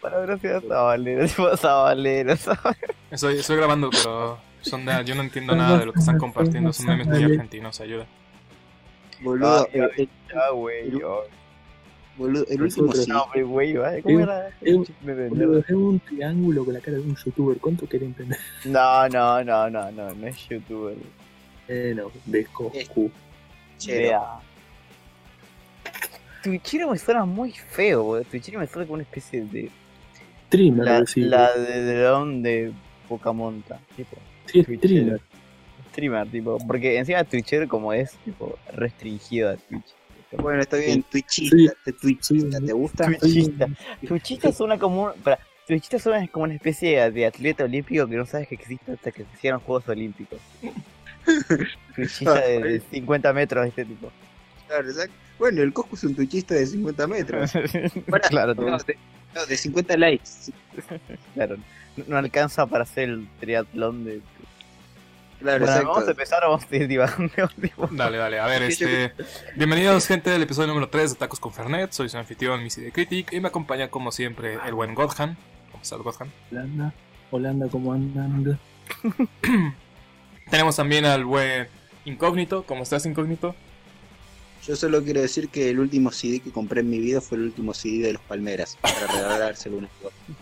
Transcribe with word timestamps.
palabra 0.00 0.38
que 0.38 0.60
sabalero, 0.68 1.26
sabalero. 1.56 2.32
Estoy, 3.10 3.38
estoy 3.38 3.56
grabando, 3.56 3.90
pero 3.90 4.38
son 4.60 4.84
de, 4.84 5.04
yo 5.04 5.14
no 5.14 5.22
entiendo 5.22 5.54
nada 5.54 5.78
de 5.78 5.86
lo 5.86 5.92
que 5.92 6.00
están 6.00 6.18
compartiendo. 6.18 6.72
Son 6.72 6.86
memes 6.86 7.06
muy 7.06 7.22
argentinos, 7.22 7.80
ayuda. 7.80 8.06
Boludo, 9.20 9.68
el, 9.72 9.82
el- 9.96 10.08
Ya, 10.32 10.50
güey, 10.50 10.90
yo. 10.90 11.22
boludo, 12.16 12.44
el 12.48 12.62
último 12.62 12.92
es 15.58 15.70
un 15.70 16.00
triángulo 16.00 16.64
con 16.64 16.74
la 16.74 16.80
cara 16.80 16.96
de 16.98 17.02
un 17.04 17.16
youtuber. 17.16 17.58
¿Cuánto 17.58 17.86
entender? 18.06 18.38
No, 18.64 19.08
no, 19.08 19.42
no, 19.44 19.70
no, 19.70 19.90
no, 19.90 20.14
no 20.14 20.26
es 20.26 20.48
youtuber. 20.48 20.96
Eh, 21.68 21.94
no, 21.96 22.10
de 22.26 22.44
Coscu. 22.46 23.10
Chero. 23.78 24.20
Twitchero 26.44 26.90
me 26.90 26.98
suena 26.98 27.24
muy 27.24 27.50
feo, 27.52 28.02
güey. 28.02 28.24
Twitchero 28.24 28.60
me 28.60 28.66
suena 28.66 28.86
como 28.86 28.94
una 28.94 29.02
especie 29.02 29.42
de. 29.44 29.70
Streamer, 30.46 30.84
La, 30.84 31.06
sí. 31.06 31.20
la 31.22 31.52
de 31.56 32.02
dron 32.02 32.42
de 32.42 32.72
Pocamonta. 33.08 33.80
Tipo, 33.96 34.16
Sí, 34.46 34.60
es 34.60 34.66
Twitchero. 34.66 34.88
streamer. 34.88 35.20
streamer, 35.90 36.26
tipo. 36.30 36.58
Porque 36.66 36.98
encima 36.98 37.24
Twitchero 37.24 37.66
como 37.68 37.92
es, 37.92 38.12
tipo, 38.24 38.58
restringido 38.74 39.50
a 39.50 39.56
Twitch. 39.56 39.86
Bueno, 40.36 40.60
está 40.62 40.76
bien, 40.78 41.02
Twitchista, 41.04 41.56
Sí. 41.56 41.68
te- 41.84 41.92
Twitchista. 41.92 42.60
¿te 42.60 42.72
gusta? 42.72 43.06
Twitchista. 43.06 43.66
Twitchista 44.06 44.52
suena 44.52 44.78
como 44.78 45.04
un. 45.04 45.12
Para, 45.22 45.38
Twitchista 45.66 45.98
suena 45.98 46.26
como 46.28 46.44
una 46.44 46.54
especie 46.54 47.00
de, 47.00 47.10
de 47.10 47.26
atleta 47.26 47.64
olímpico 47.64 48.06
que 48.06 48.16
no 48.16 48.26
sabes 48.26 48.48
que 48.48 48.56
existe 48.56 48.92
hasta 48.92 49.10
que 49.12 49.22
se 49.24 49.28
hicieron 49.34 49.60
Juegos 49.60 49.88
Olímpicos. 49.88 50.38
Twitchista 51.94 52.34
de, 52.40 52.60
de 52.60 52.80
50 52.80 53.32
metros, 53.32 53.66
este 53.66 53.84
tipo. 53.84 54.10
Claro, 54.66 54.88
exacto. 54.88 55.14
Bueno, 55.38 55.62
el 55.62 55.72
Coscu 55.72 55.96
es 55.96 56.04
un 56.04 56.14
Twitchista 56.14 56.54
de 56.54 56.66
50 56.66 57.06
metros. 57.06 57.52
Claro, 58.28 58.54
no, 58.54 58.78
de, 58.78 58.98
no, 59.34 59.46
de 59.46 59.56
50 59.56 59.96
likes. 59.96 60.52
claro. 61.34 61.56
No, 61.96 62.04
no 62.08 62.16
alcanza 62.16 62.66
para 62.66 62.84
hacer 62.84 63.08
el 63.08 63.28
triatlón 63.40 64.04
de. 64.04 64.20
Claro, 65.40 65.66
Bueno, 65.66 65.88
vamos 65.88 66.08
a 66.08 66.10
empezar, 66.12 66.40
vamos 66.42 66.64
a 66.70 66.76
ir 66.76 66.88
divagando. 66.88 67.32
Dale, 67.92 68.16
dale, 68.16 68.38
a 68.40 68.46
ver, 68.46 68.62
este. 68.62 69.12
Bienvenidos, 69.56 70.06
gente, 70.06 70.30
del 70.30 70.42
episodio 70.42 70.68
número 70.68 70.88
3 70.88 71.12
de 71.12 71.18
Tacos 71.18 71.40
con 71.40 71.52
Fernet. 71.52 71.92
Soy 71.92 72.08
su 72.08 72.16
anfitrión, 72.16 72.62
Missy 72.62 72.80
de 72.80 72.92
Critic, 72.92 73.32
y 73.32 73.40
me 73.40 73.48
acompaña, 73.48 73.88
como 73.88 74.10
siempre, 74.10 74.58
el 74.66 74.74
buen 74.74 74.94
Godhan. 74.94 75.36
¿Cómo 75.70 75.82
estás, 75.82 75.98
Godhan? 75.98 76.32
Holanda. 76.50 76.94
Holanda, 77.30 77.68
¿cómo 77.70 77.92
andan? 77.92 78.58
Tenemos 80.50 80.76
también 80.76 81.04
al 81.04 81.24
buen 81.24 81.68
Incógnito. 82.04 82.64
¿Cómo 82.64 82.82
estás, 82.82 83.04
Incógnito? 83.06 83.54
Yo 84.66 84.76
solo 84.76 85.02
quiero 85.02 85.20
decir 85.20 85.48
que 85.48 85.70
el 85.70 85.78
último 85.78 86.10
CD 86.10 86.40
que 86.40 86.50
compré 86.50 86.80
en 86.80 86.88
mi 86.90 86.98
vida 86.98 87.20
fue 87.20 87.36
el 87.38 87.44
último 87.44 87.74
CD 87.74 88.06
de 88.06 88.12
los 88.14 88.22
Palmeras, 88.22 88.78
para 88.80 89.06
regalárselo 89.06 89.76
a 89.76 89.78
un 89.80 89.88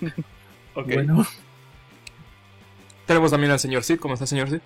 amigo. 0.01 0.15
Ok. 0.75 0.87
Bueno, 0.87 1.27
Tenemos 3.07 3.31
también 3.31 3.53
al 3.53 3.59
señor 3.59 3.83
Sid. 3.85 3.99
¿Cómo 3.99 4.15
está, 4.15 4.27
señor 4.27 4.49
Sid? 4.49 4.61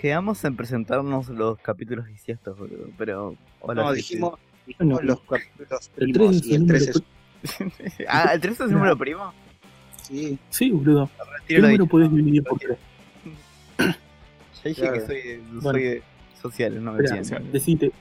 Quedamos 0.00 0.44
en 0.44 0.54
presentarnos 0.56 1.28
los 1.30 1.58
capítulos 1.58 2.06
bisiestos, 2.06 2.56
boludo. 2.58 2.86
Pero. 2.96 3.34
Hola, 3.60 3.82
No, 3.82 3.92
dijimos, 3.92 4.38
dijimos 4.66 4.94
Bueno, 5.00 5.08
los 5.14 5.20
capítulos 5.22 5.90
el 5.96 6.12
primos 6.12 6.42
3 6.42 6.42
es 6.42 6.46
y 6.46 6.54
el 6.54 6.62
el 6.62 6.66
3 6.68 6.86
número. 6.94 7.04
es... 7.42 7.92
sí. 7.96 8.04
Ah, 8.08 8.30
¿el 8.34 8.40
3 8.40 8.54
es 8.54 8.60
el 8.60 8.72
número 8.72 8.96
primo? 8.96 9.32
Sí, 10.02 10.38
Sí, 10.50 10.70
boludo. 10.70 11.10
¿Qué 11.48 11.58
número 11.58 11.86
podés 11.86 12.12
dividir 12.12 12.44
por 12.44 12.58
tres? 12.58 12.78
Ya 13.78 14.68
dije 14.68 14.80
Claro. 14.80 14.94
que 14.94 15.00
soy, 15.06 15.20
soy 15.22 15.60
Bueno. 15.60 15.78
de 15.80 16.02
sociales, 16.42 16.82
no 16.82 16.92
me 16.92 17.02
decite 17.52 17.92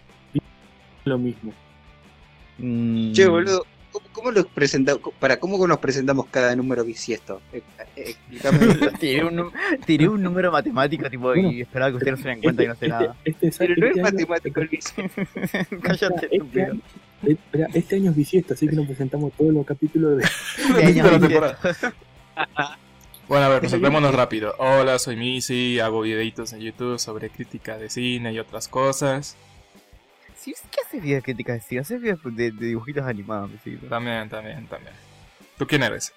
lo 1.05 1.17
mismo. 1.17 1.53
Mm, 2.57 3.11
Che, 3.13 3.27
boludo, 3.27 3.65
¿cómo, 3.91 4.05
cómo 4.11 4.31
los 4.31 4.45
presentamos? 4.47 5.01
Para 5.19 5.39
cómo 5.39 5.65
nos 5.67 5.79
presentamos 5.79 6.27
cada 6.27 6.55
número 6.55 6.83
bisiesto? 6.83 7.41
Eh, 7.53 7.63
eh. 7.95 8.15
Tiré 8.99 9.23
un, 9.25 9.35
num- 9.35 9.51
tiré 9.85 10.07
un 10.07 10.21
número 10.21 10.51
matemático 10.51 11.09
tipo 11.09 11.23
Bueno, 11.23 11.51
y 11.51 11.61
esperaba 11.61 11.91
que 11.91 11.97
ustedes 11.97 12.17
no 12.17 12.23
se 12.23 12.29
den 12.29 12.41
cuenta 12.41 12.63
y 12.63 12.67
no 12.67 12.75
sé 12.75 12.85
este, 12.85 12.87
nada. 12.89 13.15
este, 13.25 13.47
es- 13.47 13.57
Pero 13.57 13.75
no 13.77 13.85
es 13.85 13.89
este 13.91 14.01
año- 14.01 14.11
matemático 14.11 14.61
el 14.61 14.67
bisiesto. 14.67 15.01
Cállate, 15.81 16.15
este 16.25 16.35
estúpido. 16.35 16.65
año- 16.71 16.81
este 17.73 17.95
año 17.95 18.11
es 18.11 18.17
bisiesto, 18.17 18.53
así 18.53 18.67
que 18.67 18.75
nos 18.75 18.85
presentamos 18.87 19.31
todos 19.33 19.53
los 19.53 19.65
capítulos 19.65 20.17
de. 20.17 20.83
De 20.83 20.93
la 21.03 21.19
temporada. 21.19 21.57
Bueno, 23.31 23.45
a 23.45 23.49
ver, 23.49 23.61
presentémonos 23.61 24.13
rápido. 24.13 24.53
Hola, 24.57 24.99
soy 24.99 25.15
Missy, 25.15 25.79
hago 25.79 26.01
videitos 26.01 26.51
en 26.51 26.59
YouTube 26.59 26.99
sobre 26.99 27.29
crítica 27.29 27.77
de 27.77 27.89
cine 27.89 28.33
y 28.33 28.39
otras 28.39 28.67
cosas. 28.67 29.37
Sí, 30.35 30.53
¿Qué 30.69 30.81
haces 30.85 31.01
videos 31.01 31.23
críticas 31.23 31.55
de 31.55 31.61
cine? 31.61 31.79
Haces 31.79 32.01
videos 32.01 32.19
de, 32.25 32.51
de 32.51 32.65
dibujitos 32.65 33.05
animados, 33.05 33.49
sí. 33.63 33.77
También, 33.87 34.27
también, 34.27 34.67
también. 34.67 34.93
¿Tú 35.57 35.65
quién 35.65 35.81
eres? 35.81 36.13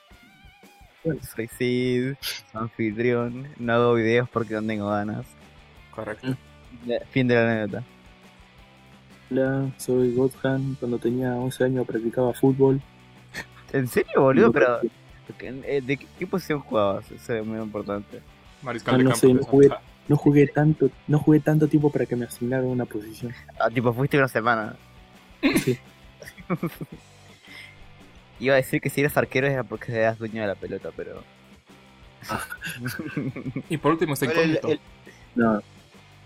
Soy 1.04 1.46
Sid, 1.56 2.14
soy 2.20 2.62
anfitrión, 2.62 3.46
no 3.58 3.72
hago 3.74 3.94
videos 3.94 4.28
porque 4.28 4.54
no 4.54 4.64
tengo 4.64 4.88
ganas. 4.88 5.24
Correcto. 5.94 6.36
Fin 7.12 7.28
de 7.28 7.34
la 7.36 7.52
anécdota. 7.52 7.84
Hola, 9.30 9.70
soy 9.76 10.16
Godhan. 10.16 10.74
Cuando 10.80 10.98
tenía 10.98 11.36
11 11.36 11.62
años 11.62 11.86
practicaba 11.86 12.32
fútbol. 12.32 12.82
¿En 13.72 13.86
serio, 13.86 14.20
boludo? 14.20 14.50
Pero, 14.50 14.82
eh, 14.82 14.90
¿de 15.32 15.96
qué, 15.96 16.06
qué 16.18 16.26
posición 16.26 16.60
jugabas? 16.60 17.10
Eso 17.10 17.34
es 17.34 17.44
muy 17.46 17.58
importante. 17.60 18.20
Mariscal 18.62 18.94
Ah, 18.94 18.98
de 18.98 19.04
no 19.04 19.10
campo. 19.10 19.20
sé, 19.20 19.26
de 19.28 19.34
no 19.34 19.38
Santa 19.40 19.50
jugué. 19.50 19.68
Fe. 19.68 19.74
No 20.06 20.16
jugué 20.16 20.46
tanto, 20.48 20.90
no 21.08 21.18
jugué 21.18 21.40
tanto 21.40 21.66
tiempo 21.66 21.90
para 21.90 22.04
que 22.04 22.14
me 22.14 22.26
asignaran 22.26 22.66
una 22.66 22.84
posición. 22.84 23.32
Ah, 23.58 23.70
tipo, 23.70 23.92
fuiste 23.94 24.18
una 24.18 24.28
semana. 24.28 24.76
Sí. 25.64 25.78
Iba 28.40 28.54
a 28.54 28.56
decir 28.56 28.80
que 28.80 28.90
si 28.90 29.00
eras 29.00 29.16
arquero 29.16 29.46
era 29.46 29.62
porque 29.64 29.92
eras 29.92 30.18
dueño 30.18 30.42
de 30.42 30.48
la 30.48 30.54
pelota, 30.56 30.90
pero... 30.94 31.22
Y 33.68 33.76
por 33.78 33.92
último 33.92 34.14
está 34.14 34.26
el- 34.26 34.32
incógnito. 34.32 34.68
el- 34.68 34.80
No, 35.34 35.62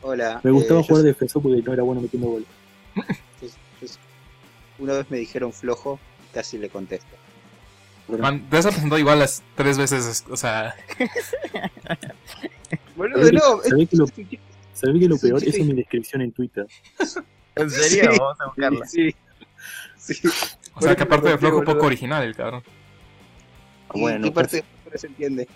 Hola. 0.02 0.40
me 0.42 0.50
gustaba 0.50 0.80
eh, 0.80 0.82
yo 0.84 0.88
jugar 0.88 1.04
defensor 1.04 1.42
porque 1.42 1.62
no 1.62 1.72
era 1.72 1.82
bueno 1.82 2.00
metiendo 2.00 2.28
soy- 3.38 3.50
Una 4.78 4.92
vez 4.94 5.10
me 5.10 5.18
dijeron 5.18 5.52
flojo, 5.52 5.98
casi 6.32 6.56
le 6.58 6.68
contesto. 6.68 7.16
Man, 8.08 8.48
te 8.48 8.56
has 8.56 8.64
presentado 8.66 8.98
igual 8.98 9.18
las 9.18 9.42
tres 9.54 9.76
veces, 9.76 10.24
o 10.30 10.36
sea, 10.36 10.74
Boludo, 12.96 13.18
¿Sabés 13.18 13.30
que- 13.30 13.36
no, 13.36 13.62
sabés 13.62 13.88
que 13.88 13.96
lo- 13.96 14.04
es- 14.04 14.12
¿Sabés 14.72 15.00
que 15.00 15.08
lo 15.08 15.18
peor? 15.18 15.42
Eso 15.42 15.56
es 15.58 15.66
mi 15.66 15.74
descripción 15.74 16.22
en 16.22 16.32
Twitter. 16.32 16.66
¿En 17.56 17.70
serio? 17.70 18.12
Sí. 18.12 18.18
Vamos 18.18 18.40
a 18.40 18.46
buscarla. 18.46 18.86
Sí. 18.86 19.14
Sí. 19.96 20.28
o 20.74 20.80
sea 20.80 20.94
que 20.96 21.02
aparte 21.02 21.28
de 21.28 21.38
flojo, 21.38 21.56
boludo. 21.56 21.74
poco 21.74 21.86
original 21.86 22.22
el 22.22 22.34
cabrón. 22.36 22.62
¿Y 23.94 24.00
Bueno, 24.00 24.24
qué 24.24 24.32
parte 24.32 24.64
pues- 24.84 25.00
se 25.00 25.06
entiende? 25.08 25.48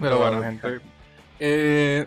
Pero 0.00 0.18
bueno, 0.18 0.42
gente. 0.42 0.80
Eh, 1.38 2.06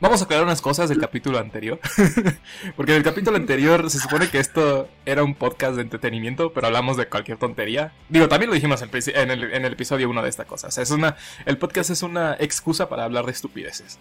vamos 0.00 0.20
a 0.20 0.24
aclarar 0.24 0.44
unas 0.44 0.60
cosas 0.60 0.88
del 0.88 0.98
capítulo 0.98 1.38
anterior. 1.38 1.78
Porque 2.76 2.92
en 2.92 2.98
el 2.98 3.04
capítulo 3.04 3.36
anterior 3.36 3.90
se 3.90 3.98
supone 3.98 4.28
que 4.28 4.38
esto 4.38 4.88
era 5.06 5.22
un 5.22 5.34
podcast 5.34 5.76
de 5.76 5.82
entretenimiento, 5.82 6.52
pero 6.52 6.66
hablamos 6.66 6.96
de 6.96 7.06
cualquier 7.06 7.38
tontería. 7.38 7.92
Digo, 8.08 8.28
también 8.28 8.50
lo 8.50 8.54
dijimos 8.54 8.82
en, 8.82 9.30
el, 9.30 9.44
en 9.52 9.64
el 9.64 9.72
episodio 9.72 10.08
1 10.10 10.22
de 10.22 10.28
esta 10.28 10.44
cosa. 10.44 10.68
O 10.68 10.70
sea, 10.70 10.82
es 10.82 10.90
una, 10.90 11.16
el 11.46 11.58
podcast 11.58 11.90
es 11.90 12.02
una 12.02 12.36
excusa 12.38 12.88
para 12.88 13.04
hablar 13.04 13.26
de 13.26 13.32
estupideces. 13.32 13.98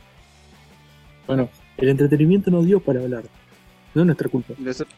Bueno, 1.28 1.50
el 1.78 1.90
entretenimiento 1.90 2.52
nos 2.52 2.66
dio 2.66 2.80
para 2.80 3.02
hablar. 3.02 3.24
No 3.94 4.02
es 4.02 4.06
nuestra 4.06 4.30
culpa. 4.30 4.54
Nosotros, 4.58 4.96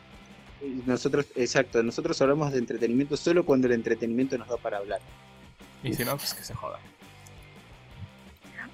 nosotros, 0.86 1.26
exacto, 1.36 1.84
nosotros 1.84 2.20
hablamos 2.22 2.52
de 2.52 2.60
entretenimiento 2.60 3.18
solo 3.18 3.46
cuando 3.46 3.68
el 3.68 3.74
entretenimiento 3.74 4.38
nos 4.38 4.48
da 4.48 4.58
para 4.58 4.78
hablar. 4.78 5.00
Y 5.84 5.94
si 5.94 6.04
no, 6.04 6.18
pues 6.18 6.34
que 6.34 6.44
se 6.44 6.54
joda. 6.54 6.80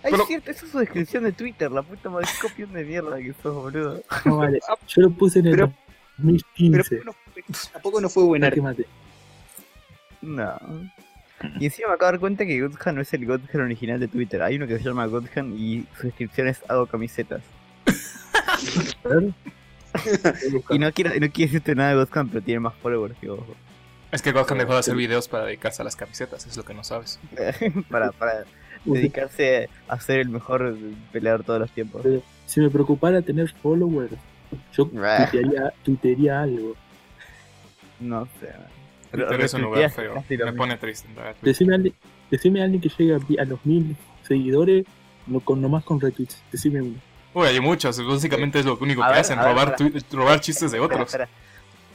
Ay, 0.03 0.11
Pero- 0.11 0.23
es 0.23 0.27
cierto, 0.27 0.51
esa 0.51 0.65
es 0.65 0.71
su 0.71 0.79
descripción 0.79 1.23
de 1.23 1.31
Twitter, 1.31 1.71
la 1.71 1.83
puta 1.83 2.09
madre, 2.09 2.27
copión 2.41 2.73
de 2.73 2.83
mierda 2.83 3.17
que 3.17 3.33
sos, 3.41 3.53
boludo. 3.55 4.01
No 4.25 4.37
vale. 4.37 4.59
Yo 4.87 5.01
lo 5.03 5.09
puse 5.11 5.39
en 5.39 5.47
el 5.47 5.51
Pero- 5.55 5.73
2015. 6.17 6.89
Pero 6.89 7.03
no 7.05 7.13
fue- 7.13 7.43
tampoco 7.71 8.01
no 8.01 8.09
fue 8.09 8.23
buena. 8.23 8.51
No. 10.21 10.59
Y 11.59 11.65
encima 11.65 11.87
me 11.89 11.95
acabo 11.95 12.07
de 12.07 12.13
dar 12.13 12.19
cuenta 12.19 12.45
que 12.45 12.61
Godhan 12.61 12.95
no 12.95 13.01
es 13.01 13.11
el 13.13 13.25
Godhan 13.25 13.61
original 13.61 13.99
de 13.99 14.07
Twitter. 14.07 14.41
Hay 14.43 14.55
uno 14.57 14.67
que 14.67 14.77
se 14.77 14.83
llama 14.83 15.07
Godhan 15.07 15.53
y 15.57 15.85
su 15.99 16.03
descripción 16.07 16.47
es 16.47 16.61
hago 16.67 16.85
camisetas. 16.85 17.41
Y 20.69 20.79
no 20.79 20.91
quiero, 20.93 21.09
no 21.11 21.29
quiero 21.31 21.51
decirte 21.51 21.75
nada 21.75 21.89
de 21.89 21.95
Godhan, 22.05 22.29
pero 22.29 22.41
tiene 22.41 22.59
más 22.61 22.73
followers 22.75 23.17
que 23.19 23.27
vos. 23.27 23.41
Es 24.11 24.21
que 24.21 24.31
Godhan 24.31 24.57
dejó 24.57 24.73
de 24.73 24.79
hacer 24.79 24.95
videos 24.95 25.27
para 25.27 25.45
dedicarse 25.45 25.81
a 25.81 25.85
las 25.85 25.95
camisetas, 25.95 26.45
es 26.45 26.55
lo 26.57 26.63
que 26.63 26.73
no 26.73 26.83
sabes. 26.83 27.19
para, 27.89 28.11
para 28.11 28.45
dedicarse 28.85 29.69
a 29.87 29.99
ser 29.99 30.19
el 30.19 30.29
mejor 30.29 30.75
peleador 31.11 31.43
todos 31.43 31.59
los 31.59 31.71
tiempos. 31.71 32.03
Si 32.45 32.59
me 32.59 32.69
preocupara 32.69 33.21
tener 33.21 33.49
followers, 33.61 34.13
yo 34.73 34.85
tuitearía, 34.87 35.73
tuitearía 35.83 36.41
algo. 36.41 36.75
No 37.99 38.25
sé. 38.39 38.49
Twitter 39.11 39.41
es 39.41 39.53
un 39.53 39.61
lugar 39.61 39.91
feo. 39.91 40.23
Me 40.29 40.53
pone 40.53 40.77
triste. 40.77 41.07
en 41.07 41.15
verdad. 41.15 41.35
Decime 41.41 41.73
a 41.73 41.75
alguien, 41.75 41.93
decime 42.29 42.61
a, 42.61 42.63
alguien 42.63 42.81
que 42.81 42.89
llegue 42.89 43.13
a, 43.15 43.41
a 43.41 43.45
los 43.45 43.65
mil 43.65 43.95
seguidores 44.27 44.85
no, 45.27 45.39
con, 45.39 45.61
nomás 45.61 45.83
con 45.83 45.99
retweets. 45.99 46.41
Decime 46.51 46.81
uno. 46.81 46.95
Uy, 47.33 47.47
hay 47.47 47.59
muchos. 47.59 48.05
Básicamente 48.05 48.59
es 48.59 48.65
lo 48.65 48.77
único 48.77 49.03
A 49.03 49.07
que 49.07 49.11
ver, 49.11 49.19
hacen, 49.21 49.37
ver, 49.37 49.47
robar, 49.47 49.75
espera. 49.79 50.03
robar 50.11 50.39
chistes 50.39 50.71
de 50.71 50.77
Espera, 50.79 50.95
otros. 50.95 51.09
espera. 51.09 51.29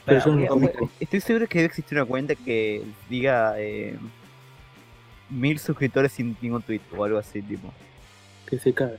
Pero 0.05 0.25
yo 0.25 0.31
no 0.35 0.65
Espera, 0.65 0.87
estoy 0.99 1.19
seguro 1.19 1.47
que 1.47 1.57
debe 1.59 1.67
existir 1.67 1.97
una 1.97 2.05
cuenta 2.07 2.33
que 2.35 2.81
diga 3.09 3.55
eh, 3.57 3.97
mil 5.29 5.59
suscriptores 5.59 6.11
sin 6.11 6.37
ningún 6.41 6.61
tweet 6.61 6.81
o 6.95 7.03
algo 7.03 7.17
así, 7.17 7.41
tipo. 7.41 7.73
Que 8.49 8.57
se 8.59 8.73
caga. 8.73 8.97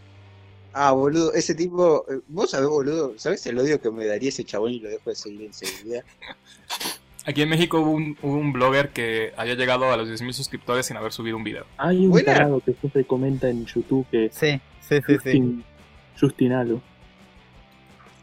Ah, 0.72 0.92
boludo, 0.92 1.32
ese 1.34 1.54
tipo, 1.54 2.04
eh, 2.10 2.20
vos 2.28 2.50
sabés, 2.50 2.68
boludo, 2.68 3.14
¿sabés 3.18 3.44
el 3.46 3.58
odio 3.58 3.80
que 3.80 3.90
me 3.90 4.04
daría 4.06 4.28
ese 4.28 4.44
chabón 4.44 4.72
y 4.72 4.80
lo 4.80 4.88
dejo 4.90 5.10
de 5.10 5.16
seguir 5.16 5.42
enseguida? 5.42 6.02
Aquí 7.24 7.42
en 7.42 7.48
México 7.48 7.80
hubo 7.80 7.90
un, 7.90 8.16
hubo 8.22 8.34
un 8.36 8.52
blogger 8.52 8.90
que 8.90 9.32
había 9.36 9.54
llegado 9.54 9.90
a 9.90 9.96
los 9.96 10.08
10.000 10.08 10.32
suscriptores 10.32 10.86
sin 10.86 10.96
haber 10.96 11.12
subido 11.12 11.36
un 11.36 11.44
video. 11.44 11.64
Hay 11.78 12.04
un 12.04 12.10
Buena. 12.10 12.32
tarado 12.34 12.60
que 12.60 12.74
siempre 12.74 13.04
comenta 13.04 13.48
en 13.50 13.66
YouTube 13.66 14.06
que 14.10 14.30
Sí, 14.32 14.60
sí, 14.80 14.96
sí, 14.96 15.02
sí. 15.06 15.14
Justin, 15.16 15.64
Justin 16.18 16.52
Halo. 16.52 16.80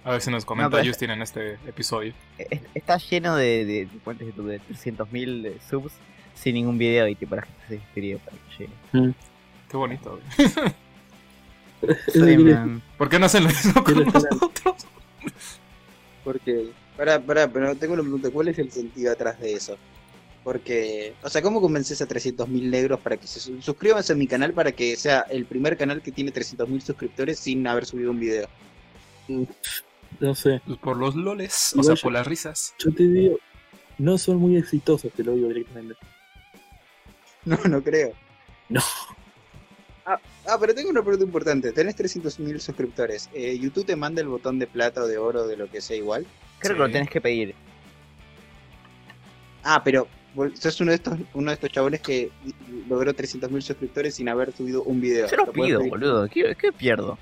A 0.03 0.11
ver 0.11 0.21
si 0.21 0.29
nos 0.31 0.45
comenta 0.45 0.79
No, 0.79 0.85
Justin 0.87 1.09
en 1.11 1.21
este 1.23 1.53
episodio. 1.67 2.13
Es- 2.37 2.61
Está 2.73 2.97
lleno 2.97 3.35
de, 3.35 3.65
de, 3.65 3.85
de 3.87 3.99
cuentas 4.03 4.25
de 4.27 4.31
YouTube 4.33 4.49
de 4.49 4.59
300.000 4.61 5.45
eh, 5.47 5.57
subs 5.67 5.93
sin 6.35 6.53
ningún 6.55 6.77
video 6.77 7.07
y 7.07 7.15
tipo 7.15 7.35
la 7.35 7.41
gente 7.43 7.61
se 7.67 7.75
inscribe 7.75 8.19
para 8.19 8.37
que 8.37 8.63
llegue. 8.99 9.13
Qué 9.71 9.77
bonito, 9.77 10.19
Sí, 12.11 12.19
man. 12.37 12.81
¿Por 12.97 13.09
qué 13.09 13.19
no 13.19 13.25
hacen 13.25 13.43
lo 13.43 13.49
mismo 13.49 13.83
con 13.83 14.05
nosotros? 14.05 14.75
Porque, 16.23 16.71
pará, 16.97 17.19
pará, 17.19 17.47
pero 17.47 17.75
tengo 17.75 17.93
una 17.93 18.01
pregunta, 18.01 18.29
¿cuál 18.31 18.47
es 18.47 18.57
el 18.57 18.71
sentido 18.71 19.11
atrás 19.11 19.39
de 19.39 19.53
eso? 19.53 19.77
Porque, 20.43 21.13
o 21.23 21.29
sea, 21.29 21.41
¿cómo 21.41 21.59
convences 21.61 22.01
a 22.01 22.07
300.000 22.07 22.69
negros 22.69 22.99
para 22.99 23.17
que 23.17 23.27
se 23.27 23.39
su- 23.39 23.61
suscríbanse 23.61 24.13
a 24.13 24.15
mi 24.15 24.27
canal 24.27 24.53
para 24.53 24.71
que 24.71 24.95
sea 24.95 25.21
el 25.29 25.45
primer 25.45 25.75
canal 25.77 26.01
que 26.01 26.11
tiene 26.11 26.31
300.000 26.31 26.81
suscriptores 26.81 27.39
sin 27.39 27.65
haber 27.67 27.85
subido 27.85 28.11
un 28.11 28.19
video? 28.19 28.47
no 30.19 30.33
sé. 30.35 30.61
Pues 30.65 30.77
por 30.79 30.97
los 30.97 31.15
loles, 31.15 31.73
o 31.77 31.83
sea, 31.83 31.95
yo- 31.95 32.01
por 32.01 32.13
las 32.13 32.25
risas. 32.27 32.73
Yo 32.79 32.91
te 32.93 33.07
digo, 33.07 33.37
no 33.97 34.17
son 34.17 34.37
muy 34.37 34.55
exitosos, 34.57 35.11
te 35.13 35.23
lo 35.23 35.33
digo 35.33 35.47
directamente. 35.49 35.95
No, 37.45 37.57
no 37.69 37.83
creo. 37.83 38.11
No. 38.69 38.81
Ah, 40.05 40.19
ah, 40.47 40.57
pero 40.59 40.73
tengo 40.73 40.89
una 40.89 41.01
pregunta 41.01 41.25
importante. 41.25 41.71
Tenés 41.71 41.95
300.000 41.95 42.59
suscriptores. 42.59 43.29
Eh, 43.33 43.57
¿YouTube 43.59 43.85
te 43.85 43.95
manda 43.95 44.21
el 44.21 44.27
botón 44.27 44.59
de 44.59 44.67
plata 44.67 45.01
o 45.01 45.07
de 45.07 45.17
oro 45.17 45.47
de 45.47 45.57
lo 45.57 45.69
que 45.69 45.81
sea 45.81 45.95
igual? 45.97 46.25
Creo 46.59 46.73
Sí. 46.73 46.77
que 46.77 46.87
lo 46.87 46.91
tenés 46.91 47.09
que 47.09 47.21
pedir. 47.21 47.55
Ah, 49.63 49.81
pero 49.83 50.07
sos 50.59 50.79
uno 50.81 50.91
de 50.91 50.95
estos, 50.95 51.17
uno 51.33 51.49
de 51.49 51.53
estos 51.55 51.71
chabones 51.71 52.01
que 52.01 52.29
logró 52.87 53.13
300.000 53.13 53.61
suscriptores 53.61 54.15
sin 54.15 54.29
haber 54.29 54.51
subido 54.53 54.83
un 54.83 55.01
video. 55.01 55.27
Yo 55.27 55.37
lo 55.37 55.51
pido, 55.51 55.83
boludo. 55.83 56.27
¿Qué, 56.29 56.55
qué 56.59 56.71
pierdo? 56.71 57.17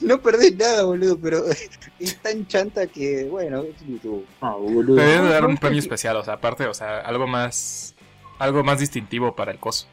No 0.00 0.20
perdés 0.20 0.56
nada, 0.56 0.84
boludo, 0.84 1.18
pero 1.18 1.44
es 2.00 2.16
tan 2.22 2.46
chanta 2.46 2.86
que, 2.86 3.24
bueno, 3.24 3.62
es 3.62 3.74
YouTube. 3.86 4.24
Ah, 4.40 4.54
boludo. 4.56 4.96
Te 4.96 5.02
deben 5.02 5.24
de 5.24 5.30
dar 5.30 5.44
un 5.44 5.56
premio 5.58 5.78
especial, 5.78 6.16
o 6.16 6.24
sea, 6.24 6.34
aparte, 6.34 6.66
o 6.66 6.74
sea, 6.74 7.00
algo 7.00 7.26
más. 7.26 7.94
Algo 8.38 8.62
más 8.64 8.80
distintivo 8.80 9.34
para 9.34 9.52
el 9.52 9.58
coso. 9.58 9.86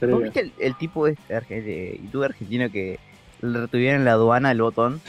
¿Vos 0.00 0.22
viste 0.22 0.40
el, 0.40 0.52
el 0.58 0.74
tipo 0.76 1.06
este 1.06 1.34
arge- 1.36 1.62
de 1.62 2.00
youtuber 2.02 2.30
argentino 2.30 2.70
que 2.70 2.98
le 3.42 3.60
retuvieron 3.60 4.00
en 4.00 4.04
la 4.06 4.12
aduana 4.12 4.50
el 4.50 4.62
botón? 4.62 5.00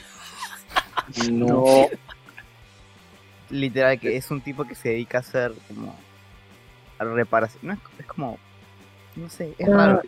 No. 1.32 1.64
Literal, 3.50 4.00
que 4.00 4.16
es 4.18 4.32
un 4.32 4.42
tipo 4.42 4.64
que 4.66 4.76
se 4.76 4.90
dedica 4.90 5.18
a 5.18 5.22
hacer 5.22 5.52
como 5.68 5.96
a 7.00 7.04
reparación. 7.04 7.60
No 7.64 7.74
es, 7.74 7.80
es 8.00 8.06
como. 8.06 8.38
No 9.16 9.30
sé, 9.30 9.54
es 9.58 9.68
Ah, 9.68 9.72
raro. 9.76 10.02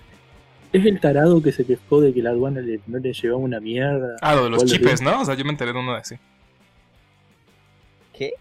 Es 0.71 0.86
el 0.86 1.00
tarado 1.00 1.42
que 1.44 1.51
se 1.51 1.66
quejó 1.66 2.01
de 2.01 2.13
que 2.13 2.21
la 2.21 2.31
aduana 2.31 2.62
le- 2.62 2.80
no 2.88 2.98
le 3.00 3.13
llevaba 3.13 3.42
una 3.42 3.59
mierda. 3.59 4.16
Ah, 4.21 4.36
lo 4.36 4.45
de 4.45 4.50
los 4.50 4.66
chipes, 4.66 5.01
¿no? 5.01 5.21
O 5.21 5.25
sea, 5.25 5.36
yo 5.36 5.44
me 5.45 5.51
enteré 5.51 5.74
de 5.74 5.80
uno 5.80 5.94
de 5.94 6.00
así. 6.00 6.16
¿Qué? 8.13 8.33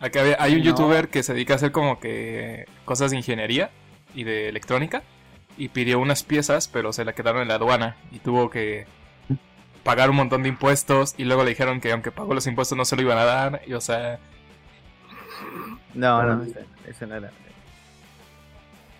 Aquí 0.00 0.18
había- 0.18 0.36
hay 0.40 0.54
un 0.54 0.60
No. 0.60 0.64
youtuber 0.66 1.08
que 1.08 1.22
se 1.22 1.34
dedica 1.34 1.52
a 1.54 1.56
hacer 1.56 1.72
como 1.72 2.00
que 2.00 2.64
cosas 2.84 3.10
de 3.10 3.18
ingeniería 3.18 3.70
y 4.14 4.24
de 4.24 4.48
electrónica 4.48 5.02
y 5.58 5.68
pidió 5.68 5.98
unas 5.98 6.22
piezas, 6.22 6.68
pero 6.68 6.92
se 6.92 7.04
la 7.04 7.12
quedaron 7.12 7.42
en 7.42 7.48
la 7.48 7.54
aduana 7.56 7.96
y 8.10 8.18
tuvo 8.18 8.48
que 8.50 8.86
pagar 9.84 10.10
un 10.10 10.16
montón 10.16 10.42
de 10.42 10.48
impuestos 10.48 11.14
y 11.18 11.24
luego 11.24 11.42
le 11.44 11.50
dijeron 11.50 11.80
que 11.80 11.92
aunque 11.92 12.10
pagó 12.12 12.34
los 12.34 12.46
impuestos 12.46 12.76
no 12.78 12.84
se 12.84 12.96
lo 12.96 13.02
iban 13.02 13.18
a 13.18 13.24
dar 13.24 13.62
y 13.66 13.74
o 13.74 13.80
sea, 13.80 14.18
No, 15.94 16.22
no, 16.22 16.44
eso, 16.86 17.06
no 17.06 17.14
era. 17.16 17.30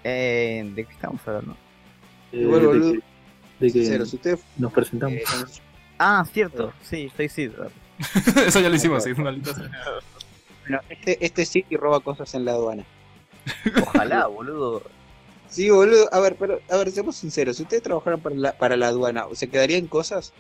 Eh, 0.05 0.71
¿De 0.75 0.85
qué 0.85 0.93
estamos 0.93 1.21
hablando? 1.27 1.57
Eh, 2.33 2.41
Igual, 2.41 2.61
de 2.61 2.67
boludo. 2.67 2.93
que, 2.93 2.99
de 3.59 3.71
nos 4.57 4.73
presentamos. 4.73 5.15
eh, 5.17 5.25
Ah, 5.99 6.25
cierto, 6.33 6.73
sí, 6.83 7.11
soy 7.15 7.29
Sid. 7.29 7.51
eso 8.47 8.61
ya 8.61 8.69
lo 8.71 8.75
hicimos, 8.77 9.05
sí, 9.05 9.15
sea. 9.55 9.71
Bueno, 10.71 10.83
este, 10.89 11.25
este 11.25 11.45
sí 11.45 11.63
que 11.63 11.77
roba 11.77 12.01
cosas 12.01 12.33
en 12.35 12.45
la 12.45 12.53
aduana. 12.53 12.85
Ojalá, 13.83 14.27
boludo. 14.27 14.83
Sí, 15.49 15.69
boludo. 15.71 16.09
A 16.13 16.21
ver, 16.21 16.37
pero, 16.37 16.61
a 16.71 16.77
ver, 16.77 16.91
seamos 16.93 17.17
sinceros. 17.17 17.57
Si 17.57 17.65
ustedes 17.65 17.83
trabajaran 17.83 18.21
para 18.21 18.37
la, 18.37 18.53
para 18.53 18.77
la 18.77 18.89
aduana, 18.89 19.25
¿se 19.33 19.49
quedarían 19.49 19.87
cosas? 19.87 20.33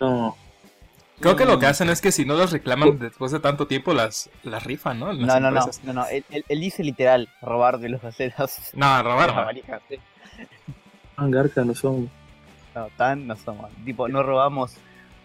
No, 0.00 0.36
Creo 1.20 1.36
que 1.36 1.44
lo 1.44 1.60
que 1.60 1.66
Mm. 1.66 1.68
hacen 1.70 1.90
es 1.90 2.00
que 2.00 2.10
si 2.10 2.24
no 2.24 2.34
las 2.34 2.50
reclaman 2.50 2.98
después 2.98 3.30
de 3.30 3.38
tanto 3.38 3.68
tiempo 3.68 3.94
las, 3.94 4.28
las 4.42 4.64
rifan, 4.64 4.98
¿no? 4.98 5.12
Las 5.12 5.18
No, 5.28 5.38
no, 5.38 5.50
no, 5.52 5.64
no, 5.84 5.92
no, 5.92 6.06
él, 6.08 6.24
él- 6.30 6.44
él 6.48 6.60
dice 6.60 6.82
literal 6.82 7.28
robar 7.40 7.78
de 7.78 7.88
los 7.90 8.02
aceros. 8.02 8.50
No, 8.72 9.00
robar, 9.04 9.32
no. 9.32 9.70
tan 11.14 11.30
garca 11.30 11.64
no 11.64 11.74
son. 11.76 12.10
No, 12.74 12.88
tan 12.96 13.28
no 13.28 13.36
somos. 13.36 13.70
Tipo, 13.84 14.08
no 14.08 14.24
robamos 14.24 14.72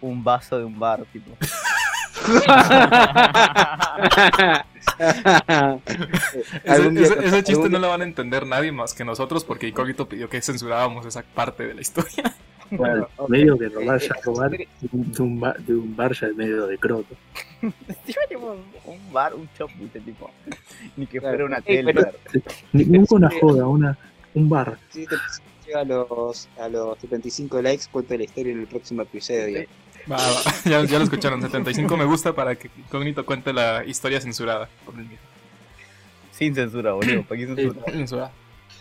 un 0.00 0.22
vaso 0.22 0.56
de 0.58 0.64
un 0.64 0.78
bar, 0.78 1.04
tipo. 1.12 1.32
Ese, 6.64 6.90
día- 6.90 7.02
ese- 7.02 7.26
ese 7.26 7.42
chiste 7.44 7.68
no 7.68 7.78
lo 7.78 7.88
van 7.88 8.00
a 8.02 8.04
entender 8.04 8.46
nadie 8.46 8.72
más 8.72 8.94
que 8.94 9.04
nosotros 9.04 9.44
porque 9.44 9.68
Incógnito 9.68 10.08
pidió 10.08 10.28
que 10.28 10.40
censurábamos 10.40 11.06
esa 11.06 11.22
parte 11.22 11.66
de 11.66 11.74
la 11.74 11.80
historia. 11.80 12.22
Bueno, 12.72 13.08
medio 13.28 13.58
que 13.58 13.68
robar 13.68 13.98
ya 14.00 14.14
robar 14.24 14.48
de 14.52 14.68
un, 14.92 15.10
de 15.10 15.22
un 15.24 15.40
bar, 15.40 15.58
de 15.58 15.74
un 15.74 15.96
bar 15.96 16.12
ya 16.14 16.28
es 16.28 16.36
medio 16.36 16.68
de 16.68 16.78
croto. 16.78 17.16
Un, 18.86 19.12
bar, 19.12 19.34
un 19.34 19.48
shop, 19.58 19.68
viste, 19.76 19.98
tipo. 20.00 20.30
Ni 20.96 21.04
que 21.08 21.20
fuera 21.20 21.44
una 21.44 21.60
tele. 21.60 21.92
Nunca 22.72 23.14
una 23.16 23.28
joda, 23.40 23.66
una, 23.66 23.98
un 24.34 24.48
bar. 24.48 24.78
Si 24.90 25.02
este 25.02 25.16
llega 25.66 25.80
a 25.80 25.84
los, 25.84 26.48
a 26.60 26.68
los 26.68 26.96
75 27.00 27.60
likes, 27.60 27.84
cuento 27.90 28.16
la 28.16 28.22
historia 28.22 28.52
en 28.52 28.60
el 28.60 28.66
próximo 28.68 29.02
episodio. 29.02 29.64
Va, 30.10 30.16
va, 30.16 30.54
Ya, 30.64 30.84
ya 30.84 30.98
lo 30.98 31.04
escucharon, 31.04 31.40
75 31.42 31.96
me 31.96 32.04
gusta 32.04 32.32
para 32.34 32.54
que 32.56 32.70
Incógnito 32.78 33.24
cuente 33.26 33.52
la 33.52 33.84
historia 33.84 34.20
censurada. 34.20 34.68
por 34.84 34.94
el 34.94 35.02
mismo. 35.02 35.18
Sin 36.32 36.54
censura, 36.54 36.92
boludo. 36.92 37.22
¿Para 37.24 37.40
qué 37.40 37.46
censura? 37.46 37.84
Censurada. 37.92 38.32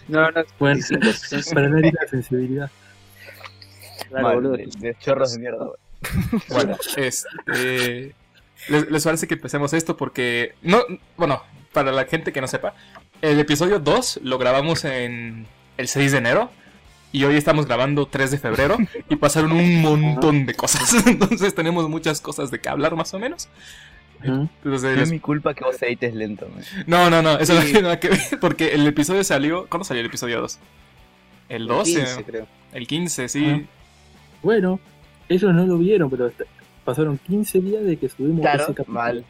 No, 0.07 0.31
no, 0.31 0.43
Bueno, 0.59 0.81
75, 0.81 1.43
son- 1.43 1.53
para 1.53 1.69
no 1.69 1.79
la 1.79 2.07
sensibilidad. 2.09 2.71
claro, 4.09 4.23
Mal, 4.27 4.35
boludo. 4.35 4.53
de, 4.57 4.69
de 4.79 4.95
chorros 4.99 5.33
de 5.33 5.39
mierda, 5.39 5.57
boludo. 5.57 5.77
Bueno, 6.49 6.77
este. 6.95 8.15
Les, 8.67 8.89
les 8.91 9.03
parece 9.03 9.27
que 9.27 9.33
empecemos 9.35 9.73
esto 9.73 9.97
porque. 9.97 10.53
No, 10.61 10.81
bueno, 11.17 11.43
para 11.73 11.91
la 11.91 12.05
gente 12.05 12.31
que 12.31 12.41
no 12.41 12.47
sepa, 12.47 12.73
el 13.21 13.39
episodio 13.39 13.79
2 13.79 14.21
lo 14.23 14.37
grabamos 14.37 14.85
en 14.85 15.45
el 15.77 15.87
6 15.87 16.11
de 16.13 16.17
enero. 16.17 16.51
Y 17.11 17.23
hoy 17.23 17.35
estamos 17.35 17.65
grabando 17.65 18.05
3 18.07 18.31
de 18.31 18.37
febrero. 18.37 18.77
Y 19.09 19.15
pasaron 19.15 19.51
un 19.51 19.81
montón 19.81 20.45
de 20.45 20.53
cosas. 20.53 20.93
Entonces 21.07 21.55
tenemos 21.55 21.89
muchas 21.89 22.21
cosas 22.21 22.51
de 22.51 22.59
que 22.59 22.69
hablar, 22.69 22.95
más 22.95 23.13
o 23.13 23.19
menos. 23.19 23.49
Entonces, 24.21 24.97
No 24.97 25.01
es 25.03 25.11
mi 25.11 25.19
culpa 25.19 25.53
que 25.53 25.63
vos 25.63 25.81
edites 25.81 26.13
lento, 26.13 26.47
man. 26.53 26.63
no, 26.87 27.09
no, 27.09 27.21
no, 27.21 27.39
eso 27.39 27.53
no 27.53 27.61
Sí. 27.61 27.67
tiene 27.67 27.83
nada 27.83 27.99
que 27.99 28.09
ver. 28.09 28.19
Porque 28.41 28.73
el 28.73 28.85
episodio 28.85 29.23
salió. 29.23 29.65
¿Cuándo 29.67 29.85
salió 29.85 30.01
el 30.01 30.07
episodio 30.07 30.41
2? 30.41 30.59
El 31.47 31.67
12, 31.67 31.93
15, 31.93 32.23
creo. 32.25 32.47
el 32.73 32.85
15, 32.87 33.27
sí. 33.29 33.45
Ah. 33.47 33.61
Bueno, 34.43 34.79
ellos 35.29 35.53
no 35.53 35.65
lo 35.65 35.77
vieron, 35.77 36.09
pero 36.11 36.31
pasaron 36.85 37.17
15 37.17 37.59
días 37.61 37.83
de 37.85 37.97
que 37.97 38.07
subimos 38.09 38.41
Claro, 38.41 38.63
ese 38.65 38.73
capítulo. 38.73 38.99
mal. 38.99 39.25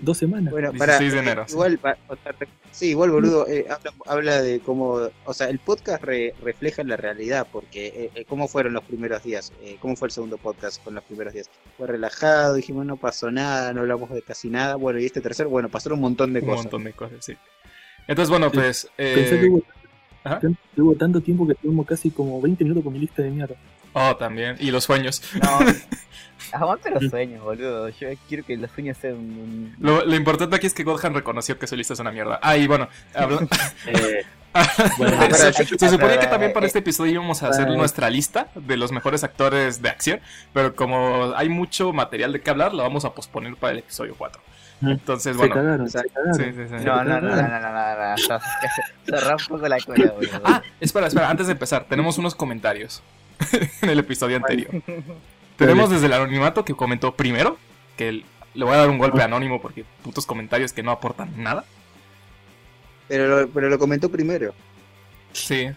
Dos 0.00 0.18
semanas. 0.18 0.52
Bueno, 0.52 0.70
16 0.70 0.78
para, 0.78 0.98
de 0.98 1.18
enero, 1.18 1.42
eh, 1.42 1.44
sí. 1.48 1.54
igual, 1.54 1.78
pa- 1.78 1.96
o 2.08 2.16
sea, 2.16 2.32
sí, 2.74 2.90
igual, 2.90 3.10
boludo, 3.10 3.46
eh, 3.48 3.66
habla, 3.70 3.92
habla 4.06 4.42
de 4.42 4.60
cómo, 4.60 5.08
o 5.24 5.32
sea, 5.34 5.48
el 5.48 5.58
podcast 5.60 6.02
re- 6.02 6.34
refleja 6.42 6.82
la 6.84 6.96
realidad, 6.96 7.46
porque 7.50 7.86
eh, 7.86 8.10
eh, 8.14 8.24
cómo 8.28 8.48
fueron 8.48 8.72
los 8.74 8.84
primeros 8.84 9.22
días, 9.22 9.52
eh, 9.62 9.76
cómo 9.80 9.96
fue 9.96 10.08
el 10.08 10.12
segundo 10.12 10.36
podcast 10.38 10.82
con 10.82 10.94
los 10.94 11.04
primeros 11.04 11.32
días. 11.32 11.48
Fue 11.78 11.86
relajado, 11.86 12.54
dijimos 12.54 12.84
no 12.84 12.96
pasó 12.96 13.30
nada, 13.30 13.72
no 13.72 13.80
hablamos 13.82 14.10
de 14.10 14.22
casi 14.22 14.50
nada, 14.50 14.74
bueno, 14.76 14.98
y 14.98 15.06
este 15.06 15.20
tercer, 15.20 15.46
bueno, 15.46 15.68
pasaron 15.68 15.98
un 15.98 16.02
montón 16.02 16.32
de 16.32 16.40
un 16.40 16.46
cosas. 16.46 16.64
montón 16.64 16.84
de 16.84 16.92
cosas, 16.92 17.24
sí. 17.24 17.34
Entonces, 18.06 18.28
bueno, 18.30 18.50
pues. 18.52 18.88
Pensé 18.96 19.36
eh, 19.36 19.40
que 19.40 19.46
hubo, 19.48 19.62
ajá. 20.24 20.40
que 20.40 20.80
hubo 20.82 20.94
tanto 20.94 21.20
tiempo 21.20 21.46
que 21.46 21.54
tuvimos 21.54 21.86
casi 21.86 22.10
como 22.10 22.40
20 22.40 22.64
minutos 22.64 22.84
con 22.84 22.92
mi 22.92 22.98
lista 22.98 23.22
de 23.22 23.30
mierda. 23.30 23.56
Oh, 23.94 24.16
también. 24.16 24.56
Y 24.60 24.70
los 24.70 24.84
sueños. 24.84 25.22
No. 25.42 25.58
Aguante 26.52 26.90
los 26.90 27.04
sueños, 27.10 27.42
boludo. 27.42 27.88
Yo 27.88 28.08
quiero 28.28 28.44
que 28.44 28.56
los 28.56 28.70
sueños 28.70 28.96
sean 29.00 29.14
un... 29.14 29.74
Lo, 29.80 30.04
lo 30.04 30.14
importante 30.14 30.54
aquí 30.56 30.66
es 30.66 30.74
que 30.74 30.84
Godhan 30.84 31.14
reconoció 31.14 31.58
que 31.58 31.66
su 31.66 31.74
lista 31.74 31.94
es 31.94 32.00
una 32.00 32.12
mierda. 32.12 32.38
Ah, 32.42 32.56
y 32.56 32.66
bueno, 32.66 32.88
habla- 33.14 33.46
Eh, 33.86 34.24
bueno, 34.98 35.16
Ah, 35.20 35.34
se, 35.34 35.88
suponía 35.88 36.20
que 36.20 36.28
también 36.28 36.52
para 36.52 36.64
eh, 36.64 36.68
este 36.68 36.78
episodio 36.78 37.10
íbamos 37.12 37.42
a 37.42 37.48
hacer 37.48 37.66
eh. 37.68 37.76
nuestra 37.76 38.08
lista 38.08 38.48
de 38.54 38.76
los 38.76 38.92
mejores 38.92 39.24
actores 39.24 39.82
de 39.82 39.88
acción, 39.88 40.20
pero 40.52 40.76
como 40.76 41.32
hay 41.34 41.48
mucho 41.48 41.92
material 41.92 42.32
de 42.32 42.40
qué 42.40 42.50
hablar, 42.50 42.72
lo 42.72 42.84
vamos 42.84 43.04
a 43.04 43.14
posponer 43.14 43.56
para 43.56 43.72
el 43.72 43.78
episodio 43.80 44.14
4. 44.16 44.40
Entonces, 44.82 45.32
Se 45.32 45.38
bueno. 45.38 45.54
cagaron, 45.54 45.90
se 45.90 45.98
Sí, 45.98 46.04
cagaron. 46.14 46.34
sí, 46.34 46.44
sí. 46.78 46.84
No, 46.84 47.02
no, 47.02 47.20
no, 47.20 47.34
no, 47.34 47.36
no, 47.36 47.60
no, 47.60 48.14
no, 49.08 49.36
un 49.36 49.46
poco 49.48 49.66
la 49.66 49.78
cola, 49.80 50.12
boludo. 50.12 50.40
Ah, 50.44 50.62
espera, 50.80 51.06
espera, 51.08 51.30
antes 51.30 51.46
de 51.46 51.52
empezar, 51.52 51.84
tenemos 51.88 52.18
unos 52.18 52.34
comentarios 52.36 53.02
en 53.82 53.90
el 53.90 53.98
episodio 53.98 54.36
anterior. 54.36 54.70
Tenemos 55.56 55.90
desde 55.90 56.06
el 56.06 56.12
anonimato 56.12 56.64
que 56.64 56.74
comentó 56.74 57.14
primero, 57.14 57.58
que 57.96 58.08
el- 58.08 58.24
le 58.54 58.64
voy 58.64 58.74
a 58.74 58.78
dar 58.78 58.90
un 58.90 58.98
golpe 58.98 59.22
anónimo 59.22 59.60
porque 59.60 59.84
putos 60.02 60.26
comentarios 60.26 60.72
que 60.72 60.82
no 60.82 60.90
aportan 60.90 61.30
nada. 61.42 61.64
Pero 63.08 63.28
lo, 63.28 63.48
pero 63.48 63.68
lo 63.68 63.78
comentó 63.78 64.08
primero. 64.08 64.54
Sí. 65.32 65.68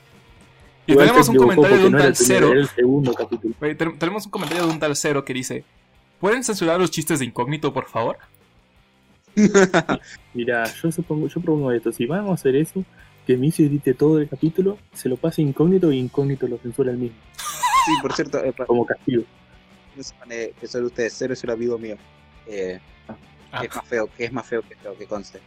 Y 0.85 0.91
Igual 0.93 1.07
tenemos 1.07 1.29
un 1.29 1.35
comentario 1.35 1.77
de 1.77 1.85
un 1.87 1.91
no 1.91 1.97
tal 1.97 2.15
cero. 2.15 2.51
Tenemos 3.99 4.25
un 4.25 4.31
comentario 4.31 4.65
de 4.65 4.71
un 4.71 4.79
tal 4.79 4.95
cero 4.95 5.25
que 5.25 5.33
dice: 5.33 5.63
¿Pueden 6.19 6.43
censurar 6.43 6.79
los 6.79 6.91
chistes 6.91 7.19
de 7.19 7.25
incógnito, 7.25 7.73
por 7.73 7.87
favor? 7.87 8.17
Mira, 10.33 10.63
yo 10.81 10.91
supongo, 10.91 11.27
yo 11.27 11.41
propongo 11.41 11.71
esto. 11.71 11.91
Si 11.91 12.05
vamos 12.05 12.31
a 12.31 12.33
hacer 12.35 12.55
eso, 12.55 12.83
que 13.27 13.37
Missy 13.37 13.65
edite 13.65 13.93
todo 13.93 14.19
el 14.19 14.27
capítulo, 14.29 14.79
se 14.93 15.09
lo 15.09 15.17
pase 15.17 15.41
incógnito 15.41 15.91
y 15.91 15.99
incógnito 15.99 16.47
lo 16.47 16.57
censura 16.57 16.91
el 16.91 16.97
mismo, 16.97 17.17
Sí, 17.85 17.91
por 18.01 18.13
cierto, 18.13 18.43
eh, 18.43 18.51
para 18.53 18.65
como 18.65 18.85
castigo. 18.85 19.23
eh, 20.29 20.53
que 20.59 20.67
son 20.67 20.85
ustedes, 20.85 21.13
Cero 21.17 21.33
es 21.33 21.43
un 21.43 21.49
amigo 21.51 21.77
mío. 21.77 21.97
Eh, 22.47 22.79
Ah. 23.51 23.61
que 23.61 23.67
es 23.67 23.75
más 23.75 23.85
feo, 23.87 24.09
que 24.17 24.25
es 24.25 24.33
más 24.33 24.45
feo 24.45 24.61
que 24.61 24.75
feo, 24.75 24.97
que 24.97 25.05
conste. 25.05 25.39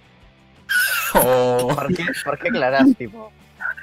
Oh. 1.14 1.72
¿Por 1.74 1.94
qué, 1.94 2.04
¿Por 2.24 2.38
qué 2.38 2.48
aclarás, 2.48 2.96
tipo? 2.96 3.32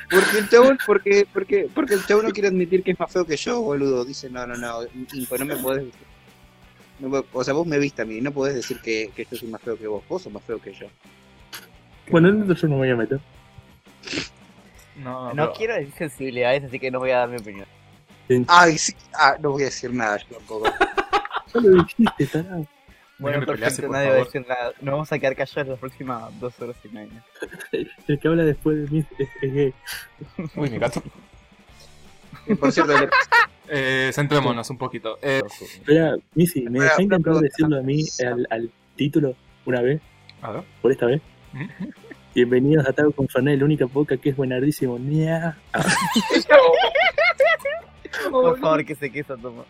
Porque 0.09 0.39
el 0.39 0.49
chabón, 0.49 0.77
porque, 0.85 1.27
porque, 1.31 1.69
porque 1.73 1.93
el 1.95 2.05
chabón 2.05 2.25
no 2.25 2.31
quiere 2.31 2.47
admitir 2.47 2.81
que 2.83 2.91
es 2.91 2.99
más 2.99 3.11
feo 3.11 3.25
que 3.25 3.37
yo, 3.37 3.61
boludo. 3.61 4.05
Dice, 4.05 4.29
no, 4.29 4.47
no, 4.47 4.55
no, 4.55 4.79
Inco, 5.13 5.37
no 5.37 5.45
me 5.45 5.55
podés 5.57 5.85
decir. 5.85 6.01
no 6.99 7.25
o 7.31 7.43
sea, 7.43 7.53
vos 7.53 7.67
me 7.67 7.77
viste 7.77 8.01
a 8.01 8.05
mí, 8.05 8.21
no 8.21 8.31
podés 8.31 8.55
decir 8.55 8.79
que, 8.79 9.11
que 9.15 9.27
yo 9.29 9.37
soy 9.37 9.49
más 9.49 9.61
feo 9.61 9.77
que 9.77 9.87
vos, 9.87 10.03
vos 10.07 10.21
sos 10.21 10.31
más 10.33 10.43
feo 10.43 10.59
que 10.59 10.73
yo. 10.73 10.87
Bueno, 12.09 12.29
yo 12.53 12.67
no 12.67 12.73
me 12.75 12.79
voy 12.79 12.89
a 12.89 12.95
meter. 12.95 13.19
No, 14.95 15.33
No 15.33 15.43
pero- 15.47 15.53
quiero 15.53 15.73
decir 15.75 15.93
sensibilidades, 15.97 16.63
así 16.65 16.79
que 16.79 16.89
no 16.91 16.99
voy 16.99 17.11
a 17.11 17.17
dar 17.19 17.29
mi 17.29 17.37
opinión. 17.37 17.65
Ay, 18.47 18.77
sí, 18.77 18.93
ah, 19.13 19.35
no 19.39 19.51
voy 19.51 19.61
a 19.63 19.65
decir 19.65 19.93
nada, 19.93 20.17
yo 20.17 20.37
tampoco. 20.37 20.65
Ya 21.53 21.61
lo 21.61 21.81
dijiste, 21.83 22.25
tarado. 22.27 22.67
Bueno, 23.19 23.39
peleaste, 23.45 23.81
perfecto, 23.81 23.87
por 23.87 23.95
nadie 23.95 24.09
va 24.09 24.15
a 24.15 24.23
decir 24.25 24.45
nada. 24.47 24.71
Nos 24.81 24.91
vamos 24.91 25.11
a 25.13 25.17
quedar 25.17 25.35
callados 25.35 25.67
las 25.69 25.79
próximas 25.79 26.39
dos 26.41 26.59
horas 26.61 26.75
y 26.83 26.89
media. 26.89 27.23
El 27.71 28.19
que 28.19 28.27
habla 28.27 28.43
después 28.43 28.77
de 28.83 28.91
mí 28.91 29.05
es, 29.17 29.53
gay. 29.53 29.73
Uy, 30.57 30.69
mi 30.69 30.77
gato. 30.77 31.01
Y 32.47 32.55
por 32.55 32.71
cierto, 32.71 32.97
le- 32.99 33.09
Eh, 33.69 34.11
centrémonos 34.13 34.69
un 34.69 34.77
poquito. 34.77 35.17
Eh, 35.21 35.41
Espera, 35.61 36.15
Missy, 36.35 36.61
¿me 36.63 36.79
una 36.79 36.91
intentar 36.99 37.35
decirlo 37.35 37.79
a 37.79 37.81
mí 37.81 38.03
al, 38.25 38.45
al 38.49 38.71
título 38.97 39.35
una 39.65 39.81
vez? 39.81 40.01
a 40.41 40.51
ver. 40.51 40.63
Por 40.81 40.91
esta 40.91 41.05
vez. 41.05 41.21
Bienvenidos 42.41 42.85
a 42.87 42.93
Tago 42.93 43.11
con 43.13 43.27
Fernet, 43.27 43.55
el 43.55 43.63
única 43.63 43.85
boca 43.85 44.15
que 44.15 44.29
es 44.29 44.35
buenardísimo. 44.35 44.99
Nia. 44.99 45.57
Por 48.29 48.59
favor, 48.59 48.85
que 48.85 48.93
se 48.93 49.11
queso 49.11 49.35
toma. 49.37 49.65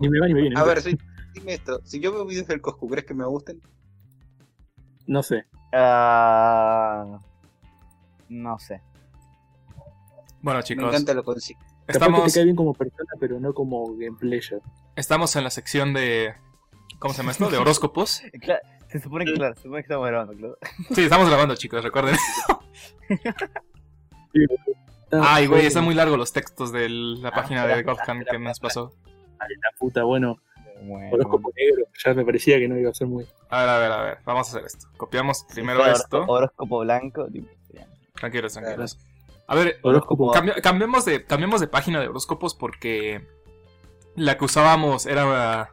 ni 0.00 0.08
me 0.08 0.20
va 0.20 0.28
ni 0.28 0.34
me 0.34 0.40
viene. 0.42 0.58
a 0.58 0.64
ver, 0.64 0.80
soy- 0.80 0.98
dime 1.34 1.54
esto, 1.54 1.80
si 1.84 2.00
yo 2.00 2.12
veo 2.12 2.24
videos 2.26 2.46
del 2.46 2.60
Coscu, 2.60 2.88
¿crees 2.88 3.06
que 3.06 3.14
me 3.14 3.24
gusten? 3.26 3.60
No 5.08 5.22
sé. 5.22 5.44
Ah, 5.72 7.18
no 8.28 8.58
sé. 8.58 8.80
Bueno, 10.42 10.58
Me 10.60 10.64
chicos, 10.64 10.84
encanta 10.88 11.14
lo 11.14 11.24
consigo. 11.24 11.58
Capaz 11.60 11.86
que 11.86 11.92
estamos, 11.92 12.24
te 12.32 12.38
cae 12.38 12.44
bien 12.44 12.56
como 12.56 12.74
persona, 12.74 13.10
pero 13.18 13.40
no 13.40 13.52
como 13.54 13.96
gameplayer. 13.96 14.60
estamos 14.94 15.34
en 15.36 15.44
la 15.44 15.50
sección 15.50 15.92
de. 15.94 16.34
¿Cómo 16.98 17.14
se 17.14 17.22
llama 17.22 17.32
esto? 17.32 17.48
De 17.50 17.56
horóscopos. 17.56 18.22
Claro, 18.40 18.60
se 18.88 19.00
supone 19.00 19.24
que, 19.24 19.32
claro, 19.34 19.54
se 19.56 19.62
supone 19.62 19.82
que 19.82 19.86
estamos 19.86 20.06
grabando, 20.06 20.32
claro. 20.34 20.58
Sí, 20.94 21.02
estamos 21.02 21.28
grabando, 21.28 21.56
chicos, 21.56 21.82
recuerden. 21.82 22.16
Ah, 25.10 25.36
Ay, 25.36 25.46
güey, 25.46 25.60
joder. 25.60 25.64
están 25.68 25.84
muy 25.84 25.94
largos 25.94 26.18
los 26.18 26.32
textos 26.34 26.70
de 26.70 26.86
la 26.90 27.30
página 27.30 27.66
de 27.66 27.82
Gotham 27.82 28.24
que 28.30 28.38
nos 28.38 28.60
pasó. 28.60 28.92
Ay, 29.38 29.48
la 29.56 29.70
puta, 29.78 30.04
bueno. 30.04 30.36
Bueno, 30.82 31.10
Horóscopo 31.12 31.50
negro. 31.56 31.84
Ya 32.04 32.14
me 32.14 32.24
parecía 32.24 32.58
que 32.58 32.68
no 32.68 32.78
iba 32.78 32.90
a 32.90 32.94
ser 32.94 33.06
muy. 33.06 33.26
A 33.50 33.60
ver, 33.60 33.68
a 33.68 33.78
ver, 33.78 33.92
a 33.92 34.02
ver, 34.02 34.18
vamos 34.24 34.46
a 34.48 34.50
hacer 34.58 34.66
esto. 34.66 34.86
Copiamos 34.96 35.44
primero 35.52 35.84
esto. 35.86 36.24
Horóscopo 36.26 36.80
blanco. 36.80 37.26
tipo. 37.26 37.48
Tranquilos, 38.14 38.52
tranquilos. 38.52 38.98
A 39.46 39.54
ver, 39.54 39.78
Horóscopo. 39.82 40.32
cambi- 40.34 40.60
cambiemos, 40.60 41.04
de, 41.04 41.24
cambiemos 41.24 41.60
de 41.60 41.68
página 41.68 42.00
de 42.00 42.08
horóscopos 42.08 42.54
porque 42.54 43.26
la 44.16 44.36
que 44.36 44.44
usábamos 44.44 45.06
era 45.06 45.70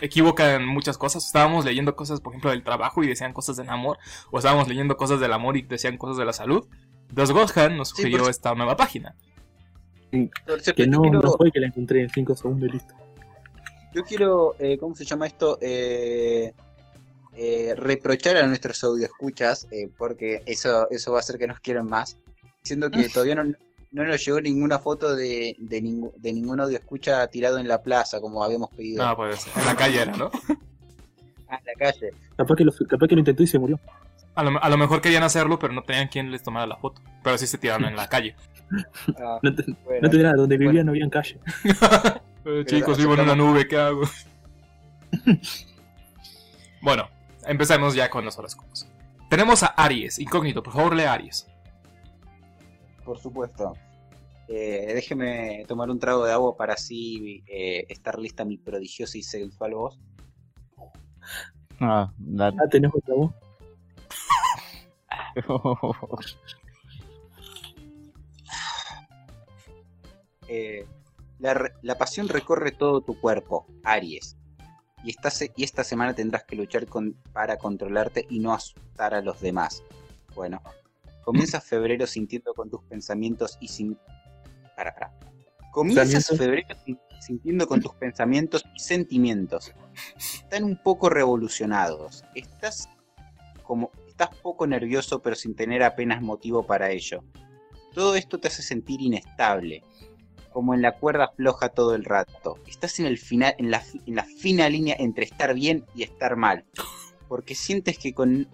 equívoca 0.00 0.54
en 0.54 0.64
muchas 0.66 0.96
cosas. 0.96 1.26
Estábamos 1.26 1.64
leyendo 1.64 1.96
cosas, 1.96 2.20
por 2.20 2.32
ejemplo, 2.32 2.50
del 2.50 2.62
trabajo 2.62 3.02
y 3.02 3.08
decían 3.08 3.32
cosas 3.32 3.56
del 3.56 3.68
amor. 3.68 3.98
O 4.30 4.38
estábamos 4.38 4.68
leyendo 4.68 4.96
cosas 4.96 5.18
del 5.20 5.32
amor 5.32 5.56
y 5.56 5.62
decían 5.62 5.96
cosas 5.98 6.16
de 6.16 6.24
la 6.24 6.32
salud. 6.32 6.66
Entonces 7.08 7.34
Gohan 7.34 7.76
nos 7.76 7.88
Sí, 7.90 7.96
sugirió 8.02 8.20
por- 8.20 8.30
esta 8.30 8.54
nueva 8.54 8.76
página. 8.76 9.14
Que 10.10 10.86
no, 10.86 11.02
no 11.02 11.20
fue 11.32 11.50
que 11.52 11.60
la 11.60 11.66
encontré 11.66 12.02
en 12.02 12.08
5 12.08 12.34
segundos 12.34 12.68
y 12.68 12.72
listo. 12.72 12.94
Yo 13.94 14.04
quiero, 14.04 14.54
eh, 14.58 14.78
¿cómo 14.78 14.94
se 14.94 15.04
llama 15.04 15.26
esto? 15.26 15.58
Eh, 15.60 16.52
eh, 17.36 17.74
reprochar 17.76 18.36
a 18.36 18.46
nuestros 18.46 18.82
audioscuchas, 18.84 19.66
eh, 19.70 19.88
porque 19.96 20.42
eso, 20.46 20.88
eso 20.90 21.12
va 21.12 21.18
a 21.18 21.20
hacer 21.20 21.38
que 21.38 21.46
nos 21.46 21.60
quieran 21.60 21.86
más. 21.86 22.16
Diciendo 22.62 22.90
que 22.90 23.08
todavía 23.08 23.34
no, 23.36 23.44
no 23.92 24.04
nos 24.04 24.24
llegó 24.24 24.40
ninguna 24.40 24.78
foto 24.78 25.14
de, 25.14 25.54
de, 25.58 25.82
ningú- 25.82 26.12
de 26.16 26.32
ningún 26.32 26.60
audio 26.60 26.76
escucha 26.78 27.26
tirado 27.28 27.58
en 27.58 27.68
la 27.68 27.82
plaza, 27.82 28.20
como 28.20 28.42
habíamos 28.42 28.70
pedido. 28.70 29.04
No, 29.06 29.16
pues 29.16 29.46
en 29.56 29.64
la 29.64 29.76
calle 29.76 30.02
era, 30.02 30.16
¿no? 30.16 30.30
Ah, 31.48 31.58
en 31.60 31.64
la 31.66 31.72
calle. 31.78 32.10
Capaz 32.36 32.56
que, 32.56 32.64
lo, 32.64 32.72
capaz 32.88 33.06
que 33.08 33.14
lo 33.14 33.20
intentó 33.20 33.42
y 33.42 33.46
se 33.46 33.58
murió. 33.58 33.78
A 34.38 34.42
lo, 34.44 34.62
a 34.62 34.68
lo 34.68 34.76
mejor 34.76 35.00
querían 35.00 35.24
hacerlo, 35.24 35.58
pero 35.58 35.72
no 35.72 35.82
tenían 35.82 36.06
quien 36.06 36.30
les 36.30 36.44
tomara 36.44 36.64
la 36.66 36.76
foto. 36.76 37.02
Pero 37.24 37.36
sí 37.38 37.46
se 37.48 37.58
tiraron 37.58 37.86
en 37.86 37.96
la 37.96 38.08
calle. 38.14 38.36
Ah, 39.18 39.40
No, 39.42 39.52
te, 39.54 39.64
bueno. 39.84 40.00
no 40.02 40.10
tenía 40.10 40.24
nada, 40.26 40.36
donde 40.36 40.56
vivía 40.56 40.70
Bueno. 40.74 40.84
no 40.84 40.90
había 40.92 41.04
en 41.04 41.10
calle. 41.10 41.40
Eh, 42.44 42.64
chicos, 42.64 42.96
vivo 42.96 43.12
en 43.14 43.20
una 43.20 43.34
nube, 43.34 43.66
¿qué 43.68 43.76
hago? 43.76 44.02
bueno, 46.80 47.08
empecemos 47.44 47.94
ya 47.94 48.08
con 48.08 48.24
los 48.24 48.38
horóscopos. 48.38 48.88
Tenemos 49.28 49.62
a 49.62 49.66
Aries, 49.66 50.18
incógnito, 50.18 50.62
por 50.62 50.72
favor, 50.72 50.94
lee 50.96 51.02
Aries. 51.02 51.46
Por 53.04 53.18
supuesto. 53.18 53.74
Eh, 54.48 54.92
déjeme 54.94 55.64
tomar 55.68 55.90
un 55.90 55.98
trago 55.98 56.24
de 56.24 56.32
agua 56.32 56.56
para 56.56 56.72
así 56.74 57.42
eh, 57.48 57.84
estar 57.90 58.18
lista 58.18 58.46
mi 58.46 58.56
prodigiosa 58.56 59.18
y 59.18 59.22
sexual 59.22 59.74
voz. 59.74 59.98
Ah, 61.80 62.10
dale. 62.16 62.56
Ah, 62.64 62.68
tenés 62.70 62.92
otra 62.94 63.14
voz. 63.14 63.32
Eh, 70.48 70.86
la, 71.38 71.98
pasión 71.98 72.28
recorre 72.28 72.72
todo 72.72 73.00
tu 73.02 73.20
cuerpo, 73.20 73.66
Aries. 73.84 74.36
Y 75.04 75.10
esta, 75.10 75.30
se- 75.30 75.52
y 75.56 75.62
esta 75.64 75.84
semana 75.84 76.14
tendrás 76.14 76.44
que 76.44 76.56
luchar 76.56 76.86
con- 76.86 77.14
para 77.32 77.58
controlarte 77.58 78.26
y 78.30 78.40
no 78.40 78.52
asustar 78.52 79.14
a 79.14 79.20
los 79.20 79.40
demás. 79.40 79.82
Bueno, 80.34 80.62
comienzas 81.24 81.64
febrero 81.64 82.06
sintiendo 82.06 82.54
con 82.54 82.70
tus 82.70 82.82
pensamientos 82.84 83.56
y 83.60 83.68
sin... 83.68 83.98
Para, 84.76 84.94
para. 84.94 85.12
Comienzas 85.70 86.26
febrero 86.38 86.74
sin- 86.84 86.98
sintiendo 87.20 87.68
con 87.68 87.80
tus 87.80 87.94
pensamientos 87.94 88.64
y 88.74 88.80
sentimientos. 88.80 89.72
Están 90.16 90.64
un 90.64 90.82
poco 90.82 91.10
revolucionados. 91.10 92.24
Estás 92.34 92.88
como... 93.62 93.90
Estás 94.20 94.34
poco 94.42 94.66
nervioso 94.66 95.22
pero 95.22 95.36
sin 95.36 95.54
tener 95.54 95.84
apenas 95.84 96.20
motivo 96.20 96.66
para 96.66 96.90
ello. 96.90 97.22
Todo 97.94 98.16
esto 98.16 98.40
te 98.40 98.48
hace 98.48 98.62
sentir 98.62 99.00
inestable, 99.00 99.84
como 100.52 100.74
en 100.74 100.82
la 100.82 100.98
cuerda 100.98 101.28
floja 101.36 101.68
todo 101.68 101.94
el 101.94 102.04
rato. 102.04 102.56
Estás 102.66 102.98
en, 102.98 103.06
el 103.06 103.16
final, 103.16 103.54
en, 103.58 103.70
la, 103.70 104.24
fina 104.24 104.68
línea 104.68 104.96
entre 104.98 105.24
estar 105.24 105.54
bien 105.54 105.86
y 105.94 106.02
estar 106.02 106.34
mal, 106.34 106.64
porque 107.28 107.54
sientes 107.54 107.96
que 107.96 108.12
con, 108.12 108.48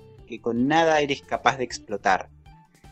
nada 0.52 1.00
eres 1.00 1.22
capaz 1.22 1.56
de 1.56 1.64
explotar. 1.64 2.28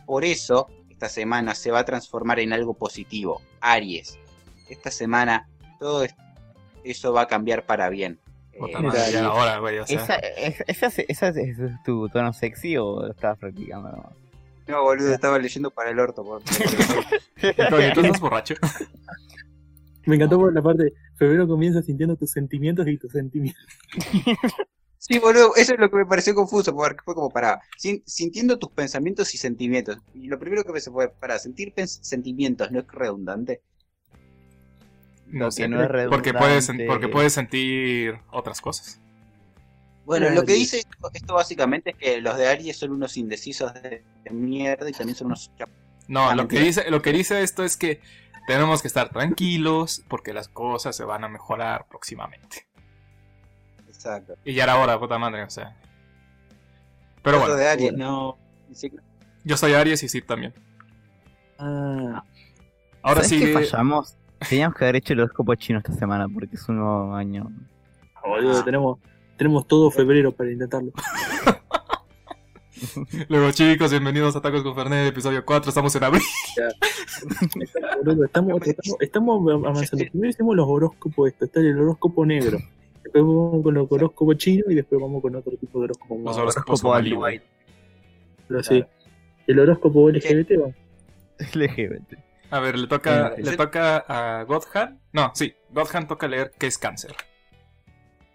Por 0.07 0.25
eso, 0.25 0.69
esta 0.89 1.11
semana 1.11 1.55
se 1.55 1.71
va 1.71 1.81
a 1.81 1.85
transformar 1.85 2.41
en 2.41 2.55
algo 2.55 2.73
positivo. 2.73 3.43
Aries, 3.61 4.19
esta 4.71 4.91
semana 4.91 5.47
todo 5.79 6.05
es- 6.05 6.17
eso 6.85 7.13
va 7.13 7.21
a 7.21 7.29
cambiar 7.29 7.67
para 7.67 7.91
bien. 7.91 8.19
Puta 8.59 8.79
Eh, 8.79 8.83
madre, 8.83 9.13
ya 9.13 9.25
ahora, 9.27 9.59
güey, 9.59 9.79
o 9.79 9.87
sea. 9.87 10.03
¿Esa, 10.03 10.17
es- 10.17 10.63
esa, 10.67 11.03
esa, 11.09 11.29
es 11.29 11.57
tu 11.85 12.09
tono 12.11 12.33
sexy 12.33 12.77
o 12.77 13.03
lo 13.07 13.11
estabas 13.13 13.39
practicando? 13.39 13.91
nomás? 13.91 14.13
no, 14.69 14.83
boludo, 14.83 15.13
estaba 15.13 15.39
leyendo 15.39 15.71
para 15.71 15.91
el 15.91 15.99
orto. 15.99 16.23
por- 16.25 16.43
Incógnito, 17.43 18.01
¿estás 18.01 18.21
borracho? 18.21 18.55
Me 20.07 20.17
encantó 20.17 20.39
por 20.39 20.53
la 20.53 20.61
parte, 20.63 20.93
febrero 21.17 21.47
comienza 21.47 21.81
sintiendo 21.83 22.17
tus 22.17 22.31
sentimientos 22.31 22.87
y 22.89 22.99
tus 22.99 23.13
sentimientos. 23.13 23.63
Sí, 25.05 25.19
boludo, 25.19 25.57
eso 25.57 25.75
es 25.75 25.81
lo 25.81 25.91
que 25.91 25.97
me 25.97 26.07
pareció 26.07 26.33
confuso, 26.33 26.73
porque 26.77 27.01
fue 27.05 27.17
como 27.17 27.29
para, 27.29 27.61
sin- 27.77 28.05
sintiendo 28.07 28.57
tus 28.61 28.71
pensamientos 28.71 29.35
y 29.35 29.37
sentimientos. 29.39 29.99
Y 30.15 30.29
lo 30.29 30.39
primero 30.39 30.63
que 30.63 30.71
pensé 30.73 30.93
fue, 30.93 31.09
para 31.09 31.41
sentir 31.41 31.73
sentimientos, 31.77 32.71
¿no 32.71 32.79
es 32.79 32.87
redundante? 32.87 33.63
No 35.33 35.49
que 35.51 35.67
no 35.67 35.83
es 35.83 36.09
porque, 36.09 36.35
puedes, 36.35 36.71
porque 36.87 37.09
puedes 37.09 37.33
sentir 37.33 38.21
otras 38.31 38.61
cosas. 38.61 39.01
Bueno, 40.05 40.29
lo 40.31 40.45
que 40.45 40.53
dice 40.53 40.79
esto, 40.81 41.11
esto 41.15 41.35
básicamente 41.35 41.91
es 41.91 41.97
que 41.97 42.21
los 42.21 42.37
de 42.37 42.49
Aries 42.49 42.77
son 42.77 42.91
unos 42.91 43.17
indecisos 43.17 43.73
de, 43.75 44.05
de 44.25 44.31
mierda 44.31 44.89
y 44.89 44.93
también 44.93 45.17
son 45.17 45.29
unos 45.29 45.51
No, 46.07 46.35
lo 46.35 46.49
que, 46.49 46.61
dice, 46.61 46.91
lo 46.91 47.01
que 47.01 47.13
dice 47.13 47.43
esto 47.43 47.65
es 47.65 47.77
que 47.79 48.01
tenemos 48.47 48.83
que 48.83 48.89
estar 48.89 49.09
tranquilos 49.11 50.05
porque 50.09 50.35
las 50.35 50.49
cosas 50.49 50.95
se 50.95 51.05
van 51.05 51.25
a 51.25 51.29
mejorar 51.29 51.87
próximamente. 51.89 52.67
Exacto. 53.89 54.35
Y 54.45 54.53
ya 54.53 54.65
era 54.65 54.77
hora, 54.77 54.99
puta 54.99 55.19
madre, 55.19 55.45
o 55.45 55.51
sea. 55.51 55.77
Pero 57.23 57.39
bueno, 57.39 57.55
de 57.55 57.69
Aries, 57.69 57.93
bueno. 57.93 58.39
no. 58.69 58.75
Sí, 58.75 58.93
yo 59.45 59.57
soy 59.57 59.73
Aries 59.73 60.03
y 60.03 60.09
Sid 60.09 60.25
también. 60.25 60.53
Ah, 61.59 62.23
Ahora 63.03 63.23
¿Sabes 63.23 63.29
sí. 63.29 63.39
qué 63.41 63.53
fallamos? 63.53 64.17
Teníamos 64.49 64.77
que 64.77 64.85
haber 64.85 64.97
hecho 64.97 65.13
el 65.13 65.21
horóscopo 65.21 65.55
chino 65.55 65.79
esta 65.79 65.93
semana 65.93 66.29
porque 66.29 66.57
es 66.57 66.69
un 66.69 66.77
nuevo 66.77 67.15
año. 67.15 67.51
boludo, 68.25 68.65
tenemos, 68.65 68.99
tenemos 69.37 69.67
todo 69.67 69.91
febrero 69.91 70.33
para 70.33 70.51
intentarlo. 70.51 70.93
Luego, 73.29 73.53
chicos, 73.53 73.91
bienvenidos 73.91 74.35
a 74.35 74.41
Tacos 74.41 74.63
con 74.63 74.75
Fernet, 74.75 75.09
episodio 75.09 75.45
4. 75.45 75.69
Estamos 75.69 75.95
en 75.95 76.05
abril. 76.05 76.23
Estamos, 78.25 78.67
estamos, 78.67 79.01
estamos 79.01 79.53
avanzando. 79.53 80.05
Primero 80.11 80.31
hicimos 80.31 80.57
los 80.57 80.69
horóscopos, 80.69 81.29
esto, 81.29 81.45
está 81.45 81.61
el 81.61 81.79
horóscopo 81.79 82.27
negro. 82.27 82.59
Después 83.05 83.25
vamos 83.25 83.63
con 83.63 83.77
el 83.77 83.87
horóscopo 83.89 84.35
chino 84.35 84.65
y 84.69 84.75
después 84.75 85.01
vamos 85.01 85.23
con 85.23 85.37
otro 85.37 85.53
tipo 85.57 85.79
de 85.79 85.85
horóscopo. 85.85 86.19
Los 86.25 86.37
horóscopos. 86.37 86.83
Pero 88.49 88.63
sí. 88.63 88.85
El 89.47 89.61
horóscopo 89.61 90.11
LGBT 90.11 90.51
va. 90.61 90.69
LGBT. 91.39 92.19
A 92.53 92.61
ver, 92.61 92.79
le 92.79 92.87
toca, 92.87 93.29
Eh, 93.37 93.43
le 93.43 93.57
toca 93.57 93.97
a 94.07 94.45
Godhan. 94.45 95.01
No, 95.13 95.33
sí, 95.35 95.55
Godhan 95.71 96.07
toca 96.07 96.29
leer 96.29 96.53
qué 96.59 96.67
es 96.67 96.79
cáncer. 96.79 97.13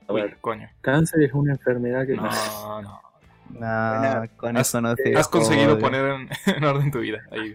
A 0.07 0.13
Uy, 0.13 0.21
ver, 0.21 0.37
coño. 0.41 0.67
cáncer 0.81 1.21
es 1.23 1.33
una 1.33 1.53
enfermedad 1.53 2.05
que 2.05 2.15
No, 2.15 2.23
no. 2.81 3.01
No, 3.49 3.59
Buena. 3.59 4.27
con 4.35 4.57
Has- 4.57 4.67
eso 4.69 4.81
no 4.81 4.93
se 4.95 5.15
Has 5.15 5.27
conseguido 5.29 5.79
poner 5.79 6.03
en, 6.05 6.29
en 6.57 6.63
orden 6.65 6.91
tu 6.91 6.99
vida. 6.99 7.19
Ahí. 7.31 7.53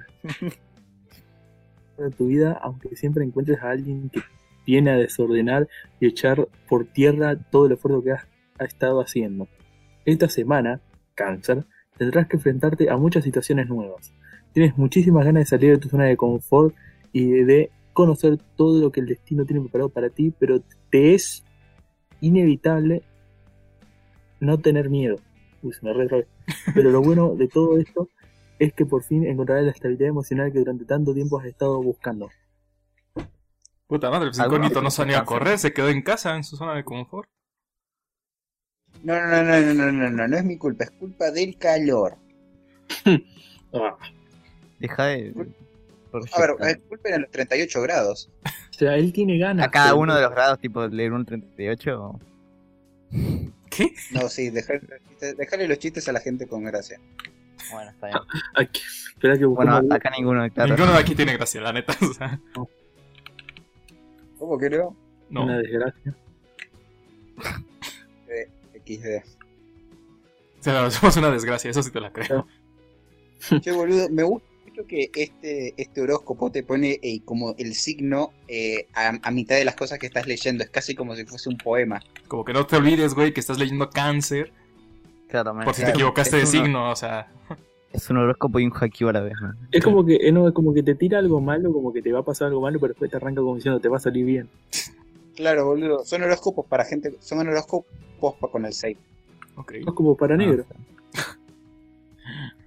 de 1.98 2.10
tu 2.16 2.26
vida, 2.28 2.58
aunque 2.62 2.94
siempre 2.96 3.24
encuentres 3.24 3.60
a 3.62 3.70
alguien 3.70 4.08
que 4.08 4.22
viene 4.66 4.90
a 4.92 4.96
desordenar 4.96 5.68
y 6.00 6.06
echar 6.06 6.46
por 6.68 6.86
tierra 6.86 7.36
todo 7.50 7.66
el 7.66 7.72
esfuerzo 7.72 8.02
que 8.02 8.12
has, 8.12 8.22
has 8.58 8.68
estado 8.68 9.00
haciendo. 9.02 9.48
Esta 10.04 10.28
semana, 10.28 10.80
cáncer, 11.14 11.66
tendrás 11.98 12.26
que 12.28 12.36
enfrentarte 12.36 12.88
a 12.88 12.96
muchas 12.96 13.24
situaciones 13.24 13.68
nuevas. 13.68 14.14
Tienes 14.52 14.76
muchísimas 14.76 15.24
ganas 15.24 15.42
de 15.42 15.46
salir 15.46 15.70
de 15.72 15.78
tu 15.78 15.88
zona 15.88 16.04
de 16.04 16.16
confort 16.16 16.74
y 17.12 17.30
de, 17.30 17.44
de 17.44 17.70
conocer 17.92 18.38
todo 18.56 18.80
lo 18.80 18.92
que 18.92 19.00
el 19.00 19.06
destino 19.06 19.44
tiene 19.44 19.62
preparado 19.62 19.88
para 19.88 20.10
ti, 20.10 20.32
pero 20.38 20.60
te 20.90 21.14
es 21.14 21.44
inevitable 22.20 23.02
no 24.40 24.58
tener 24.58 24.90
miedo. 24.90 25.16
Uy, 25.62 25.72
se 25.72 25.84
me 25.84 25.92
re. 25.92 26.26
Pero 26.74 26.90
lo 26.90 27.02
bueno 27.02 27.34
de 27.34 27.48
todo 27.48 27.78
esto 27.78 28.08
es 28.58 28.72
que 28.72 28.86
por 28.86 29.02
fin 29.02 29.26
encontrarás 29.26 29.64
la 29.64 29.70
estabilidad 29.70 30.08
emocional 30.08 30.52
que 30.52 30.58
durante 30.58 30.84
tanto 30.84 31.14
tiempo 31.14 31.38
has 31.38 31.46
estado 31.46 31.82
buscando. 31.82 32.30
Puta 33.86 34.10
madre, 34.10 34.28
pues 34.28 34.40
¿Alguno 34.40 34.64
incógnito 34.64 34.82
no 34.82 34.90
salió 34.90 35.18
a 35.18 35.24
correr, 35.24 35.58
se 35.58 35.72
quedó 35.72 35.88
en 35.88 36.02
casa, 36.02 36.34
en 36.34 36.44
su 36.44 36.56
zona 36.56 36.74
de 36.74 36.84
confort. 36.84 37.28
No, 39.02 39.14
no, 39.14 39.42
no, 39.42 39.42
no, 39.42 39.60
no, 39.60 39.74
no, 39.74 39.92
no, 39.92 40.10
no, 40.10 40.28
no 40.28 40.36
es 40.36 40.44
mi 40.44 40.56
culpa, 40.56 40.84
es 40.84 40.90
culpa 40.92 41.30
del 41.30 41.56
calor. 41.56 42.16
Ah, 43.74 43.96
Deja 44.82 45.04
de. 45.06 45.32
A 46.12 46.40
ver, 46.40 46.56
es 46.68 46.78
culpa 46.88 47.08
de 47.08 47.20
los 47.20 47.30
38 47.30 47.80
grados. 47.82 48.28
o 48.44 48.72
sea, 48.74 48.96
él 48.96 49.12
tiene 49.12 49.38
ganas. 49.38 49.66
a 49.66 49.70
cada 49.70 49.86
pero- 49.90 49.98
uno 50.00 50.14
de 50.14 50.22
los 50.22 50.30
grados, 50.30 50.58
tipo, 50.58 50.86
leer 50.86 51.12
un 51.12 51.24
38. 51.24 52.20
¿Qué? 53.70 53.94
No, 54.10 54.28
sí, 54.28 54.50
dejar- 54.50 54.82
dejarle 55.38 55.68
los 55.68 55.78
chistes 55.78 56.06
a 56.08 56.12
la 56.12 56.20
gente 56.20 56.46
con 56.46 56.64
gracia. 56.64 57.00
Bueno, 57.72 57.90
está 57.90 58.06
bien. 58.08 58.18
Ay, 58.54 58.66
que- 58.66 58.80
espera 59.14 59.38
que 59.38 59.44
Bueno, 59.46 59.80
acá 59.90 60.10
ninguno, 60.16 60.46
claro. 60.50 60.74
Ninguno 60.74 60.92
de 60.92 60.98
aquí 60.98 61.14
tiene 61.14 61.32
gracia, 61.34 61.60
la 61.62 61.72
neta. 61.72 61.96
O 62.02 62.12
sea, 62.12 62.38
¿Cómo 64.38 64.58
que 64.58 64.68
no? 64.70 64.96
no. 65.30 65.44
Una 65.44 65.58
desgracia. 65.58 66.14
XD. 68.84 69.22
O 70.60 70.62
sea, 70.62 70.90
somos 70.90 71.16
una 71.16 71.30
desgracia, 71.30 71.70
eso 71.70 71.82
sí 71.82 71.90
te 71.90 72.00
la 72.00 72.12
creo. 72.12 72.46
Che, 73.60 73.72
boludo, 73.72 74.08
me 74.10 74.22
gusta 74.24 74.46
mucho 74.72 74.86
que 74.86 75.10
este, 75.14 75.74
este 75.76 76.00
horóscopo 76.00 76.50
te 76.50 76.62
pone 76.62 76.98
eh, 77.02 77.20
como 77.24 77.54
el 77.58 77.74
signo 77.74 78.32
eh, 78.48 78.86
a, 78.94 79.18
a 79.22 79.30
mitad 79.30 79.56
de 79.56 79.64
las 79.64 79.76
cosas 79.76 79.98
que 79.98 80.06
estás 80.06 80.26
leyendo. 80.26 80.64
Es 80.64 80.70
casi 80.70 80.94
como 80.94 81.14
si 81.14 81.24
fuese 81.26 81.48
un 81.50 81.58
poema. 81.58 82.00
Como 82.28 82.44
que 82.44 82.52
no 82.54 82.66
te 82.66 82.76
olvides, 82.76 83.14
güey, 83.14 83.32
que 83.34 83.40
estás 83.40 83.58
leyendo 83.58 83.90
cáncer 83.90 84.50
Claro, 85.28 85.52
man. 85.54 85.64
por 85.64 85.74
si 85.74 85.82
te 85.84 85.90
equivocaste 85.90 86.36
de 86.36 86.42
uno- 86.42 86.50
signo, 86.50 86.90
o 86.90 86.96
sea. 86.96 87.30
Es 87.92 88.08
un 88.08 88.16
horóscopo 88.16 88.58
y 88.58 88.64
un 88.64 88.70
hacking 88.70 89.08
a 89.08 89.12
la 89.12 89.20
vez, 89.20 89.34
man. 89.42 89.58
Es 89.70 89.84
como 89.84 90.04
que, 90.06 90.16
eh, 90.16 90.32
no, 90.32 90.48
es 90.48 90.54
como 90.54 90.72
que 90.72 90.82
te 90.82 90.94
tira 90.94 91.18
algo 91.18 91.40
malo, 91.42 91.70
como 91.72 91.92
que 91.92 92.00
te 92.00 92.10
va 92.10 92.20
a 92.20 92.22
pasar 92.22 92.48
algo 92.48 92.62
malo, 92.62 92.80
pero 92.80 92.94
después 92.94 93.10
te 93.10 93.18
arranca 93.18 93.42
como 93.42 93.56
diciendo 93.56 93.80
te 93.80 93.88
va 93.88 93.98
a 93.98 94.00
salir 94.00 94.24
bien. 94.24 94.48
Claro, 95.36 95.66
boludo. 95.66 96.02
Son 96.04 96.22
horóscopos 96.22 96.64
para 96.66 96.84
gente. 96.86 97.14
Son 97.20 97.38
horóscopos 97.46 97.86
con 98.50 98.64
el 98.64 98.72
6. 98.72 98.96
Ok. 99.56 99.72
Es 99.72 99.84
como 99.94 100.16
para 100.16 100.36
negro. 100.38 100.64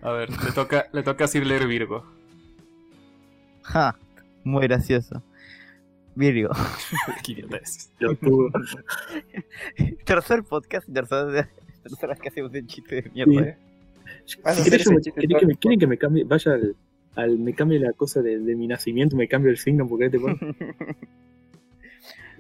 A 0.05 0.11
ver, 0.11 0.29
le 0.29 0.51
toca, 0.53 0.85
le 0.93 1.01
toca 1.01 1.23
así 1.25 1.41
leer 1.41 1.65
Virgo. 1.67 2.05
Ja, 3.63 3.97
muy 4.43 4.61
gracioso. 4.67 5.23
Virgo. 6.13 6.51
Tercer 10.05 10.43
podcast, 10.43 10.87
tercera, 10.91 11.49
tercera 11.83 12.13
vez 12.13 12.21
que 12.21 12.29
hacemos 12.29 12.51
un 12.53 12.67
chiste 12.67 13.01
de 13.01 13.09
mierda, 13.09 13.31
Sí. 13.33 13.39
eh. 13.39 13.57
A 14.43 14.53
¿Quieren 14.53 15.01
que 15.01 15.11
que 15.39 15.45
me, 15.47 15.55
quieren 15.55 15.79
que 15.79 15.87
me 15.87 15.97
cambie, 15.97 16.23
vaya 16.23 16.53
al, 16.53 16.75
al- 17.15 17.39
me 17.39 17.53
cambie 17.55 17.79
la 17.79 17.91
cosa 17.93 18.21
de, 18.21 18.37
de 18.39 18.55
mi 18.55 18.67
nacimiento, 18.67 19.15
me 19.15 19.27
cambio 19.27 19.49
el 19.51 19.57
signo 19.57 19.87
porque 19.87 20.09
te 20.11 20.19
pone. 20.19 20.37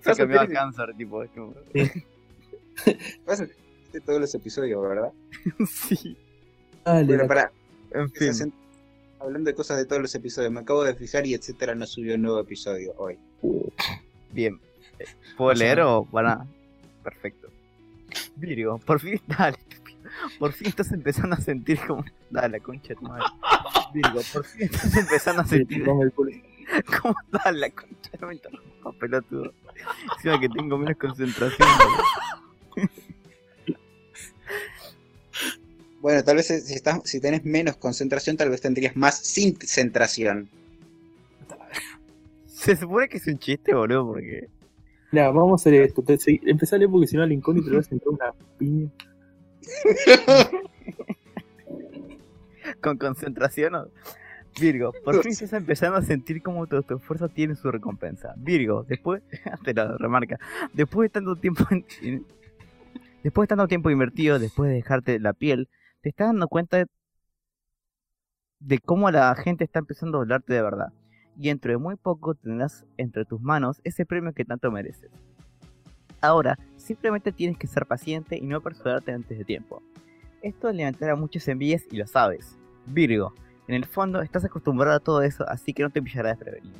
Se 0.01 0.11
a 0.11 0.15
cambió 0.15 0.39
a 0.41 0.47
cáncer, 0.47 0.93
tipo. 0.95 1.23
es 1.23 1.31
como- 1.31 1.55
Vas 3.25 3.41
a 3.41 3.47
todos 4.05 4.19
los 4.21 4.35
episodios, 4.35 4.79
¿verdad? 4.81 5.11
sí. 5.67 6.15
Dale, 6.85 7.05
Bueno, 7.05 7.27
para. 7.27 7.51
En 7.91 8.09
fin. 8.11 8.53
Hablando 9.19 9.49
de 9.49 9.55
cosas 9.55 9.77
de 9.77 9.85
todos 9.85 10.01
los 10.01 10.13
episodios, 10.13 10.51
me 10.51 10.59
acabo 10.59 10.83
de 10.83 10.93
fijar 10.95 11.25
y 11.25 11.33
etcétera 11.33 11.73
no 11.73 11.87
subió 11.87 12.15
un 12.15 12.21
nuevo 12.21 12.39
episodio 12.39 12.93
hoy. 12.97 13.17
Bien. 14.31 14.59
Eh, 14.99 15.05
¿Puedo 15.37 15.51
O 15.51 15.55
sea- 15.55 15.65
leer 15.65 15.81
o 15.81 16.05
para? 16.05 16.45
Perfecto. 17.03 17.49
Virgo, 18.35 18.77
por 18.79 18.99
fin, 18.99 19.19
dale. 19.27 19.57
Por 20.39 20.53
fin 20.53 20.67
estás 20.67 20.91
empezando 20.91 21.35
a 21.35 21.39
sentir 21.39 21.79
como. 21.87 22.05
Dale, 22.29 22.57
la 22.57 22.63
concha 22.63 22.89
de 22.89 22.95
tu 22.95 23.01
madre. 23.03 23.23
Virgo, 23.93 24.21
por 24.31 24.45
fin 24.45 24.63
estás 24.63 24.95
empezando 24.95 25.41
a 25.41 25.45
sentir 25.45 25.83
como. 27.01 27.15
Dale, 27.31 27.59
la 27.59 27.69
concha 27.71 28.11
de 28.27 28.33
interrumpa, 28.33 28.91
pelotudo. 28.99 29.53
Encima 30.15 30.39
que 30.39 30.49
tengo 30.49 30.77
menos 30.77 30.97
concentración. 30.97 31.67
boludo. 31.79 32.89
Bueno, 36.05 36.23
tal 36.23 36.35
vez 36.35 36.45
si, 36.45 36.75
estás, 36.75 37.01
si 37.03 37.19
tenés 37.19 37.43
menos 37.45 37.77
concentración, 37.77 38.37
tal 38.37 38.51
vez 38.51 38.61
tendrías 38.61 38.95
más 38.95 39.17
sin 39.17 39.55
concentración. 39.55 40.47
Se 42.45 42.75
supone 42.75 43.09
que 43.09 43.17
es 43.17 43.25
un 43.25 43.39
chiste, 43.39 43.73
boludo, 43.73 44.05
porque. 44.05 44.47
Nada, 45.11 45.31
vamos 45.31 45.53
a 45.53 45.55
hacer 45.63 45.73
esto. 45.81 46.03
Empezá 46.43 46.75
a 46.75 46.77
leer 46.77 46.91
porque 46.91 47.07
si 47.07 47.17
no 47.17 47.23
al 47.23 47.31
incógnito 47.31 47.71
le 47.71 47.77
vas 47.77 47.91
a 47.91 47.95
entrar 47.95 48.13
una 48.13 48.31
piña. 48.59 48.87
con 52.81 52.99
concentración 52.99 53.73
o... 53.73 53.87
Virgo, 54.61 54.93
por 55.03 55.23
fin 55.23 55.31
estás 55.31 55.53
empezando 55.53 55.97
a 55.97 56.03
sentir 56.03 56.43
como 56.43 56.67
todo 56.67 56.83
tu 56.83 56.97
esfuerzo 56.97 57.29
tiene 57.29 57.55
su 57.55 57.71
recompensa. 57.71 58.35
Virgo, 58.37 58.85
después, 58.87 59.23
te 59.65 59.73
la 59.73 59.97
remarca, 59.97 60.39
después 60.71 61.07
de 61.07 61.09
tanto 61.09 61.35
tiempo, 61.35 61.65
en- 61.71 61.83
después 63.23 63.45
de 63.45 63.47
tanto 63.47 63.67
tiempo 63.67 63.89
invertido, 63.89 64.37
después 64.37 64.69
de 64.69 64.75
dejarte 64.75 65.19
la 65.19 65.33
piel, 65.33 65.67
te 66.05 66.09
estás 66.09 66.27
dando 66.27 66.47
cuenta 66.47 66.77
de, 66.77 66.85
de 68.59 68.77
cómo 68.77 69.09
la 69.09 69.33
gente 69.33 69.63
está 69.63 69.79
empezando 69.79 70.19
a 70.19 70.21
hablarte 70.21 70.53
de 70.53 70.61
verdad. 70.61 70.93
Y 71.35 71.47
dentro 71.47 71.71
de 71.71 71.79
muy 71.79 71.95
poco 71.95 72.35
tendrás 72.35 72.85
entre 72.97 73.25
tus 73.25 73.41
manos 73.41 73.81
ese 73.83 74.05
premio 74.05 74.31
que 74.31 74.45
tanto 74.45 74.69
mereces. 74.69 75.09
Ahora, 76.21 76.59
simplemente 76.77 77.31
tienes 77.31 77.57
que 77.57 77.65
ser 77.65 77.87
paciente 77.87 78.37
y 78.37 78.41
no 78.41 78.57
apresurarte 78.57 79.13
antes 79.13 79.35
de 79.35 79.45
tiempo. 79.45 79.81
Esto 80.43 80.67
alimentará 80.67 81.15
muchas 81.15 81.47
envidias 81.47 81.81
y 81.89 81.97
lo 81.97 82.05
sabes. 82.05 82.55
Virgo, 82.85 83.33
en 83.67 83.73
el 83.73 83.85
fondo 83.85 84.21
estás 84.21 84.45
acostumbrado 84.45 84.97
a 84.97 84.99
todo 84.99 85.23
eso, 85.23 85.43
así 85.49 85.73
que 85.73 85.81
no 85.81 85.89
te 85.89 86.03
pillará 86.03 86.29
desprevenido. 86.29 86.77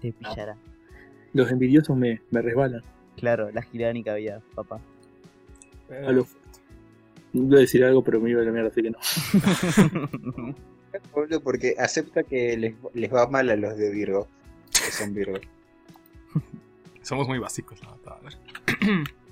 Te 0.00 0.12
pillará. 0.12 0.56
Los 1.32 1.48
envidiosos 1.52 1.96
me, 1.96 2.20
me 2.32 2.42
resbalan. 2.42 2.82
Claro, 3.16 3.52
la 3.52 3.62
giránica 3.62 4.14
había, 4.14 4.40
papá. 4.56 4.80
A 6.04 6.10
los- 6.10 6.36
Iba 7.34 7.56
a 7.56 7.60
decir 7.60 7.84
algo, 7.84 8.02
pero 8.02 8.20
me 8.20 8.30
iba 8.30 8.40
a 8.40 8.44
la 8.44 8.52
mierda, 8.52 8.70
así 8.70 8.82
que 8.82 8.90
no. 8.90 8.98
Porque 11.42 11.74
acepta 11.78 12.22
que 12.22 12.56
les, 12.56 12.74
les 12.94 13.12
va 13.12 13.26
mal 13.26 13.50
a 13.50 13.56
los 13.56 13.76
de 13.76 13.90
Virgo, 13.90 14.28
que 14.70 14.92
son 14.92 15.12
Virgo. 15.12 15.38
Somos 17.02 17.28
muy 17.28 17.38
básicos. 17.38 17.80
A 18.06 18.18
ver. 18.20 18.34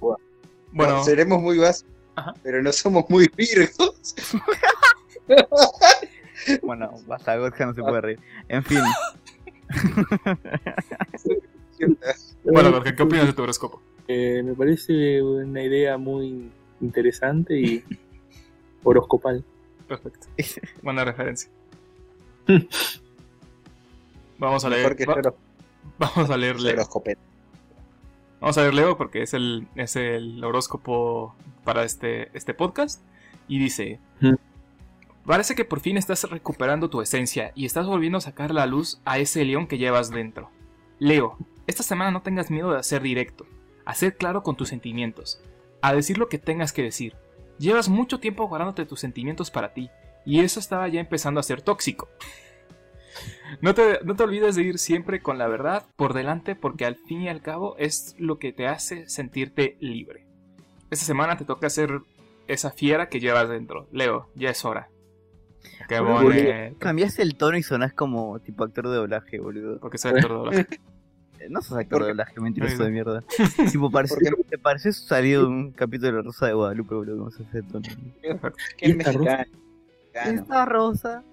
Bueno. 0.01 0.19
bueno, 0.73 1.05
seremos 1.05 1.41
muy 1.41 1.59
básicos, 1.59 1.95
Ajá. 2.17 2.35
pero 2.43 2.63
no 2.63 2.73
somos 2.73 3.09
muy 3.09 3.31
Virgos. 3.37 4.15
bueno, 6.63 6.93
basta, 7.07 7.37
Godja 7.37 7.67
no 7.67 7.75
se 7.75 7.83
puede 7.83 8.01
reír. 8.01 8.21
En 8.49 8.63
fin, 8.65 8.81
bueno, 12.45 12.73
Jorge, 12.73 12.95
¿qué 12.95 13.03
opinas 13.03 13.27
de 13.27 13.33
tu 13.33 13.43
horóscopo? 13.43 13.83
Eh, 14.09 14.43
me 14.45 14.55
parece 14.55 15.23
una 15.23 15.63
idea 15.63 15.97
muy 15.97 16.51
interesante 16.83 17.59
y 17.59 17.85
horoscopal. 18.85 19.45
Perfecto. 19.89 20.27
Buena 20.83 21.05
referencia. 21.05 21.51
Vamos 24.39 24.65
a 24.65 24.69
leer. 24.69 24.97
Va- 25.09 25.33
vamos 25.99 26.31
a 26.31 26.37
leer 26.37 26.59
Leo. 26.61 26.77
Vamos 28.41 28.59
a 28.59 28.63
leer 28.63 28.75
Leo 28.75 28.97
porque 28.97 29.23
es 29.23 29.35
el, 29.35 29.69
es 29.77 29.95
el 29.97 30.43
horóscopo 30.43 31.35
para 31.65 31.85
este, 31.85 32.37
este 32.37 32.55
podcast. 32.55 33.03
Y 33.47 33.59
dice. 33.61 34.01
Parece 35.25 35.55
que 35.55 35.65
por 35.65 35.79
fin 35.79 35.97
estás 35.97 36.25
recuperando 36.29 36.91
tu 36.91 37.01
esencia 37.01 37.53
y 37.55 37.65
estás 37.67 37.87
volviendo 37.87 38.19
a 38.19 38.23
sacar 38.23 38.51
la 38.53 38.67
luz 38.67 39.01
a 39.05 39.19
ese 39.19 39.45
león 39.45 39.69
que 39.69 39.79
llevas 39.79 40.11
dentro. 40.11 40.51
Leo, 40.99 41.37
esta 41.69 41.85
semana 41.85 42.11
no 42.11 42.23
tengas 42.23 42.51
miedo 42.51 42.73
de 42.73 42.83
ser 42.83 43.03
directo, 43.03 43.47
a 43.85 43.95
ser 43.95 44.17
claro 44.17 44.43
con 44.43 44.57
tus 44.57 44.69
sentimientos, 44.71 45.41
a 45.83 45.93
decir 45.93 46.17
lo 46.17 46.29
que 46.29 46.39
tengas 46.39 46.73
que 46.73 46.83
decir. 46.83 47.15
Llevas 47.59 47.89
mucho 47.89 48.19
tiempo 48.19 48.49
guardándote 48.49 48.87
tus 48.87 49.01
sentimientos 49.01 49.51
para 49.51 49.75
ti, 49.75 49.91
y 50.25 50.41
eso 50.41 50.61
estaba 50.61 50.89
ya 50.89 51.01
empezando 51.01 51.41
a 51.41 51.43
ser 51.43 51.63
tóxico. 51.63 52.09
No 53.61 53.75
te, 53.75 54.01
no 54.05 54.17
te 54.17 54.23
olvides 54.23 54.57
de 54.57 54.63
ir 54.63 54.79
siempre 54.79 55.21
con 55.21 55.37
la 55.37 55.47
verdad 55.47 55.85
por 55.97 56.15
delante 56.15 56.57
porque 56.57 56.87
al 56.87 56.97
fin 56.97 57.23
y 57.23 57.29
al 57.29 57.43
cabo 57.43 57.77
es 57.77 58.15
lo 58.19 58.39
que 58.39 58.53
te 58.53 58.67
hace 58.67 59.09
sentirte 59.09 59.77
libre. 59.81 60.27
Esta 60.91 61.05
semana 61.05 61.37
te 61.37 61.45
toca 61.45 61.69
ser 61.69 62.01
esa 62.47 62.71
fiera 62.71 63.09
que 63.09 63.21
llevas 63.21 63.49
dentro. 63.49 63.89
Leo, 63.93 64.31
ya 64.35 64.51
es 64.51 64.65
hora. 64.65 64.89
Qué 65.89 66.01
bonito. 66.01 66.79
cambiaste 66.79 67.23
el 67.23 67.37
tono 67.37 67.57
y 67.57 67.63
sonás 67.63 67.93
como 67.93 68.41
tipo 68.41 68.65
actor 68.65 68.89
de 68.89 68.97
doblaje, 68.97 69.39
boludo. 69.39 69.79
Porque 69.81 69.99
soy 69.99 70.13
actor 70.13 70.31
de 70.31 70.37
doblaje. 70.37 70.67
No 71.51 71.63
sos 71.63 71.77
actor 71.79 71.99
¿Por 71.99 72.03
de 72.03 72.09
doblaje, 72.09 72.41
mentiroso 72.41 72.85
de 72.85 72.91
mierda. 72.91 73.23
tipo, 73.73 73.91
parece, 73.91 74.17
te 74.49 74.59
pareces 74.59 74.97
salido 74.97 75.43
de 75.43 75.49
un 75.49 75.71
capítulo 75.73 76.11
de 76.13 76.17
La 76.19 76.23
Rosa 76.23 76.47
de 76.47 76.53
Guadalupe, 76.55 76.95
boludo, 76.95 77.19
como 77.19 77.31
se 77.31 77.43
hace 77.45 77.59
el 77.59 77.67
tono. 77.67 77.83
Que 77.83 77.91
es 77.91 78.35
¿Y 78.89 78.91
esta 78.99 79.13
mexicano. 79.13 79.19
mexicano. 79.25 80.41
Esta 80.41 80.65
rosa. 80.67 81.25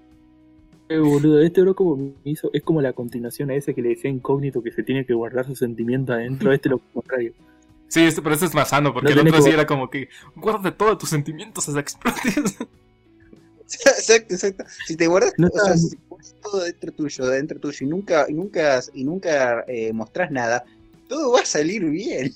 Eh, 0.87 0.97
boludo, 0.97 1.41
este 1.41 1.61
horóscopo 1.61 1.97
me 1.97 2.13
hizo, 2.23 2.49
es 2.53 2.63
como 2.63 2.81
la 2.81 2.93
continuación 2.93 3.51
a 3.51 3.55
ese 3.55 3.75
que 3.75 3.81
le 3.81 3.89
decía 3.89 4.09
incógnito 4.09 4.63
que 4.63 4.71
se 4.71 4.81
tiene 4.83 5.05
que 5.05 5.13
guardar 5.13 5.45
sus 5.45 5.59
sentimientos 5.59 6.15
adentro. 6.15 6.51
Este 6.51 6.69
lo 6.69 6.79
contrario. 6.79 7.33
Sí, 7.87 8.01
este, 8.03 8.21
pero 8.21 8.33
este 8.33 8.45
es 8.47 8.55
más 8.55 8.69
sano 8.69 8.93
porque 8.93 9.13
No 9.15 9.21
el 9.21 9.27
otro 9.27 9.41
sí 9.41 9.49
era 9.49 9.65
como 9.67 9.89
que 9.89 10.09
guárdate 10.35 10.71
todos 10.71 10.97
tus 10.97 11.09
sentimientos 11.09 11.67
hasta 11.69 11.83
que 11.83 11.91
explotes. 11.91 12.57
Exacto, 13.71 14.33
exacto. 14.33 14.63
Si 14.87 14.95
te 14.95 15.05
guardas, 15.07 15.33
No 15.37 15.47
o 15.47 15.51
sea, 15.51 15.73
está- 15.73 15.77
si 15.77 15.89
te 15.89 15.95
guardas 15.97 16.08
todo 16.41 16.63
dentro 16.63 16.91
tuyo, 16.91 17.25
dentro 17.27 17.59
tuyo, 17.59 17.85
y 17.85 17.89
nunca, 17.89 18.25
y 18.29 18.33
nunca, 18.33 18.79
y 18.93 19.03
nunca 19.03 19.63
eh, 19.67 19.91
mostrás 19.93 20.31
nada, 20.31 20.63
todo 21.07 21.31
va 21.33 21.41
a 21.41 21.45
salir 21.45 21.83
bien. 21.85 22.31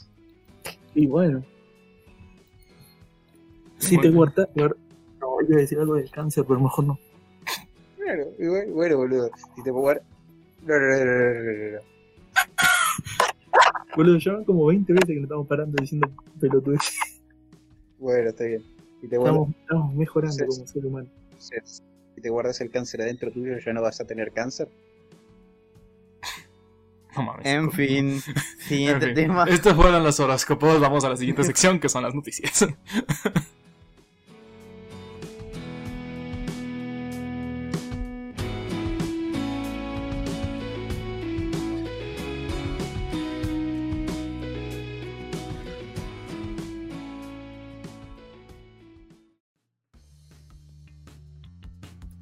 Y 0.96 1.08
bueno. 1.08 1.44
Si 3.80 3.98
te 4.00 4.10
guardas. 4.10 4.48
guar- 4.56 4.76
No, 5.20 5.42
iba 5.48 5.58
a 5.58 5.62
decir 5.62 5.78
algo 5.80 5.96
del 5.96 6.10
cáncer, 6.12 6.46
pero 6.48 6.60
mejor 6.60 6.86
no. 6.86 7.00
Claro, 7.98 8.28
y 8.40 8.48
bueno, 8.48 8.74
bueno, 8.74 8.98
boludo. 8.98 9.32
Si 9.56 9.64
te 9.64 9.72
guardas. 9.72 10.04
No, 10.66 10.80
no, 10.80 10.88
no, 10.88 11.06
no, 11.06 11.06
no, 11.06 11.44
no, 11.44 11.72
no. 11.72 11.80
Boludo, 13.96 14.18
ya 14.18 14.34
van 14.34 14.44
como 14.46 14.66
20 14.66 14.92
veces 14.94 15.06
que 15.08 15.14
nos 15.16 15.24
estamos 15.24 15.48
parando 15.48 15.76
diciendo 15.80 16.10
pelotudes. 16.40 16.80
Bueno, 18.00 18.30
está 18.30 18.46
bien. 18.46 18.64
Te 19.08 19.16
Estamos, 19.18 19.50
estamos 19.62 19.94
mejorando 19.96 20.36
Sí. 20.38 20.46
como 20.46 20.68
ser 20.68 20.86
humano. 20.86 21.10
Si 22.16 22.22
te 22.22 22.30
guardas 22.30 22.60
el 22.62 22.70
cáncer 22.70 23.02
adentro 23.02 23.32
tuyo, 23.32 23.58
ya 23.58 23.74
no 23.74 23.82
vas 23.82 24.00
a 24.02 24.06
tener 24.06 24.32
cáncer. 24.32 24.68
No 27.16 27.24
mames. 27.24 27.46
En 27.46 27.72
fin, 27.72 28.22
siguiente 28.60 29.10
En 29.10 29.16
fin, 29.16 29.28
tema. 29.28 29.46
Estos 29.46 29.74
fueron 29.76 30.04
los 30.04 30.20
horóscopos. 30.20 30.80
Vamos 30.80 31.04
a 31.04 31.10
la 31.10 31.18
siguiente 31.18 31.44
sección 31.44 31.80
que 31.80 31.90
son 31.90 32.04
las 32.04 32.14
noticias. 32.14 32.68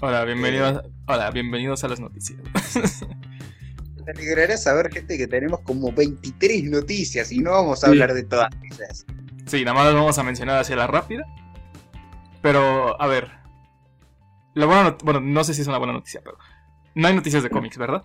Hola, 0.02 0.26
bienvenidos, 0.26 0.84
hola, 1.08 1.30
bienvenidos 1.32 1.84
a 1.84 1.88
las 1.88 2.00
noticias. 2.00 2.40
Te 4.04 4.12
alegrará 4.12 4.58
saber, 4.58 4.92
gente, 4.92 5.18
que 5.18 5.28
tenemos 5.28 5.60
como 5.62 5.92
23 5.92 6.64
noticias 6.66 7.32
y 7.32 7.40
no 7.40 7.52
vamos 7.52 7.84
a 7.84 7.88
Sí. 7.88 7.92
hablar 7.94 8.14
de 8.14 8.24
todas 8.24 8.50
ellas. 8.64 9.06
Sí, 9.46 9.64
nada 9.64 9.76
más 9.76 9.86
las 9.86 9.96
vamos 9.96 10.18
a 10.18 10.24
mencionar 10.24 10.60
hacia 10.60 10.76
la 10.76 10.88
rápida. 10.88 11.26
Pero, 12.42 13.00
a 13.00 13.08
ver. 13.08 13.30
La 14.56 14.66
buena 14.66 14.98
bueno, 15.04 15.20
no 15.22 15.44
sé 15.44 15.54
si 15.54 15.62
es 15.62 15.68
una 15.68 15.78
buena 15.78 15.94
noticia, 15.94 16.22
pero. 16.24 16.38
No 16.96 17.08
hay 17.08 17.16
noticias 17.16 17.44
de 17.44 17.50
cómics, 17.50 17.78
¿verdad? 17.78 18.04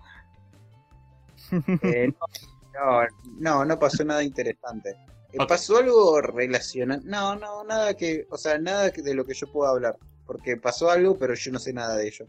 Eh, 1.81 2.11
no, 2.73 3.01
no, 3.39 3.65
no 3.65 3.79
pasó 3.79 4.03
nada 4.05 4.23
interesante. 4.23 4.91
Eh. 5.33 5.37
Pasó 5.47 5.77
algo 5.77 6.21
relacionado. 6.21 7.01
No, 7.05 7.35
no, 7.35 7.63
nada 7.63 7.95
que. 7.95 8.27
O 8.29 8.37
sea, 8.37 8.59
nada 8.59 8.91
que- 8.91 9.01
de 9.01 9.15
lo 9.15 9.25
que 9.25 9.33
yo 9.33 9.51
pueda 9.51 9.71
hablar. 9.71 9.97
Porque 10.27 10.57
pasó 10.57 10.91
algo, 10.91 11.17
pero 11.17 11.33
yo 11.33 11.51
no 11.51 11.57
sé 11.59 11.73
nada 11.73 11.95
de 11.95 12.07
ello. 12.07 12.25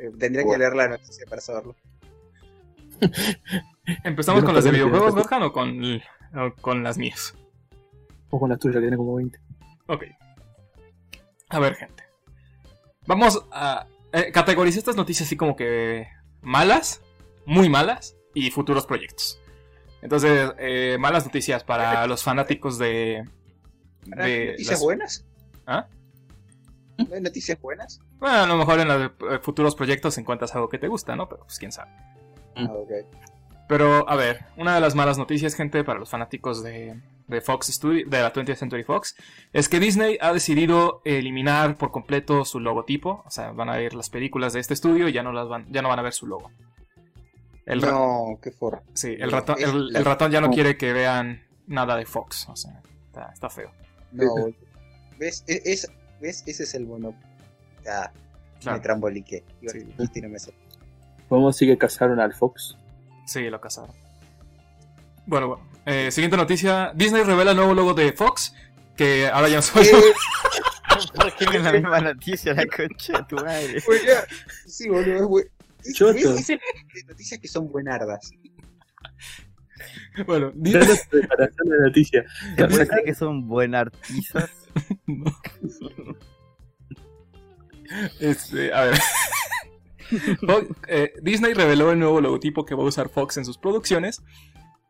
Eh, 0.00 0.10
tendría 0.18 0.44
que 0.44 0.58
leer 0.58 0.74
la 0.74 0.88
noticia 0.88 1.24
para 1.28 1.40
saberlo. 1.40 1.76
¿Empezamos 4.04 4.42
no 4.42 4.46
con 4.46 4.54
las 4.54 4.64
de 4.64 4.70
videojuegos, 4.72 5.14
Gorjan, 5.14 5.42
o 5.42 5.52
con, 5.52 6.00
o 6.34 6.54
con 6.60 6.82
las 6.82 6.96
mías? 6.98 7.34
O 8.30 8.40
con 8.40 8.50
la 8.50 8.56
tuya, 8.56 8.74
que 8.74 8.80
tiene 8.80 8.96
como 8.96 9.14
20. 9.16 9.38
Ok. 9.86 10.04
A 11.50 11.58
ver, 11.60 11.74
gente. 11.76 12.02
Vamos 13.06 13.44
a. 13.52 13.86
Eh, 14.12 14.32
categoricé 14.32 14.78
estas 14.78 14.96
noticias 14.96 15.28
así 15.28 15.36
como 15.36 15.54
que. 15.54 16.08
malas, 16.40 17.02
muy 17.44 17.68
malas, 17.68 18.16
y 18.34 18.50
futuros 18.50 18.86
proyectos. 18.86 19.38
Entonces, 20.02 20.50
eh, 20.58 20.96
malas 20.98 21.24
noticias 21.24 21.62
para 21.64 22.06
los 22.06 22.22
fanáticos 22.24 22.78
de. 22.78 23.24
de 24.06 24.46
¿Noticias 24.52 24.70
las- 24.70 24.82
buenas? 24.82 25.26
¿Ah? 25.66 25.86
¿No 26.98 27.14
hay 27.14 27.20
noticias 27.20 27.60
buenas? 27.60 28.00
Bueno, 28.18 28.36
a 28.36 28.46
lo 28.46 28.56
mejor 28.56 28.80
en 28.80 28.88
los 28.88 29.02
eh, 29.30 29.38
futuros 29.42 29.74
proyectos 29.74 30.16
encuentras 30.18 30.54
algo 30.54 30.68
que 30.68 30.78
te 30.78 30.88
gusta, 30.88 31.14
¿no? 31.16 31.28
Pero 31.28 31.42
pues 31.44 31.58
quién 31.58 31.72
sabe. 31.72 31.90
Ah, 32.56 32.64
ok. 32.64 32.90
Pero, 33.68 34.08
a 34.08 34.14
ver, 34.16 34.44
una 34.56 34.74
de 34.76 34.80
las 34.80 34.94
malas 34.94 35.18
noticias, 35.18 35.54
gente, 35.54 35.82
para 35.82 35.98
los 35.98 36.08
fanáticos 36.08 36.62
de, 36.62 37.00
de 37.26 37.40
Fox 37.40 37.66
Studio, 37.66 38.04
de 38.08 38.20
la 38.22 38.32
20th 38.32 38.54
Century 38.54 38.84
Fox, 38.84 39.16
es 39.52 39.68
que 39.68 39.80
Disney 39.80 40.16
ha 40.20 40.32
decidido 40.32 41.02
eliminar 41.04 41.76
por 41.76 41.90
completo 41.90 42.44
su 42.44 42.60
logotipo. 42.60 43.24
O 43.26 43.30
sea, 43.30 43.50
van 43.50 43.68
a 43.68 43.76
ver 43.76 43.94
las 43.94 44.08
películas 44.08 44.52
de 44.52 44.60
este 44.60 44.72
estudio 44.74 45.08
y 45.08 45.12
ya 45.12 45.22
no 45.24 45.32
las 45.32 45.48
van, 45.48 45.66
ya 45.72 45.82
no 45.82 45.88
van 45.88 45.98
a 45.98 46.02
ver 46.02 46.12
su 46.12 46.26
logo. 46.28 46.50
El, 47.66 47.80
No, 47.80 48.38
qué 48.40 48.52
forra. 48.52 48.82
sí, 48.94 49.16
el 49.18 49.32
ratón, 49.32 49.56
el, 49.58 50.04
ratón 50.04 50.30
ya 50.30 50.40
no 50.40 50.50
quiere 50.50 50.76
que 50.76 50.92
vean 50.92 51.42
nada 51.66 51.96
de 51.96 52.06
Fox. 52.06 52.48
O 52.48 52.54
sea, 52.54 52.80
está, 53.08 53.30
está 53.32 53.50
feo. 53.50 53.72
No. 54.12 54.32
¿Ves? 55.18 55.42
E- 55.48 55.62
es- 55.64 55.90
¿Ves? 56.20 56.42
Ese 56.46 56.62
es 56.64 56.74
el 56.74 56.86
mono. 56.86 57.14
Ah, 57.88 58.10
Claro. 58.60 58.78
me 58.78 58.82
tramboliqué. 58.82 59.44
Sí. 59.66 59.86
¿Cómo 61.28 61.52
sí 61.52 61.66
que 61.66 61.76
cazaron 61.76 62.20
al 62.20 62.32
Fox? 62.34 62.76
Sí, 63.26 63.48
lo 63.50 63.60
casaron. 63.60 63.94
Bueno, 65.26 65.48
bueno. 65.48 65.68
Eh, 65.84 66.10
siguiente 66.10 66.36
noticia. 66.36 66.92
Disney 66.94 67.22
revela 67.22 67.50
el 67.50 67.56
nuevo 67.56 67.74
logo 67.74 67.94
de 67.94 68.12
Fox. 68.12 68.54
Que 68.96 69.26
ahora 69.28 69.48
ya 69.48 69.56
no 69.56 69.62
soy 69.62 69.86
¿Por 71.14 71.36
qué 71.36 71.44
no 71.44 71.52
es 71.52 71.62
la 71.62 71.72
misma 71.72 72.00
noticia, 72.00 72.54
la 72.54 72.64
concha 72.66 73.18
de 73.18 73.24
tu 73.24 73.36
madre? 73.36 73.82
bueno, 73.86 74.12
sí, 74.66 74.88
boludo, 74.88 75.14
es 75.16 75.22
buen- 75.22 75.50
es- 75.84 75.92
Choto. 75.94 76.12
¿ves? 76.14 76.24
Esas 76.50 76.58
noticias 77.08 77.38
que 77.40 77.48
son 77.48 77.68
buenardas. 77.70 78.30
Bueno, 80.26 80.50
Ya 80.56 80.78
Disney. 80.80 80.98
preparación 81.10 81.68
de 81.68 81.76
la 81.78 81.86
noticia. 81.88 82.24
¿Te 82.56 82.66
parece 82.66 83.02
que 83.04 83.14
son 83.14 83.46
buenartizas? 83.46 84.50
No. 85.06 85.24
Este, 88.20 88.72
a 88.72 88.84
ver. 88.84 88.94
Fo- 90.40 90.76
eh, 90.88 91.12
Disney 91.22 91.52
reveló 91.54 91.92
el 91.92 91.98
nuevo 91.98 92.20
logotipo 92.20 92.64
que 92.64 92.74
va 92.74 92.82
a 92.82 92.86
usar 92.86 93.08
Fox 93.08 93.36
en 93.36 93.44
sus 93.44 93.58
producciones. 93.58 94.22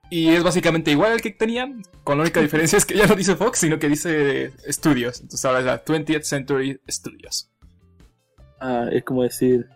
Y 0.08 0.28
es 0.28 0.44
básicamente 0.44 0.92
igual 0.92 1.12
al 1.12 1.20
que 1.20 1.30
tenían, 1.32 1.82
con 2.04 2.16
la 2.18 2.22
única 2.22 2.40
diferencia 2.40 2.78
es 2.78 2.86
que 2.86 2.96
ya 2.96 3.06
no 3.06 3.16
dice 3.16 3.34
Fox, 3.34 3.58
sino 3.58 3.78
que 3.78 3.88
dice 3.88 4.52
Studios. 4.70 5.20
Entonces 5.20 5.44
ahora 5.44 5.58
es 5.60 5.64
la 5.66 5.84
20th 5.84 6.22
Century 6.22 6.80
Studios. 6.88 7.50
Ah, 8.60 8.86
es 8.92 9.02
como 9.04 9.24
decir, 9.24 9.66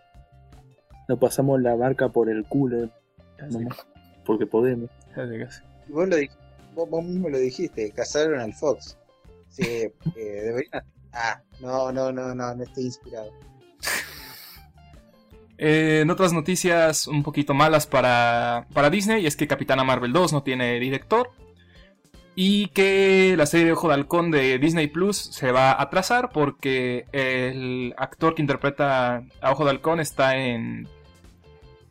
nos 1.09 1.19
pasamos 1.19 1.61
la 1.61 1.75
barca 1.75 2.09
por 2.09 2.29
el 2.29 2.45
culo, 2.45 2.89
nomás, 3.51 3.85
porque 4.25 4.45
podemos. 4.45 4.89
Vos, 5.89 6.07
lo 6.07 6.15
vos, 6.75 6.89
vos 6.89 7.03
mismo 7.03 7.27
lo 7.27 7.37
dijiste, 7.37 7.91
cazaron 7.91 8.39
al 8.39 8.53
Fox. 8.53 8.97
Sí, 9.51 9.63
eh, 9.63 9.93
deberían. 10.15 10.83
Ah, 11.13 11.41
no, 11.59 11.91
no, 11.91 12.11
no, 12.11 12.33
no, 12.33 12.55
no 12.55 12.63
estoy 12.63 12.85
inspirado. 12.85 13.31
Eh, 15.63 15.99
en 16.01 16.09
otras 16.09 16.33
noticias 16.33 17.05
un 17.05 17.21
poquito 17.21 17.53
malas 17.53 17.85
para, 17.85 18.65
para 18.73 18.89
Disney, 18.89 19.27
es 19.27 19.35
que 19.35 19.45
Capitana 19.45 19.83
Marvel 19.83 20.11
2 20.11 20.33
no 20.33 20.41
tiene 20.41 20.79
director. 20.79 21.29
Y 22.33 22.69
que 22.69 23.35
la 23.37 23.45
serie 23.45 23.67
de 23.67 23.73
Ojo 23.73 23.89
de 23.89 23.93
Halcón 23.93 24.31
de 24.31 24.57
Disney 24.57 24.87
Plus 24.87 25.17
se 25.17 25.51
va 25.51 25.71
a 25.71 25.81
atrasar 25.83 26.31
porque 26.31 27.05
el 27.11 27.93
actor 27.95 28.33
que 28.33 28.41
interpreta 28.41 29.23
a 29.39 29.51
Ojo 29.51 29.65
de 29.65 29.69
Halcón 29.69 29.99
está 29.99 30.35
en. 30.35 30.87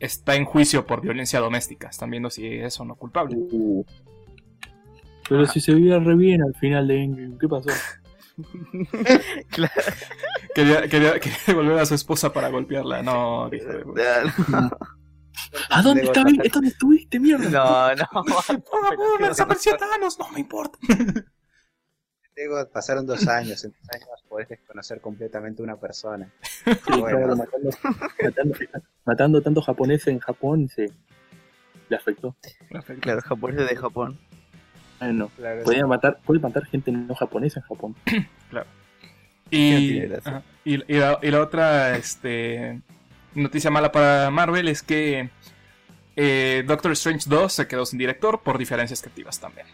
está 0.01 0.35
en 0.35 0.43
juicio 0.43 0.85
por 0.85 0.99
violencia 0.99 1.39
doméstica. 1.39 1.87
Están 1.89 2.09
viendo 2.09 2.29
si 2.29 2.47
es 2.47 2.77
o 2.79 2.83
no 2.83 2.95
culpable. 2.95 3.37
Uh. 3.37 3.85
Pero 5.31 5.45
si 5.45 5.61
se 5.61 5.73
veía 5.73 5.97
re 5.97 6.13
bien 6.15 6.41
al 6.41 6.53
final 6.55 6.85
de 6.89 7.03
Endgame, 7.05 7.37
¿qué 7.39 7.47
pasó? 7.47 7.69
Claro. 9.49 9.73
Quería, 10.53 10.81
quería, 10.89 11.19
quería 11.19 11.37
devolver 11.47 11.79
a 11.79 11.85
su 11.85 11.93
esposa 11.95 12.33
para 12.33 12.49
golpearla. 12.49 13.01
No, 13.01 13.49
dijo. 13.51 13.67
¿A 15.69 15.81
dónde, 15.81 16.03
está, 16.03 16.23
¿Dónde 16.23 16.67
estuviste, 16.67 17.17
mierda? 17.17 17.49
No, 17.49 17.95
no. 17.95 18.23
Por 18.23 18.43
favor, 18.43 19.21
desapareció 19.21 19.77
Thanos, 19.77 20.19
no 20.19 20.29
me 20.31 20.41
importa. 20.41 20.77
Diego, 22.35 22.67
pasaron 22.73 23.05
dos 23.05 23.25
años, 23.27 23.63
en 23.63 23.71
dos 23.71 23.89
años 23.93 24.23
podés 24.27 24.49
desconocer 24.49 24.99
completamente 24.99 25.61
una 25.63 25.77
persona. 25.77 26.29
Sí, 26.65 26.71
Bueno. 26.99 27.05
claro, 27.05 27.35
matando, 27.37 27.69
matando, 28.21 28.55
matando 29.05 29.41
tantos 29.41 29.65
japoneses 29.65 30.07
en 30.07 30.19
Japón, 30.19 30.67
se 30.67 30.91
le 31.87 31.95
afectó. 31.95 32.35
Claro, 32.99 33.21
japoneses 33.21 33.69
de 33.69 33.75
Japón. 33.77 34.19
Bueno, 35.01 35.29
Claro, 35.35 35.63
podía 35.63 35.85
matar, 35.87 36.19
puede 36.23 36.39
matar 36.39 36.65
gente 36.65 36.91
no 36.91 37.13
japonesa 37.15 37.59
en 37.59 37.65
Japón. 37.65 37.95
Y, 39.53 39.99
gracia. 39.99 40.31
ajá, 40.37 40.43
y, 40.63 40.75
y 40.75 40.97
la, 40.97 41.19
y 41.21 41.29
la 41.29 41.41
otra 41.41 41.97
este, 41.97 42.79
noticia 43.35 43.69
mala 43.69 43.91
para 43.91 44.29
Marvel 44.31 44.69
es 44.69 44.81
que 44.81 45.29
eh, 46.15 46.63
Doctor 46.65 46.93
Strange 46.93 47.25
2 47.27 47.51
se 47.51 47.67
quedó 47.67 47.85
sin 47.85 47.99
director 47.99 48.39
por 48.41 48.57
diferencias 48.57 49.01
creativas 49.01 49.41
también. 49.41 49.67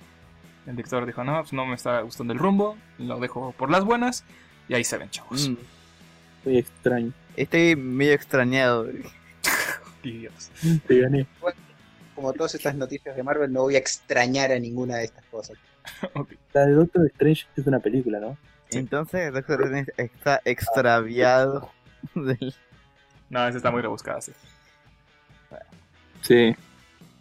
El 0.66 0.76
director 0.76 1.06
dijo, 1.06 1.24
no, 1.24 1.40
pues 1.42 1.54
no 1.54 1.68
me 1.68 1.76
está 1.76 2.02
gustando 2.02 2.34
el 2.34 2.40
rumbo, 2.40 2.76
lo 2.98 3.20
dejo 3.20 3.52
por 3.52 3.70
las 3.70 3.84
buenas, 3.84 4.24
y 4.68 4.74
ahí 4.74 4.84
se 4.84 4.98
ven, 4.98 5.12
chavos. 5.12 5.48
Mm, 5.48 5.56
Muy 6.46 6.58
extraño. 6.58 7.12
Estoy 7.36 7.76
medio 7.76 8.14
extrañado. 8.14 8.88
Idiotas. 10.04 10.52
Te 10.88 11.02
gané. 11.02 11.28
Como 12.18 12.34
todas 12.34 12.56
estas 12.56 12.74
noticias 12.74 13.16
de 13.16 13.22
Marvel, 13.22 13.54
no 13.54 13.62
voy 13.62 13.76
a 13.76 13.78
extrañar 13.78 14.52
a 14.52 14.58
ninguna 14.58 14.96
de 14.96 15.04
estas 15.04 15.24
cosas. 15.26 15.56
La 16.54 16.66
de 16.66 16.72
Doctor 16.72 17.06
Strange 17.06 17.46
es 17.56 17.68
una 17.68 17.80
película, 17.80 18.20
¿no? 18.20 18.36
Sí. 18.70 18.80
Entonces, 18.80 19.32
Doctor 19.32 19.62
Strange 19.62 19.92
está 19.98 20.42
extraviado 20.44 21.70
del... 22.16 22.56
No, 23.30 23.48
esa 23.48 23.58
está 23.58 23.70
muy 23.70 23.84
rebuscada, 23.84 24.20
sí. 24.20 24.32
Sí. 26.24 26.56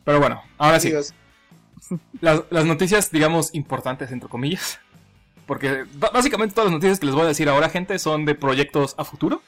Pero 0.03 0.19
bueno, 0.19 0.43
ahora 0.57 0.81
sí. 0.81 0.95
Las, 2.23 2.45
las 2.49 2.65
noticias, 2.65 3.11
digamos, 3.11 3.55
importantes, 3.55 4.11
entre 4.13 4.31
comillas. 4.31 4.81
Porque 5.47 5.85
básicamente 5.93 6.55
todas 6.55 6.71
las 6.71 6.75
noticias 6.75 6.99
que 6.99 7.05
les 7.05 7.15
voy 7.15 7.25
a 7.25 7.29
decir 7.29 7.51
ahora, 7.51 7.69
gente, 7.69 7.99
son 7.99 8.25
de 8.25 8.35
proyectos 8.35 8.95
a 8.97 9.05
futuro. 9.05 9.43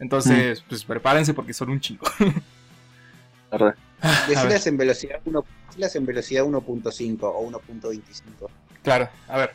Entonces, 0.00 0.64
pues 0.68 0.84
prepárense 0.84 1.32
porque 1.32 1.54
son 1.54 1.70
un 1.70 1.78
chingo. 1.78 2.06
Verdad. 4.02 4.16
A 4.24 4.26
ver. 4.28 4.36
decilas 4.36 4.66
en 4.66 4.76
velocidad 4.76 5.20
1, 5.24 5.44
decilas 5.68 5.96
en 5.96 6.06
velocidad 6.06 6.44
1.5 6.44 7.18
o 7.22 7.50
1.25. 7.50 8.48
Claro, 8.82 9.08
a 9.28 9.38
ver. 9.38 9.54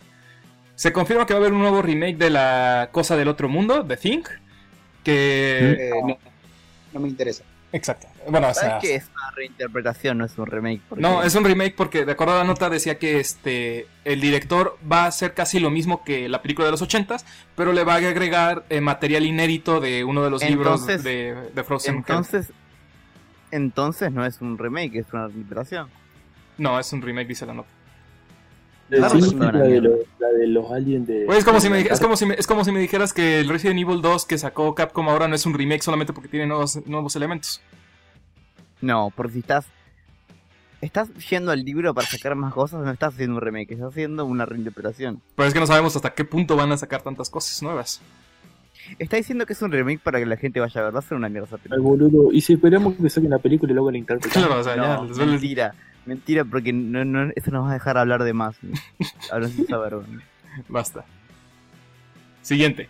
Se 0.76 0.92
confirma 0.92 1.26
que 1.26 1.34
va 1.34 1.40
a 1.40 1.42
haber 1.42 1.54
un 1.54 1.60
nuevo 1.60 1.82
remake 1.82 2.18
de 2.18 2.30
la 2.30 2.90
cosa 2.92 3.16
del 3.16 3.28
otro 3.28 3.48
mundo, 3.48 3.86
The 3.86 3.98
Thing. 3.98 4.24
Que. 5.04 5.90
Eh, 5.90 5.92
no, 6.06 6.18
no 6.94 7.00
me 7.00 7.08
interesa. 7.10 7.44
Exacto. 7.72 8.08
Bueno, 8.30 8.50
o 8.50 8.54
sea. 8.54 8.70
¿Sabes 8.72 8.84
que 8.84 8.96
es 8.96 9.06
una 9.14 9.32
reinterpretación, 9.36 10.18
no 10.20 10.26
es 10.26 10.38
un 10.38 10.46
remake? 10.46 10.82
Porque- 10.88 11.02
No, 11.02 11.24
es 11.24 11.34
un 11.36 11.44
remake 11.44 11.74
porque 11.76 12.06
de 12.06 12.12
acuerdo 12.12 12.36
a 12.36 12.38
la 12.38 12.44
nota 12.44 12.70
decía 12.70 13.00
que 13.00 13.20
este 13.20 13.88
el 14.06 14.22
director 14.22 14.78
va 14.90 15.04
a 15.04 15.08
hacer 15.08 15.34
casi 15.34 15.60
lo 15.60 15.70
mismo 15.72 16.04
que 16.04 16.30
la 16.30 16.42
película 16.42 16.66
de 16.66 16.72
los 16.72 16.82
ochentas, 16.84 17.26
pero 17.56 17.74
le 17.74 17.84
va 17.84 17.94
a 17.94 17.98
agregar 17.98 18.64
eh, 18.70 18.80
material 18.80 19.26
inédito 19.26 19.80
de 19.80 20.04
uno 20.04 20.24
de 20.24 20.30
los 20.30 20.44
libros 20.44 20.82
Entonces- 20.82 21.04
de, 21.04 21.36
de 21.54 21.64
Frozen. 21.64 21.96
Entonces, 21.96 22.52
entonces 23.56 24.12
no 24.12 24.26
es 24.26 24.42
un 24.42 24.58
remake, 24.58 24.96
es 24.96 25.08
una 25.14 25.28
recuperación. 25.28 25.88
No, 26.58 26.80
es 26.80 26.92
un 26.94 27.02
remake, 27.02 27.28
dice 27.28 27.46
la 27.46 27.54
nota. 27.54 27.70
La, 28.90 29.10
sí, 29.10 29.20
de 29.22 29.82
los, 29.82 30.00
la 30.20 30.28
de 30.30 30.48
los 30.48 30.70
aliens 30.72 31.08
de. 31.08 31.24
Pues 31.26 31.40
es 31.40 31.46
como, 31.46 31.60
si 31.60 31.70
me, 31.70 31.78
de- 31.78 31.86
dij- 31.90 31.94
es, 31.94 32.00
como 32.00 32.16
si 32.16 32.26
me, 32.26 32.36
es 32.36 32.46
como 32.46 32.64
si 32.64 32.72
me 32.72 32.80
dijeras 32.80 33.12
que 33.14 33.40
el 33.40 33.50
Resident 33.50 33.80
Evil 33.80 34.02
2 34.02 34.26
que 34.26 34.38
sacó 34.38 34.76
Capcom 34.76 35.08
ahora 35.10 35.28
no 35.28 35.34
es 35.36 35.46
un 35.46 35.54
remake 35.54 35.82
solamente 35.82 36.14
porque 36.14 36.28
tiene 36.30 36.46
nuevos, 36.46 36.86
nuevos 36.86 37.16
elementos. 37.16 37.62
No, 38.82 39.12
porque 39.16 39.34
si 39.34 39.40
estás... 39.40 39.66
Estás 40.82 41.08
yendo 41.30 41.52
al 41.52 41.64
libro 41.64 41.94
para 41.94 42.06
sacar 42.06 42.36
más 42.36 42.54
cosas, 42.54 42.84
no 42.84 42.92
estás 42.92 43.14
haciendo 43.14 43.38
un 43.38 43.42
remake, 43.42 43.72
estás 43.72 43.88
haciendo 43.92 44.26
una 44.26 44.46
reinterpretación. 44.46 45.22
Pero 45.34 45.48
es 45.48 45.54
que 45.54 45.62
no 45.62 45.66
sabemos 45.66 45.96
hasta 45.96 46.14
qué 46.14 46.26
punto 46.26 46.58
van 46.58 46.74
a 46.74 46.78
sacar 46.78 47.02
tantas 47.02 47.30
cosas 47.30 47.64
nuevas. 47.64 48.02
Está 49.00 49.18
diciendo 49.18 49.46
que 49.46 49.54
es 49.54 49.62
un 49.62 49.72
remake 49.72 50.00
para 50.02 50.20
que 50.20 50.26
la 50.26 50.38
gente 50.38 50.60
vaya 50.60 50.82
a 50.82 50.84
ver, 50.86 50.96
va 50.96 51.00
a 51.00 51.02
ser 51.02 51.18
una 51.18 51.30
mierda 51.30 51.48
esa 51.48 51.58
Ay, 51.72 51.80
boludo. 51.80 52.32
Y 52.32 52.42
si 52.42 52.54
esperamos 52.54 52.96
que 52.96 53.10
saquen 53.10 53.30
la 53.30 53.40
película 53.40 53.72
y 53.72 53.76
luego 53.76 53.92
la 53.92 53.98
interpreten. 53.98 54.42
Claro, 54.42 54.60
o 54.60 54.64
sea, 54.64 54.76
ya, 54.76 54.82
No, 54.98 55.08
duele- 55.08 55.32
mentira, 55.32 55.74
mentira, 56.06 56.46
porque 56.46 56.74
no, 56.74 57.04
no, 57.06 57.32
eso 57.36 57.52
nos 57.52 57.66
va 57.66 57.72
a 57.72 57.74
dejar 57.74 57.98
hablar 57.98 58.24
de 58.24 58.34
más. 58.34 58.56
Ahora 59.32 59.48
sin 59.48 59.66
saber. 59.68 59.96
Basta. 60.68 61.06
Siguiente. 62.42 62.90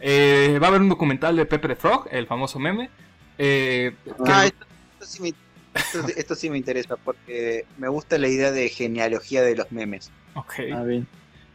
Eh, 0.00 0.58
va 0.62 0.66
a 0.66 0.70
haber 0.70 0.80
un 0.80 0.88
documental 0.88 1.36
de 1.36 1.46
Pepe 1.46 1.68
the 1.68 1.76
Frog, 1.76 2.08
el 2.10 2.26
famoso 2.26 2.58
meme. 2.58 2.90
eh, 3.38 3.94
que- 4.04 4.12
Ah, 4.26 4.46
esto, 4.46 4.66
esto 5.00 5.06
sí 5.06 5.22
me, 5.22 5.28
esto, 5.74 6.06
esto 6.16 6.34
sí 6.34 6.50
me 6.50 6.58
interesa 6.58 6.96
porque 6.96 7.64
me 7.78 7.88
gusta 7.88 8.18
la 8.18 8.28
idea 8.28 8.50
de 8.50 8.68
genealogía 8.68 9.42
de 9.42 9.56
los 9.56 9.70
memes. 9.72 10.10
ok. 10.34 10.54
A 10.74 10.82
ver. 10.82 11.02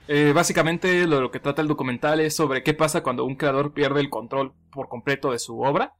Eh, 0.08 0.34
básicamente 0.34 1.08
lo, 1.08 1.22
lo 1.22 1.32
que 1.32 1.40
trata 1.40 1.62
el 1.62 1.68
documental 1.68 2.20
es 2.20 2.36
sobre 2.36 2.64
qué 2.64 2.74
pasa 2.74 3.04
cuando 3.04 3.26
un 3.26 3.36
creador 3.36 3.74
pierde 3.74 4.02
el 4.02 4.10
control 4.10 4.54
por 4.72 4.90
completo 4.90 5.32
de 5.32 5.40
su 5.40 5.60
obra. 5.62 5.94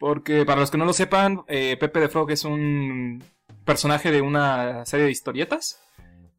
Porque 0.00 0.46
para 0.46 0.60
los 0.60 0.70
que 0.70 0.78
no 0.78 0.86
lo 0.86 0.94
sepan, 0.94 1.42
eh, 1.46 1.76
Pepe 1.78 2.00
the 2.00 2.08
Frog 2.08 2.30
es 2.30 2.46
un 2.46 3.22
personaje 3.66 4.10
de 4.10 4.22
una 4.22 4.86
serie 4.86 5.04
de 5.04 5.12
historietas, 5.12 5.78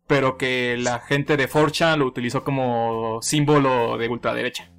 pero 0.07 0.35
que 0.35 0.77
la 0.79 0.99
gente 0.99 1.37
de 1.37 1.47
4chan 1.47 1.97
lo 1.97 2.07
utilizó 2.07 2.43
como 2.43 3.21
símbolo 3.21 3.99
de 3.99 4.09
ultraderecha. 4.09 4.71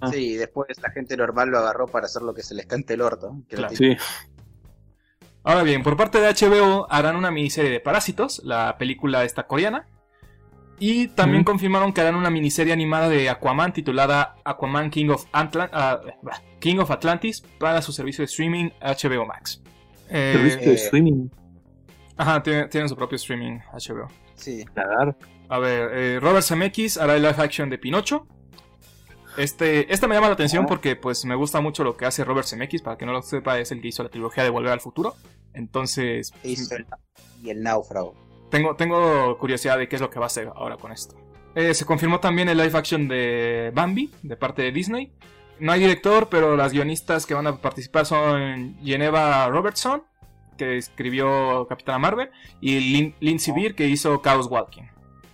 Ah. 0.00 0.12
Sí, 0.12 0.34
y 0.34 0.36
después 0.36 0.68
la 0.80 0.90
gente 0.90 1.16
normal 1.16 1.48
lo 1.48 1.58
agarró 1.58 1.88
para 1.88 2.06
hacer 2.06 2.22
lo 2.22 2.32
que 2.32 2.44
se 2.44 2.54
les 2.54 2.66
cante 2.66 2.94
el 2.94 3.00
orto. 3.00 3.34
que 3.48 3.56
Claro. 3.56 3.74
Sí. 3.74 3.96
Ahora 5.42 5.64
bien, 5.64 5.82
por 5.82 5.96
parte 5.96 6.20
de 6.20 6.28
HBO 6.32 6.86
harán 6.88 7.16
una 7.16 7.32
miniserie 7.32 7.72
de 7.72 7.80
Parásitos, 7.80 8.40
la 8.44 8.76
película 8.78 9.24
esta 9.24 9.48
coreana. 9.48 9.88
Y 10.80 11.08
también 11.08 11.42
confirmaron 11.44 11.92
que 11.92 12.00
harán 12.00 12.14
una 12.14 12.30
miniserie 12.30 12.72
animada 12.72 13.08
de 13.08 13.28
Aquaman 13.28 13.72
titulada 13.72 14.36
Aquaman 14.44 14.90
King 14.90 15.08
of, 15.10 15.26
Antla- 15.32 15.68
ah, 15.72 16.00
King 16.60 16.78
of 16.78 16.90
Atlantis 16.90 17.42
para 17.58 17.82
su 17.82 17.92
servicio 17.92 18.22
de 18.22 18.26
streaming 18.26 18.70
HBO 18.80 19.26
Max. 19.26 19.60
Eh, 20.08 20.32
Servicio 20.36 20.70
de 20.70 20.74
streaming. 20.76 21.28
ajá, 22.16 22.42
tienen, 22.42 22.68
tienen 22.70 22.88
su 22.88 22.96
propio 22.96 23.16
streaming 23.16 23.58
HBO. 23.72 24.08
Sí. 24.34 24.64
A 25.48 25.58
ver, 25.58 25.90
eh, 25.94 26.20
Robert 26.20 26.44
Zemeckis 26.44 26.96
hará 26.96 27.16
el 27.16 27.22
live 27.22 27.34
action 27.38 27.68
de 27.70 27.78
Pinocho. 27.78 28.26
Este, 29.36 29.92
este 29.92 30.06
me 30.08 30.14
llama 30.14 30.28
la 30.28 30.34
atención 30.34 30.64
Ah. 30.64 30.68
porque 30.68 30.96
pues 30.96 31.24
me 31.24 31.34
gusta 31.34 31.60
mucho 31.60 31.84
lo 31.84 31.96
que 31.96 32.06
hace 32.06 32.24
Robert 32.24 32.46
Zemeckis, 32.46 32.82
para 32.82 32.96
que 32.96 33.06
no 33.06 33.12
lo 33.12 33.22
sepa, 33.22 33.58
es 33.58 33.70
el 33.72 33.80
que 33.80 33.88
hizo 33.88 34.02
la 34.02 34.08
trilogía 34.08 34.42
de 34.44 34.50
Volver 34.50 34.72
al 34.72 34.80
Futuro. 34.80 35.14
Entonces, 35.54 36.32
hizo 36.44 36.74
el- 36.76 36.86
y 37.42 37.50
el 37.50 37.62
náufrago. 37.62 38.14
Tengo, 38.50 38.76
tengo 38.76 39.36
curiosidad 39.38 39.78
de 39.78 39.88
qué 39.88 39.96
es 39.96 40.02
lo 40.02 40.10
que 40.10 40.18
va 40.18 40.26
a 40.26 40.28
hacer 40.28 40.50
ahora 40.54 40.76
con 40.76 40.92
esto. 40.92 41.14
Eh, 41.54 41.74
se 41.74 41.84
confirmó 41.84 42.20
también 42.20 42.48
el 42.48 42.58
live 42.58 42.76
action 42.78 43.08
de 43.08 43.72
Bambi, 43.74 44.10
de 44.22 44.36
parte 44.36 44.62
de 44.62 44.72
Disney. 44.72 45.12
No 45.60 45.72
hay 45.72 45.80
director, 45.80 46.28
pero 46.30 46.56
las 46.56 46.72
guionistas 46.72 47.26
que 47.26 47.34
van 47.34 47.46
a 47.48 47.56
participar 47.56 48.06
son 48.06 48.76
Geneva 48.82 49.48
Robertson, 49.48 50.04
que 50.56 50.76
escribió 50.76 51.66
Capitana 51.68 51.98
Marvel, 51.98 52.30
y 52.60 52.78
Lin- 52.92 53.14
Lindsay 53.20 53.52
Beer, 53.54 53.74
que 53.74 53.86
hizo 53.88 54.20
Chaos 54.22 54.46
Walking. 54.48 54.84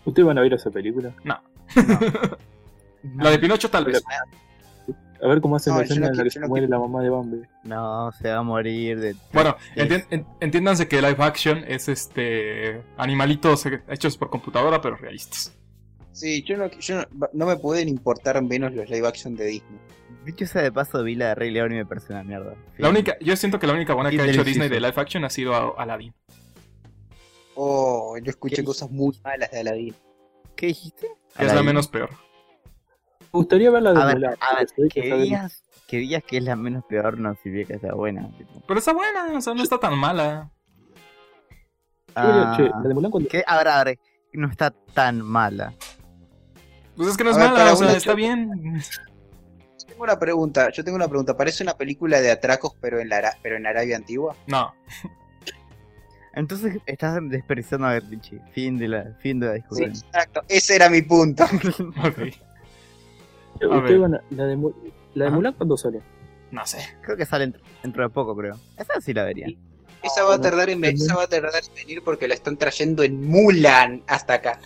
¿Ustedes 0.07 0.27
van 0.27 0.39
a 0.39 0.41
ver 0.43 0.55
esa 0.55 0.71
película? 0.71 1.13
La 3.17 3.31
de 3.31 3.39
Pinocho 3.39 3.69
tal 3.71 3.85
vez. 3.85 4.03
A 5.23 5.27
ver 5.29 5.41
cómo 5.41 5.57
hacen 5.57 5.73
No, 5.73 5.79
la 5.79 5.85
escena 5.85 6.07
no 6.07 6.13
en 6.13 6.19
la 6.19 6.25
que 6.25 6.31
se 6.31 6.41
muere 6.41 6.69
la 6.69 6.79
mamá 6.79 7.03
de 7.03 7.09
Bambi. 7.11 7.43
No, 7.65 8.13
se 8.13 8.29
va 8.31 8.39
a 8.39 8.43
morir 8.43 9.01
de. 9.01 9.17
Bueno, 9.33 9.57
Sí. 9.75 9.81
entien- 9.81 10.07
en- 10.11 10.27
entiéndanse 10.41 10.87
que 10.89 10.97
live 11.01 11.17
action 11.19 11.65
es 11.67 11.89
este 11.89 12.83
animalitos 12.97 13.65
hechos 13.89 14.17
por 14.17 14.29
computadora 14.31 14.81
pero 14.81 14.97
realistas. 14.97 15.53
Sí, 16.13 16.43
yo 16.43 16.57
no, 16.57 16.71
yo 16.71 16.97
no, 17.13 17.29
no 17.33 17.47
me 17.47 17.57
pueden 17.57 17.89
importar 17.89 18.41
menos 18.43 18.73
los 18.75 18.89
live 18.91 19.07
action 19.09 19.35
de 19.35 19.47
Disney. 19.47 19.81
Dicho 20.25 20.47
sea 20.47 20.63
de 20.63 20.73
paso, 20.73 21.03
vi 21.03 21.15
la 21.17 21.29
de 21.29 21.35
Rey 21.35 21.51
León 21.51 21.73
y 21.73 21.77
me 21.77 21.87
pareció 21.87 22.15
una 22.15 22.25
mierda. 22.25 22.55
La 22.79 22.89
única, 22.89 23.17
yo 23.21 23.37
siento 23.37 23.59
que 23.59 23.67
la 23.67 23.73
única 23.75 23.95
buena 23.95 24.11
que 24.11 24.21
ha 24.21 24.27
hecho. 24.27 24.45
Disney 24.45 24.69
de 24.69 24.81
live 24.81 24.95
action 24.97 25.25
ha 25.25 25.31
sido 25.31 25.55
a- 25.55 25.83
Aladdin. 25.83 26.15
Oh, 27.55 28.17
yo 28.19 28.31
escuché 28.31 28.57
¿Qué? 28.57 28.65
cosas 28.65 28.91
muy 28.91 29.17
malas 29.23 29.51
de 29.51 29.61
Aladdin. 29.61 29.95
¿Qué 30.57 30.67
dijiste? 30.69 31.09
Que 31.37 31.47
es 31.47 31.55
la 31.55 31.63
menos 31.63 31.89
peor. 31.89 32.11
Me 33.35 33.39
gustaría 33.39 33.69
ver 33.71 33.83
la 33.83 33.93
de 33.93 34.01
A 34.01 34.05
ver, 34.07 34.15
Mulan. 34.15 34.37
a 34.41 34.57
ver, 34.59 34.67
que 34.77 35.03
que 35.03 35.15
digas, 35.17 35.63
que 35.89 35.97
digas 35.99 36.23
que 36.23 36.37
es 36.39 36.45
la 36.45 36.55
menos 36.55 36.85
peor 36.85 37.19
no 37.19 37.35
significa 37.43 37.75
que 37.75 37.81
sea 37.81 37.93
buena. 37.95 38.29
tipo. 38.39 38.63
Pero 38.67 38.79
está 38.79 38.93
buena, 38.93 39.27
o 39.37 39.41
sea, 39.41 39.55
no 39.55 39.63
está 39.65 39.77
tan 39.79 39.99
mala. 39.99 40.53
Ah, 42.15 42.55
Che, 42.57 42.63
la 42.69 42.81
de 42.89 42.95
Mulan 42.95 43.11
cuando... 43.11 43.29
que, 43.29 43.43
a 43.45 43.59
ver, 43.59 43.67
a 43.69 43.83
ver, 43.83 43.99
no 44.35 44.49
está 44.49 44.71
tan 44.71 45.21
mala. 45.21 45.75
Pues 46.97 47.09
es 47.09 47.17
que 47.17 47.25
no 47.25 47.31
es 47.31 47.37
ver, 47.37 47.51
mala, 47.51 47.73
o 47.73 47.77
sea, 47.77 47.91
está 47.97 48.15
bien. 48.15 48.49
Yo 49.81 49.87
tengo 49.89 50.05
una 50.05 50.17
pregunta, 50.17 50.71
yo 50.71 50.85
tengo 50.85 50.95
una 50.95 51.09
pregunta. 51.09 51.37
Parece 51.37 51.65
una 51.65 51.75
película 51.77 52.21
de 52.21 52.31
atracos, 52.31 52.77
pero 52.81 53.01
en 53.01 53.09
la 53.09 53.17
Ara- 53.19 53.37
pero 53.43 53.57
en 53.57 53.67
Arabia 53.67 53.97
antigua. 53.97 54.37
No. 54.47 54.73
Entonces 56.35 56.79
estás 56.87 57.19
desperdiciando 57.29 57.89
a 57.89 57.95
Bertichi. 57.95 58.39
Fin 58.53 58.79
de 58.79 58.87
la, 58.89 59.05
fin 59.19 59.41
de 59.41 59.47
la 59.49 59.53
Sí, 59.55 59.59
discusión. 59.59 59.91
exacto. 59.91 60.43
Ese 60.49 60.77
era 60.77 60.89
mi 60.89 61.03
punto. 61.03 61.45
Ok. 62.05 62.33
Che, 63.59 63.65
a 63.65 63.69
ustedes 63.69 63.91
ver. 63.91 63.99
van 64.01 64.15
a- 64.15 64.23
la 64.31 64.45
de, 64.45 64.59
la. 65.15 65.31
Mulan 65.31 65.53
cuando 65.55 65.77
sale. 65.77 66.01
No 66.51 66.65
sé. 66.67 66.79
Creo 67.03 67.17
que 67.17 67.25
sale 67.27 67.45
dentro, 67.45 67.63
dentro 67.83 68.03
de 68.03 68.09
poco, 68.11 68.37
creo. 68.37 68.57
Esa 68.77 69.01
sí 69.01 69.13
la 69.15 69.25
vería. 69.25 69.47
Esa 70.03 70.23
va 70.25 70.35
a 70.35 70.37
no. 70.37 70.43
tardar 70.43 70.69
en 70.71 70.81
venir, 70.81 71.03
esa 71.03 71.17
va 71.17 71.23
a 71.25 71.27
tardar 71.27 71.53
en 71.67 71.75
venir 71.75 72.03
porque 72.05 72.29
la 72.29 72.35
están 72.35 72.57
trayendo 72.57 73.03
en 73.03 73.27
Mulan 73.27 74.03
hasta 74.07 74.35
acá. 74.35 74.61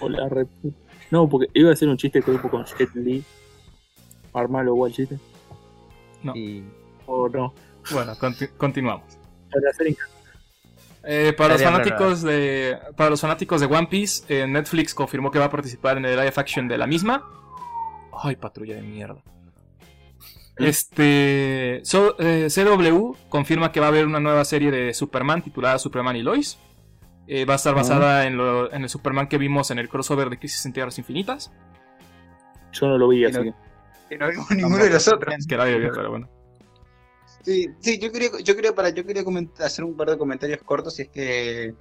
Hola, 0.00 0.28
re... 0.28 0.46
No, 1.10 1.28
porque 1.28 1.48
iba 1.54 1.70
a 1.70 1.72
hacer 1.74 1.88
un 1.88 1.96
chiste 1.98 2.20
grupo 2.20 2.48
con 2.48 2.64
Jet 2.64 2.94
Li. 2.94 3.22
Armalo 4.32 4.72
igual 4.72 4.92
chiste. 4.92 5.18
No. 6.22 6.34
Y 6.34 6.64
O 7.06 7.28
no. 7.28 7.52
Bueno, 7.92 8.14
conti- 8.16 8.48
continuamos. 8.56 9.04
Eh, 11.02 11.32
para, 11.36 11.54
los 11.54 11.62
fanáticos 11.62 12.22
de, 12.22 12.78
para 12.96 13.10
los 13.10 13.20
fanáticos 13.20 13.60
de 13.60 13.66
One 13.66 13.86
Piece, 13.88 14.22
eh, 14.28 14.46
Netflix 14.46 14.94
confirmó 14.94 15.30
que 15.30 15.38
va 15.38 15.46
a 15.46 15.50
participar 15.50 15.96
en 15.96 16.04
el 16.04 16.14
live 16.16 16.32
action 16.36 16.68
de 16.68 16.76
la 16.78 16.86
misma. 16.86 17.24
Ay, 18.22 18.36
patrulla 18.36 18.76
de 18.76 18.82
mierda. 18.82 19.22
Este. 20.56 21.80
so- 21.84 22.16
eh, 22.18 22.48
CW 22.50 23.14
confirma 23.28 23.72
que 23.72 23.80
va 23.80 23.86
a 23.86 23.88
haber 23.88 24.06
una 24.06 24.20
nueva 24.20 24.44
serie 24.44 24.70
de 24.70 24.92
Superman 24.92 25.42
titulada 25.42 25.78
Superman 25.78 26.16
y 26.16 26.22
Lois. 26.22 26.58
Eh, 27.26 27.44
va 27.44 27.54
a 27.54 27.56
estar 27.56 27.74
basada 27.74 28.26
en, 28.26 28.36
lo- 28.36 28.72
en 28.72 28.82
el 28.82 28.88
Superman 28.88 29.28
que 29.28 29.38
vimos 29.38 29.70
en 29.70 29.78
el 29.78 29.88
crossover 29.88 30.28
de 30.30 30.38
Crisis 30.38 30.66
en 30.66 30.72
Tierras 30.72 30.98
Infinitas. 30.98 31.52
Yo 32.72 32.88
no 32.88 32.98
lo 32.98 33.08
vi, 33.08 33.24
así 33.24 33.36
no- 33.38 33.42
que. 33.44 33.54
Que 34.10 34.18
no 34.18 34.28
vimos 34.28 34.50
ninguno 34.50 34.76
de 34.84 34.90
los 34.90 35.06
otros. 35.08 35.34
Es 35.38 35.46
que 35.46 35.56
nadie 35.56 35.78
vio, 35.78 35.92
pero 35.94 36.10
bueno. 36.10 36.28
Sí, 37.44 37.68
sí, 37.78 37.98
yo 38.00 38.10
quería, 38.12 38.28
yo 38.42 38.54
quería, 38.56 38.74
para, 38.74 38.90
yo 38.90 39.06
quería 39.06 39.22
hacer 39.60 39.84
un 39.84 39.96
par 39.96 40.10
de 40.10 40.18
comentarios 40.18 40.60
cortos 40.62 40.98
y 40.98 41.02
es 41.02 41.08
que 41.08 41.74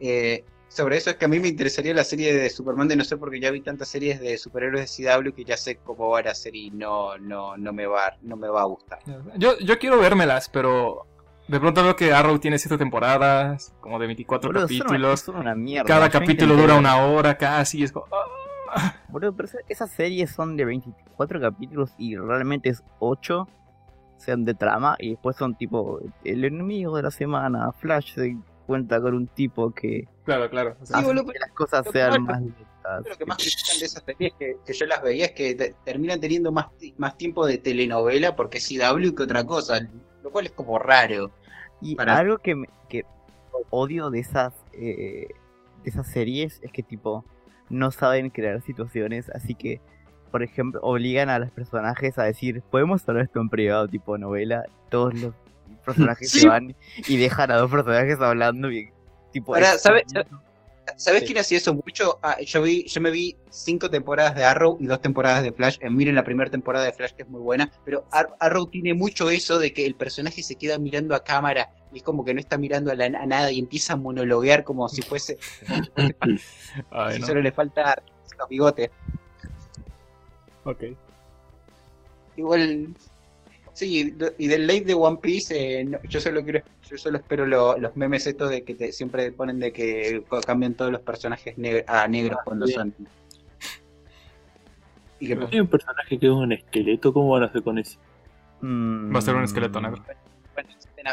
eh, 0.00 0.44
sobre 0.76 0.96
eso 0.98 1.10
es 1.10 1.16
que 1.16 1.24
a 1.24 1.28
mí 1.28 1.40
me 1.40 1.48
interesaría 1.48 1.94
la 1.94 2.04
serie 2.04 2.34
de 2.34 2.50
Superman 2.50 2.86
de 2.88 2.96
no 2.96 3.04
sé 3.04 3.16
porque 3.16 3.40
ya 3.40 3.50
vi 3.50 3.60
tantas 3.62 3.88
series 3.88 4.20
de 4.20 4.36
superhéroes 4.38 4.96
de 4.96 5.04
CW 5.22 5.32
que 5.34 5.44
ya 5.44 5.56
sé 5.56 5.76
cómo 5.76 6.10
van 6.10 6.28
a 6.28 6.34
ser 6.34 6.54
y 6.54 6.70
no, 6.70 7.16
no, 7.18 7.56
no 7.56 7.72
me 7.72 7.86
va, 7.86 8.16
no 8.22 8.36
me 8.36 8.48
va 8.48 8.62
a 8.62 8.64
gustar. 8.66 8.98
Yo, 9.36 9.58
yo 9.58 9.78
quiero 9.78 9.98
vérmelas, 9.98 10.48
pero 10.48 11.06
de 11.48 11.58
pronto 11.60 11.82
veo 11.82 11.96
que 11.96 12.12
Arrow 12.12 12.38
tiene 12.38 12.58
7 12.58 12.76
temporadas, 12.78 13.74
como 13.80 13.98
de 13.98 14.06
24 14.06 14.48
boludo, 14.48 14.68
son 14.68 14.74
una, 14.76 14.84
capítulos. 14.84 15.20
son 15.20 15.36
una 15.36 15.54
mierda. 15.54 15.86
Cada 15.88 16.10
capítulo 16.10 16.56
dura 16.56 16.74
una 16.76 16.98
hora 17.06 17.36
casi. 17.38 17.82
Es 17.82 17.92
como, 17.92 18.06
ah. 18.12 18.94
Boludo, 19.08 19.34
pero 19.34 19.48
esa- 19.48 19.58
esas 19.68 19.90
series 19.90 20.30
son 20.30 20.56
de 20.56 20.64
24 20.64 21.40
capítulos 21.40 21.94
y 21.98 22.16
realmente 22.16 22.68
es 22.68 22.82
8 22.98 23.48
sean 24.18 24.44
de 24.44 24.54
trama 24.54 24.96
y 24.98 25.10
después 25.10 25.36
son 25.36 25.54
tipo 25.56 26.00
el 26.24 26.44
enemigo 26.44 26.96
de 26.96 27.02
la 27.02 27.10
semana. 27.10 27.70
Flash 27.72 28.14
se 28.14 28.36
cuenta 28.66 29.00
con 29.00 29.14
un 29.14 29.26
tipo 29.26 29.70
que 29.72 30.08
Claro, 30.26 30.50
claro. 30.50 30.76
o 30.82 30.84
sea, 30.84 30.98
Sí, 30.98 31.04
hace 31.04 31.06
boludo, 31.06 31.32
que 31.32 31.38
las 31.38 31.52
cosas 31.52 31.86
lo 31.86 31.92
que 31.92 31.98
sean 31.98 32.22
más- 32.24 32.40
más 32.40 32.40
lentas. 32.42 33.06
Lo 33.08 33.16
que 33.16 33.26
más 33.26 33.36
critican 33.38 33.78
de 33.80 33.84
esas 33.86 34.02
series 34.04 34.32
que, 34.38 34.56
que 34.66 34.72
yo 34.74 34.86
las 34.86 35.02
veía 35.02 35.24
es 35.26 35.32
que 35.32 35.54
te- 35.54 35.74
terminan 35.84 36.20
teniendo 36.20 36.52
más, 36.52 36.66
más 36.98 37.16
tiempo 37.16 37.46
de 37.46 37.56
telenovela 37.58 38.36
porque 38.36 38.58
es 38.58 38.68
CW 38.68 39.14
que 39.14 39.22
otra 39.22 39.44
cosa, 39.44 39.80
lo 40.22 40.30
cual 40.30 40.46
es 40.46 40.52
como 40.52 40.78
raro. 40.78 41.30
Y 41.80 41.94
para- 41.96 42.18
algo 42.18 42.38
que, 42.38 42.54
me- 42.54 42.68
que 42.88 43.04
odio 43.70 44.10
de 44.10 44.18
esas 44.20 44.52
eh, 44.74 45.28
de 45.82 45.90
esas 45.90 46.06
series 46.08 46.60
es 46.62 46.70
que 46.72 46.82
tipo 46.82 47.24
no 47.70 47.90
saben 47.90 48.30
crear 48.30 48.60
situaciones, 48.62 49.30
así 49.30 49.54
que 49.54 49.80
por 50.30 50.42
ejemplo 50.42 50.80
obligan 50.82 51.28
a 51.30 51.38
los 51.38 51.50
personajes 51.50 52.18
a 52.18 52.24
decir 52.24 52.62
podemos 52.70 53.08
hablar 53.08 53.24
esto 53.24 53.40
en 53.40 53.48
privado 53.48 53.88
tipo 53.88 54.18
novela, 54.18 54.64
todos 54.90 55.14
los 55.14 55.34
personajes 55.84 56.30
Sí. 56.30 56.40
se 56.40 56.48
van 56.48 56.74
y 57.08 57.16
dejan 57.16 57.50
a 57.50 57.56
dos 57.56 57.70
personajes 57.70 58.20
hablando 58.20 58.70
y 58.70 58.90
tipo 59.36 59.54
Ahora, 59.54 59.74
es- 59.74 59.82
¿sabe- 59.82 60.04
¿Sabes 60.96 61.20
Sí. 61.22 61.26
quién 61.26 61.38
hacía 61.38 61.58
eso 61.58 61.74
mucho? 61.74 62.18
Ah, 62.22 62.40
yo 62.40 62.62
vi, 62.62 62.84
yo 62.86 63.00
me 63.00 63.10
vi 63.10 63.36
cinco 63.50 63.90
temporadas 63.90 64.36
de 64.36 64.44
Arrow 64.44 64.76
y 64.80 64.86
dos 64.86 65.00
temporadas 65.02 65.42
de 65.42 65.50
Flash. 65.52 65.78
Eh, 65.80 65.90
miren 65.90 66.14
la 66.14 66.22
primera 66.22 66.48
temporada 66.48 66.84
de 66.84 66.92
Flash 66.92 67.10
que 67.12 67.22
es 67.22 67.28
muy 67.28 67.40
buena, 67.40 67.70
pero 67.84 68.06
Ar- 68.12 68.36
Arrow 68.38 68.66
tiene 68.68 68.94
mucho 68.94 69.28
eso 69.28 69.58
de 69.58 69.72
que 69.72 69.84
el 69.84 69.96
personaje 69.96 70.44
se 70.44 70.54
queda 70.54 70.78
mirando 70.78 71.14
a 71.16 71.24
cámara 71.24 71.70
y 71.92 71.96
es 71.98 72.02
como 72.04 72.24
que 72.24 72.32
no 72.34 72.40
está 72.40 72.56
mirando 72.56 72.92
a, 72.92 72.94
la- 72.94 73.06
a 73.06 73.26
nada 73.26 73.50
y 73.50 73.58
empieza 73.58 73.94
a 73.94 73.96
monologuear 73.96 74.62
como 74.62 74.88
si 74.88 75.02
fuese, 75.02 75.38
como 75.66 75.82
si, 75.82 75.90
fuese- 75.90 76.14
ay, 76.92 77.14
si 77.16 77.20
no. 77.20 77.26
solo 77.26 77.42
le 77.42 77.50
falta 77.52 78.00
los 78.38 78.48
bigotes. 78.48 78.90
Ok. 80.64 80.84
Igual, 82.36 82.94
sí, 83.76 84.10
do- 84.12 84.32
y 84.38 84.46
del 84.48 84.66
live 84.66 84.86
de 84.86 84.94
One 84.94 85.18
Piece, 85.20 85.80
eh, 85.80 85.84
no, 85.84 85.98
yo 86.08 86.18
solo 86.20 86.42
quiero, 86.42 86.62
yo 86.88 86.96
solo 86.96 87.18
espero 87.18 87.46
lo- 87.46 87.76
los 87.78 87.94
memes 87.94 88.26
estos 88.26 88.48
de 88.50 88.64
que 88.64 88.74
te, 88.74 88.90
siempre 88.90 89.30
ponen 89.32 89.58
de 89.60 89.70
que 89.72 90.24
cambian 90.46 90.74
todos 90.74 90.90
los 90.90 91.02
personajes 91.02 91.56
neg- 91.58 91.84
a 91.86 92.08
negros 92.08 92.38
cuando 92.44 92.64
bien. 92.66 92.76
son. 92.78 93.08
Y 95.20 95.28
que 95.28 95.38
Hay 95.52 95.60
un 95.60 95.66
personaje 95.66 96.18
que 96.18 96.26
es 96.26 96.32
un 96.32 96.52
esqueleto, 96.52 97.12
¿cómo 97.12 97.30
van 97.30 97.42
a 97.44 97.46
hacer 97.46 97.62
con 97.62 97.78
ese? 97.78 97.98
Mm, 98.62 99.14
Va 99.14 99.18
a 99.18 99.22
ser 99.22 99.34
un 99.34 99.44
esqueleto 99.44 99.80
negro. 99.80 100.02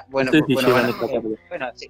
Bueno, 0.10 0.32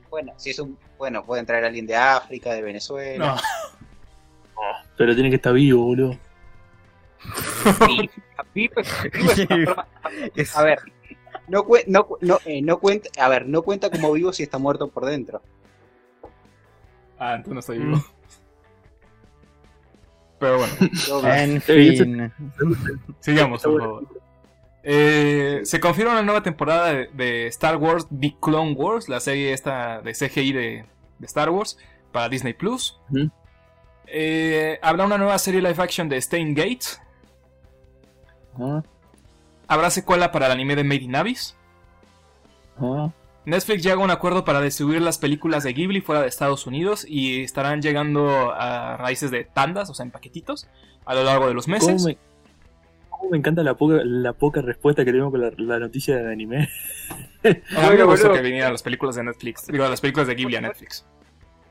bueno, 0.10 0.34
si 0.38 0.50
es 0.50 0.60
un, 0.60 0.78
bueno, 0.98 1.24
puede 1.24 1.40
entrar 1.42 1.64
alguien 1.64 1.86
de 1.88 1.96
África, 1.96 2.52
de 2.54 2.62
Venezuela. 2.62 3.36
No. 3.36 3.36
Pero 4.98 5.14
tiene 5.14 5.30
que 5.30 5.36
estar 5.38 5.54
vivo, 5.54 5.84
boludo. 5.84 6.18
Sí, 7.88 8.10
vivo- 8.54 8.76
vivo 9.14 9.32
es 9.32 9.40
una 9.50 9.66
forma- 9.66 9.88
Es- 10.36 10.56
A 10.56 10.64
ver, 10.64 10.80
no, 11.48 11.64
cue- 11.66 11.84
no, 11.88 12.06
cu- 12.08 12.18
no, 12.22 12.40
eh, 12.46 12.62
no 12.62 12.80
cuenta, 12.80 13.10
a 13.22 13.30
ver, 13.30 13.48
no 13.48 13.62
cuenta 13.64 13.90
como 13.90 14.12
vivo 14.14 14.32
si 14.34 14.44
está 14.44 14.58
muerto 14.58 14.90
por 14.90 15.06
dentro. 15.06 15.42
Ah, 17.20 17.36
entonces 17.36 17.54
no 17.54 17.60
estoy 17.60 17.80
Mm. 17.80 17.90
vivo. 17.94 18.04
Pero 20.40 20.58
bueno, 20.58 20.74
En 21.36 21.62
fin. 21.62 22.32
sigamos, 23.22 23.64
por 23.64 23.80
favor. 23.82 24.08
Eh, 24.84 25.62
se 25.64 25.80
confirma 25.80 26.12
una 26.12 26.24
nueva 26.24 26.44
temporada 26.44 26.92
de, 26.94 27.08
de 27.14 27.48
Star 27.48 27.78
Wars 27.78 28.06
The 28.20 28.36
Clone 28.42 28.74
Wars, 28.74 29.08
la 29.08 29.22
serie 29.22 29.54
esta 29.54 30.02
de 30.02 30.14
CGI 30.14 30.52
de, 30.52 30.86
de 31.20 31.26
Star 31.26 31.50
Wars 31.50 31.78
para 32.12 32.28
Disney 32.28 32.54
Plus. 32.54 33.00
Eh, 34.08 34.78
habrá 34.82 35.06
una 35.06 35.18
nueva 35.18 35.38
serie 35.40 35.62
live 35.62 35.82
action 35.82 36.10
de 36.10 36.18
Stain 36.18 36.54
Gate. 36.54 36.86
Ah, 38.60 38.84
Habrá 39.68 39.90
secuela 39.90 40.32
para 40.32 40.48
el 40.48 40.52
anime 40.52 40.76
de 40.76 40.84
Made 40.84 41.02
in 41.04 41.16
Abyss. 41.16 41.56
ah. 42.80 43.10
Netflix 43.46 43.84
llega 43.84 43.96
a 43.96 44.00
un 44.00 44.10
acuerdo 44.12 44.46
para 44.46 44.62
distribuir 44.62 45.02
las 45.02 45.18
películas 45.18 45.64
de 45.66 45.74
Ghibli 45.74 46.00
fuera 46.00 46.22
de 46.22 46.30
Estados 46.30 46.66
Unidos 46.66 47.06
y 47.08 47.42
estarán 47.44 47.82
llegando 47.82 48.54
a 48.54 48.96
raíces 48.96 49.32
de 49.32 49.44
tandas, 49.44 49.90
o 49.90 49.94
sea, 49.94 50.06
en 50.06 50.12
paquetitos, 50.12 50.68
a 51.06 51.14
lo 51.14 51.24
largo 51.26 51.48
de 51.50 51.54
los 51.54 51.66
¿Cómo 51.66 51.76
meses. 51.78 52.06
me, 52.06 52.18
cómo 53.10 53.30
me 53.32 53.38
encanta 53.38 53.62
la 53.62 53.74
poca, 53.76 54.00
la 54.06 54.32
poca 54.32 54.62
respuesta 54.62 55.04
que 55.04 55.12
tenemos 55.12 55.32
con 55.32 55.42
la, 55.42 55.52
la 55.58 55.78
noticia 55.80 56.16
del 56.16 56.28
anime? 56.28 56.70
A 57.76 57.90
mí 57.90 57.98
me 57.98 58.04
gustó 58.04 58.32
que 58.32 58.42
vinieran 58.42 58.72
las 58.72 58.82
películas 58.82 59.16
de 59.16 59.24
Netflix, 59.26 59.68
digo, 59.68 59.90
las 59.90 60.00
películas 60.00 60.28
de 60.28 60.36
Ghibli 60.36 60.56
a 60.56 60.62
Netflix. 60.62 61.06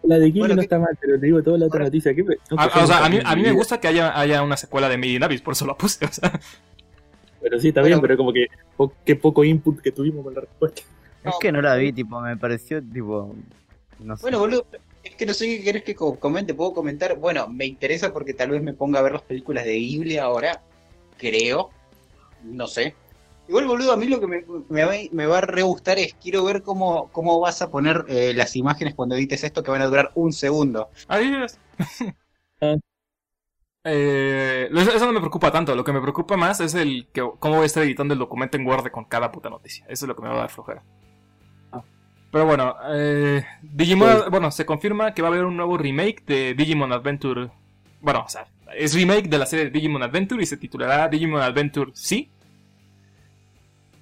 La 0.02 0.16
de 0.18 0.26
Ghibli 0.26 0.40
Bueno, 0.40 0.54
no 0.57 0.61
¿qué- 0.61 0.64
está 0.66 0.78
mal, 0.78 0.98
pero 1.00 1.18
te 1.18 1.24
digo 1.24 1.42
toda 1.42 1.57
la 1.57 1.66
otra 1.66 1.84
noticia. 1.84 2.14
¿qué 2.14 2.22
me- 2.22 2.36
no 2.50 2.61
A, 2.61 2.66
o 2.66 2.86
sea, 2.86 3.07
a 3.07 3.09
mí, 3.09 3.18
a 3.24 3.34
me 3.34 3.52
gusta 3.52 3.80
que 3.80 3.88
haya, 3.88 4.18
haya 4.18 4.42
una 4.42 4.59
secuela 4.59 4.90
de 4.90 4.98
Made 4.98 5.12
in 5.12 5.22
Abyss, 5.24 5.40
por 5.40 5.52
eso 5.52 5.64
la 5.66 5.74
puse. 5.74 6.04
O 6.04 6.12
sea, 6.12 6.38
Pero 7.43 7.59
sí, 7.61 7.68
está 7.68 7.80
Bueno, 7.80 7.97
bien, 7.97 8.01
pero 8.03 8.16
como 8.16 8.32
que 8.32 8.47
po- 8.76 8.93
qué 9.05 9.16
poco 9.16 9.45
input 9.45 9.80
que 9.80 9.93
tuvimos 9.93 10.24
con 10.24 10.34
la 10.34 10.40
respuesta. 10.43 10.82
Es 11.24 11.34
que 11.40 11.53
no 11.53 11.61
la 11.62 11.76
vi, 11.76 11.93
tipo, 11.93 12.20
me 12.20 12.36
pareció, 12.36 12.82
tipo, 12.82 13.34
no 14.01 14.16
sé. 14.16 14.22
Bueno, 14.22 14.38
boludo, 14.38 14.66
es 15.03 15.14
que 15.16 15.26
no 15.26 15.34
sé 15.34 15.47
qué 15.47 15.64
querés 15.64 15.84
que 15.84 15.95
co- 15.95 16.18
comente, 16.18 16.55
puedo 16.55 16.72
comentar. 16.72 17.16
Bueno, 17.16 17.49
me 17.49 17.66
interesa 17.66 18.12
porque 18.12 18.34
tal 18.34 18.51
vez 18.51 18.62
me 18.62 18.72
ponga 18.74 18.99
a 18.99 19.03
ver 19.03 19.12
las 19.12 19.22
películas 19.22 19.64
de 19.64 19.74
Ghibli 19.74 20.18
ahora, 20.18 20.62
creo. 21.18 21.70
no 22.45 22.66
sé. 22.66 22.95
Igual, 23.49 23.66
boludo, 23.66 23.93
a 23.93 23.97
mí 23.97 24.07
lo 24.07 24.20
que 24.20 24.26
me, 24.28 24.45
me 24.68 24.84
va, 24.84 24.93
me 25.11 25.26
va 25.26 25.38
a 25.38 25.40
re 25.43 25.62
gustar 25.62 25.99
es 25.99 26.14
quiero 26.14 26.45
ver 26.45 26.62
cómo, 26.62 27.09
cómo 27.12 27.40
vas 27.40 27.61
a 27.61 27.70
poner 27.70 28.05
eh, 28.09 28.32
las 28.34 28.55
imágenes 28.57 28.95
cuando 28.95 29.16
edites 29.16 29.45
esto 29.45 29.62
que 29.62 29.70
van 29.70 29.82
a 29.82 29.86
durar 29.86 30.12
un 30.14 30.32
segundo. 30.32 30.88
Es. 31.11 31.59
Ah. 32.61 32.76
Eh, 33.85 34.68
eso 34.72 35.07
no 35.07 35.12
me 35.12 35.20
preocupa 35.20 35.51
tanto. 35.51 35.74
Lo 35.74 35.85
que 35.85 35.93
me 35.93 36.01
preocupa 36.01 36.37
más 36.37 36.61
es 36.61 36.74
el 36.74 37.09
que 37.12 37.20
cómo 37.39 37.57
voy 37.57 37.64
a 37.64 37.66
estar 37.66 37.83
editando 37.83 38.14
el 38.14 38.20
documento 38.20 38.57
en 38.57 38.66
Word 38.66 38.91
con 38.91 39.05
cada 39.05 39.33
puta 39.33 39.51
noticia. 39.51 39.85
Eso 39.89 40.05
es 40.05 40.09
lo 40.09 40.14
que 40.16 40.22
me 40.22 40.28
va 40.28 40.35
a 40.35 40.39
dar 40.39 40.51
flojera. 40.51 40.83
Ah. 41.72 41.83
Pero 42.30 42.47
bueno, 42.47 42.76
eh, 42.91 43.45
Digimon, 43.62 44.09
Sí. 44.11 44.30
bueno, 44.30 44.51
se 44.51 44.64
confirma 44.66 45.14
que 45.14 45.22
va 45.22 45.28
a 45.28 45.33
haber 45.33 45.45
un 45.45 45.57
nuevo 45.57 45.76
remake 45.76 46.24
de 46.26 46.55
Digimon 46.55 46.93
Adventure. 46.93 47.51
Bueno, 48.01 48.22
o 48.24 48.28
sea, 48.28 48.47
es 48.76 48.95
remake 48.95 49.28
de 49.28 49.39
la 49.39 49.47
serie 49.47 49.66
de 49.66 49.70
Digimon 49.70 50.03
Adventure 50.03 50.43
y 50.43 50.47
se 50.47 50.57
titulará 50.57 51.09
Digimon 51.09 51.41
Adventure 51.43 51.91
Sí. 51.95 52.30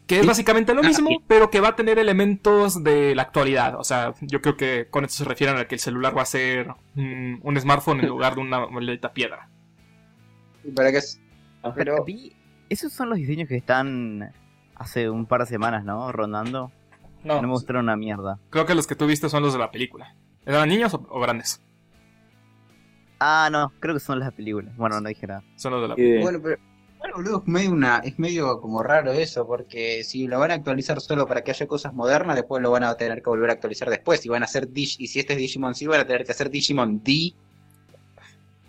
Que 0.06 0.16
es 0.16 0.22
Sí. 0.22 0.26
básicamente 0.28 0.74
lo 0.74 0.80
Ah, 0.82 0.86
mismo, 0.88 1.08
sí. 1.08 1.20
pero 1.28 1.50
que 1.50 1.60
va 1.60 1.68
a 1.68 1.76
tener 1.76 1.98
elementos 1.98 2.82
de 2.82 3.14
la 3.14 3.22
actualidad. 3.22 3.76
O 3.78 3.84
sea, 3.84 4.12
yo 4.20 4.42
creo 4.42 4.56
que 4.56 4.88
con 4.90 5.04
esto 5.04 5.18
se 5.18 5.24
refieren 5.24 5.56
a 5.56 5.66
que 5.66 5.76
el 5.76 5.80
celular 5.80 6.16
va 6.18 6.22
a 6.22 6.26
ser 6.26 6.68
mm, 6.96 7.36
un 7.42 7.60
smartphone 7.60 8.00
en 8.00 8.08
lugar 8.08 8.34
de 8.34 8.40
una 8.40 8.66
maldita 8.66 9.12
piedra. 9.12 9.48
Y 10.64 10.70
para 10.72 10.90
que 10.92 10.98
es- 10.98 11.20
Pero- 11.74 12.04
Vi- 12.04 12.34
Esos 12.68 12.92
son 12.92 13.10
los 13.10 13.18
diseños 13.18 13.48
que 13.48 13.56
están 13.56 14.32
hace 14.76 15.10
un 15.10 15.26
par 15.26 15.40
de 15.40 15.46
semanas, 15.46 15.84
¿no? 15.84 16.10
Rondando. 16.12 16.70
No, 17.24 17.36
No 17.36 17.42
me 17.42 17.48
gustaron 17.54 17.84
una 17.84 17.96
mierda. 17.96 18.38
creo 18.48 18.64
que 18.64 18.74
los 18.74 18.86
que 18.86 18.94
tú 18.94 19.06
viste 19.06 19.28
son 19.28 19.42
los 19.42 19.52
de 19.52 19.58
la 19.58 19.70
película. 19.70 20.14
¿Eran 20.46 20.68
niños 20.68 20.94
o, 20.94 21.06
o 21.10 21.20
grandes? 21.20 21.60
Ah, 23.18 23.48
no, 23.52 23.72
creo 23.80 23.94
que 23.94 24.00
son 24.00 24.18
las 24.18 24.32
películas. 24.32 24.74
Bueno, 24.76 25.00
no 25.00 25.08
dije 25.08 25.26
nada. 25.26 25.42
Son 25.56 25.72
los 25.72 25.82
de 25.82 25.88
la 25.88 25.94
que- 25.96 26.20
Bueno, 26.22 26.40
pero 26.42 26.56
bueno, 26.98 27.16
boludo, 27.16 27.38
es 27.42 27.48
medio, 27.48 27.70
una, 27.72 27.98
es 27.98 28.18
medio 28.18 28.60
como 28.60 28.82
raro 28.82 29.12
eso, 29.12 29.46
porque 29.46 30.02
si 30.04 30.26
lo 30.26 30.38
van 30.38 30.50
a 30.50 30.54
actualizar 30.54 31.00
solo 31.00 31.26
para 31.26 31.42
que 31.42 31.50
haya 31.50 31.66
cosas 31.66 31.92
modernas, 31.92 32.36
después 32.36 32.62
lo 32.62 32.70
van 32.70 32.84
a 32.84 32.94
tener 32.96 33.22
que 33.22 33.28
volver 33.28 33.50
a 33.50 33.54
actualizar 33.54 33.90
después. 33.90 34.24
Y 34.24 34.28
van 34.30 34.42
a 34.42 34.46
hacer 34.46 34.68
Dig- 34.68 34.96
y 34.98 35.06
si 35.08 35.18
este 35.20 35.34
es 35.34 35.38
Digimon 35.38 35.74
sí, 35.74 35.86
van 35.86 36.00
a 36.00 36.06
tener 36.06 36.24
que 36.24 36.32
hacer 36.32 36.48
Digimon 36.50 37.02
D. 37.02 37.34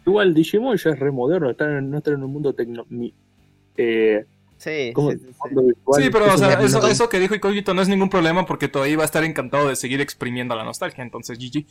Igual 0.05 0.33
Digimon 0.33 0.77
ya 0.77 0.89
es 0.91 0.99
re 0.99 1.11
moderno, 1.11 1.49
está 1.49 1.77
en- 1.77 1.89
no 1.91 1.97
está 1.99 2.11
en 2.11 2.23
un 2.23 2.31
mundo 2.33 2.53
tecno... 2.53 2.85
mi- 2.89 3.13
eh, 3.77 4.25
Sí, 4.57 4.93
sí, 4.93 6.09
pero 6.11 6.31
o 6.31 6.37
sea, 6.37 6.53
es 6.53 6.65
eso, 6.75 6.87
eso 6.87 7.09
que 7.09 7.19
dijo 7.19 7.33
Icogito 7.33 7.73
no 7.73 7.81
es 7.81 7.89
ningún 7.89 8.09
problema 8.09 8.45
porque 8.45 8.67
todavía 8.67 8.95
va 8.95 9.01
a 9.01 9.05
estar 9.05 9.23
encantado 9.23 9.67
de 9.67 9.75
seguir 9.75 10.01
exprimiendo 10.01 10.55
la 10.55 10.63
nostalgia, 10.63 11.03
entonces 11.03 11.39
GG. 11.39 11.65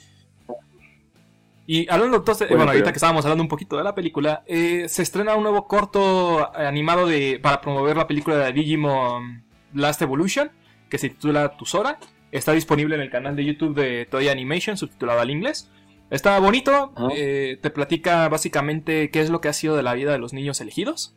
Y 1.66 1.88
hablando 1.88 2.16
entonces, 2.16 2.48
Bueno, 2.48 2.56
bueno, 2.64 2.70
ahorita 2.72 2.84
pero- 2.86 2.92
que 2.92 2.96
estábamos 2.96 3.24
hablando 3.24 3.44
un 3.44 3.48
poquito 3.48 3.76
de 3.76 3.84
la 3.84 3.94
película, 3.94 4.42
eh, 4.46 4.86
se 4.88 5.02
estrena 5.02 5.36
un 5.36 5.44
nuevo 5.44 5.68
corto 5.68 6.50
animado 6.56 7.06
de 7.06 7.38
para 7.40 7.60
promover 7.60 7.96
la 7.96 8.08
película 8.08 8.36
de 8.38 8.52
Digimon 8.52 9.44
Last 9.74 10.02
Evolution, 10.02 10.50
que 10.88 10.98
se 10.98 11.10
titula 11.10 11.56
Tusora. 11.56 11.98
Está 12.32 12.52
disponible 12.52 12.96
en 12.96 13.02
el 13.02 13.10
canal 13.10 13.36
de 13.36 13.44
YouTube 13.44 13.74
de 13.76 14.06
Toy 14.06 14.28
Animation, 14.28 14.76
subtitulado 14.76 15.20
al 15.20 15.30
inglés. 15.30 15.70
Está 16.10 16.38
bonito, 16.40 16.92
eh, 17.14 17.58
te 17.62 17.70
platica 17.70 18.28
básicamente 18.28 19.10
qué 19.10 19.20
es 19.20 19.30
lo 19.30 19.40
que 19.40 19.48
ha 19.48 19.52
sido 19.52 19.76
de 19.76 19.82
la 19.84 19.94
vida 19.94 20.10
de 20.12 20.18
los 20.18 20.32
niños 20.32 20.60
elegidos 20.60 21.14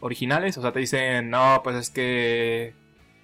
originales. 0.00 0.56
O 0.58 0.62
sea, 0.62 0.72
te 0.72 0.78
dicen, 0.78 1.28
no, 1.30 1.60
pues 1.64 1.74
es 1.76 1.90
que 1.90 2.72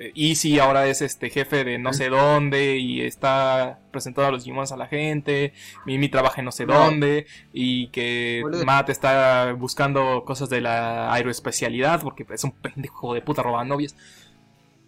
eh, 0.01 0.13
Easy 0.17 0.59
ahora 0.59 0.89
es 0.89 1.03
este 1.03 1.31
jefe 1.31 1.63
de 1.63 1.79
no 1.79 1.93
sé 1.93 2.09
dónde 2.09 2.79
y 2.79 3.01
está 3.03 3.79
presentando 3.93 4.27
a 4.29 4.33
los 4.33 4.43
Digimons 4.43 4.73
a 4.73 4.77
la 4.77 4.89
gente. 4.89 5.53
Mimi 5.87 6.09
trabaja 6.09 6.41
en 6.41 6.47
no 6.47 6.51
sé 6.53 6.67
No. 6.67 6.75
dónde 6.75 7.27
y 7.53 7.87
que 7.91 8.41
Boludo. 8.43 8.65
Matt 8.65 8.89
está 8.91 9.53
buscando 9.53 10.25
cosas 10.25 10.49
de 10.51 10.63
la 10.63 11.13
aeroespecialidad 11.15 12.03
porque 12.03 12.27
es 12.29 12.43
un 12.43 12.51
pendejo 12.51 13.15
de 13.15 13.23
puta 13.23 13.43
roba 13.45 13.65
novias. 13.65 13.95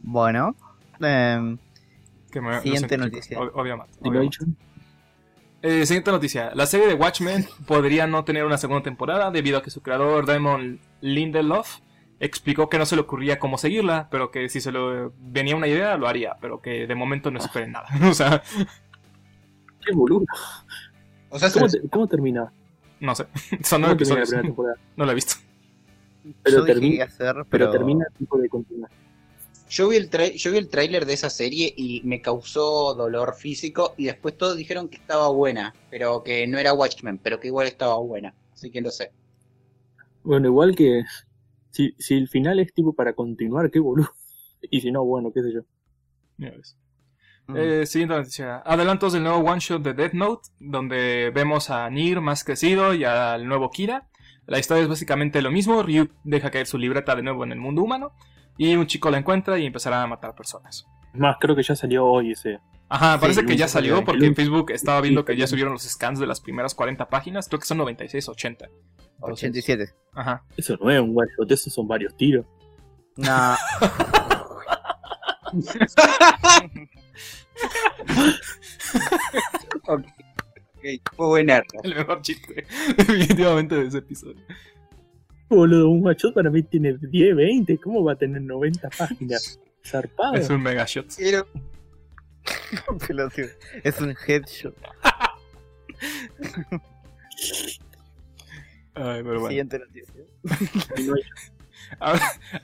Bueno. 0.03 0.57
em, 1.01 1.57
Que 2.33 2.41
me- 2.41 2.51
lo 2.57 2.63
Siguiente 2.63 2.99
noticia. 2.99 3.39
Obvio 3.41 3.77
Matt, 3.77 3.91
obvio 4.01 4.25
Matt. 4.25 4.35
Eh, 5.69 5.85
siguiente 5.87 6.11
noticia. 6.13 6.53
La 6.55 6.67
serie 6.67 6.87
de 6.87 6.95
Watchmen 6.95 7.47
podría 7.67 8.07
no 8.07 8.25
tener 8.25 8.45
una 8.45 8.57
segunda 8.59 8.83
temporada 8.85 9.31
debido 9.31 9.59
a 9.59 9.63
que 9.63 9.71
su 9.71 9.83
creador, 9.83 10.25
Damon 10.27 10.79
Lindelof, 11.01 11.79
explicó 12.21 12.69
que 12.69 12.79
no 12.79 12.87
se 12.87 12.95
le 12.95 13.03
ocurría 13.03 13.39
cómo 13.41 13.59
seguirla, 13.59 14.07
pero 14.11 14.31
que 14.31 14.49
si 14.49 14.61
se 14.61 14.71
le 14.71 15.11
venía 15.19 15.57
una 15.57 15.67
idea 15.67 15.97
lo 15.97 16.07
haría, 16.07 16.37
pero 16.41 16.61
que 16.61 16.87
de 16.87 16.95
momento 16.95 17.31
no 17.31 17.39
esperen 17.41 17.73
nada. 17.73 17.89
o 18.09 18.15
sea, 18.15 18.43
Qué 19.85 19.93
boludo. 19.93 20.25
O 21.31 21.39
sea, 21.39 21.51
¿Cómo, 21.51 21.69
se- 21.69 21.81
te- 21.81 21.89
cómo 21.89 22.07
termina? 22.07 22.53
no 23.01 23.15
sé. 23.15 23.27
Son 23.63 23.81
nueve 23.81 23.97
¿Cómo 23.97 23.99
termina 23.99 24.15
la 24.15 24.23
episodios. 24.23 24.29
primera 24.29 24.43
temporada? 24.43 24.77
No 24.97 25.05
lo 25.05 25.11
he 25.11 25.15
visto. 25.15 25.35
Pero 26.43 26.65
termina- 26.65 27.05
hacer, 27.05 27.35
Pero 27.35 27.47
pero, 27.51 27.71
termina 27.73 28.05
tipo 28.17 28.39
de 28.39 28.49
continuar. 28.49 28.91
Yo 29.69 29.89
vi 29.89 29.97
el 29.97 30.11
trai- 30.11 30.35
yo 30.37 30.53
vi 30.53 30.59
el 30.59 30.69
tráiler 30.69 31.07
de 31.07 31.15
esa 31.15 31.31
serie 31.31 31.73
y 31.77 32.03
me 32.05 32.21
causó 32.23 32.95
dolor 32.95 33.35
físico 33.37 33.95
y 33.97 34.07
después 34.07 34.37
todos 34.37 34.57
dijeron 34.57 34.89
que 34.89 34.97
estaba 34.97 35.29
buena, 35.31 35.75
pero 35.91 36.23
que 36.23 36.47
no 36.47 36.59
era 36.59 36.73
Watchmen, 36.75 37.19
pero 37.19 37.41
que 37.41 37.49
igual 37.49 37.67
estaba 37.67 37.99
buena. 37.99 38.35
Así 38.53 38.71
que 38.71 38.81
no 38.81 38.91
sé. 38.91 39.13
Bueno, 40.23 40.49
igual 40.49 40.75
que 40.75 41.05
si, 41.71 41.95
si 41.99 42.15
el 42.17 42.29
final 42.29 42.59
es 42.61 42.73
tipo 42.75 42.95
para 42.95 43.15
continuar, 43.15 43.71
qué 43.71 43.81
boludo. 43.81 44.11
Y 44.71 44.81
si 44.81 44.91
no, 44.91 45.05
bueno, 45.05 45.31
qué 45.33 45.43
sé 45.43 45.53
yo. 45.53 45.61
Ya 46.39 46.51
ves. 46.51 46.77
Mm. 47.47 47.57
Eh, 47.57 47.87
siguiente 47.87 48.17
noticia. 48.17 48.59
Adelantos 48.59 49.13
del 49.13 49.23
nuevo 49.23 49.39
one 49.39 49.61
shot 49.61 49.83
de 49.83 49.95
Death 49.95 50.15
Note, 50.15 50.49
donde 50.59 51.31
vemos 51.35 51.71
a 51.71 51.89
Nier 51.91 52.21
más 52.21 52.45
crecido 52.45 52.95
y 52.95 53.05
al 53.05 53.47
nuevo 53.47 53.71
Kira. 53.71 54.09
La 54.47 54.59
historia 54.59 54.83
es 54.85 54.89
básicamente 54.89 55.43
lo 55.43 55.51
mismo. 55.53 55.83
Ryu 55.83 56.09
deja 56.25 56.51
caer 56.51 56.67
su 56.67 56.79
libreta 56.79 57.15
de 57.17 57.23
nuevo 57.23 57.45
en 57.45 57.53
el 57.53 57.59
mundo 57.61 57.83
humano. 57.83 58.13
Y 58.59 58.75
un 58.75 58.87
chico 58.87 59.11
la 59.11 59.19
encuentra 59.19 59.59
y 59.59 59.67
empezará 59.67 60.03
a 60.03 60.07
matar 60.07 60.35
personas. 60.35 60.87
Es 61.13 61.21
más, 61.21 61.37
creo 61.41 61.55
que 61.57 61.63
ya 61.63 61.75
salió 61.77 62.07
hoy 62.07 62.33
ese. 62.33 62.59
Ajá, 62.89 63.15
Sí, 63.15 63.21
parece 63.21 63.45
que 63.47 63.53
el 63.53 63.59
ya 63.59 63.69
salió 63.69 64.05
porque 64.05 64.27
en 64.27 64.35
Facebook 64.37 64.71
estaba 64.71 65.01
viendo 65.01 65.23
Sí, 65.23 65.27
que 65.27 65.37
ya 65.37 65.47
sí. 65.47 65.51
subieron 65.51 65.73
los 65.73 65.83
scans 65.83 66.21
de 66.21 66.27
las 66.27 66.41
primeras 66.41 66.75
40 66.75 67.09
páginas. 67.09 67.49
Creo 67.49 67.59
que 67.61 67.67
son 67.67 67.79
96, 67.79 68.29
80. 68.29 68.69
87. 69.21 69.93
Ajá. 70.15 70.45
Eso 70.57 70.77
no 70.81 70.91
es 70.91 71.01
un 71.01 71.11
one 71.19 71.29
shot, 71.37 71.51
esos 71.51 71.73
son 71.73 71.89
varios 71.89 72.17
tiros. 72.17 72.47
No. 73.17 73.57
Ok, 79.89 80.05
fue 81.15 81.27
buena. 81.27 81.63
El 81.83 81.95
mejor 81.95 82.23
chiste, 82.23 82.67
definitivamente, 82.97 83.75
de 83.75 83.87
ese 83.87 83.99
episodio. 83.99 84.43
Boludo, 85.49 85.89
un 85.91 86.07
one 86.07 86.17
shot 86.19 86.35
para 86.35 86.51
mí 86.51 86.63
tiene 86.63 86.97
10, 87.01 87.37
20. 87.37 87.79
¿Cómo 87.79 88.03
va 88.05 88.13
a 88.13 88.17
tener 88.17 88.43
90 88.43 88.91
páginas? 88.91 89.59
Zarpado. 89.85 90.35
Es 90.35 90.51
un 90.51 90.63
mega 90.63 90.85
shot. 90.87 91.07
Pero 93.07 93.29
es 93.85 94.01
un 94.01 94.15
headshot. 94.27 94.75
Ay, 98.95 99.23
pero 99.23 99.41
bueno. 99.41 99.49
Siguiente 99.49 99.79
noticia. 99.79 100.15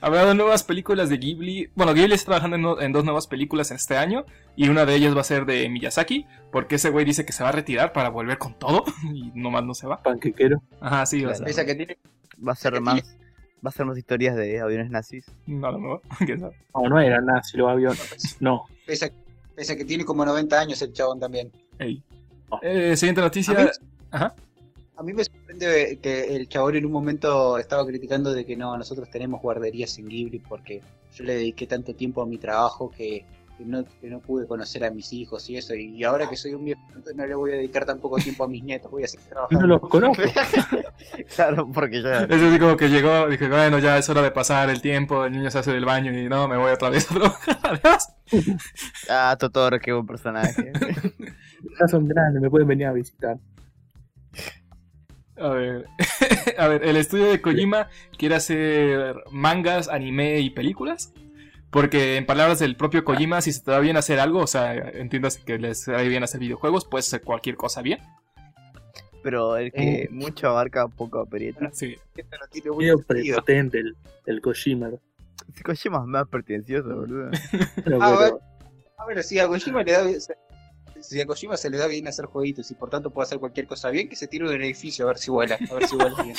Habrá 0.01 0.25
dos 0.25 0.35
nuevas 0.35 0.63
películas 0.63 1.09
de 1.09 1.17
Ghibli. 1.17 1.69
Bueno, 1.75 1.93
Ghibli 1.93 2.15
está 2.15 2.25
trabajando 2.31 2.55
en, 2.55 2.61
no- 2.63 2.81
en 2.81 2.91
dos 2.91 3.03
nuevas 3.05 3.27
películas 3.27 3.69
en 3.71 3.77
este 3.77 3.95
año. 3.95 4.25
Y 4.55 4.69
una 4.69 4.85
de 4.85 4.95
ellas 4.95 5.15
va 5.15 5.21
a 5.21 5.25
ser 5.25 5.45
de 5.45 5.69
Miyazaki. 5.69 6.25
Porque 6.51 6.75
ese 6.75 6.89
güey 6.89 7.05
dice 7.05 7.23
que 7.25 7.33
se 7.33 7.43
va 7.43 7.49
a 7.49 7.53
retirar 7.53 7.93
para 7.93 8.09
volver 8.09 8.37
con 8.39 8.57
todo. 8.57 8.83
Y 9.13 9.31
nomás 9.35 9.63
no 9.63 9.73
se 9.75 9.85
va. 9.87 10.01
panquequero. 10.01 10.61
Ajá, 10.81 11.05
sí, 11.05 11.21
va 11.23 11.31
a 11.31 11.35
Claro. 11.35 11.45
ser. 11.45 11.49
esa 11.51 11.65
que 11.65 11.75
tiene, 11.75 11.97
Va 12.47 12.53
a 12.53 12.55
ser 12.55 12.73
¿Qué 12.73 12.79
más. 12.81 13.15
Va 13.65 13.69
a 13.69 13.71
ser 13.71 13.85
más 13.85 13.97
historias 13.97 14.35
de 14.35 14.59
aviones 14.59 14.89
nazis. 14.91 15.25
No, 15.47 15.71
no, 15.71 15.77
no. 15.79 16.01
No, 16.75 16.89
no 16.89 16.99
era 16.99 17.21
nada, 17.21 17.41
si 17.43 17.57
lo 17.57 17.69
avión. 17.69 17.95
No. 18.39 18.65
esa, 18.87 19.09
esa 19.55 19.75
que 19.75 19.85
tiene 19.85 20.03
como 20.03 20.25
90 20.25 20.59
años 20.59 20.81
el 20.81 20.91
chabón 20.93 21.19
también. 21.19 21.51
Ey. 21.79 22.03
Oh. 22.49 22.59
Eh, 22.61 22.95
siguiente 22.97 23.21
A 23.21 23.25
noticia. 23.25 23.53
mí- 23.57 23.69
Ajá. 24.11 24.35
A 24.95 25.01
mí 25.01 25.11
me 25.13 25.23
sorprende 25.23 25.97
que 26.01 26.35
el 26.35 26.47
chabón 26.47 26.75
en 26.75 26.85
un 26.85 26.91
momento 26.91 27.57
estaba 27.57 27.85
criticando 27.85 28.31
de 28.31 28.45
que 28.45 28.55
no, 28.55 28.77
nosotros 28.77 29.09
tenemos 29.09 29.41
guarderías 29.41 29.97
en 29.97 30.07
Ghibli 30.07 30.39
porque 30.39 30.81
yo 31.15 31.23
le 31.23 31.35
dediqué 31.35 31.65
tanto 31.65 31.95
tiempo 31.95 32.21
a 32.21 32.25
mi 32.27 32.37
trabajo 32.37 32.91
que, 32.91 33.25
que 33.57 33.65
no, 33.65 33.83
que 33.85 34.09
no 34.09 34.19
pude 34.19 34.47
conocer 34.47 34.83
a 34.83 34.91
mis 34.91 35.11
hijos 35.13 35.49
y 35.49 35.57
eso. 35.57 35.75
Y 35.75 36.03
ahora 36.03 36.29
que 36.29 36.35
soy 36.35 36.53
un 36.53 36.65
viejo, 36.65 36.81
no 37.15 37.25
le 37.25 37.35
voy 37.35 37.51
a 37.51 37.55
dedicar 37.55 37.85
tan 37.85 37.99
poco 37.99 38.17
tiempo 38.17 38.43
a 38.43 38.47
mis 38.47 38.63
nietos, 38.63 38.89
voy 38.91 39.03
a 39.03 39.07
seguir 39.07 39.27
trabajando. 39.29 39.67
no 39.67 39.67
los 39.67 39.89
conozco. 39.89 40.23
claro, 41.35 41.69
porque 41.71 42.01
ya. 42.01 42.23
Es 42.23 42.41
así 42.41 42.59
como 42.59 42.77
que 42.77 42.89
llegó, 42.89 43.27
dije, 43.27 43.47
bueno, 43.47 43.79
ya 43.79 43.97
es 43.97 44.09
hora 44.09 44.21
de 44.21 44.31
pasar 44.31 44.69
el 44.69 44.81
tiempo, 44.81 45.25
el 45.25 45.33
niño 45.33 45.51
se 45.51 45.59
hace 45.59 45.71
del 45.71 45.85
baño 45.85 46.11
y 46.17 46.27
no, 46.27 46.47
me 46.47 46.57
voy 46.57 46.71
otra 46.71 46.89
vez 46.89 47.09
a 47.11 47.15
trabajar. 47.15 47.79
Ah, 49.09 49.35
Totoro, 49.37 49.79
qué 49.79 49.91
buen 49.91 50.07
personaje. 50.07 50.71
Ya 51.79 51.87
son 51.87 52.07
grandes, 52.07 52.41
me 52.41 52.49
pueden 52.49 52.67
venir 52.67 52.87
a 52.87 52.93
visitar. 52.93 53.37
A 55.37 55.49
ver, 55.49 55.85
a 56.57 56.67
ver, 56.67 56.83
el 56.83 56.95
estudio 56.95 57.25
de 57.25 57.41
Kojima 57.41 57.89
quiere 58.17 58.35
hacer 58.35 59.15
mangas, 59.31 59.89
anime 59.89 60.39
y 60.39 60.49
películas. 60.49 61.13
Porque 61.73 62.17
en 62.17 62.25
palabras 62.25 62.59
del 62.59 62.75
propio 62.77 63.03
Kojima, 63.03 63.41
si 63.41 63.51
se 63.51 63.61
te 63.63 63.71
da 63.71 63.79
bien 63.79 63.97
hacer 63.97 64.19
algo, 64.19 64.39
o 64.39 64.47
sea, 64.47 64.73
entiendas 64.75 65.37
que 65.37 65.57
les 65.57 65.85
da 65.87 66.01
bien 66.03 66.23
hacer 66.23 66.39
videojuegos, 66.39 66.85
puedes 66.85 67.07
hacer 67.07 67.21
cualquier 67.21 67.57
cosa 67.57 67.81
bien. 67.81 67.99
Pero 69.23 69.57
el 69.57 69.71
que 69.71 70.07
mucho 70.11 70.49
abarca, 70.49 70.87
poco 70.87 71.19
aprieta. 71.21 71.69
Sí. 71.73 71.97
Esto 72.15 72.37
no 72.39 72.47
tiene 72.47 72.69
mucho 72.69 72.77
Medio 72.79 72.97
sentido. 72.97 73.35
prepotente 73.37 73.79
el, 73.79 73.95
el 74.27 74.41
Kojima. 74.41 74.91
Kojima 75.65 75.97
es 75.99 76.05
más 76.05 76.27
pretencioso, 76.27 76.95
boludo. 76.95 77.31
Ah, 77.99 78.15
pero- 78.19 78.39
A 78.97 79.05
ver, 79.07 79.23
si 79.23 79.39
a 79.39 79.47
Kojima 79.47 79.81
le 79.83 79.91
da 79.93 80.03
bien- 80.03 80.19
si 81.03 81.21
a 81.21 81.25
Kojima 81.25 81.57
se 81.57 81.69
le 81.69 81.77
da 81.77 81.87
bien 81.87 82.07
hacer 82.07 82.25
jueguitos 82.25 82.69
y 82.71 82.75
por 82.75 82.89
tanto 82.89 83.11
puede 83.11 83.25
hacer 83.25 83.39
cualquier 83.39 83.67
cosa 83.67 83.89
bien, 83.89 84.09
que 84.09 84.15
se 84.15 84.27
tire 84.27 84.47
de 84.49 84.55
un 84.55 84.61
edificio 84.63 85.05
a 85.05 85.09
ver 85.09 85.17
si 85.17 85.29
vuela, 85.31 85.57
a 85.69 85.73
ver 85.73 85.87
si 85.87 85.95
vuela 85.95 86.15
bien. 86.23 86.35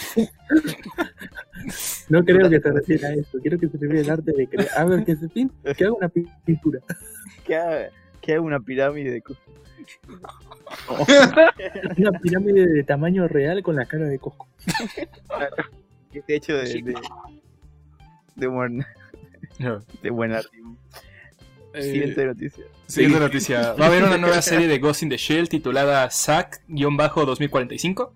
no 2.09 2.25
creo 2.25 2.49
que 2.51 2.61
se 2.61 2.71
refiera 2.73 3.09
a 3.09 3.13
eso. 3.15 3.39
Quiero 3.41 3.59
que 3.59 3.69
se 3.69 3.79
refiera 3.79 4.01
al 4.01 4.11
arte 4.19 4.33
de 4.33 4.47
crear. 4.49 4.69
A 4.77 4.85
ver, 4.85 5.05
que 5.05 5.17
se 5.17 5.27
pin- 5.29 5.53
que 5.77 5.85
haga 5.85 5.93
una 5.95 6.09
pi- 6.09 6.29
pintura. 6.45 6.81
Que 7.45 7.57
haga, 7.57 7.89
que 8.21 8.33
haga 8.33 8.41
una 8.43 8.61
pirámide 8.61 9.11
de 9.11 9.23
cosas. 9.23 9.43
Una 11.99 12.13
pirámide 12.19 12.67
de 12.67 12.85
tamaño 12.85 13.29
real 13.29 13.63
con 13.63 13.77
la 13.77 13.85
cara 13.85 14.07
de 14.07 14.19
Cosco. 14.19 14.49
Que 16.11 16.21
esté 16.21 16.37
hecho 16.37 16.55
de. 16.57 16.65
de, 16.83 16.95
de 18.37 18.47
buen. 18.47 18.85
De 20.03 20.11
buen 20.11 20.33
arte. 20.33 20.49
Eh, 21.75 21.83
Siguiente 21.83 22.25
noticia. 22.25 22.65
Siguiente 22.87 23.19
noticia. 23.21 23.73
Va 23.79 23.87
a 23.87 23.89
haber 23.89 24.05
una 24.05 24.17
nueva 24.17 24.41
serie 24.43 24.69
de 24.69 24.79
Ghost 24.79 25.03
in 25.03 25.09
the 25.09 25.17
Shell 25.17 25.49
titulada 25.49 26.09
SAC-2045. 26.09 28.13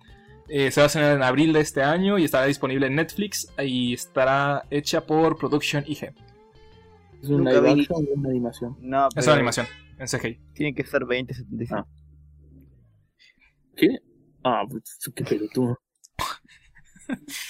Eh, 0.50 0.70
se 0.70 0.80
va 0.80 0.84
a 0.84 0.86
estrenar 0.86 1.16
en 1.16 1.22
abril 1.22 1.52
de 1.52 1.60
este 1.60 1.82
año 1.82 2.16
y 2.18 2.24
estará 2.24 2.46
disponible 2.46 2.86
en 2.86 2.94
Netflix 2.94 3.52
y 3.58 3.92
estará 3.92 4.64
hecha 4.70 5.04
por 5.04 5.36
Production 5.36 5.84
IG. 5.86 6.14
Es 7.22 7.28
una 7.28 7.50
action 7.50 8.06
o 8.24 8.28
animación. 8.28 8.76
No, 8.80 9.08
Es 9.14 9.26
una 9.26 9.34
animación 9.34 9.66
en 9.98 10.06
CGI. 10.06 10.40
Tiene 10.54 10.74
que 10.74 10.86
ser 10.86 11.00
2075. 11.00 11.76
Ah. 11.76 11.86
¿Qué? 13.76 13.98
Ah, 14.42 14.64
pues, 14.70 14.98
qué 15.14 15.24
pelotudo. 15.24 15.78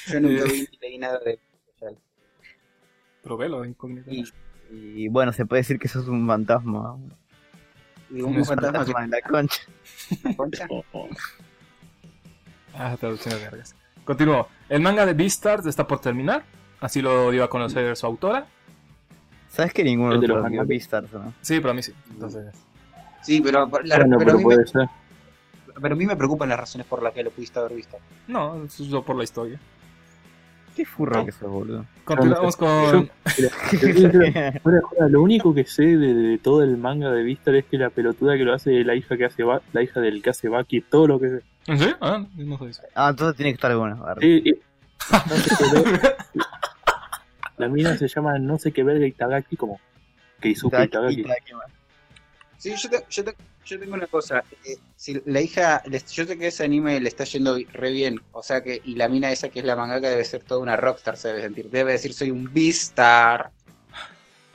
Yo 0.09 0.21
nunca 0.21 0.43
vi 0.45 0.67
ni 0.73 0.79
leí 0.81 0.99
nada 0.99 1.21
de 1.21 1.39
Pero 3.23 3.37
velo, 3.37 3.65
incógnito. 3.65 4.11
y, 4.11 4.25
Y 4.71 5.09
bueno, 5.09 5.33
se 5.33 5.47
puede 5.47 5.61
decir 5.61 5.79
que 5.79 5.89
sos 5.89 6.07
un 6.09 6.27
fantasma. 6.27 6.93
Un 6.95 7.13
y 8.11 8.21
un 8.23 8.45
fantasma 8.45 8.85
que 8.85 8.91
en 9.05 9.11
la 9.11 9.21
concha. 9.23 9.61
concha. 10.37 10.67
Oh, 10.71 10.85
oh. 10.93 11.09
Ah, 12.75 12.97
traducciones 12.99 13.41
vergas. 13.41 13.75
Continúo. 14.05 14.49
El 14.69 14.81
manga 14.81 15.05
de 15.07 15.15
Beastars 15.15 15.67
está 15.67 15.87
por 15.87 16.01
terminar. 16.01 16.45
Así 16.81 17.03
lo 17.03 17.31
dio 17.31 17.43
a 17.45 17.51
conocer 17.51 17.97
su 17.97 18.07
autora. 18.07 18.47
¿Sabes 19.49 19.73
que 19.73 19.83
ninguno 19.83 20.15
El 20.15 20.21
de 20.21 20.29
los 20.29 20.43
mangas. 20.43 20.67
Beastars, 20.67 21.13
no? 21.13 21.33
Sí, 21.41 21.57
pero 21.59 21.71
a 21.71 21.75
mí 21.75 21.83
sí. 21.83 21.93
Entonces, 22.11 22.55
Sí, 23.23 23.41
pero, 23.41 23.61
la- 23.61 23.65
Bueno, 23.67 23.85
pero, 23.89 24.05
a 24.05 24.19
pero 24.19 24.33
mí 24.33 24.39
me, 24.39 24.43
puede 24.45 24.67
ser. 24.67 24.89
pero 25.83 25.95
a 25.95 25.99
mí 25.99 26.07
me 26.07 26.17
preocupan 26.17 26.49
las 26.49 26.61
razones 26.61 26.87
por 26.87 27.03
las 27.03 27.13
que 27.13 27.23
lo 27.25 27.31
pudiste 27.31 27.59
haber 27.59 27.75
visto. 27.75 27.97
no, 28.29 28.65
eso 28.65 28.85
es 28.85 29.05
por 29.05 29.17
la 29.17 29.25
historia. 29.25 29.59
Qué 30.79 30.85
furro 30.85 31.25
que 31.27 31.33
sos, 31.33 31.51
boludo. 31.51 31.85
Continuamos 32.05 32.57
con. 32.57 33.11
Lo 35.11 35.23
único 35.23 35.53
que 35.55 35.65
sé 35.65 35.83
de, 35.83 36.15
de 36.15 36.39
todo 36.39 36.63
el 36.63 36.77
manga 36.77 37.11
de 37.11 37.23
Vistar 37.23 37.55
es 37.57 37.65
que 37.67 37.79
la 37.79 37.91
pelotuda 37.91 38.37
que 38.37 38.45
lo 38.45 38.55
hace 38.55 38.81
es 38.81 38.87
la 38.87 38.95
hija 38.95 39.17
que 39.17 39.25
hace 39.25 39.43
Ba- 39.43 39.61
la 39.73 39.83
hija 39.83 40.01
del 40.01 40.23
que 40.23 40.31
hace 40.31 40.49
Baki, 40.49 40.83
todo 40.83 41.07
lo 41.09 41.19
que 41.19 41.29
sé. 41.31 41.41
¿En 41.67 41.79
serio? 41.79 41.97
Ah, 42.01 42.25
no 42.37 42.59
sé 42.59 42.67
eso. 42.69 42.83
ah, 42.95 43.09
entonces 43.11 43.37
tiene 43.37 43.51
que 43.53 43.55
estar 43.57 43.77
bueno. 43.77 44.05
arre. 44.07 44.43
No 45.29 45.37
sé 45.37 45.51
qué 45.59 45.83
ver. 45.83 46.17
La 47.59 47.69
mina 47.69 47.97
se 47.97 48.07
llama 48.07 48.39
no 48.39 48.57
sé 48.59 48.71
qué 48.71 48.85
verga 48.85 49.05
Itagaki 49.05 49.57
como 49.57 49.81
Keisuke 50.41 50.77
Itaki- 50.77 51.19
Itagaki. 51.19 51.25
Sí, 52.57 52.73
yo, 52.77 52.89
te- 52.89 53.05
yo, 53.11 53.25
te- 53.25 53.35
yo 53.69 53.79
tengo 53.79 53.95
una 53.95 54.07
cosa. 54.07 54.43
eh, 54.65 54.77
si 54.97 55.21
la 55.27 55.41
hija, 55.41 55.83
yo 55.87 56.25
sé 56.27 56.39
que 56.39 56.47
ese 56.49 56.65
anime 56.65 57.01
le 57.01 57.09
está 57.09 57.25
yendo 57.25 57.57
re 57.73 57.91
bien. 57.93 58.21
O 58.33 58.43
sea 58.43 58.63
que, 58.63 58.81
y 58.85 58.95
la 58.95 59.09
mina 59.09 59.31
esa 59.31 59.49
que 59.49 59.61
es 59.61 59.65
la 59.65 59.77
mangaka 59.77 60.09
debe 60.09 60.25
ser 60.25 60.43
toda 60.43 60.61
una 60.61 60.77
rockstar, 60.77 61.17
se 61.17 61.29
debe 61.29 61.43
sentir. 61.43 61.71
Debe 61.71 61.93
decir, 61.93 62.13
soy 62.15 62.31
un 62.31 62.53
Beastar. 62.53 63.51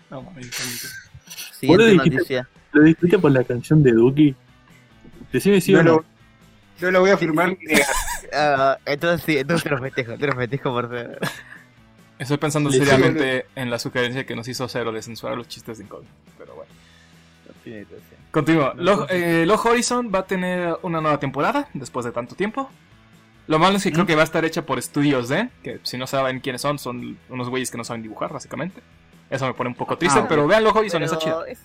No, 0.09 0.19
incógnito. 0.21 0.87
Siguiente 1.59 1.85
dijiste- 1.85 2.09
noticia. 2.15 2.49
¿Lo 2.73 2.83
discute 2.83 3.19
por 3.19 3.31
la 3.31 3.43
canción 3.43 3.83
de 3.83 3.91
Duki? 3.91 4.35
Decime 5.31 5.61
si 5.61 5.73
No 5.73 5.79
o 5.79 5.83
no. 5.83 6.05
lo, 6.79 6.91
lo 6.91 6.99
voy 7.01 7.11
a 7.11 7.17
firmar. 7.17 7.55
Ah, 8.35 8.79
entonces 8.85 9.23
sí, 9.23 9.37
entonces 9.37 9.63
te 9.63 9.69
lo 9.69 9.77
festejo, 9.79 10.17
te 10.17 10.25
lo 10.25 10.33
festejo 10.35 10.71
por 10.71 10.89
ser. 10.89 11.19
Estoy 12.17 12.37
pensando 12.37 12.71
Le 12.71 12.79
seriamente 12.79 13.45
en 13.55 13.69
la 13.69 13.77
sugerencia 13.77 14.25
que 14.25 14.35
nos 14.35 14.47
hizo 14.47 14.67
Cero 14.67 14.91
de 14.91 15.03
censurar 15.03 15.37
los 15.37 15.47
chistes 15.47 15.77
de 15.77 15.83
incógnito. 15.83 16.11
Pero 16.39 16.55
bueno. 16.55 16.71
Continúo. 18.33 18.73
Log, 18.77 19.05
eh, 19.11 19.45
Log 19.45 19.63
Horizon 19.63 20.11
va 20.13 20.19
a 20.19 20.25
tener 20.25 20.75
una 20.81 20.99
nueva 21.01 21.19
temporada 21.19 21.69
después 21.75 22.03
de 22.03 22.11
tanto 22.11 22.33
tiempo. 22.33 22.67
Lo 23.45 23.59
malo 23.59 23.77
es 23.77 23.83
que 23.83 23.91
creo 23.91 24.07
que 24.07 24.15
va 24.15 24.21
a 24.21 24.23
estar 24.23 24.43
hecha 24.43 24.65
por 24.65 24.81
Studios 24.81 25.29
D, 25.29 25.49
que 25.61 25.79
si 25.83 25.99
no 25.99 26.07
saben 26.07 26.39
quiénes 26.39 26.59
son, 26.59 26.79
son 26.79 27.15
unos 27.29 27.49
güeyes 27.49 27.69
que 27.69 27.77
no 27.77 27.83
saben 27.83 28.01
dibujar, 28.01 28.33
básicamente. 28.33 28.81
Eso 29.29 29.45
me 29.45 29.53
pone 29.53 29.69
un 29.69 29.75
poco 29.75 29.99
triste, 29.99 30.19
Ah, 30.19 30.25
pero 30.27 30.47
vean 30.47 30.63
Log 30.63 30.75
Horizon, 30.75 31.03
está 31.03 31.19
chido. 31.19 31.45
es, 31.45 31.59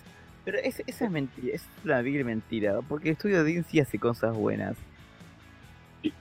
pero 0.45 0.59
es, 0.59 0.83
esa 0.85 1.05
es 1.05 1.11
mentira, 1.11 1.55
es 1.55 1.65
una 1.83 2.01
vil 2.01 2.23
mentira, 2.23 2.81
porque 2.87 3.09
Estudio 3.09 3.43
Dean 3.43 3.65
sí 3.67 3.79
hace 3.79 3.97
cosas 3.97 4.35
buenas. 4.35 4.75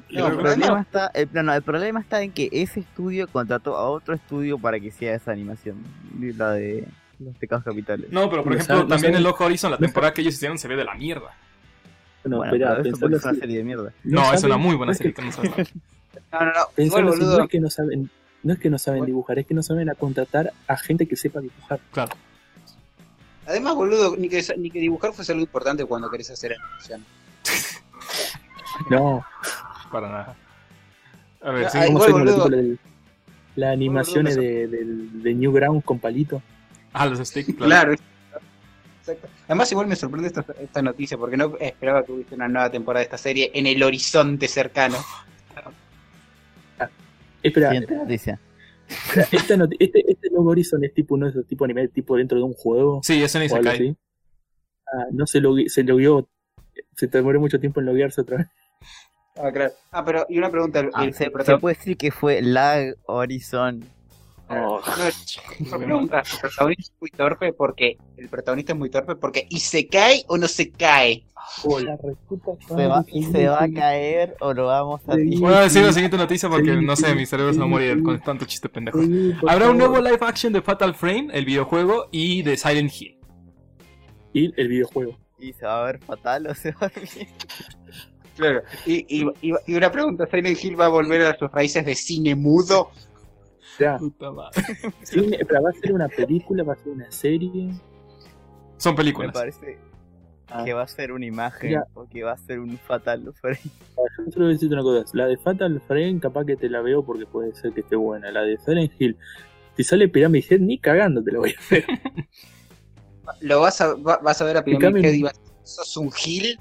No, 0.08 0.28
el, 0.28 0.36
problema 0.38 0.80
está, 0.80 1.10
el, 1.12 1.28
no, 1.34 1.42
no, 1.42 1.52
el 1.52 1.62
problema 1.62 2.00
está 2.00 2.22
en 2.22 2.32
que 2.32 2.48
ese 2.52 2.80
estudio 2.80 3.28
contrató 3.28 3.76
a 3.76 3.86
otro 3.90 4.14
estudio 4.14 4.58
para 4.58 4.80
que 4.80 4.90
sea 4.90 5.14
esa 5.14 5.30
animación, 5.30 5.76
la 6.18 6.52
de 6.52 6.88
los 7.20 7.36
pecados 7.36 7.64
capitales. 7.64 8.10
No, 8.10 8.28
pero 8.30 8.42
por 8.44 8.52
No 8.52 8.58
ejemplo, 8.58 8.76
no 8.76 8.80
también 8.88 9.12
saben- 9.12 9.16
en 9.16 9.22
Log 9.22 9.40
Horizon, 9.40 9.70
la 9.70 9.76
no 9.76 9.80
temporada 9.86 10.12
que 10.14 10.20
ellos 10.22 10.34
hicieron 10.34 10.58
se 10.58 10.68
ve 10.68 10.76
de 10.76 10.84
la 10.84 10.94
mierda. 10.94 11.34
bueno, 12.24 12.36
bueno, 12.38 12.50
pero 12.52 12.82
eso 12.82 13.06
es 13.06 13.24
una 13.24 13.34
serie 13.34 13.58
de 13.58 13.64
mierda. 13.64 13.92
No, 14.04 14.20
es 14.32 14.40
saben- 14.40 14.44
una 14.46 14.56
muy 14.56 14.76
buena 14.76 14.90
no 14.90 14.92
es 14.92 14.98
serie 14.98 15.14
que- 15.14 15.22
no. 15.22 15.30
No, 16.32 16.44
no, 16.46 16.52
no. 16.52 16.84
Igual, 16.84 17.04
no 17.06 17.42
es 17.44 17.48
que 17.48 17.60
no 17.60 17.70
saben, 17.70 18.10
no 18.42 18.52
es 18.52 18.58
que 18.58 18.70
no 18.70 18.78
saben 18.78 18.98
Bueno. 19.00 19.06
dibujar, 19.06 19.38
es 19.38 19.46
que 19.46 19.54
no 19.54 19.62
saben 19.62 19.88
a 19.90 19.94
contratar 19.94 20.52
a 20.66 20.76
gente 20.76 21.06
que 21.06 21.16
sepa 21.16 21.40
dibujar. 21.40 21.80
Claro. 21.92 22.14
Además, 23.46 23.74
boludo, 23.76 24.14
ni 24.16 24.28
que, 24.28 24.44
ni 24.58 24.70
que 24.70 24.78
dibujar 24.78 25.12
fuese 25.14 25.32
algo 25.32 25.42
importante 25.42 25.84
cuando 25.86 26.10
querés 26.10 26.30
hacer 26.30 26.52
animación. 26.54 27.04
No, 28.90 29.24
Para 29.90 30.08
nada. 30.08 30.36
A 31.42 31.50
ver, 31.50 31.70
sí. 31.70 31.78
ah, 31.80 31.86
¿cómo 31.86 32.06
igual, 32.06 32.12
boludo. 32.24 32.78
animaciones 33.66 34.36
boludo, 34.36 34.50
de, 34.50 34.66
del- 34.68 35.22
de 35.22 35.34
Newgrounds 35.34 35.84
con 35.84 35.98
palito. 35.98 36.42
Ah, 36.92 37.06
los 37.06 37.18
sticks, 37.26 37.54
claro. 37.56 37.66
Claro. 37.68 37.94
Exacto. 39.00 39.28
Además, 39.46 39.72
igual 39.72 39.86
me 39.86 39.96
sorprende 39.96 40.28
esta, 40.28 40.44
esta 40.60 40.82
noticia 40.82 41.16
porque 41.16 41.36
no 41.36 41.56
esperaba 41.58 42.04
que 42.04 42.12
hubiese 42.12 42.34
una 42.34 42.48
nueva 42.48 42.70
temporada 42.70 43.00
de 43.00 43.04
esta 43.04 43.18
serie 43.18 43.50
en 43.54 43.66
el 43.66 43.82
horizonte 43.82 44.48
cercano. 44.48 44.98
Espera, 47.42 47.70
Siguiente 47.70 47.94
noticia. 47.94 48.40
esta 49.32 49.56
noti- 49.56 49.76
este, 49.78 50.10
este 50.10 50.30
Log 50.30 50.46
Horizon 50.48 50.82
es 50.84 50.94
tipo 50.94 51.14
uno 51.14 51.26
de 51.26 51.30
esos 51.32 51.46
tipos 51.46 51.68
de 51.68 51.72
anime 51.72 51.88
tipo 51.88 52.16
dentro 52.16 52.38
de 52.38 52.44
un 52.44 52.54
juego 52.54 53.00
Sí, 53.02 53.22
algo 53.22 53.62
cae. 53.62 53.74
así. 53.74 53.96
Ah, 54.86 55.04
no 55.12 55.26
se 55.26 55.40
logui- 55.40 55.68
se 55.68 55.84
logueó, 55.84 56.26
se 56.96 57.06
demoró 57.06 57.38
mucho 57.38 57.60
tiempo 57.60 57.80
en 57.80 57.86
loguearse 57.86 58.22
otra 58.22 58.38
vez. 58.38 58.46
Ah, 59.36 59.52
claro. 59.52 59.72
Ah, 59.92 60.04
pero, 60.04 60.26
y 60.28 60.38
una 60.38 60.50
pregunta. 60.50 60.88
Ah, 60.94 61.04
el 61.04 61.14
se, 61.14 61.30
puede 61.30 61.74
decir 61.76 61.96
que 61.96 62.10
fue 62.10 62.42
Lag 62.42 62.96
Horizon. 63.06 63.84
Oh, 64.50 64.80
No, 65.70 65.78
pregunta, 65.78 66.22
¿El 66.32 66.40
protagonista 66.40 66.82
es 66.82 67.00
muy 67.00 67.10
torpe 67.10 67.52
porque 67.52 67.98
el 68.16 68.28
protagonista 68.28 68.72
es 68.72 68.78
muy 68.78 68.90
torpe 68.90 69.14
porque 69.16 69.46
y 69.50 69.60
se 69.60 69.86
cae 69.88 70.24
o 70.26 70.38
no 70.38 70.48
se 70.48 70.70
cae? 70.70 71.24
oh, 71.64 71.80
la 71.80 71.96
reputa 71.96 72.52
¿Se 72.66 72.86
va, 72.86 72.96
madre, 72.96 73.12
y 73.12 73.24
se 73.24 73.48
va 73.48 73.62
a 73.64 73.70
caer 73.70 74.36
o 74.40 74.52
lo 74.54 74.66
vamos 74.66 75.00
a? 75.06 75.16
Voy 75.16 75.54
a 75.54 75.60
decir 75.60 75.82
la 75.84 75.92
siguiente 75.92 76.16
noticia 76.16 76.48
porque 76.48 76.74
Sí, 76.76 76.84
no 76.84 76.96
sé, 76.96 77.14
mi 77.14 77.26
cerebro 77.26 77.52
se 77.52 77.58
va 77.58 77.64
a 77.66 77.68
morir 77.68 78.02
con 78.02 78.20
tanto 78.20 78.44
chiste 78.44 78.68
pendejo. 78.68 78.98
Habrá 79.46 79.70
un 79.70 79.78
nuevo 79.78 80.00
live 80.00 80.18
action 80.20 80.52
de 80.52 80.62
Fatal 80.62 80.94
Frame, 80.94 81.28
el 81.32 81.44
videojuego, 81.44 82.08
y 82.10 82.42
de 82.42 82.56
Silent 82.56 82.92
Hill. 82.98 83.18
Y 84.32 84.60
el 84.60 84.68
videojuego. 84.68 85.18
¿Y 85.38 85.52
se 85.52 85.64
va 85.66 85.82
a 85.82 85.84
ver 85.86 85.98
fatal 86.00 86.46
o 86.48 86.54
se 86.54 86.72
va 86.72 86.86
a 86.86 86.92
ver 86.94 87.08
bien? 87.14 87.28
Claro. 88.36 88.62
Y, 88.86 89.04
y, 89.08 89.26
y, 89.42 89.52
y 89.66 89.74
una 89.74 89.90
pregunta, 89.90 90.26
¿Silent 90.30 90.62
Hill 90.62 90.80
va 90.80 90.86
a 90.86 90.90
volver 90.90 91.22
a 91.22 91.36
sus 91.36 91.50
raíces 91.50 91.84
de 91.84 91.94
cine 91.94 92.34
mudo? 92.34 92.90
Ya, 93.78 93.96
Puta 93.98 94.30
madre. 94.32 94.62
pero 95.48 95.62
va 95.62 95.70
a 95.70 95.72
ser 95.72 95.92
una 95.92 96.08
película, 96.08 96.62
va 96.64 96.72
a 96.72 96.76
ser 96.76 96.92
una 96.92 97.10
serie. 97.12 97.70
Son 98.76 98.92
Me 98.92 98.96
películas. 98.98 99.32
parece 99.32 99.78
Ah, 100.50 100.64
que 100.64 100.72
va 100.72 100.82
a 100.82 100.88
ser 100.88 101.12
una 101.12 101.26
imagen 101.26 101.72
Ya. 101.72 101.84
o 101.92 102.06
que 102.08 102.22
va 102.22 102.32
a 102.32 102.36
ser 102.38 102.58
un 102.58 102.78
fatal 102.78 103.32
frame. 103.38 103.58
Yo 103.64 104.32
solo 104.32 104.46
voy 104.46 104.52
a 104.52 104.54
decirte 104.54 104.74
una 104.74 104.82
cosa. 104.82 105.04
La 105.12 105.26
de 105.26 105.36
Fatal 105.36 105.78
Frame, 105.86 106.18
capaz 106.20 106.46
que 106.46 106.56
te 106.56 106.70
la 106.70 106.80
veo 106.80 107.04
porque 107.04 107.26
puede 107.26 107.54
ser 107.54 107.72
que 107.72 107.80
esté 107.80 107.96
buena. 107.96 108.32
La 108.32 108.40
de 108.42 108.56
Silent 108.56 108.92
Hill, 108.98 109.16
si 109.76 109.84
sale 109.84 110.08
Pyramid 110.08 110.42
Head, 110.48 110.60
ni 110.60 110.78
cagando 110.78 111.22
te 111.22 111.32
la 111.32 111.38
voy 111.40 111.50
a 111.50 111.60
ver. 111.70 111.84
¿Lo 113.42 113.60
vas 113.60 113.78
a, 113.82 113.92
va- 113.94 114.16
vas 114.22 114.40
a 114.40 114.44
ver 114.46 114.56
a 114.56 114.64
Pyramid 114.64 115.04
Head 115.04 115.12
y 115.12 115.22
vas 115.22 115.38
¿Sos 115.64 115.94
un 115.98 116.10
Gil? 116.10 116.58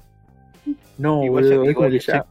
No, 0.98 1.24
Igual 1.24 1.44
boludo, 1.44 1.64
yo- 1.64 1.70
igual 1.70 1.90
que 1.92 1.98
ya. 2.00 2.26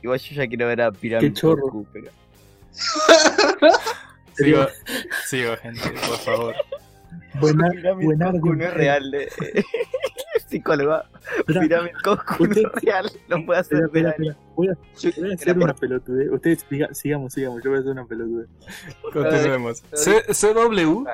Igual 0.00 0.18
yo 0.20 0.34
ya 0.36 0.46
quiero 0.46 0.66
ver 0.68 0.80
a 0.82 0.92
Pyramid 0.92 1.26
Qué 1.26 1.32
chorro. 1.32 1.62
Goku, 1.62 1.86
pero... 1.92 2.10
Sigo, 4.34 4.66
sigo, 5.26 5.56
gente, 5.58 5.80
por 5.90 6.18
favor. 6.18 6.54
Buena, 7.40 7.68
buena 8.00 8.32
no 8.32 8.64
es 8.64 8.74
real. 8.74 9.14
eh. 9.14 9.28
Psicóloga. 10.48 11.08
Pyramid 11.46 11.92
Goku 12.04 12.44
no 12.44 12.50
Usted- 12.50 12.62
es 12.76 12.82
real. 12.82 13.10
No 13.28 13.44
puede 13.46 13.60
hacer 13.60 13.78
espera, 13.84 14.10
espera. 14.10 14.36
Voy 14.56 14.68
a, 14.68 14.72
Yo- 15.00 15.10
voy 15.16 15.30
a 15.30 15.34
hacer 15.34 15.54
por- 15.54 15.64
una 15.64 15.74
pelotudez. 15.74 16.30
Ustedes 16.30 16.66
siga- 16.68 16.92
sigamos, 16.94 17.32
sigamos. 17.32 17.62
Yo 17.62 17.70
voy 17.70 17.78
a 17.78 17.80
hacer 17.80 17.92
una 17.92 18.04
pelotudez. 18.06 18.48
Continuemos. 19.12 19.82
C- 19.92 20.22
CW 20.32 21.04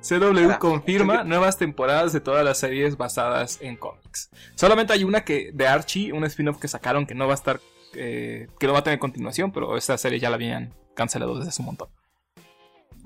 CW 0.00 0.50
Ah, 0.50 0.58
confirma 0.58 1.16
yo- 1.18 1.24
nuevas 1.24 1.56
temporadas 1.58 2.12
de 2.12 2.20
todas 2.20 2.44
las 2.44 2.58
series 2.58 2.96
basadas 2.96 3.58
en 3.62 3.76
cómics. 3.76 4.30
Solamente 4.54 4.92
hay 4.92 5.02
una 5.04 5.24
que 5.24 5.50
de 5.52 5.66
Archie, 5.66 6.12
un 6.12 6.24
spin-off 6.24 6.58
que 6.60 6.68
sacaron 6.68 7.06
que 7.06 7.14
no 7.14 7.26
va 7.26 7.32
a 7.32 7.36
estar, 7.36 7.60
eh, 7.94 8.48
que 8.58 8.66
no 8.66 8.74
va 8.74 8.80
a 8.80 8.84
tener 8.84 8.98
continuación, 8.98 9.50
pero 9.52 9.76
esta 9.78 9.96
serie 9.96 10.18
ya 10.20 10.28
la 10.28 10.36
habían 10.36 10.74
cancelado 10.94 11.36
desde 11.36 11.48
hace 11.48 11.62
un 11.62 11.66
montón. 11.66 11.88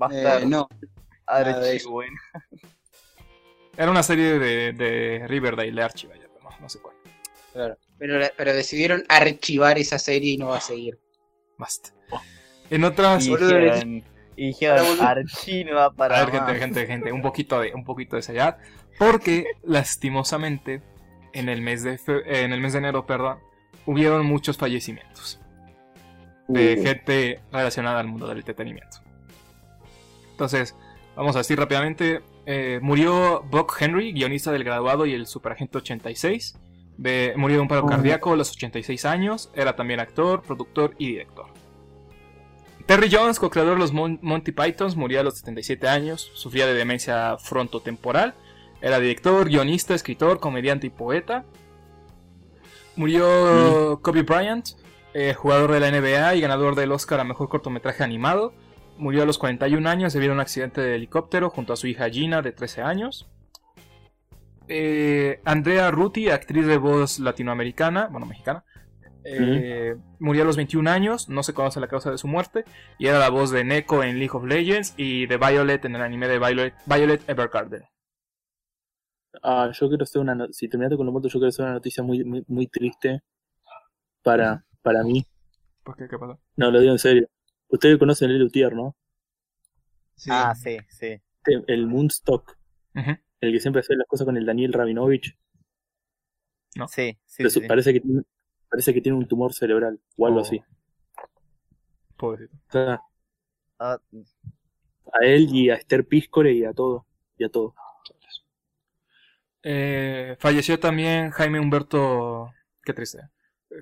Va 0.01 0.07
a 0.07 0.39
Eh, 0.39 0.45
no, 0.45 0.67
nada 1.27 1.43
de 1.43 1.49
archi 1.53 1.75
eso. 1.77 1.91
bueno. 1.91 2.17
Era 3.77 3.91
una 3.91 4.03
serie 4.03 4.39
de, 4.39 4.73
de 4.73 5.25
Riverdale, 5.27 5.71
de 5.71 5.81
Archie, 5.81 6.07
vaya, 6.09 6.27
pero 6.33 6.49
no, 6.49 6.59
no 6.59 6.69
sé 6.69 6.79
cuál. 6.79 6.95
claro. 7.53 7.77
Pero, 7.97 8.53
decidieron 8.53 9.03
archivar 9.09 9.77
esa 9.77 9.99
serie 9.99 10.33
y 10.33 10.37
no 10.37 10.47
va 10.47 10.57
a 10.57 10.61
seguir. 10.61 10.97
Basta. 11.57 11.89
En 12.69 12.83
otras... 12.83 13.25
Y 13.25 13.35
dijeron, 13.35 14.03
y. 14.37 15.01
Archie 15.01 15.65
no 15.65 15.75
va 15.75 15.91
para 15.91 16.17
A 16.17 16.19
ver, 16.25 16.31
gente, 16.31 16.51
más". 16.51 16.59
gente, 16.59 16.87
gente, 16.87 17.11
un 17.11 17.21
poquito 17.21 17.59
de, 17.59 17.73
un 17.73 17.83
poquito 17.83 18.15
de 18.15 18.21
seriedad. 18.21 18.57
Porque, 18.97 19.45
lastimosamente, 19.63 20.81
en 21.33 21.49
el 21.49 21.61
mes 21.61 21.83
de 21.83 21.97
fe- 21.97 22.23
eh, 22.25 22.43
en 22.43 22.53
el 22.53 22.61
mes 22.61 22.71
de 22.73 22.79
enero, 22.79 23.05
perdón, 23.05 23.39
hubieron 23.85 24.25
muchos 24.25 24.57
fallecimientos 24.57 25.39
de 26.47 26.77
Uh, 26.79 26.83
gente 26.83 27.39
relacionada 27.51 27.99
al 27.99 28.07
mundo 28.07 28.27
del 28.27 28.37
entretenimiento. 28.39 29.01
Entonces, 30.39 30.73
vamos 31.17 31.35
a 31.35 31.39
decir 31.39 31.59
rápidamente. 31.59 32.21
eh, 32.51 32.79
murió 32.81 33.43
Buck 33.51 33.75
Henry, 33.79 34.11
guionista 34.13 34.51
del 34.51 34.63
graduado 34.63 35.05
y 35.05 35.13
el 35.13 35.27
superagente 35.27 35.77
86. 35.79 36.57
De- 36.97 37.33
murió 37.37 37.57
de 37.57 37.61
un 37.61 37.67
paro 37.67 37.83
Oh. 37.83 37.87
cardíaco 37.87 38.31
a 38.33 38.35
los 38.37 38.49
86 38.51 39.03
años. 39.05 39.51
Era 39.53 39.75
también 39.75 39.99
actor, 39.99 40.41
productor 40.41 40.95
y 40.97 41.07
director. 41.07 41.45
Terry 42.87 43.09
Jones, 43.11 43.37
co-creador 43.39 43.73
de 43.73 43.79
los 43.81 43.91
Mon- 43.93 44.17
Monty 44.23 44.51
Pythons, 44.51 44.95
murió 44.95 45.19
a 45.19 45.23
los 45.23 45.37
77 45.37 45.87
años. 45.87 46.31
Sufría 46.33 46.65
de 46.65 46.73
demencia 46.73 47.37
frontotemporal. 47.37 48.33
Era 48.81 48.99
director, 48.99 49.47
guionista, 49.47 49.93
escritor, 49.93 50.39
comediante 50.39 50.87
y 50.87 50.89
poeta. 50.89 51.45
Murió 52.95 53.99
Kobe 54.01 54.23
Bryant, 54.23 54.69
eh, 55.13 55.33
jugador 55.35 55.71
de 55.73 55.79
la 55.81 55.87
NBA 55.89 56.35
y 56.35 56.41
ganador 56.41 56.73
del 56.75 56.91
Oscar 56.93 57.19
a 57.19 57.23
Mejor 57.25 57.47
Cortometraje 57.49 58.03
Animado. 58.03 58.53
Murió 58.99 59.23
a 59.23 59.25
los 59.25 59.37
41 59.37 59.89
años 59.89 60.13
debido 60.13 60.33
a 60.33 60.35
un 60.35 60.41
accidente 60.41 60.81
de 60.81 60.95
helicóptero 60.95 61.49
junto 61.49 61.73
a 61.73 61.77
su 61.77 61.87
hija 61.87 62.09
Gina 62.09 62.41
de 62.41 62.51
13 62.51 62.81
años. 62.81 63.27
Eh, 64.67 65.41
Andrea 65.45 65.89
Ruti, 65.89 66.29
actriz 66.29 66.67
de 66.67 66.77
voz 66.77 67.19
latinoamericana, 67.19 68.07
bueno, 68.07 68.27
mexicana, 68.27 68.63
eh, 69.23 69.95
murió 70.19 70.43
a 70.43 70.45
los 70.45 70.57
21 70.57 70.87
años, 70.87 71.27
no 71.29 71.41
se 71.43 71.53
conoce 71.53 71.79
la 71.79 71.87
causa 71.87 72.11
de 72.11 72.17
su 72.19 72.27
muerte, 72.27 72.65
y 72.99 73.07
era 73.07 73.17
la 73.19 73.29
voz 73.29 73.49
de 73.51 73.63
Neko 73.63 74.03
en 74.03 74.19
League 74.19 74.35
of 74.35 74.43
Legends 74.45 74.93
y 74.97 75.25
de 75.25 75.37
Violet 75.37 75.83
en 75.85 75.95
el 75.95 76.01
anime 76.01 76.27
de 76.27 76.37
Violet, 76.39 76.73
Violet 76.85 77.27
Evergarden. 77.27 77.83
ah, 79.41 79.71
yo 79.73 79.87
quiero 79.87 80.03
hacer 80.03 80.21
una. 80.21 80.35
no- 80.35 80.47
Si 80.51 80.67
terminaste 80.67 80.97
con 80.97 81.05
los 81.05 81.13
muertos, 81.13 81.31
yo 81.33 81.39
quiero 81.39 81.49
hacer 81.49 81.65
una 81.65 81.73
noticia 81.75 82.03
muy, 82.03 82.23
muy, 82.23 82.43
muy 82.47 82.67
triste 82.67 83.21
para, 84.23 84.65
para 84.81 85.03
mí. 85.03 85.25
¿Por 85.83 85.95
qué? 85.95 86.07
¿Qué 86.07 86.17
pasó? 86.19 86.39
No, 86.57 86.69
lo 86.69 86.79
digo 86.79 86.91
en 86.91 86.99
serio. 86.99 87.27
Ustedes 87.69 87.97
conocen 87.97 88.31
el 88.31 88.39
Lutier, 88.39 88.73
¿no? 88.73 88.95
Sí. 90.15 90.29
Ah, 90.33 90.53
sí, 90.55 90.77
sí. 90.89 91.21
Este, 91.45 91.63
El 91.73 91.87
Moonstock, 91.87 92.57
el 92.93 93.51
que 93.53 93.59
siempre 93.59 93.79
hace 93.79 93.95
las 93.95 94.07
cosas 94.07 94.25
con 94.25 94.35
el 94.37 94.45
Daniel 94.45 94.73
Rabinovich. 94.73 95.37
¿No? 96.75 96.87
Sí, 96.87 97.17
sí, 97.25 97.35
pero 97.37 97.49
sí. 97.49 97.61
Parece, 97.61 97.93
que 97.93 98.01
tiene, 98.01 98.21
parece 98.69 98.93
que 98.93 99.01
tiene 99.01 99.17
un 99.17 99.27
tumor 99.27 99.53
cerebral 99.53 99.99
o 100.17 100.27
algo 100.27 100.39
Oh. 100.39 100.41
así. 100.41 100.61
Pobrecito. 102.17 102.57
O 102.67 102.71
sea, 102.71 103.01
Ah, 103.81 103.97
a 105.13 105.25
él 105.25 105.47
y 105.55 105.69
a 105.69 105.75
Esther 105.75 106.05
Piscore 106.05 106.51
y 106.53 106.65
a 106.65 106.73
todo. 106.73 107.05
Y 107.37 107.45
a 107.45 107.49
todo. 107.49 107.73
Eh, 109.63 110.35
falleció 110.39 110.79
también 110.79 111.31
Jaime 111.31 111.59
Humberto. 111.59 112.51
Qué 112.83 112.93
triste. 112.93 113.19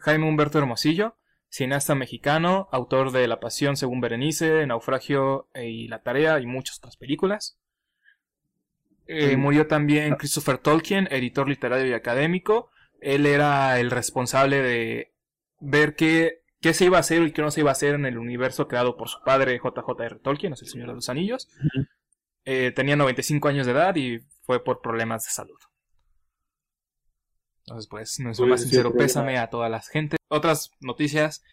Jaime 0.01 0.27
Humberto 0.27 0.57
Hermosillo, 0.59 1.17
cineasta 1.49 1.95
mexicano, 1.95 2.67
autor 2.71 3.11
de 3.11 3.27
La 3.27 3.39
Pasión 3.39 3.77
según 3.77 4.01
Berenice, 4.01 4.65
Naufragio 4.67 5.49
y 5.55 5.87
La 5.87 6.03
Tarea 6.03 6.39
y 6.39 6.45
muchas 6.45 6.77
otras 6.77 6.97
películas. 6.97 7.57
Eh. 9.07 9.37
Murió 9.37 9.67
también 9.67 10.15
Christopher 10.15 10.57
Tolkien, 10.57 11.07
editor 11.11 11.47
literario 11.47 11.87
y 11.87 11.93
académico. 11.93 12.69
Él 12.99 13.25
era 13.25 13.79
el 13.79 13.89
responsable 13.89 14.61
de 14.61 15.13
ver 15.59 15.95
qué, 15.95 16.43
qué 16.59 16.73
se 16.73 16.85
iba 16.85 16.97
a 16.97 17.01
hacer 17.01 17.23
y 17.23 17.31
qué 17.31 17.41
no 17.41 17.51
se 17.51 17.61
iba 17.61 17.69
a 17.69 17.73
hacer 17.73 17.95
en 17.95 18.05
el 18.05 18.17
universo 18.17 18.67
creado 18.67 18.97
por 18.97 19.07
su 19.07 19.21
padre 19.23 19.59
JJ.R. 19.63 20.19
Tolkien, 20.19 20.53
es 20.53 20.61
el 20.61 20.67
Señor 20.67 20.89
de 20.89 20.95
los 20.95 21.09
Anillos. 21.09 21.49
Eh, 22.43 22.71
tenía 22.75 22.95
95 22.95 23.47
años 23.47 23.65
de 23.65 23.71
edad 23.71 23.95
y 23.95 24.19
fue 24.43 24.63
por 24.63 24.81
problemas 24.81 25.23
de 25.23 25.31
salud. 25.31 25.59
Entonces, 27.65 27.87
pues, 27.89 28.19
nuestro 28.19 28.47
más 28.47 28.61
sincero 28.61 28.93
pésame 28.93 29.37
a 29.37 29.49
toda 29.49 29.67
la 29.69 29.81
gente. 29.81 30.16
Otras 30.29 30.71
noticias, 30.81 31.43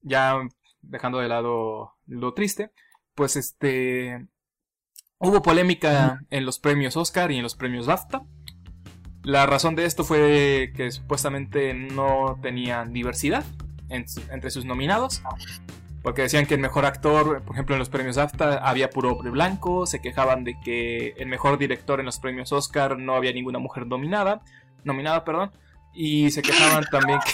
ya 0.00 0.38
dejando 0.82 1.18
de 1.18 1.28
lado 1.28 1.94
lo 2.06 2.34
triste, 2.34 2.72
pues 3.14 3.36
este. 3.36 4.26
Hubo 5.20 5.42
polémica 5.42 6.20
en 6.30 6.46
los 6.46 6.60
premios 6.60 6.96
Oscar 6.96 7.32
y 7.32 7.36
en 7.36 7.42
los 7.42 7.56
premios 7.56 7.86
BAFTA. 7.86 8.22
La 9.24 9.46
razón 9.46 9.74
de 9.74 9.84
esto 9.84 10.04
fue 10.04 10.72
que 10.76 10.92
supuestamente 10.92 11.74
no 11.74 12.38
tenían 12.40 12.92
diversidad 12.92 13.44
en 13.88 14.04
entre 14.30 14.50
sus 14.50 14.64
nominados. 14.64 15.22
Porque 16.02 16.22
decían 16.22 16.46
que 16.46 16.54
el 16.54 16.60
mejor 16.60 16.86
actor, 16.86 17.42
por 17.42 17.56
ejemplo, 17.56 17.74
en 17.74 17.80
los 17.80 17.88
premios 17.88 18.16
BAFTA 18.16 18.58
había 18.58 18.90
puro 18.90 19.12
hombre 19.12 19.30
blanco. 19.30 19.86
Se 19.86 20.00
quejaban 20.00 20.44
de 20.44 20.58
que 20.60 21.14
el 21.18 21.26
mejor 21.26 21.58
director 21.58 21.98
en 21.98 22.06
los 22.06 22.20
premios 22.20 22.52
Oscar 22.52 22.96
no 22.96 23.14
había 23.14 23.32
ninguna 23.32 23.58
mujer 23.58 23.86
nominada. 23.86 24.40
Nominada, 24.84 25.24
perdón. 25.24 25.50
Y 25.94 26.30
se 26.30 26.42
quejaban 26.42 26.84
también 26.90 27.18
que. 27.26 27.32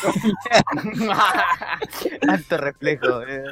Alto 2.28 2.56
reflejo. 2.56 3.22
eh. 3.22 3.44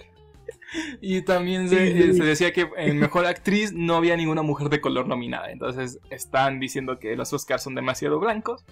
Y 1.00 1.22
también 1.22 1.68
se, 1.68 2.10
eh, 2.10 2.14
se 2.14 2.22
decía 2.22 2.52
que 2.52 2.68
en 2.76 2.98
mejor 2.98 3.26
actriz 3.26 3.72
no 3.72 3.96
había 3.96 4.16
ninguna 4.16 4.42
mujer 4.42 4.68
de 4.68 4.80
color 4.80 5.08
nominada. 5.08 5.50
Entonces 5.50 5.98
están 6.10 6.60
diciendo 6.60 6.98
que 6.98 7.16
los 7.16 7.32
Oscars 7.32 7.62
son 7.64 7.74
demasiado 7.74 8.20
blancos. 8.20 8.64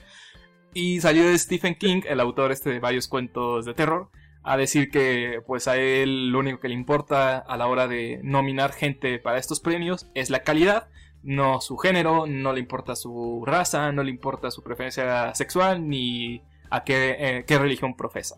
Y 0.75 1.01
salió 1.01 1.37
Stephen 1.37 1.75
King, 1.75 2.03
el 2.07 2.21
autor 2.21 2.53
este 2.53 2.71
de 2.71 2.79
varios 2.79 3.09
cuentos 3.09 3.65
de 3.65 3.75
terror, 3.75 4.11
a 4.53 4.57
decir 4.57 4.91
que 4.91 5.43
pues 5.47 5.69
a 5.69 5.77
él 5.77 6.31
lo 6.31 6.39
único 6.39 6.61
que 6.61 6.69
le 6.69 6.75
importa 6.75 7.39
a 7.39 7.57
la 7.57 7.67
hora 7.67 7.87
de 7.89 8.21
nominar 8.23 8.73
gente 8.73 9.19
para 9.19 9.39
estos 9.39 9.61
premios 9.61 10.07
es 10.15 10.31
la 10.31 10.43
calidad, 10.43 10.89
no 11.23 11.61
su 11.61 11.77
género, 11.77 12.27
no 12.27 12.53
le 12.53 12.61
importa 12.61 12.97
su 12.97 13.43
raza, 13.47 13.93
no 13.93 14.03
le 14.03 14.11
importa 14.11 14.51
su 14.51 14.63
preferencia 14.63 15.35
sexual 15.35 15.89
ni 15.89 16.43
a 16.71 16.85
qué, 16.85 17.17
eh, 17.19 17.45
qué 17.47 17.59
religión 17.59 17.97
profesa. 17.97 18.37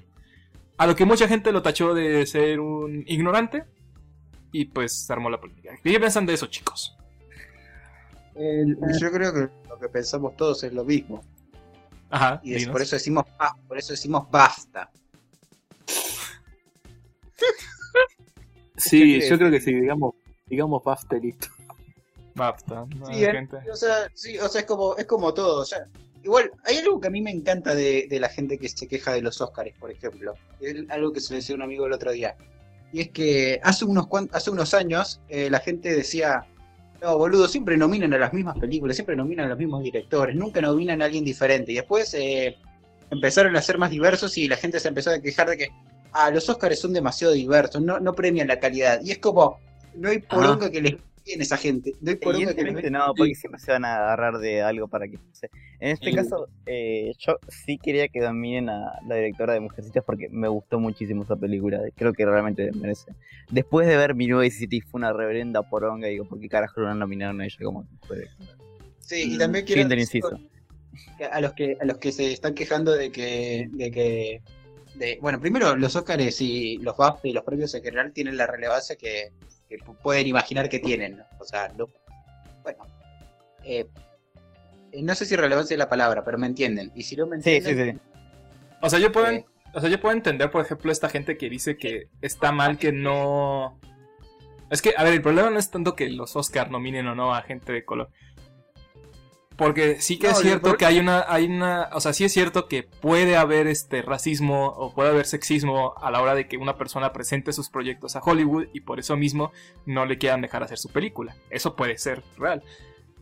A 0.79 0.87
lo 0.87 0.97
que 0.97 1.05
mucha 1.05 1.29
gente 1.29 1.53
lo 1.53 1.63
tachó 1.63 1.95
de 1.95 2.25
ser 2.27 2.59
un 2.61 3.05
ignorante 3.07 3.65
y 4.51 4.65
pues 4.65 5.05
se 5.07 5.13
armó 5.13 5.29
la 5.31 5.39
política. 5.41 5.73
¿Qué 5.83 5.99
piensan 6.01 6.27
de 6.27 6.35
eso, 6.35 6.47
chicos? 6.47 6.97
El- 8.35 8.77
yo 9.01 9.11
creo 9.13 9.33
que 9.35 9.49
lo 9.69 9.79
que 9.79 9.89
pensamos 9.89 10.37
todos 10.37 10.63
es 10.65 10.73
lo 10.73 10.85
mismo. 10.85 11.23
Ajá, 12.09 12.41
Y 12.43 12.55
es- 12.55 12.69
por 12.69 12.81
eso 12.83 12.97
decimos 12.97 13.25
ah, 13.39 13.55
por 13.69 13.79
eso 13.79 13.93
decimos 13.93 14.29
basta. 14.31 14.91
Sí, 18.77 19.21
¿Qué 19.21 19.29
yo 19.29 19.39
creo 19.39 19.51
que 19.51 19.61
sí, 19.61 19.75
digamos, 19.75 20.15
digamos 20.47 20.83
basta 20.83 21.17
y 21.17 21.21
listo. 21.21 21.49
Basta, 22.35 22.87
no, 22.97 23.07
Sí, 23.07 23.25
eh, 23.25 23.49
o 23.71 23.77
sea, 23.77 24.11
sí, 24.15 24.39
o 24.39 24.49
sea, 24.49 24.63
es 24.63 24.67
como, 24.67 24.97
es 24.97 25.05
como 25.05 25.35
todo. 25.35 25.61
O 25.61 25.65
sea, 25.65 25.87
igual, 26.23 26.51
hay 26.65 26.79
algo 26.79 27.01
que 27.01 27.09
a 27.09 27.11
mí 27.11 27.21
me 27.21 27.31
encanta 27.31 27.75
de, 27.75 28.07
de 28.09 28.21
la 28.21 28.29
gente 28.29 28.57
que 28.57 28.69
se 28.69 28.89
queja 28.89 29.13
de 29.13 29.23
los 29.23 29.41
Oscars, 29.41 29.73
por 29.79 29.91
ejemplo. 29.91 30.35
Es 30.61 30.77
algo 30.89 31.13
que 31.13 31.21
se 31.21 31.35
le 31.35 31.41
decía 31.41 31.55
a 31.55 31.57
un 31.57 31.63
amigo 31.63 31.87
el 31.87 31.93
otro 31.93 32.13
día. 32.13 32.37
Y 32.93 33.01
es 33.01 33.11
que 33.11 33.61
hace 33.63 33.85
unos, 33.85 34.07
hace 34.33 34.51
unos 34.51 34.75
años 34.75 35.21
eh, 35.29 35.51
la 35.51 35.61
gente 35.61 35.95
decía, 35.95 36.47
no, 37.03 37.19
boludo, 37.19 37.49
siempre 37.49 37.77
nominan 37.77 38.13
a 38.15 38.19
las 38.19 38.33
mismas 38.33 38.59
películas, 38.59 38.97
siempre 38.97 39.17
nominan 39.17 39.47
a 39.47 39.51
los 39.51 39.59
mismos 39.59 39.83
directores, 39.83 40.35
nunca 40.35 40.61
nominan 40.61 41.03
a 41.03 41.07
alguien 41.07 41.25
diferente. 41.25 41.73
Y 41.73 41.77
después 41.77 42.15
eh, 42.15 42.57
empezaron 43.11 43.57
a 43.57 43.63
ser 43.63 43.79
más 43.79 43.91
diversos 43.91 44.37
y 44.39 44.49
la 44.49 44.57
gente 44.57 44.81
se 44.81 44.89
empezó 44.89 45.11
a 45.11 45.21
quejar 45.21 45.51
de 45.51 45.57
que, 45.57 45.69
ah, 46.13 46.31
los 46.31 46.49
Oscars 46.49 46.79
son 46.81 46.93
demasiado 46.93 47.33
diversos, 47.33 47.83
no, 47.83 48.01
no 48.01 48.13
premian 48.15 48.49
la 48.49 48.59
calidad. 48.61 49.01
Y 49.03 49.13
es 49.13 49.19
como, 49.19 49.59
no 49.95 50.09
hay 50.09 50.19
poronga 50.21 50.71
que 50.71 50.81
les 50.81 50.97
en 51.27 51.43
esa 51.43 51.57
gente. 51.57 51.95
No 52.01 52.11
hay 52.11 52.17
poronga 52.17 52.55
que 52.55 52.65
les 52.65 52.91
no, 52.91 53.13
porque 53.17 53.35
siempre 53.35 53.61
se 53.61 53.71
van 53.71 53.85
a 53.85 53.95
agarrar 53.95 54.39
de 54.39 54.63
algo 54.63 54.89
para 54.89 55.07
que 55.07 55.17
no 55.17 55.35
sé. 55.35 55.49
En 55.79 55.91
este 55.91 56.11
Sí. 56.11 56.17
caso, 56.17 56.49
eh, 56.67 57.13
yo 57.19 57.37
sí 57.49 57.79
quería 57.79 58.09
que 58.09 58.21
dominen 58.21 58.69
a 58.69 58.95
la 59.07 59.15
directora 59.17 59.53
de 59.55 59.61
Mujercitas 59.61 60.03
porque 60.05 60.29
me 60.31 60.49
gustó 60.49 60.81
muchísimo 60.81 61.23
esa 61.23 61.37
película. 61.37 61.81
Creo 61.95 62.13
que 62.13 62.25
realmente 62.27 62.73
merece. 62.73 63.13
Después 63.51 63.87
de 63.87 63.97
ver 63.97 64.15
mi 64.15 64.27
nueva 64.27 64.51
City 64.51 64.81
fue 64.81 64.99
una 64.99 65.13
reverenda 65.13 65.63
poronga. 65.63 66.09
Digo, 66.09 66.25
¿por 66.25 66.41
qué 66.41 66.49
carajo 66.49 66.81
no 66.81 66.95
nominaron 66.95 67.41
a 67.41 67.45
ella 67.45 67.57
como 67.63 67.85
directora? 67.85 68.29
Sí, 68.99 69.35
y 69.35 69.39
también 69.39 69.65
quiero 69.65 69.89
decir 69.89 69.99
inciso. 70.01 70.41
que 71.19 71.25
a 71.27 71.41
los 71.41 71.53
que 71.53 71.77
a 71.81 71.85
los 71.85 71.99
que 71.99 72.13
se 72.13 72.33
están 72.33 72.55
quejando 72.55 72.93
de 72.93 73.13
que 73.13 73.69
de 73.73 73.91
que 73.91 74.43
de, 75.01 75.19
bueno, 75.21 75.41
primero 75.41 75.75
los 75.77 75.97
Oscars 75.97 76.41
y 76.41 76.77
los 76.79 76.97
BAFTA 76.97 77.29
y 77.29 77.33
los 77.33 77.43
premios 77.43 77.75
en 77.75 77.83
general 77.83 78.13
tienen 78.13 78.37
la 78.37 78.47
relevancia 78.47 78.95
que, 78.97 79.33
que 79.69 79.79
pu- 79.79 79.97
pueden 79.97 80.27
imaginar 80.27 80.69
que 80.69 80.79
tienen. 80.79 81.17
¿no? 81.17 81.25
O 81.41 81.45
sea, 81.45 81.73
lo- 81.77 81.89
bueno, 82.63 82.87
eh, 83.65 83.87
eh, 84.93 85.03
no 85.03 85.15
sé 85.15 85.25
si 85.25 85.35
relevancia 85.37 85.75
es 85.75 85.79
la 85.79 85.89
palabra, 85.89 86.23
pero 86.25 86.37
me 86.39 86.47
entienden. 86.47 86.93
Y 86.95 87.03
si 87.03 87.17
no 87.17 87.27
me 87.27 87.41
Sí, 87.43 87.57
entienden, 87.57 87.97
sí, 87.97 88.03
sí. 88.03 88.21
O 88.83 88.91
sea, 88.91 88.99
yo 88.99 89.11
puedo, 89.11 89.27
Eh. 89.29 89.45
o 89.75 89.81
sea, 89.81 89.89
yo 89.91 90.01
puedo 90.01 90.15
entender, 90.15 90.51
por 90.51 90.63
ejemplo, 90.65 90.93
esta 90.93 91.09
gente 91.09 91.37
que 91.39 91.49
dice 91.49 91.77
que 91.77 92.09
está 92.21 92.53
mal 92.53 92.79
que 92.79 92.93
no. 92.93 93.81
Es 94.71 94.83
que, 94.83 94.93
a 94.97 95.03
ver, 95.03 95.15
el 95.15 95.23
problema 95.23 95.51
no 95.51 95.59
es 95.59 95.71
tanto 95.71 95.97
que 95.97 96.09
los 96.11 96.37
Oscar 96.37 96.71
nominen 96.71 97.07
o 97.09 97.15
no 97.17 97.35
a 97.35 97.43
gente 97.43 97.73
de 97.73 97.85
color. 97.85 98.11
Porque 99.61 100.01
sí 100.01 100.19
que 100.19 100.29
No, 100.29 100.33
es 100.33 100.39
cierto 100.39 100.79
que 100.79 100.87
hay 100.87 100.99
una, 100.99 101.27
hay 101.29 101.45
una, 101.45 101.91
o 101.93 102.01
sea, 102.01 102.15
sí 102.15 102.25
es 102.25 102.33
cierto 102.33 102.67
que 102.67 102.83
puede 102.83 103.37
haber 103.37 103.67
este 103.67 104.01
racismo 104.01 104.69
o 104.69 104.95
puede 104.95 105.11
haber 105.11 105.27
sexismo 105.27 105.93
a 105.99 106.11
la 106.11 106.23
hora 106.23 106.35
de 106.35 106.49
que 106.49 106.57
una 106.57 106.79
persona 106.79 107.13
presente 107.13 107.53
sus 107.53 107.69
proyectos 107.69 108.17
a 108.17 108.21
Hollywood 108.21 108.69
y 108.73 108.81
por 108.81 108.99
eso 108.99 109.19
mismo 109.19 109.53
no 109.85 110.07
le 110.07 110.17
quieran 110.17 110.41
dejar 110.41 110.63
hacer 110.63 110.79
su 110.79 110.89
película. 110.89 111.37
Eso 111.51 111.77
puede 111.77 111.99
ser 111.99 112.23
real. 112.39 112.63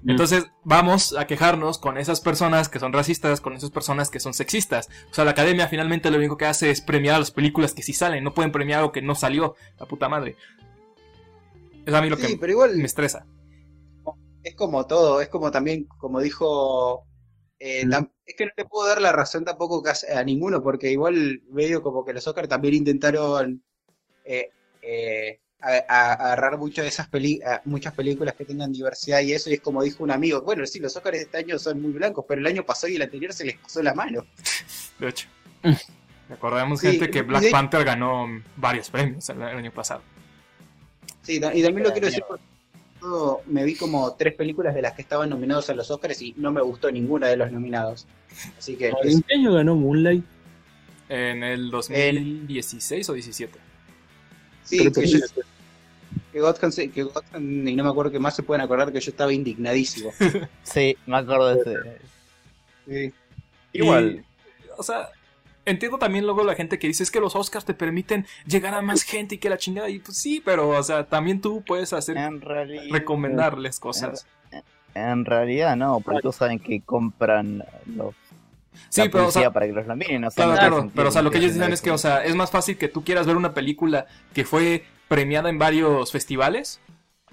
Mm. 0.05 0.11
Entonces 0.11 0.47
vamos 0.63 1.13
a 1.19 1.27
quejarnos 1.27 1.79
con 1.79 1.99
esas 1.99 2.21
personas 2.21 2.69
que 2.69 2.79
son 2.79 2.93
racistas, 2.93 3.41
con 3.41 3.55
esas 3.55 3.73
personas 3.73 4.09
que 4.09 4.21
son 4.21 4.33
sexistas. 4.33 4.89
O 5.11 5.15
sea, 5.15 5.25
la 5.25 5.33
academia 5.33 5.67
finalmente 5.67 6.09
lo 6.09 6.19
único 6.19 6.37
que 6.37 6.47
hace 6.47 6.71
es 6.71 6.81
premiar 6.81 7.17
a 7.17 7.19
las 7.19 7.33
películas 7.33 7.75
que 7.75 7.83
sí 7.83 7.93
salen, 7.93 8.23
no 8.23 8.33
pueden 8.33 8.53
premiar 8.53 8.79
algo 8.79 8.93
que 8.93 9.03
no 9.03 9.17
salió, 9.17 9.57
la 9.77 9.87
puta 9.87 10.09
madre. 10.09 10.37
Es 11.85 11.93
a 11.93 12.01
mí 12.01 12.09
lo 12.09 12.17
sí, 12.17 12.29
que 12.29 12.37
pero 12.37 12.53
igual 12.53 12.77
me 12.77 12.85
estresa. 12.85 13.27
Es 14.49 14.55
como 14.55 14.87
todo, 14.87 15.21
es 15.21 15.29
como 15.29 15.51
también, 15.51 15.85
como 15.99 16.21
dijo, 16.21 17.05
eh, 17.61 17.85
Mm. 17.87 18.07
es 18.27 18.35
que 18.37 18.47
no 18.47 18.53
le 18.57 18.65
puedo 18.65 18.89
dar 18.89 19.01
la 19.01 19.13
razón 19.13 19.45
tampoco 19.45 19.83
casi 19.83 20.07
a 20.07 20.23
ninguno, 20.25 20.63
porque 20.63 20.91
igual 20.91 21.43
medio 21.51 21.83
como 21.83 22.05
que 22.05 22.13
los 22.13 22.27
Oscars 22.27 22.49
también 22.49 22.75
intentaron 22.75 23.63
eh, 24.25 24.51
eh, 24.83 25.41
a- 25.61 25.85
a- 25.89 26.13
agarrar 26.13 26.59
mucho 26.59 26.83
de 26.83 26.89
esas 26.89 27.09
peli 27.09 27.41
a- 27.43 27.63
muchas 27.65 27.95
películas 27.95 28.35
que 28.35 28.45
tengan 28.45 28.71
diversidad 28.73 29.21
y 29.23 29.33
eso, 29.33 29.49
y 29.51 29.55
es 29.55 29.61
como 29.61 29.83
dijo 29.83 30.05
un 30.05 30.11
amigo, 30.11 30.43
bueno, 30.43 30.65
sí, 30.67 30.79
los 30.81 30.95
Oscars 30.97 31.17
de 31.17 31.23
este 31.25 31.39
año 31.39 31.59
son 31.59 31.81
muy 31.83 31.93
blancos, 31.93 32.25
pero 32.29 32.41
el 32.41 32.47
año 32.47 32.63
pasado 32.65 32.93
y 32.93 32.97
el 32.97 33.03
anterior 33.03 33.33
se 33.33 33.45
les 33.47 33.57
pasó 33.59 33.83
la 33.83 33.95
mano. 33.95 34.25
De 35.01 35.09
hecho. 35.09 35.29
Recordemos 36.29 36.81
Sí, 36.81 36.89
gente 36.91 37.11
que 37.11 37.23
Black 37.23 37.43
de- 37.45 37.51
Panther 37.51 37.85
ganó 37.85 38.27
varios 38.57 38.91
premios 38.91 39.29
el, 39.31 39.37
el 39.39 39.57
año 39.57 39.73
pasado. 39.73 40.03
Sí, 41.23 41.37
y 41.37 41.41
también 41.41 41.83
lo 41.83 41.91
quiero 41.93 42.07
de 42.07 42.11
decir 42.11 42.25
porque 42.29 42.45
yo 43.01 43.41
me 43.47 43.65
vi 43.65 43.75
como 43.77 44.15
tres 44.15 44.35
películas 44.35 44.75
de 44.75 44.83
las 44.83 44.93
que 44.95 45.03
estaban 45.03 45.31
nominados 45.31 45.69
a 45.71 45.75
los 45.75 45.91
Oscars 45.91 46.21
y 46.23 46.35
no 46.37 46.51
me 46.53 46.61
gustó 46.63 46.91
ninguna 46.91 47.29
de 47.29 47.37
los 47.37 47.51
nominados. 47.53 48.07
Así 48.59 48.77
que 48.77 48.93
es- 49.03 49.15
¿En 49.15 49.23
qué 49.23 49.35
año 49.35 49.53
ganó 49.55 49.75
Moonlight? 49.75 50.25
En 51.09 51.43
el 51.43 51.71
2016 51.71 53.09
o 53.09 53.15
17. 53.15 53.59
sí, 54.65 54.91
que, 54.93 55.07
yo- 55.07 55.19
que 56.33 56.41
Godham 56.41 56.71
se- 56.71 56.91
que 56.91 57.03
Godham, 57.05 57.67
y 57.69 57.75
no 57.75 57.85
me 57.85 57.91
acuerdo 57.91 58.11
que 58.13 58.19
más 58.19 58.37
se 58.37 58.43
pueden 58.43 58.61
acordar 58.61 58.93
que 58.93 59.01
yo 59.01 59.11
estaba 59.11 59.33
indignadísimo. 59.33 60.11
Sí, 60.63 60.97
me 61.07 61.17
acuerdo 61.17 61.55
de 61.55 61.61
ese. 61.61 63.09
Sí. 63.11 63.15
Igual. 63.73 64.23
Y, 64.25 64.69
o 64.77 64.83
sea, 64.83 65.09
entiendo 65.69 65.99
también 65.99 66.25
luego 66.25 66.45
la 66.45 66.55
gente 66.55 66.79
que 66.79 66.87
dice 66.87 67.03
es 67.03 67.11
que 67.11 67.21
los 67.21 67.37
Oscars 67.37 67.65
te 67.65 67.75
permiten 67.75 68.27
llegar 68.47 68.75
a 68.75 68.83
más 68.83 69.03
gente 69.03 69.37
y 69.37 69.39
que 69.39 69.49
la 69.51 69.59
chingada. 69.59 69.89
Y 69.89 69.99
pues 70.01 70.19
sí, 70.19 70.43
pero, 70.45 70.69
o 70.71 70.83
sea, 70.83 71.05
también 71.05 71.41
tú 71.41 71.63
puedes 71.67 71.93
hacer, 71.93 72.17
En 72.17 72.41
realidad. 72.41 72.85
recomendarles 72.91 73.79
cosas. 73.81 74.27
En 74.95 75.25
realidad 75.25 75.77
no, 75.77 76.01
porque 76.01 76.21
todos 76.23 76.37
saben 76.37 76.59
que 76.59 76.81
compran 76.81 77.63
los, 77.87 78.15
Sí, 78.91 79.03
la 79.03 79.11
pero, 79.11 79.27
o 79.27 79.31
sea, 79.31 79.51
para 79.53 79.67
que 79.67 79.73
los 79.73 79.87
nominen. 79.87 80.25
O 80.25 80.31
sea, 80.31 80.45
Claro, 80.47 80.55
no 80.55 80.77
claro, 80.77 80.93
pero 80.95 81.09
o 81.09 81.13
sea, 81.13 81.23
lo 81.23 81.31
que 81.31 81.39
ellos 81.39 81.55
dicen 81.55 81.73
es 81.73 81.83
que, 81.83 81.91
o 81.91 81.99
sea, 81.99 82.25
es 82.25 82.35
más 82.35 82.51
fácil 82.51 82.79
que 82.79 82.89
tú 82.89 83.05
quieras 83.05 83.27
ver 83.27 83.37
una 83.37 83.53
película 83.55 84.07
que 84.33 84.45
fue 84.45 84.85
premiada 85.09 85.51
en 85.51 85.59
varios 85.59 86.11
festivales 86.13 86.81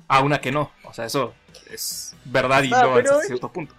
a 0.07 0.21
una 0.21 0.41
que 0.41 0.51
no. 0.51 0.71
O 0.83 0.93
sea, 0.93 1.05
eso 1.05 1.33
es 1.71 2.15
verdad 2.25 2.63
y 2.63 2.69
no 2.69 2.77
pero 2.93 3.11
hasta 3.11 3.21
es- 3.21 3.27
cierto 3.27 3.51
punto. 3.51 3.73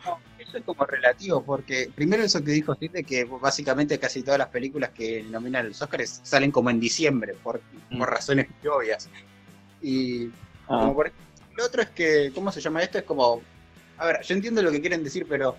Eso 0.56 0.58
es 0.58 0.64
como 0.64 0.86
relativo, 0.86 1.44
porque 1.44 1.90
primero 1.94 2.22
eso 2.22 2.42
que 2.42 2.52
dijo 2.52 2.74
Steve, 2.74 3.04
que 3.04 3.24
básicamente 3.24 3.98
casi 3.98 4.22
todas 4.22 4.38
las 4.38 4.48
películas 4.48 4.90
que 4.90 5.22
nominan 5.24 5.68
los 5.68 5.82
Oscars 5.82 6.20
salen 6.24 6.50
como 6.50 6.70
en 6.70 6.80
diciembre, 6.80 7.34
por, 7.42 7.62
Mm. 7.90 7.98
por 7.98 8.08
razones 8.10 8.46
muy 8.48 8.70
obvias. 8.72 9.10
Y 9.82 10.28
Ah, 10.68 10.80
como 10.80 10.94
por- 10.94 11.12
lo 11.56 11.64
otro 11.64 11.82
es 11.82 11.90
que, 11.90 12.32
¿cómo 12.34 12.50
se 12.50 12.60
llama 12.60 12.82
esto? 12.82 12.98
Es 12.98 13.04
como, 13.04 13.42
a 13.98 14.06
ver, 14.06 14.20
yo 14.22 14.34
entiendo 14.34 14.62
lo 14.62 14.72
que 14.72 14.80
quieren 14.80 15.04
decir, 15.04 15.26
pero 15.28 15.56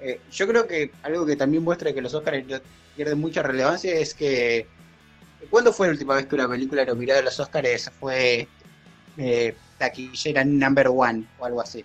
eh, 0.00 0.20
yo 0.30 0.46
creo 0.46 0.66
que 0.66 0.90
algo 1.02 1.26
que 1.26 1.36
también 1.36 1.62
muestra 1.62 1.92
que 1.92 2.00
los 2.00 2.14
Oscars 2.14 2.44
pierden 2.94 3.18
mucha 3.18 3.42
relevancia 3.42 3.92
es 3.94 4.14
que, 4.14 4.68
¿cuándo 5.50 5.72
fue 5.72 5.88
la 5.88 5.92
última 5.92 6.14
vez 6.14 6.26
que 6.26 6.36
una 6.36 6.48
película 6.48 6.84
nominada 6.84 7.18
a 7.20 7.22
los 7.24 7.38
Oscars 7.40 7.90
fue 7.98 8.48
eh, 9.16 9.56
taquillera 9.76 10.44
number 10.44 10.88
one 10.88 11.24
o 11.36 11.44
algo 11.44 11.60
así? 11.60 11.84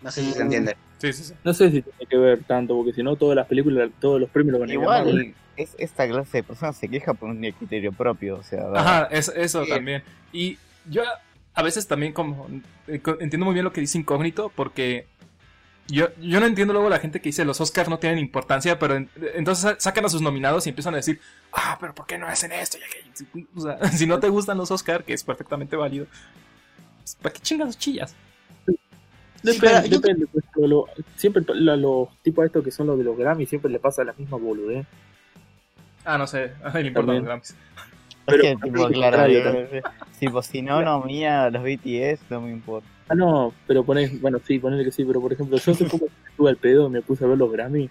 No 0.00 0.10
sé 0.12 0.22
si 0.22 0.32
se 0.32 0.38
Mm. 0.38 0.42
entiende. 0.42 0.76
Sí, 0.98 1.12
sí, 1.12 1.24
sí. 1.24 1.34
no 1.44 1.54
sé 1.54 1.70
si 1.70 1.82
tiene 1.82 2.06
que 2.08 2.16
ver 2.16 2.42
tanto, 2.44 2.74
porque 2.76 2.92
si 2.92 3.02
no, 3.02 3.14
todas 3.16 3.36
las 3.36 3.46
películas, 3.46 3.90
todos 4.00 4.20
los 4.20 4.28
premios 4.30 4.52
los 4.52 4.60
van 4.60 4.70
a. 4.70 4.72
Igual, 4.72 5.34
es, 5.56 5.74
esta 5.78 6.06
clase 6.08 6.38
de 6.38 6.42
personas 6.44 6.76
se 6.76 6.88
queja 6.88 7.14
por 7.14 7.28
un 7.30 7.40
criterio 7.52 7.92
propio. 7.92 8.36
O 8.38 8.42
sea, 8.42 8.64
Ajá, 8.74 9.08
es- 9.10 9.32
eso 9.34 9.64
Sí. 9.64 9.70
también. 9.70 10.02
Y 10.32 10.58
yo 10.88 11.02
a 11.54 11.62
veces 11.62 11.86
también 11.88 12.12
como 12.12 12.46
eh, 12.86 13.00
entiendo 13.20 13.44
muy 13.44 13.54
bien 13.54 13.64
lo 13.64 13.72
que 13.72 13.80
dice 13.80 13.98
Incógnito 13.98 14.50
porque 14.54 15.06
yo, 15.88 16.08
yo 16.20 16.38
no 16.38 16.46
entiendo 16.46 16.72
luego 16.74 16.88
la 16.88 16.98
gente 17.00 17.20
que 17.20 17.30
dice 17.30 17.44
los 17.44 17.60
Oscars 17.60 17.88
no 17.88 17.98
tienen 17.98 18.18
importancia, 18.18 18.78
pero 18.78 18.94
en- 18.96 19.08
entonces 19.34 19.62
sa- 19.62 19.80
sacan 19.80 20.04
a 20.04 20.08
sus 20.08 20.20
nominados 20.22 20.66
y 20.66 20.70
empiezan 20.70 20.94
a 20.94 20.98
decir, 20.98 21.20
ah, 21.52 21.76
pero 21.80 21.94
¿por 21.94 22.06
qué 22.06 22.18
no 22.18 22.26
hacen 22.26 22.52
esto? 22.52 22.76
Y 22.78 22.82
aquello?". 22.82 23.46
O 23.56 23.60
sea, 23.60 23.78
si 23.92 24.06
no 24.06 24.20
te 24.20 24.28
gustan 24.28 24.58
los 24.58 24.70
Oscars, 24.70 25.04
que 25.04 25.14
es 25.14 25.24
perfectamente 25.24 25.76
válido, 25.76 26.06
pues, 26.98 27.16
¿para 27.22 27.32
qué 27.32 27.40
chingas 27.40 27.78
chillas? 27.78 28.14
Depende, 29.42 29.82
Sí, 29.82 29.88
yo- 29.90 30.00
depende, 30.00 30.26
pues, 30.32 30.44
lo- 30.56 30.66
lo- 30.66 30.86
siempre 31.16 31.42
lo- 31.54 31.76
los 31.76 32.08
tipos 32.22 32.44
estos 32.44 32.64
que 32.64 32.70
son 32.70 32.86
los 32.88 32.98
de 32.98 33.04
los 33.04 33.16
Grammy 33.16 33.46
siempre 33.46 33.70
le 33.70 33.78
pasa 33.78 34.02
la 34.04 34.12
misma 34.14 34.36
boludez. 34.36 34.86
Ah, 36.04 36.18
no 36.18 36.26
sé, 36.26 36.52
a 36.62 36.68
nadie 36.70 36.82
le 36.82 36.88
importan 36.88 37.14
los. 37.16 37.24
Grammys. 37.24 37.50
es 37.50 37.56
pero 38.26 38.42
que, 38.42 38.56
tipo, 38.56 38.88
claro, 38.88 39.66
tipo, 40.18 40.42
si 40.42 40.62
no 40.62 40.82
nomina 40.82 41.44
a 41.44 41.50
los 41.50 41.62
BTS, 41.62 42.20
no 42.30 42.40
me 42.42 42.50
importa. 42.50 42.88
Ah, 43.08 43.14
no, 43.14 43.54
pero 43.66 43.84
ponés, 43.84 44.20
bueno, 44.20 44.38
sí, 44.44 44.58
ponele 44.58 44.84
que 44.84 44.92
sí, 44.92 45.04
pero 45.04 45.20
por 45.20 45.32
ejemplo, 45.32 45.56
yo 45.56 45.72
hace 45.72 45.84
poco 45.86 46.06
estuve 46.28 46.50
al 46.50 46.56
pedo, 46.56 46.90
me 46.90 47.00
puse 47.00 47.24
a 47.24 47.28
ver 47.28 47.38
los 47.38 47.50
Grammy 47.50 47.88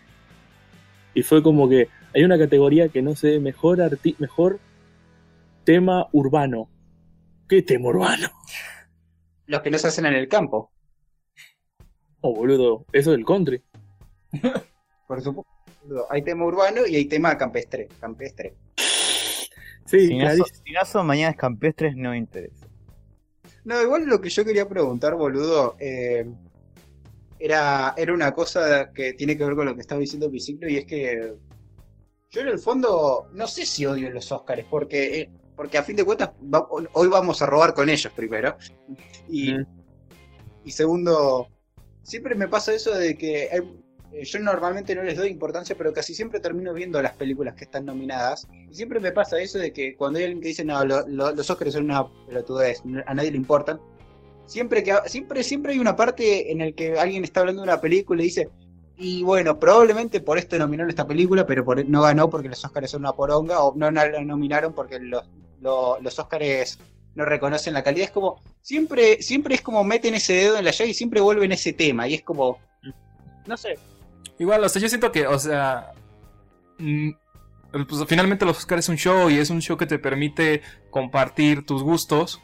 y 1.15 1.23
fue 1.23 1.41
como 1.41 1.67
que 1.67 1.87
hay 2.13 2.23
una 2.23 2.37
categoría 2.37 2.89
que 2.89 3.01
no 3.01 3.15
sé, 3.15 3.39
mejor 3.39 3.81
arti 3.81 4.15
mejor 4.19 4.59
tema 5.63 6.07
urbano. 6.11 6.69
¿Qué 7.49 7.61
tema 7.63 7.87
urbano? 7.89 8.29
Los 9.47 9.61
que 9.61 9.71
no 9.71 9.77
se 9.77 9.87
hacen 9.87 10.05
en 10.05 10.13
el 10.13 10.27
campo, 10.27 10.69
Oh, 12.21 12.33
boludo, 12.33 12.85
eso 12.91 13.11
del 13.11 13.25
country. 13.25 13.61
por 15.07 15.21
supuesto. 15.21 15.47
Hay 16.09 16.21
tema 16.21 16.45
urbano 16.45 16.85
y 16.85 16.95
hay 16.95 17.05
tema 17.05 17.37
campestre. 17.37 17.87
campestre. 17.99 18.53
Sí, 19.85 20.07
Si 20.07 20.13
no, 20.17 20.23
clarísimo. 20.25 20.47
so- 20.47 20.61
si 20.65 20.71
no 20.73 20.85
son 20.85 21.07
mañanas 21.07 21.35
campestres, 21.37 21.95
no 21.95 22.09
me 22.11 22.17
interesa. 22.17 22.67
No, 23.63 23.81
igual 23.81 24.05
lo 24.05 24.19
que 24.19 24.29
yo 24.29 24.43
quería 24.43 24.67
preguntar, 24.67 25.15
boludo, 25.15 25.75
eh, 25.79 26.25
era, 27.39 27.93
era 27.97 28.13
una 28.13 28.33
cosa 28.33 28.91
que 28.93 29.13
tiene 29.13 29.37
que 29.37 29.45
ver 29.45 29.55
con 29.55 29.65
lo 29.65 29.75
que 29.75 29.81
estaba 29.81 29.99
diciendo 30.01 30.29
Biciclo, 30.29 30.67
y 30.69 30.77
es 30.77 30.85
que 30.85 31.35
yo 32.31 32.41
en 32.41 32.47
el 32.47 32.59
fondo 32.59 33.29
no 33.33 33.47
sé 33.47 33.65
si 33.65 33.85
odio 33.85 34.09
los 34.09 34.29
Oscars, 34.31 34.65
porque, 34.69 35.21
eh, 35.21 35.29
porque 35.55 35.77
a 35.77 35.83
fin 35.83 35.95
de 35.95 36.03
cuentas 36.03 36.31
va- 36.53 36.67
hoy 36.69 37.07
vamos 37.07 37.41
a 37.41 37.45
robar 37.45 37.73
con 37.73 37.87
ellos 37.89 38.11
primero. 38.13 38.57
Y, 39.29 39.53
Mm. 39.53 39.65
y 40.65 40.71
segundo, 40.71 41.47
siempre 42.07 42.35
me 42.35 42.47
pasa 42.47 42.73
eso 42.73 42.95
de 42.95 43.17
que 43.17 43.49
hay- 43.51 43.77
eh, 44.13 44.23
yo 44.23 44.39
normalmente 44.39 44.95
no 44.95 45.03
les 45.03 45.17
doy 45.17 45.27
importancia, 45.27 45.75
pero 45.77 45.91
casi 45.91 46.15
siempre 46.15 46.39
termino 46.39 46.73
viendo 46.73 47.01
las 47.01 47.13
películas 47.13 47.53
que 47.55 47.65
están 47.65 47.85
nominadas. 47.85 48.47
Y 48.71 48.73
siempre 48.73 49.01
me 49.01 49.11
pasa 49.11 49.39
eso 49.41 49.59
de 49.59 49.73
que 49.73 49.95
cuando 49.97 50.17
hay 50.17 50.25
alguien 50.25 50.41
que 50.41 50.47
dice, 50.47 50.63
no, 50.63 50.83
lo- 50.85 51.05
lo- 51.07 51.33
los 51.33 51.49
Oscars 51.49 51.73
son 51.73 51.83
una 51.85 52.07
pelotudez, 52.25 52.81
a 53.05 53.13
nadie 53.13 53.31
le 53.31 53.37
importan. 53.37 53.79
Siempre, 54.45 54.81
que, 54.81 54.95
siempre, 55.07 55.43
siempre 55.43 55.73
hay 55.73 55.79
una 55.79 55.97
parte 55.97 56.49
en 56.51 56.59
la 56.59 56.71
que 56.71 56.97
alguien 56.97 57.25
está 57.25 57.41
hablando 57.41 57.61
de 57.63 57.67
una 57.67 57.81
película 57.81 58.21
y 58.21 58.25
dice, 58.27 58.47
y 58.95 59.21
bueno, 59.23 59.59
probablemente 59.59 60.21
por 60.21 60.37
esto 60.37 60.57
nominaron 60.57 60.89
esta 60.89 61.05
película, 61.05 61.45
pero 61.45 61.65
por- 61.65 61.85
no 61.85 62.01
ganó 62.03 62.29
porque 62.29 62.47
los 62.47 62.63
Oscars 62.63 62.89
son 62.91 63.01
una 63.01 63.11
poronga, 63.11 63.61
o 63.61 63.75
no 63.75 63.91
la 63.91 64.09
nominaron 64.23 64.71
porque 64.73 64.99
los, 64.99 65.29
lo- 65.61 65.99
los 65.99 66.17
Oscars 66.17 66.79
no 67.17 67.25
reconocen 67.25 67.73
la 67.73 67.83
calidad. 67.83 68.05
Es 68.05 68.11
como, 68.11 68.41
siempre, 68.61 69.21
siempre 69.23 69.55
es 69.55 69.61
como 69.61 69.83
meten 69.83 70.13
ese 70.13 70.33
dedo 70.33 70.57
en 70.57 70.63
la 70.63 70.71
llaga 70.71 70.89
y 70.89 70.93
siempre 70.93 71.19
vuelven 71.19 71.51
ese 71.51 71.73
tema. 71.73 72.07
Y 72.07 72.13
es 72.13 72.21
como, 72.21 72.59
no 73.47 73.57
sé, 73.57 73.77
Igual, 74.39 74.63
o 74.63 74.69
sea, 74.69 74.81
yo 74.81 74.87
siento 74.87 75.11
que, 75.11 75.25
o 75.25 75.39
sea, 75.39 75.93
mm, 76.77 77.09
pues, 77.71 78.05
finalmente 78.07 78.45
los 78.45 78.57
Oscars 78.57 78.85
es 78.85 78.89
un 78.89 78.97
show 78.97 79.29
y 79.29 79.39
es 79.39 79.49
un 79.49 79.61
show 79.61 79.77
que 79.77 79.87
te 79.87 79.97
permite 79.97 80.61
compartir 80.91 81.65
tus 81.65 81.81
gustos 81.81 82.39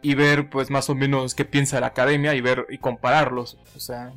y 0.00 0.14
ver, 0.14 0.48
pues, 0.48 0.70
más 0.70 0.88
o 0.88 0.94
menos 0.94 1.34
qué 1.34 1.44
piensa 1.44 1.80
la 1.80 1.88
academia 1.88 2.34
y 2.34 2.40
ver 2.40 2.66
y 2.70 2.78
compararlos. 2.78 3.58
O 3.76 3.80
sea, 3.80 4.12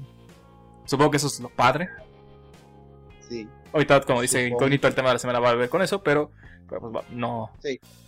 supongo 0.85 1.11
que 1.11 1.17
eso 1.17 1.27
es 1.27 1.39
lo 1.41 1.49
padre. 1.49 1.89
Sí. 3.27 3.47
Ahorita, 3.73 4.01
como 4.01 4.21
dice 4.21 4.45
Supongo. 4.45 4.55
Incógnito, 4.55 4.87
el 4.87 4.95
tema 4.95 5.09
de 5.09 5.15
la 5.15 5.19
semana 5.19 5.39
va 5.39 5.49
a 5.49 5.55
ver 5.55 5.69
con 5.69 5.81
eso, 5.81 6.01
pero 6.01 6.31
pues, 6.69 7.05
no. 7.11 7.51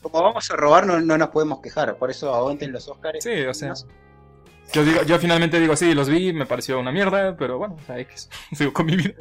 Como 0.01 0.21
vamos 0.21 0.49
a 0.51 0.55
robar, 0.55 0.85
no, 0.85 0.99
no 0.99 1.17
nos 1.17 1.29
podemos 1.29 1.61
quejar. 1.61 1.95
Por 1.97 2.11
eso 2.11 2.33
aguanten 2.33 2.71
los 2.71 2.87
Oscars. 2.87 3.23
Sí, 3.23 3.41
o 3.41 3.53
sea. 3.53 3.73
Yo, 4.73 4.85
digo, 4.85 5.03
yo 5.03 5.19
finalmente 5.19 5.59
digo, 5.59 5.75
sí, 5.75 5.93
los 5.93 6.07
vi, 6.07 6.31
me 6.31 6.45
pareció 6.45 6.79
una 6.79 6.91
mierda, 6.91 7.35
pero 7.35 7.57
bueno, 7.57 7.75
o 7.81 7.85
sea, 7.85 7.99
X. 7.99 8.29
Sigo 8.53 8.71
con 8.71 8.85
mi 8.85 8.95
vida. 8.95 9.13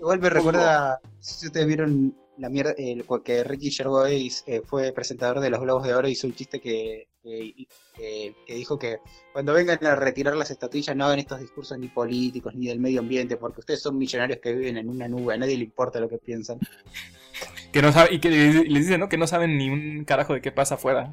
Igual 0.00 0.20
me 0.20 0.30
recuerda, 0.30 1.00
si 1.20 1.46
ustedes 1.46 1.66
vieron 1.66 2.16
la 2.36 2.48
mierda, 2.48 2.74
el, 2.76 3.04
que 3.24 3.44
Ricky 3.44 3.70
Gervais 3.70 4.42
eh, 4.46 4.60
fue 4.64 4.92
presentador 4.92 5.40
de 5.40 5.50
los 5.50 5.60
Globos 5.60 5.86
de 5.86 5.94
Oro 5.94 6.08
y 6.08 6.12
hizo 6.12 6.26
un 6.26 6.34
chiste 6.34 6.60
que, 6.60 7.08
que, 7.24 7.66
que- 7.96 8.34
que 8.46 8.54
dijo 8.54 8.78
que 8.78 8.98
cuando 9.32 9.52
vengan 9.54 9.84
a 9.84 9.96
retirar 9.96 10.36
las 10.36 10.50
estatuillas 10.52 10.94
no 10.94 11.06
hagan 11.06 11.18
estos 11.18 11.40
discursos 11.40 11.76
ni 11.78 11.88
políticos 11.88 12.54
ni 12.54 12.68
del 12.68 12.78
medio 12.78 13.00
ambiente 13.00 13.36
porque 13.36 13.60
ustedes 13.60 13.82
son 13.82 13.98
millonarios 13.98 14.38
que 14.40 14.52
viven 14.52 14.76
en 14.76 14.88
una 14.88 15.08
nube, 15.08 15.34
a 15.34 15.38
nadie 15.38 15.56
le 15.56 15.64
importa 15.64 15.98
lo 15.98 16.08
que 16.08 16.18
piensan. 16.18 16.58
Que 17.72 17.82
no 17.82 17.90
sabe, 17.90 18.14
y 18.14 18.20
que 18.20 18.30
les 18.30 18.82
dicen, 18.82 19.00
¿no? 19.00 19.08
Que 19.08 19.16
no 19.16 19.26
saben 19.26 19.58
ni 19.58 19.68
un 19.70 20.04
carajo 20.04 20.34
de 20.34 20.40
qué 20.40 20.52
pasa 20.52 20.76
afuera. 20.76 21.12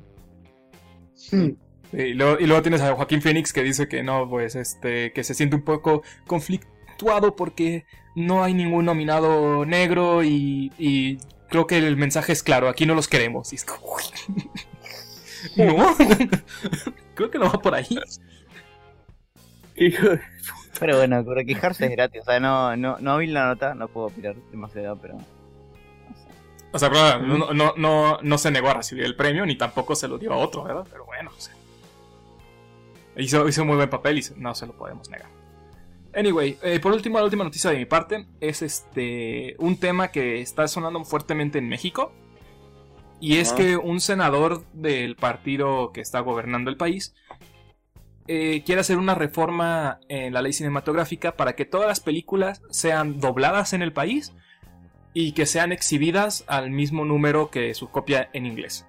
Hmm. 1.32 1.51
Y 1.93 2.14
luego, 2.14 2.38
y 2.39 2.45
luego 2.45 2.62
tienes 2.62 2.82
a 2.82 2.93
Joaquín 2.93 3.22
Phoenix 3.22 3.51
que 3.51 3.64
dice 3.64 3.88
que 3.88 4.03
no, 4.03 4.30
pues, 4.30 4.55
este, 4.55 5.12
que 5.14 5.24
se 5.24 5.34
siente 5.34 5.55
un 5.55 5.64
poco 5.64 6.03
conflictuado 6.28 7.36
porque 7.36 7.86
no 8.16 8.43
hay 8.43 8.53
ningún 8.53 8.86
nominado 8.86 9.66
negro 9.66 10.24
y, 10.24 10.72
y 10.78 11.18
creo 11.49 11.66
que 11.68 11.78
el 11.80 11.97
mensaje 11.97 12.32
es 12.32 12.43
claro, 12.43 12.70
aquí 12.70 12.86
no 12.86 12.93
los 12.95 13.07
queremos. 13.07 13.51
Y 13.53 13.55
es 13.55 13.66
como. 13.66 13.95
No, 15.56 15.96
creo 17.16 17.32
que 17.32 17.39
no 17.39 17.46
va 17.52 17.60
por 17.60 17.76
ahí. 17.76 17.88
Hijo 19.76 20.10
de- 20.10 20.22
Pero 20.80 20.98
bueno, 20.98 21.24
para 21.26 21.44
quejarse 21.44 21.86
es 21.86 21.92
gratis. 21.92 22.22
O 22.22 22.26
sea, 22.26 22.39
no, 22.39 22.76
no, 22.78 22.98
no 23.00 23.18
vi 23.18 23.28
la 23.28 23.48
nota, 23.48 23.74
no 23.76 23.88
puedo 23.88 24.08
opinar 24.08 24.36
demasiado, 24.52 24.98
pero. 24.98 25.14
no 25.16 25.20
sé. 25.22 25.28
O 26.74 26.80
sea, 26.80 26.89
pero 26.89 27.20
no, 27.20 27.54
no, 27.54 27.74
no, 27.78 28.20
no 28.22 28.38
se 28.38 28.52
negó 28.52 28.70
a 28.70 28.76
recibir 28.76 29.04
el 29.06 29.16
premio 29.16 29.46
ni 29.46 29.56
tampoco 29.58 29.96
se 29.96 30.08
lo 30.08 30.18
dio 30.18 30.34
a 30.34 30.38
otro, 30.38 30.64
¿verdad? 30.64 30.86
Pero 30.89 31.06
bueno, 31.06 31.32
o 31.36 31.42
sea, 31.42 31.54
hizo, 33.18 33.48
hizo 33.48 33.62
un 33.62 33.68
muy 33.68 33.78
buen 33.78 33.89
papel 33.89 34.20
y 34.20 34.26
no 34.38 34.54
se 34.56 34.66
lo 34.68 34.74
podemos 34.74 35.10
negar. 35.10 35.30
Anyway, 36.14 36.58
eh, 36.62 36.80
por 36.82 36.92
último, 36.92 37.18
la 37.20 37.24
última 37.24 37.44
noticia 37.46 37.70
de 37.72 37.78
mi 37.78 37.86
parte 37.86 38.28
es 38.42 38.62
este 38.62 39.56
un 39.60 39.78
tema 39.78 40.10
que 40.10 40.42
está 40.42 40.68
sonando 40.68 41.04
fuertemente 41.06 41.58
en 41.60 41.70
México. 41.70 42.12
Y 43.22 43.38
es 43.38 43.53
que 43.53 43.78
un 43.78 44.01
senador 44.01 44.65
del 44.74 45.15
partido 45.15 45.91
que 45.93 46.01
está 46.01 46.22
gobernando 46.22 46.72
el 46.72 46.76
país 46.76 47.13
eh, 48.28 48.63
quiere 48.65 48.82
hacer 48.82 48.97
una 48.97 49.13
reforma 49.13 49.99
en 50.09 50.34
la 50.34 50.41
ley 50.41 50.53
cinematográfica 50.53 51.38
para 51.38 51.55
que 51.55 51.65
todas 51.65 51.88
las 51.88 51.99
películas 51.99 52.63
sean 52.72 53.19
dobladas 53.19 53.74
en 53.74 53.84
el 53.84 53.93
país 53.93 54.34
y 55.13 55.34
que 55.34 55.45
sean 55.45 55.72
exhibidas 55.72 56.43
al 56.47 56.72
mismo 56.72 57.05
número 57.05 57.51
que 57.51 57.76
su 57.76 57.91
copia 57.91 58.30
en 58.34 58.47
inglés. 58.47 58.88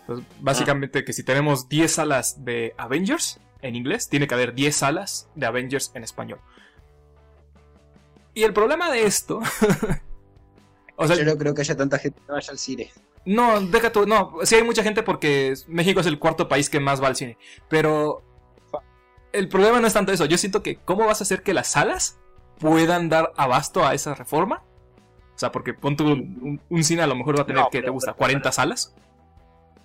Entonces, 0.00 0.26
básicamente 0.40 1.04
que 1.04 1.14
si 1.14 1.22
tenemos 1.22 1.70
10 1.70 1.90
salas 1.90 2.44
de 2.44 2.74
Avengers 2.76 3.40
en 3.62 3.76
inglés, 3.76 4.10
tiene 4.10 4.26
que 4.26 4.34
haber 4.34 4.54
10 4.54 4.76
salas 4.76 5.30
de 5.34 5.46
Avengers 5.46 5.90
en 5.94 6.04
español. 6.04 6.40
Y 8.34 8.42
el 8.42 8.52
problema 8.52 8.90
de 8.90 9.04
esto... 9.04 9.40
o 11.00 11.06
sea, 11.06 11.16
Yo 11.16 11.24
no 11.24 11.36
creo 11.38 11.54
que 11.54 11.62
haya 11.62 11.76
tanta 11.76 11.98
gente 11.98 12.20
que 12.26 12.30
vaya 12.32 12.50
al 12.50 12.58
cine. 12.58 12.90
no, 13.24 13.60
deja 13.60 13.90
tú, 13.90 14.06
no, 14.06 14.34
sí 14.42 14.56
hay 14.56 14.64
mucha 14.64 14.82
gente 14.82 15.02
porque 15.02 15.54
México 15.68 16.00
es 16.00 16.06
el 16.06 16.18
cuarto 16.18 16.48
país 16.48 16.68
que 16.68 16.80
más 16.80 17.02
va 17.02 17.06
al 17.06 17.16
cine, 17.16 17.38
pero 17.68 18.22
el 19.32 19.48
problema 19.48 19.80
no 19.80 19.86
es 19.86 19.92
tanto 19.94 20.12
eso, 20.12 20.24
yo 20.26 20.36
siento 20.38 20.62
que 20.62 20.76
cómo 20.76 21.06
vas 21.06 21.20
a 21.20 21.24
hacer 21.24 21.42
que 21.42 21.54
las 21.54 21.68
salas 21.68 22.18
puedan 22.58 23.08
dar 23.08 23.32
abasto 23.36 23.86
a 23.86 23.94
esa 23.94 24.14
reforma. 24.14 24.62
O 25.34 25.38
sea, 25.38 25.52
porque 25.52 25.72
pon 25.74 25.96
tú 25.96 26.04
un, 26.04 26.60
un 26.68 26.82
cine 26.84 27.02
a 27.02 27.06
lo 27.06 27.14
mejor 27.14 27.38
va 27.38 27.42
a 27.42 27.46
tener 27.46 27.62
No, 27.62 27.70
que 27.70 27.80
te 27.82 27.90
gusta 27.90 28.10
pero- 28.12 28.18
40 28.18 28.50
salas. 28.50 28.94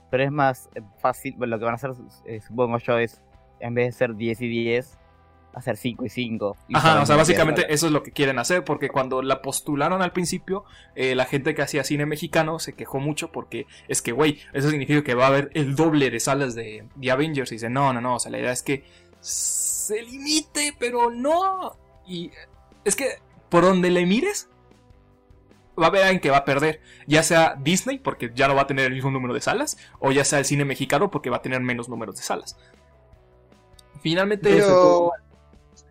Pero 0.10 0.24
es 0.24 0.32
más 0.32 0.70
fácil, 1.00 1.36
lo 1.38 1.60
que 1.60 1.66
van 1.66 1.74
a 1.74 1.76
hacer, 1.76 1.92
eh, 2.26 2.40
supongo 2.42 2.78
yo, 2.80 2.98
es 2.98 3.22
en 3.60 3.74
vez 3.76 3.88
de 3.88 3.92
ser 3.92 4.16
10 4.16 4.42
y 4.42 4.48
10, 4.48 4.98
hacer 5.54 5.78
5 5.78 6.06
y 6.06 6.10
5. 6.10 6.58
y 6.68 6.76
Ajá, 6.76 7.02
o 7.02 7.06
sea, 7.06 7.16
básicamente 7.16 7.74
eso 7.74 7.88
es 7.88 7.92
lo 7.92 8.04
que 8.04 8.12
quieren 8.12 8.40
hacer, 8.40 8.64
porque 8.64 8.90
cuando 8.90 9.22
la 9.22 9.42
postularon 9.42 10.02
al 10.02 10.12
principio, 10.12 10.66
eh, 10.96 11.16
la 11.16 11.26
gente 11.26 11.54
que 11.56 11.62
hacía 11.62 11.84
cine 11.84 12.06
mexicano 12.06 12.60
se 12.60 12.74
quejó 12.74 13.00
mucho 13.00 13.32
porque 13.32 13.68
es 13.88 14.02
que, 14.02 14.12
güey, 14.12 14.40
eso 14.54 14.70
significa 14.70 15.04
que 15.04 15.16
va 15.16 15.26
a 15.26 15.28
haber 15.28 15.50
el 15.54 15.76
doble 15.76 16.10
de 16.10 16.20
salas 16.20 16.56
de, 16.56 16.86
de 16.96 17.12
Avengers. 17.12 17.52
Y 17.52 17.56
dicen, 17.56 17.74
no, 17.74 17.94
no, 17.94 18.02
no, 18.02 18.16
o 18.16 18.20
sea, 18.20 18.32
la 18.32 18.40
idea 18.40 18.52
es 18.52 18.64
que 18.64 18.84
se 19.20 20.02
limite, 20.02 20.76
pero 20.78 21.10
no. 21.10 21.78
Y 22.08 22.32
es 22.84 22.96
que 22.96 23.20
por 23.50 23.64
donde 23.64 23.92
le 23.92 24.06
mires, 24.06 24.50
va 25.80 25.86
a 25.86 25.88
haber 25.90 26.04
alguien 26.04 26.20
que 26.20 26.30
va 26.30 26.38
a 26.38 26.46
perder, 26.46 26.82
ya 27.08 27.24
sea 27.24 27.56
Disney, 27.60 28.00
porque 28.00 28.32
ya 28.34 28.48
no 28.48 28.56
va 28.56 28.64
a 28.64 28.68
tener 28.68 28.86
el 28.88 28.94
mismo 28.94 29.12
número 29.12 29.34
de 29.34 29.42
salas, 29.42 29.78
o 30.00 30.12
ya 30.12 30.26
sea 30.26 30.40
el 30.40 30.46
cine 30.46 30.66
mexicano, 30.66 31.12
porque 31.12 31.30
va 31.30 31.38
a 31.38 31.42
tener 31.42 31.62
menos 31.62 31.90
números 31.90 32.16
de 32.16 32.24
salas. 32.24 32.58
Finalmente, 34.02 34.50
Pero, 34.50 35.12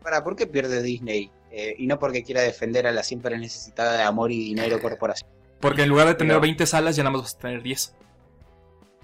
para, 0.02 0.22
¿por 0.24 0.36
qué 0.36 0.46
pierde 0.46 0.82
Disney? 0.82 1.30
Eh, 1.50 1.74
y 1.78 1.86
no 1.86 1.98
porque 1.98 2.22
quiera 2.22 2.40
defender 2.42 2.86
a 2.86 2.92
la 2.92 3.02
siempre 3.02 3.38
necesitada 3.38 3.96
de 3.98 4.02
amor 4.02 4.32
y 4.32 4.38
dinero 4.44 4.80
corporación. 4.80 5.28
porque 5.60 5.82
en 5.82 5.88
lugar 5.90 6.08
de 6.08 6.14
tener 6.14 6.32
Pero- 6.32 6.40
20 6.40 6.66
salas, 6.66 6.96
ya 6.96 7.02
nada 7.04 7.12
más 7.12 7.22
vas 7.22 7.34
a 7.34 7.38
tener 7.38 7.62
10. 7.62 7.94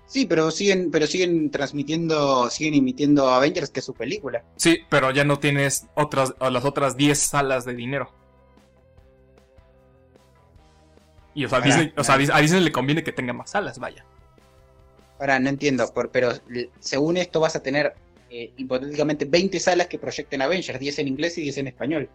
Sí, 0.06 0.24
pero 0.26 0.50
siguen, 0.50 0.90
pero 0.90 1.06
siguen 1.06 1.50
transmitiendo, 1.50 2.48
siguen 2.50 2.74
emitiendo 2.74 3.28
Avengers, 3.28 3.68
que 3.70 3.80
es 3.80 3.84
su 3.86 3.92
película. 3.94 4.42
Sí, 4.56 4.78
pero 4.88 5.10
ya 5.10 5.22
no 5.24 5.38
tienes 5.38 5.86
otras, 5.94 6.34
las 6.40 6.64
otras 6.64 6.96
10 6.96 7.18
salas 7.18 7.64
de 7.66 7.74
dinero. 7.74 8.10
Y 11.34 11.44
o 11.44 11.48
sea, 11.48 11.60
Disney- 11.60 11.92
o 11.96 12.02
sea, 12.02 12.14
a 12.16 12.40
Disney 12.40 12.60
le 12.62 12.72
conviene 12.72 13.04
que 13.04 13.12
tenga 13.12 13.32
más 13.32 13.50
salas, 13.50 13.78
vaya. 13.78 14.04
Ahora, 15.20 15.38
no 15.38 15.48
entiendo, 15.48 15.92
por- 15.92 16.10
pero 16.10 16.32
según 16.80 17.16
esto 17.16 17.40
vas 17.40 17.54
a 17.56 17.62
tener 17.62 17.94
eh, 18.30 18.52
hipotéticamente 18.56 19.24
20 19.24 19.58
salas 19.60 19.86
que 19.86 19.98
proyecten 19.98 20.42
Avengers, 20.42 20.78
10 20.78 20.98
en 21.00 21.08
inglés 21.08 21.38
y 21.38 21.42
10 21.42 21.58
en 21.58 21.66
español. 21.68 22.10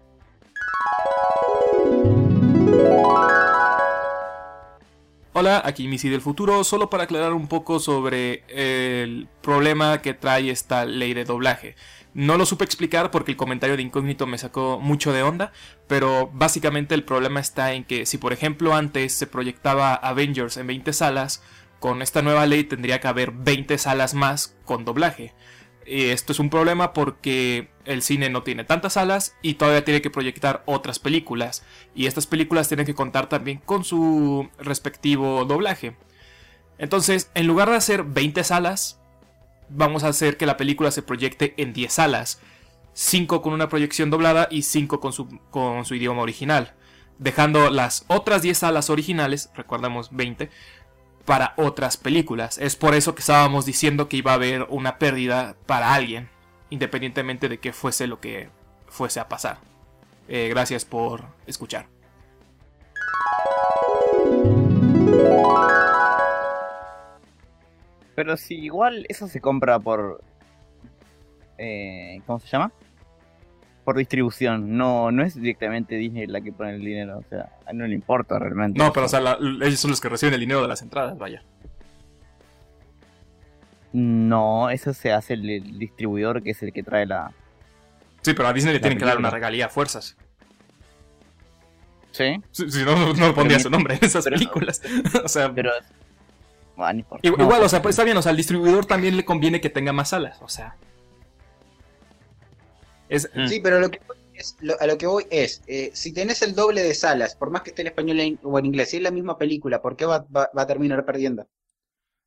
Hola, 5.36 5.64
aquí 5.66 5.88
Missy 5.88 6.10
del 6.10 6.22
futuro, 6.22 6.64
solo 6.64 6.92
para 6.92 7.06
aclarar 7.06 7.34
un 7.34 7.48
poco 7.48 7.80
sobre 7.80 8.44
el 8.50 9.28
problema 9.42 10.00
que 10.04 10.14
trae 10.14 10.52
esta 10.52 10.86
ley 10.86 11.16
de 11.16 11.26
doblaje. 11.26 11.76
No 12.14 12.38
lo 12.38 12.46
supe 12.46 12.64
explicar 12.64 13.10
porque 13.10 13.32
el 13.32 13.38
comentario 13.38 13.76
de 13.76 13.82
incógnito 13.82 14.28
me 14.28 14.38
sacó 14.38 14.80
mucho 14.80 15.12
de 15.12 15.24
onda, 15.24 15.52
pero 15.88 16.30
básicamente 16.32 16.94
el 16.94 17.04
problema 17.04 17.40
está 17.40 17.74
en 17.74 17.84
que 17.84 18.06
si 18.06 18.20
por 18.20 18.32
ejemplo 18.34 18.76
antes 18.76 19.14
se 19.14 19.26
proyectaba 19.26 19.96
Avengers 19.96 20.58
en 20.58 20.68
20 20.68 20.94
salas, 20.94 21.42
con 21.80 22.04
esta 22.04 22.22
nueva 22.22 22.46
ley 22.46 22.64
tendría 22.64 23.00
que 23.00 23.08
haber 23.08 23.32
20 23.32 23.80
salas 23.80 24.14
más 24.14 24.56
con 24.66 24.86
doblaje. 24.86 25.34
Esto 25.86 26.32
es 26.32 26.40
un 26.40 26.50
problema 26.50 26.94
porque 26.94 27.70
el 27.86 28.02
cine 28.02 28.30
no 28.30 28.44
tiene 28.44 28.64
tantas 28.64 28.94
salas 28.94 29.36
y 29.42 29.56
todavía 29.56 29.84
tiene 29.84 30.02
que 30.02 30.10
proyectar 30.10 30.64
otras 30.66 31.00
películas. 31.00 31.64
Y 31.96 32.08
estas 32.08 32.28
películas 32.28 32.68
tienen 32.68 32.86
que 32.86 32.96
contar 32.96 33.28
también 33.28 33.60
con 33.66 33.84
su 33.84 34.50
respectivo 34.58 35.46
doblaje. 35.46 35.96
Entonces, 36.78 37.32
en 37.36 37.48
lugar 37.48 37.70
de 37.70 37.76
hacer 37.76 38.04
20 38.04 38.44
salas, 38.44 39.00
vamos 39.70 40.04
a 40.04 40.10
hacer 40.10 40.38
que 40.38 40.46
la 40.46 40.58
película 40.58 40.92
se 40.92 41.02
proyecte 41.02 41.54
en 41.58 41.74
10 41.74 41.94
salas. 41.94 42.42
5 42.94 43.42
con 43.42 43.54
una 43.54 43.70
proyección 43.70 44.10
doblada 44.10 44.48
y 44.52 44.64
5 44.64 45.00
con 45.00 45.14
su, 45.14 45.40
con 45.50 45.86
su 45.86 45.96
idioma 45.96 46.22
original. 46.22 46.74
Dejando 47.20 47.70
las 47.70 48.06
otras 48.08 48.42
10 48.42 48.58
salas 48.58 48.90
originales, 48.90 49.50
recordamos 49.56 50.16
20, 50.16 50.50
para 51.26 51.54
otras 51.58 51.98
películas. 51.98 52.58
Es 52.58 52.76
por 52.76 52.96
eso 52.96 53.16
que 53.16 53.22
estábamos 53.22 53.66
diciendo 53.66 54.10
que 54.10 54.18
iba 54.18 54.32
a 54.32 54.36
haber 54.36 54.64
una 54.70 54.98
pérdida 54.98 55.56
para 55.66 55.94
alguien, 55.94 56.30
independientemente 56.70 57.50
de 57.50 57.60
que 57.60 57.74
fuese 57.74 58.08
lo 58.08 58.20
que 58.20 58.50
fuese 58.88 59.20
a 59.20 59.30
pasar. 59.30 59.58
Eh, 60.28 60.48
gracias 60.50 60.86
por 60.86 61.24
escuchar. 61.48 61.88
Pero 68.16 68.38
si 68.38 68.56
igual 68.56 69.06
eso 69.10 69.28
se 69.28 69.42
compra 69.42 69.80
por. 69.80 70.22
Eh, 71.58 72.22
¿Cómo 72.26 72.40
se 72.40 72.48
llama? 72.48 72.72
Por 73.84 73.98
distribución. 73.98 74.78
No, 74.78 75.12
no 75.12 75.24
es 75.24 75.36
directamente 75.36 75.96
Disney 75.96 76.26
la 76.28 76.40
que 76.42 76.52
pone 76.54 76.76
el 76.76 76.80
dinero. 76.82 77.18
O 77.18 77.24
sea, 77.30 77.50
a 77.66 77.74
no 77.74 77.86
le 77.86 77.94
importa 77.96 78.40
realmente. 78.40 78.80
No, 78.80 78.94
pero 78.94 79.08
o 79.08 79.10
sea, 79.10 79.20
la- 79.20 79.38
ellos 79.62 79.80
son 79.80 79.92
los 79.92 80.00
que 80.00 80.10
reciben 80.10 80.34
el 80.34 80.40
dinero 80.40 80.62
de 80.62 80.68
las 80.70 80.82
entradas, 80.82 81.18
vaya. 81.18 81.44
No, 83.92 84.70
eso 84.70 84.94
se 84.94 85.12
hace 85.12 85.34
el, 85.36 85.50
el 85.50 85.80
distribuidor 85.80 86.42
que 86.42 86.52
es 86.52 86.64
el 86.64 86.74
que 86.74 86.82
trae 86.84 87.06
la. 87.06 87.32
Sí, 88.22 88.34
pero 88.34 88.48
a 88.48 88.54
Disney 88.54 88.74
le 88.74 88.80
tienen 88.80 88.98
que 88.98 89.06
dar 89.06 89.18
una 89.18 89.30
regalía 89.30 89.68
a 89.68 89.70
fuerzas. 89.70 90.16
Sí, 92.12 92.40
Si, 92.52 92.70
si 92.72 92.84
no, 92.86 93.14
no 93.14 93.34
pondría 93.34 93.60
su 93.60 93.70
nombre 93.70 93.96
en 93.96 94.06
esas 94.06 94.24
pero- 94.24 94.36
películas. 94.38 94.82
o 95.24 95.28
sea, 95.28 95.52
pero. 95.54 95.72
Bueno, 96.76 96.94
no 96.94 97.00
importa. 97.00 97.28
igual, 97.28 97.60
No, 97.60 97.66
o 97.66 97.70
sea, 97.70 97.82
pues 97.84 97.94
está 97.94 98.04
bien, 98.04 98.18
o 98.18 98.22
sea, 98.22 98.32
al 98.32 98.38
distribuidor 98.38 98.86
también 98.86 99.16
le 99.16 99.26
conviene 99.26 99.62
que 99.62 99.70
tenga 99.70 99.94
más 99.94 100.10
salas, 100.10 100.42
o 100.42 100.48
sea. 100.50 100.76
Es. 103.14 103.30
Sí, 103.48 103.60
pero 103.62 103.80
lo 103.80 103.92
que 103.92 104.00
es 104.34 104.58
lo- 104.62 104.80
a 104.82 104.88
lo 104.88 104.98
que 104.98 105.06
voy 105.06 105.26
es, 105.30 105.62
eh, 105.68 105.92
si 105.94 106.12
tenés 106.12 106.42
el 106.42 106.56
doble 106.56 106.82
de 106.82 106.96
salas, 106.96 107.36
por 107.36 107.52
más 107.52 107.62
que 107.62 107.70
esté 107.70 107.82
en 107.84 107.90
español 107.90 108.20
en- 108.20 108.40
o 108.44 108.58
en 108.58 108.66
inglés, 108.66 108.90
si 108.90 108.98
es 108.98 109.04
la 109.04 109.12
misma 109.12 109.38
película, 109.38 109.82
¿por 109.82 109.96
qué 109.96 110.06
va, 110.06 110.26
va- 110.36 110.50
va 110.58 110.62
a 110.64 110.68
terminar 110.68 111.06
perdiendo? 111.06 111.48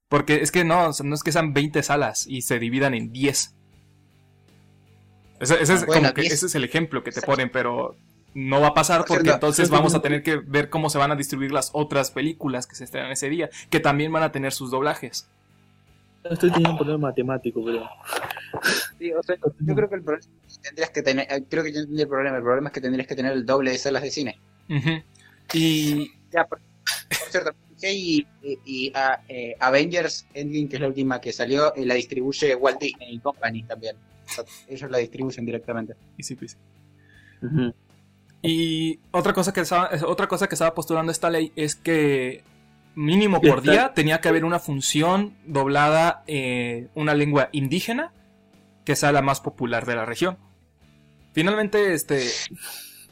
Porque 0.08 0.36
es 0.36 0.52
que 0.52 0.64
no, 0.64 0.90
no 1.02 1.14
es 1.14 1.22
que 1.24 1.32
sean 1.32 1.52
20 1.52 1.82
salas 1.82 2.26
y 2.28 2.42
se 2.42 2.58
dividan 2.60 2.94
en 2.94 3.10
10. 3.12 3.54
Ese, 5.40 5.60
ese 5.60 5.74
es, 5.74 5.86
Bueno, 5.86 6.02
como 6.02 6.14
que 6.14 6.20
10. 6.22 6.34
ese 6.34 6.46
es 6.46 6.54
el 6.54 6.64
ejemplo 6.64 7.02
que 7.02 7.10
te 7.10 7.20
ponen, 7.22 7.50
pero 7.50 7.96
no 8.34 8.60
va 8.60 8.68
a 8.68 8.74
pasar 8.74 9.00
Por 9.00 9.08
porque 9.08 9.22
cierto, 9.24 9.36
entonces 9.46 9.68
vamos 9.70 9.94
a 9.94 10.00
tener 10.02 10.22
que 10.22 10.36
ver 10.36 10.70
cómo 10.70 10.90
se 10.90 10.98
van 10.98 11.10
a 11.10 11.16
distribuir 11.16 11.52
las 11.52 11.70
otras 11.72 12.10
películas 12.10 12.66
que 12.66 12.76
se 12.76 12.84
estrenan 12.84 13.10
ese 13.10 13.28
día, 13.28 13.50
que 13.68 13.80
también 13.80 14.12
van 14.12 14.22
a 14.22 14.30
tener 14.32 14.52
sus 14.52 14.70
doblajes. 14.70 15.28
Estoy 16.30 16.50
teniendo 16.50 16.70
un 16.72 16.76
problema 16.78 17.08
matemático, 17.08 17.62
pero. 17.64 17.88
Sí, 18.98 19.12
o 19.12 19.22
sea, 19.22 19.36
yo 19.60 19.74
creo 19.74 19.88
que 19.88 19.94
el 19.96 20.02
problema 20.02 20.20
es 20.46 20.56
que 20.56 20.62
tendrías 20.62 20.90
que 20.90 21.02
tener, 21.02 21.26
eh, 21.30 21.44
creo 21.48 21.62
que 21.64 21.72
yo 21.72 21.80
entendí 21.80 22.02
el 22.02 22.08
problema, 22.08 22.36
el 22.36 22.42
problema 22.42 22.68
es 22.68 22.72
que 22.72 22.80
tendrías 22.80 23.06
que 23.06 23.14
tener 23.16 23.32
el 23.32 23.44
doble 23.46 23.70
de 23.72 23.78
salas 23.78 24.02
de 24.02 24.10
cine. 24.10 24.38
Ujú. 24.68 25.02
Y 25.52 26.10
Ya, 26.32 26.44
por, 26.44 26.58
por 27.08 27.28
cierto, 27.30 27.50
y, 27.82 28.26
y- 28.42 28.58
y, 28.64 28.92
eh, 29.28 29.54
Avengers 29.60 30.26
Endgame, 30.34 30.68
que 30.68 30.76
es 30.76 30.80
la 30.82 30.88
última 30.88 31.20
que 31.20 31.32
salió, 31.32 31.74
eh, 31.76 31.84
la 31.84 31.94
distribuye 31.94 32.54
Walt 32.54 32.80
Disney 32.80 33.18
Company 33.20 33.62
también. 33.64 33.96
O 34.26 34.28
sea, 34.28 34.44
ellos 34.68 34.90
la 34.90 34.98
distribuyen 34.98 35.44
directamente. 35.46 35.94
y 36.16 36.22
sí, 36.22 36.34
pues. 36.34 36.56
Y 38.42 38.98
otra 39.10 39.32
cosa 39.32 39.52
que 39.52 39.60
estaba, 39.60 39.86
es- 39.88 40.02
otra 40.02 40.26
cosa 40.28 40.48
que 40.48 40.54
estaba 40.54 40.74
postulando 40.74 41.12
esta 41.12 41.30
ley 41.30 41.52
es 41.56 41.74
que 41.76 42.42
mínimo 42.96 43.40
por 43.40 43.58
está- 43.58 43.70
día 43.70 43.92
tenía 43.94 44.20
que 44.20 44.28
haber 44.28 44.44
una 44.44 44.58
función 44.58 45.34
doblada 45.46 46.24
en 46.26 46.90
una 46.94 47.14
lengua 47.14 47.48
indígena 47.52 48.12
que 48.84 48.96
sea 48.96 49.12
la 49.12 49.22
más 49.22 49.40
popular 49.40 49.86
de 49.86 49.94
la 49.94 50.04
región. 50.04 50.38
Finalmente, 51.32 51.92
este 51.94 52.24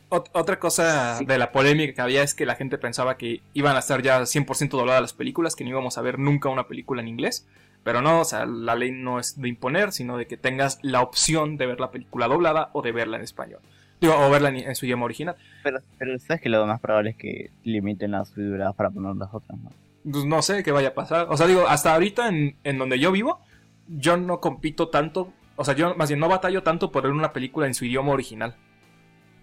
ot- 0.09 0.31
otra 0.33 0.59
cosa 0.59 1.19
Sí. 1.19 1.27
de 1.27 1.39
la 1.39 1.53
polémica 1.53 1.93
que 1.95 2.01
había 2.01 2.23
es 2.23 2.35
que 2.35 2.47
la 2.47 2.55
gente 2.57 2.79
pensaba 2.79 3.17
que 3.17 3.43
iban 3.53 3.77
a 3.77 3.81
estar 3.81 4.03
ya 4.03 4.25
100% 4.27 4.77
dobladas 4.79 5.03
las 5.03 5.13
películas, 5.13 5.55
que 5.57 5.65
no 5.65 5.71
íbamos 5.71 5.99
a 5.99 6.03
ver 6.03 6.19
nunca 6.19 6.49
una 6.49 6.67
película 6.67 7.03
en 7.03 7.09
inglés. 7.09 7.47
Pero 7.83 8.01
no, 8.01 8.21
o 8.21 8.25
sea, 8.25 8.47
la 8.47 8.75
ley 8.77 8.93
no 8.93 9.19
es 9.21 9.39
de 9.39 9.47
imponer, 9.49 9.93
sino 9.93 10.17
de 10.17 10.27
que 10.27 10.39
tengas 10.39 10.79
la 10.81 11.03
opción 11.03 11.59
de 11.59 11.67
ver 11.67 11.81
la 11.81 11.91
película 11.91 12.29
doblada 12.29 12.71
o 12.73 12.81
de 12.81 12.93
verla 12.93 13.19
en 13.19 13.25
español. 13.25 13.61
Digo, 14.01 14.15
o 14.19 14.31
verla 14.31 14.51
en, 14.51 14.57
en 14.57 14.75
su 14.75 14.85
idioma 14.87 15.05
original. 15.07 15.37
Pero, 15.63 15.81
pero 15.99 16.19
sabes 16.19 16.43
que 16.43 16.49
lo 16.49 16.67
más 16.67 16.81
probable 16.81 17.11
es 17.11 17.17
que 17.17 17.51
limiten 17.63 18.11
las 18.11 18.33
figuras 18.33 18.75
para 18.75 18.91
poner 18.91 19.17
las 19.17 19.33
otras, 19.33 19.59
¿no? 19.59 19.71
pues 20.11 20.27
no 20.27 20.43
sé 20.43 20.63
qué 20.63 20.71
vaya 20.73 20.89
a 20.89 20.95
pasar. 20.95 21.27
O 21.31 21.37
sea, 21.39 21.47
digo, 21.47 21.67
hasta 21.67 21.95
ahorita 21.95 22.29
en, 22.29 22.57
en 22.65 22.77
donde 22.79 22.99
yo 22.99 23.11
vivo, 23.11 23.41
yo 23.89 24.17
no 24.19 24.39
compito 24.41 24.89
tanto. 24.89 25.33
O 25.57 25.65
sea, 25.65 25.75
yo 25.75 25.95
más 25.95 26.11
bien 26.11 26.21
no 26.21 26.29
batallo 26.29 26.63
tanto 26.63 26.93
por 26.93 27.05
ver 27.05 27.13
una 27.13 27.33
película 27.33 27.67
en 27.67 27.73
su 27.75 27.85
idioma 27.87 28.13
original. 28.13 28.55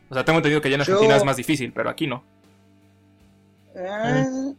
O 0.09 0.13
sea, 0.13 0.23
tengo 0.25 0.37
entendido 0.37 0.61
que 0.61 0.69
ya 0.69 0.75
en 0.75 0.83
Yo- 0.83 0.93
Argentina 0.93 1.15
es 1.15 1.23
más 1.25 1.37
difícil, 1.37 1.71
pero 1.73 1.89
aquí 1.89 2.05
no. 2.05 2.23
Eh, 3.75 4.53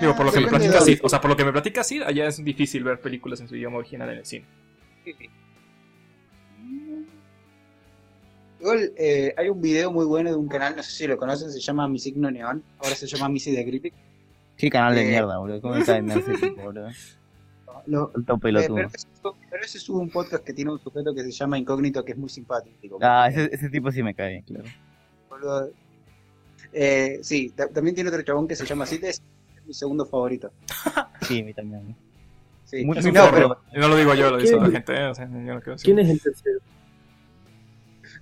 Digo, 0.00 0.16
por 0.16 0.26
lo 0.26 0.32
que 0.32 0.40
me 0.40 0.48
platica 0.48 0.80
Sid. 0.80 1.00
O 1.02 1.08
sea, 1.08 1.20
por 1.20 1.30
lo 1.30 1.36
que 1.36 1.44
me 1.44 1.52
platica 1.52 1.82
Sid, 1.84 2.02
allá 2.02 2.26
es 2.26 2.42
difícil 2.44 2.84
ver 2.84 3.00
películas 3.00 3.40
en 3.40 3.48
su 3.48 3.56
idioma 3.56 3.78
original 3.78 4.08
en 4.10 4.18
el 4.18 4.26
cine. 4.26 4.44
Igual, 8.62 8.92
eh, 8.96 9.34
hay 9.36 9.48
un 9.48 9.60
video 9.60 9.90
muy 9.90 10.04
bueno 10.06 10.30
de 10.30 10.36
un 10.36 10.46
canal, 10.46 10.76
no 10.76 10.84
sé 10.84 10.92
si 10.92 11.06
lo 11.08 11.16
conocen, 11.16 11.50
se 11.50 11.58
llama 11.58 11.88
Mi 11.88 11.98
Signo 11.98 12.30
Neón, 12.30 12.62
ahora 12.78 12.94
se 12.94 13.08
llama 13.08 13.28
Missy 13.28 13.50
de 13.50 13.64
Critic. 13.64 13.92
Sí, 14.56 14.70
canal 14.70 14.94
de 14.94 15.02
Eh, 15.02 15.08
mierda, 15.08 15.36
boludo. 15.38 15.60
¿Cómo 15.60 15.74
está 15.74 15.96
en 15.96 16.08
ese 16.12 16.32
tipo, 16.38 16.62
boludo? 16.62 16.88
Lo- 17.86 18.12
Alto 18.14 18.34
eh, 18.34 18.38
pelotudo. 18.40 18.76
pero, 18.76 18.88
ese, 18.94 19.06
pero 19.50 19.64
ese 19.64 19.78
sube 19.80 19.98
un 19.98 20.10
podcast 20.10 20.44
que 20.44 20.52
tiene 20.52 20.70
un 20.70 20.78
sujeto 20.78 21.12
que 21.12 21.22
se 21.24 21.32
llama 21.32 21.58
Incógnito, 21.58 22.04
que 22.04 22.12
es 22.12 22.18
muy 22.18 22.28
simpático. 22.28 22.98
Ah, 23.02 23.26
ese, 23.28 23.50
ese 23.52 23.68
tipo 23.68 23.90
sí 23.90 24.00
me 24.00 24.14
cae, 24.14 24.44
claro. 24.46 24.68
Boludo. 25.28 25.70
Eh, 26.72 27.18
sí, 27.22 27.50
ta- 27.50 27.66
también 27.66 27.96
tiene 27.96 28.10
otro 28.10 28.22
chabón 28.22 28.46
que 28.46 28.54
se 28.54 28.64
llama 28.64 28.86
Cite, 28.86 29.08
es 29.08 29.20
mi 29.66 29.74
segundo 29.74 30.06
favorito. 30.06 30.52
Sí, 31.22 31.40
a 31.40 31.44
mí 31.44 31.52
también. 31.54 31.96
Sí. 32.64 32.82
Un 32.84 32.88
no, 33.12 33.30
pero, 33.32 33.58
no 33.74 33.88
lo 33.88 33.96
digo 33.96 34.14
yo, 34.14 34.30
lo 34.30 34.38
dice 34.38 34.56
la 34.56 34.70
gente. 34.70 34.92
¿eh? 34.94 35.06
O 35.06 35.14
sea, 35.14 35.24
yo 35.24 35.30
no 35.32 35.60
quiero 35.60 35.72
decir- 35.76 35.84
¿Quién 35.84 35.98
es 36.00 36.08
el 36.10 36.20
tercero? 36.20 36.58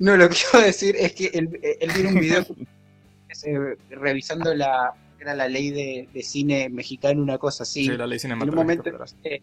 No, 0.00 0.16
lo 0.16 0.28
que 0.28 0.36
iba 0.52 0.62
a 0.62 0.66
decir 0.66 0.96
es 0.98 1.12
que 1.12 1.26
él, 1.26 1.60
eh, 1.62 1.78
él 1.80 1.92
tiene 1.94 2.08
un 2.08 2.20
video 2.20 2.40
eh, 3.44 3.76
revisando 3.90 4.52
la, 4.54 4.92
era 5.20 5.34
la 5.34 5.48
ley 5.48 5.70
de, 5.70 6.08
de 6.12 6.22
cine 6.22 6.68
mexicano, 6.68 7.22
una 7.22 7.38
cosa 7.38 7.62
así. 7.62 7.84
Sí, 7.84 7.96
la 7.96 8.06
ley 8.06 8.18
en 8.22 8.32
un 8.32 8.40
cinematográfica 8.40 8.90
momento 8.90 9.04
eh, 9.24 9.42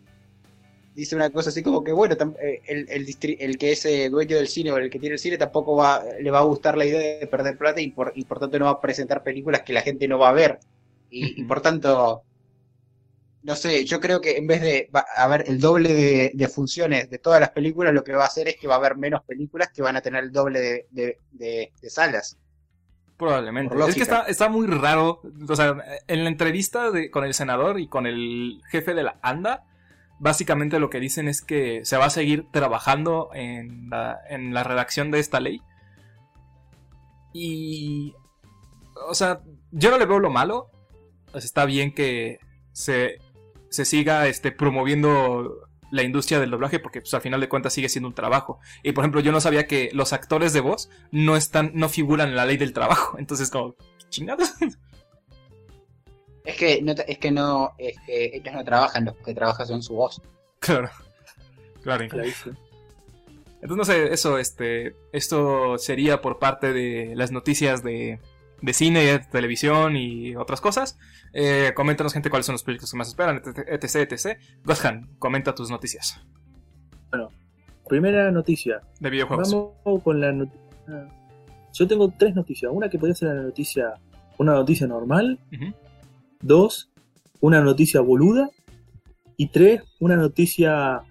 dice 0.97 1.15
una 1.15 1.29
cosa 1.29 1.51
así 1.51 1.61
como 1.61 1.83
que 1.83 1.91
bueno 1.91 2.15
eh, 2.41 2.61
el, 2.65 2.89
el, 2.89 3.37
el 3.39 3.57
que 3.59 3.71
es 3.71 3.85
eh, 3.85 4.09
dueño 4.09 4.35
del 4.35 4.47
cine 4.47 4.71
o 4.71 4.77
el 4.77 4.89
que 4.89 4.97
tiene 4.97 5.13
el 5.13 5.19
cine 5.19 5.37
tampoco 5.37 5.75
va 5.75 6.03
le 6.19 6.31
va 6.31 6.39
a 6.39 6.43
gustar 6.43 6.75
la 6.75 6.85
idea 6.85 7.19
de 7.19 7.27
perder 7.27 7.55
plata 7.55 7.79
y 7.79 7.91
por, 7.91 8.11
y 8.15 8.25
por 8.25 8.39
tanto 8.39 8.57
no 8.57 8.65
va 8.65 8.71
a 8.71 8.81
presentar 8.81 9.21
películas 9.21 9.61
que 9.61 9.73
la 9.73 9.81
gente 9.81 10.07
no 10.07 10.17
va 10.17 10.29
a 10.29 10.33
ver 10.33 10.59
y, 11.11 11.39
y 11.39 11.43
por 11.45 11.61
tanto 11.61 12.23
no 13.43 13.55
sé 13.55 13.85
yo 13.85 13.99
creo 13.99 14.19
que 14.19 14.37
en 14.37 14.47
vez 14.47 14.61
de 14.61 14.89
va- 14.95 15.05
haber 15.15 15.45
el 15.47 15.59
doble 15.59 15.93
de, 15.93 16.31
de 16.33 16.47
funciones 16.47 17.09
de 17.09 17.19
todas 17.19 17.39
las 17.39 17.51
películas 17.51 17.93
lo 17.93 18.03
que 18.03 18.13
va 18.13 18.23
a 18.23 18.27
hacer 18.27 18.47
es 18.47 18.57
que 18.57 18.67
va 18.67 18.75
a 18.75 18.77
haber 18.77 18.97
menos 18.97 19.23
películas 19.23 19.69
que 19.73 19.81
van 19.81 19.95
a 19.95 20.01
tener 20.01 20.23
el 20.23 20.31
doble 20.31 20.59
de, 20.59 20.87
de- 20.91 21.17
de- 21.31 21.71
de 21.81 21.89
salas 21.89 22.37
Probablemente. 23.17 23.75
Es 23.87 23.95
que 23.95 24.03
está, 24.03 24.21
está 24.27 24.47
muy 24.47 24.67
raro. 24.67 25.21
O 25.49 25.55
sea, 25.55 25.75
en 26.07 26.23
la 26.23 26.29
entrevista 26.29 26.91
de- 26.91 27.09
con 27.09 27.23
el 27.25 27.33
senador 27.33 27.79
y 27.79 27.87
con 27.87 28.05
el 28.05 28.61
jefe 28.69 28.93
de 28.93 29.01
la 29.01 29.17
ANDA, 29.23 29.63
básicamente 30.19 30.77
lo 30.77 30.91
que 30.91 30.99
dicen 30.99 31.27
es 31.27 31.41
que 31.41 31.83
se 31.83 31.97
va 31.97 32.05
a 32.05 32.09
seguir 32.11 32.45
trabajando 32.51 33.31
en 33.33 33.89
la, 33.89 34.19
en 34.29 34.53
la 34.53 34.63
redacción 34.63 35.09
de 35.09 35.17
esta 35.19 35.39
ley. 35.39 35.61
Y. 37.33 38.13
O 39.09 39.15
sea, 39.15 39.41
yo 39.71 39.89
no 39.91 39.97
le 39.97 40.05
veo 40.05 40.19
lo 40.19 40.29
malo. 40.29 40.69
Pues 41.31 41.43
está 41.43 41.65
bien 41.65 41.93
que 41.95 42.39
se, 42.71 43.17
se 43.77 43.85
siga 43.85 44.27
este, 44.27 44.51
promoviendo 44.51 45.61
la 45.91 46.03
industria 46.03 46.39
del 46.39 46.49
doblaje 46.51 46.79
porque 46.79 46.99
pues, 46.99 47.13
al 47.13 47.21
final 47.21 47.39
de 47.39 47.47
cuentas 47.47 47.73
sigue 47.73 47.87
siendo 47.89 48.09
un 48.09 48.15
trabajo. 48.15 48.59
Y 48.83 48.91
por 48.91 49.03
ejemplo, 49.03 49.21
yo 49.21 49.31
no 49.31 49.39
sabía 49.39 49.67
que 49.67 49.89
los 49.93 50.11
actores 50.13 50.51
de 50.51 50.59
voz 50.61 50.89
no 51.11 51.35
están, 51.37 51.71
no 51.75 51.87
figuran 51.89 52.29
en 52.29 52.35
la 52.35 52.45
ley 52.45 52.57
del 52.57 52.73
trabajo. 52.73 53.17
Entonces, 53.19 53.49
como, 53.49 53.75
chingados. 54.09 54.53
es 56.43 56.55
que 56.57 56.81
no 56.81 56.95
te- 56.95 57.11
es 57.11 57.17
que 57.19 57.31
no 57.31 57.73
es 57.77 57.95
que 58.05 58.31
ellos 58.37 58.53
no 58.53 58.63
trabajan 58.63 59.05
los 59.05 59.15
que 59.17 59.33
trabajan 59.33 59.67
son 59.67 59.83
su 59.83 59.93
voz 59.95 60.21
claro. 60.59 60.89
Claro. 61.83 62.03
Entonces, 62.03 63.77
no 63.77 63.85
sé, 63.85 64.13
eso, 64.13 64.37
este, 64.37 64.95
esto 65.13 65.77
sería 65.77 66.21
por 66.21 66.37
parte 66.39 66.73
de 66.73 67.13
las 67.15 67.31
noticias 67.31 67.81
de, 67.83 68.19
de 68.61 68.73
cine, 68.73 69.19
televisión 69.31 69.95
y 69.95 70.35
otras 70.35 70.59
cosas. 70.61 70.97
Eh, 71.33 71.71
coméntanos, 71.75 72.13
gente, 72.13 72.29
cuáles 72.29 72.45
son 72.45 72.53
los 72.53 72.63
películas 72.63 72.91
que 72.91 72.97
más 72.97 73.07
esperan, 73.09 73.41
etc, 73.67 74.11
etc. 74.11 74.39
Goshan, 74.63 75.15
comenta 75.19 75.53
tus 75.53 75.69
noticias 75.69 76.19
Primera 77.87 78.31
noticia. 78.31 78.81
de 78.99 79.09
videojuegos. 79.09 79.53
Vamos 79.85 80.03
con 80.03 80.19
la 80.19 80.33
noticia. 80.33 80.61
Yo 81.73 81.87
tengo 81.87 82.13
tres 82.17 82.35
noticias. 82.35 82.69
Una 82.73 82.89
que 82.89 82.97
podría 82.97 83.15
ser 83.15 83.29
la 83.29 83.43
noticia, 83.43 83.93
una 84.37 84.53
noticia 84.53 84.87
normal. 84.87 85.39
Dos, 86.41 86.89
una 87.39 87.61
noticia 87.61 88.01
boluda. 88.01 88.49
Y 89.37 89.47
tres, 89.49 89.83
una 89.99 90.15
noticia 90.15 91.01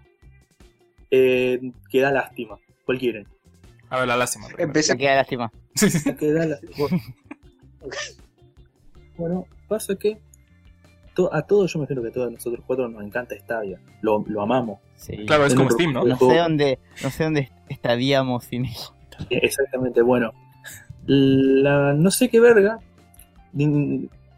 eh, 1.10 1.72
que 1.90 2.00
da 2.00 2.10
lástima. 2.10 2.58
¿Cuál 2.84 2.98
quieren? 2.98 3.26
A 3.88 4.00
ver, 4.00 4.08
la 4.08 4.16
lástima. 4.16 4.48
empecé 4.58 4.94
Me 4.94 4.98
queda 4.98 5.16
lástima. 5.16 5.52
La 6.06 6.16
que 6.16 6.32
da 6.32 6.46
lástima. 6.46 6.88
bueno, 9.16 9.46
pasa 9.66 9.96
que 9.96 10.18
to- 11.14 11.32
a 11.32 11.42
todos, 11.42 11.72
yo 11.72 11.78
me 11.78 11.84
imagino 11.84 12.02
que 12.02 12.08
a 12.08 12.12
todos 12.12 12.32
nosotros 12.32 12.62
cuatro 12.66 12.88
nos 12.88 13.02
encanta 13.04 13.34
Stadia. 13.38 13.80
Lo, 14.02 14.24
lo 14.28 14.42
amamos. 14.42 14.80
Sí. 14.96 15.16
Claro, 15.26 15.46
es 15.46 15.54
como 15.54 15.70
Steam, 15.70 15.92
¿no? 15.92 16.04
No 16.04 16.16
sé 16.16 16.36
dónde, 16.36 16.78
no 17.02 17.10
sé 17.10 17.24
dónde 17.24 17.50
estaríamos 17.68 18.44
sin 18.44 18.66
ello. 18.66 18.92
Exactamente, 19.30 20.02
bueno. 20.02 20.32
La, 21.06 21.92
no 21.94 22.10
sé 22.10 22.28
qué 22.28 22.40
verga. 22.40 22.78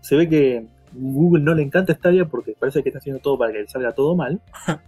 Se 0.00 0.16
ve 0.16 0.28
que 0.28 0.66
Google 0.92 1.42
no 1.42 1.54
le 1.54 1.62
encanta 1.62 1.94
Stadia 1.94 2.26
porque 2.26 2.52
parece 2.58 2.82
que 2.82 2.88
está 2.90 2.98
haciendo 2.98 3.20
todo 3.20 3.38
para 3.38 3.52
que 3.52 3.60
le 3.60 3.68
salga 3.68 3.92
todo 3.92 4.14
mal. 4.16 4.40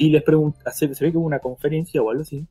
Y 0.00 0.10
les 0.10 0.22
pregunta, 0.22 0.70
se, 0.70 0.94
se 0.94 1.04
ve 1.04 1.10
que 1.10 1.18
hubo 1.18 1.26
una 1.26 1.40
conferencia 1.40 2.00
o 2.00 2.08
algo 2.10 2.22
así. 2.22 2.46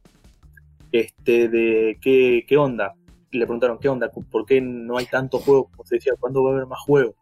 Este, 0.91 1.47
de 1.47 1.97
qué, 2.01 2.43
qué 2.45 2.57
onda. 2.57 2.93
Le 3.31 3.45
preguntaron 3.45 3.77
qué 3.79 3.89
onda, 3.89 4.09
por 4.09 4.45
qué 4.45 4.61
no 4.61 4.97
hay 4.97 5.05
tantos 5.05 5.43
juegos, 5.43 5.67
como 5.71 5.85
se 5.85 5.95
decía, 5.95 6.13
cuándo 6.19 6.43
va 6.43 6.51
a 6.51 6.53
haber 6.53 6.67
más 6.67 6.79
juegos. 6.79 7.15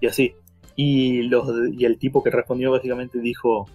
Y 0.00 0.06
así. 0.06 0.34
Y, 0.74 1.22
los, 1.24 1.48
y 1.72 1.84
el 1.84 1.98
tipo 1.98 2.22
que 2.22 2.30
respondió 2.30 2.70
básicamente 2.70 3.18
dijo, 3.20 3.68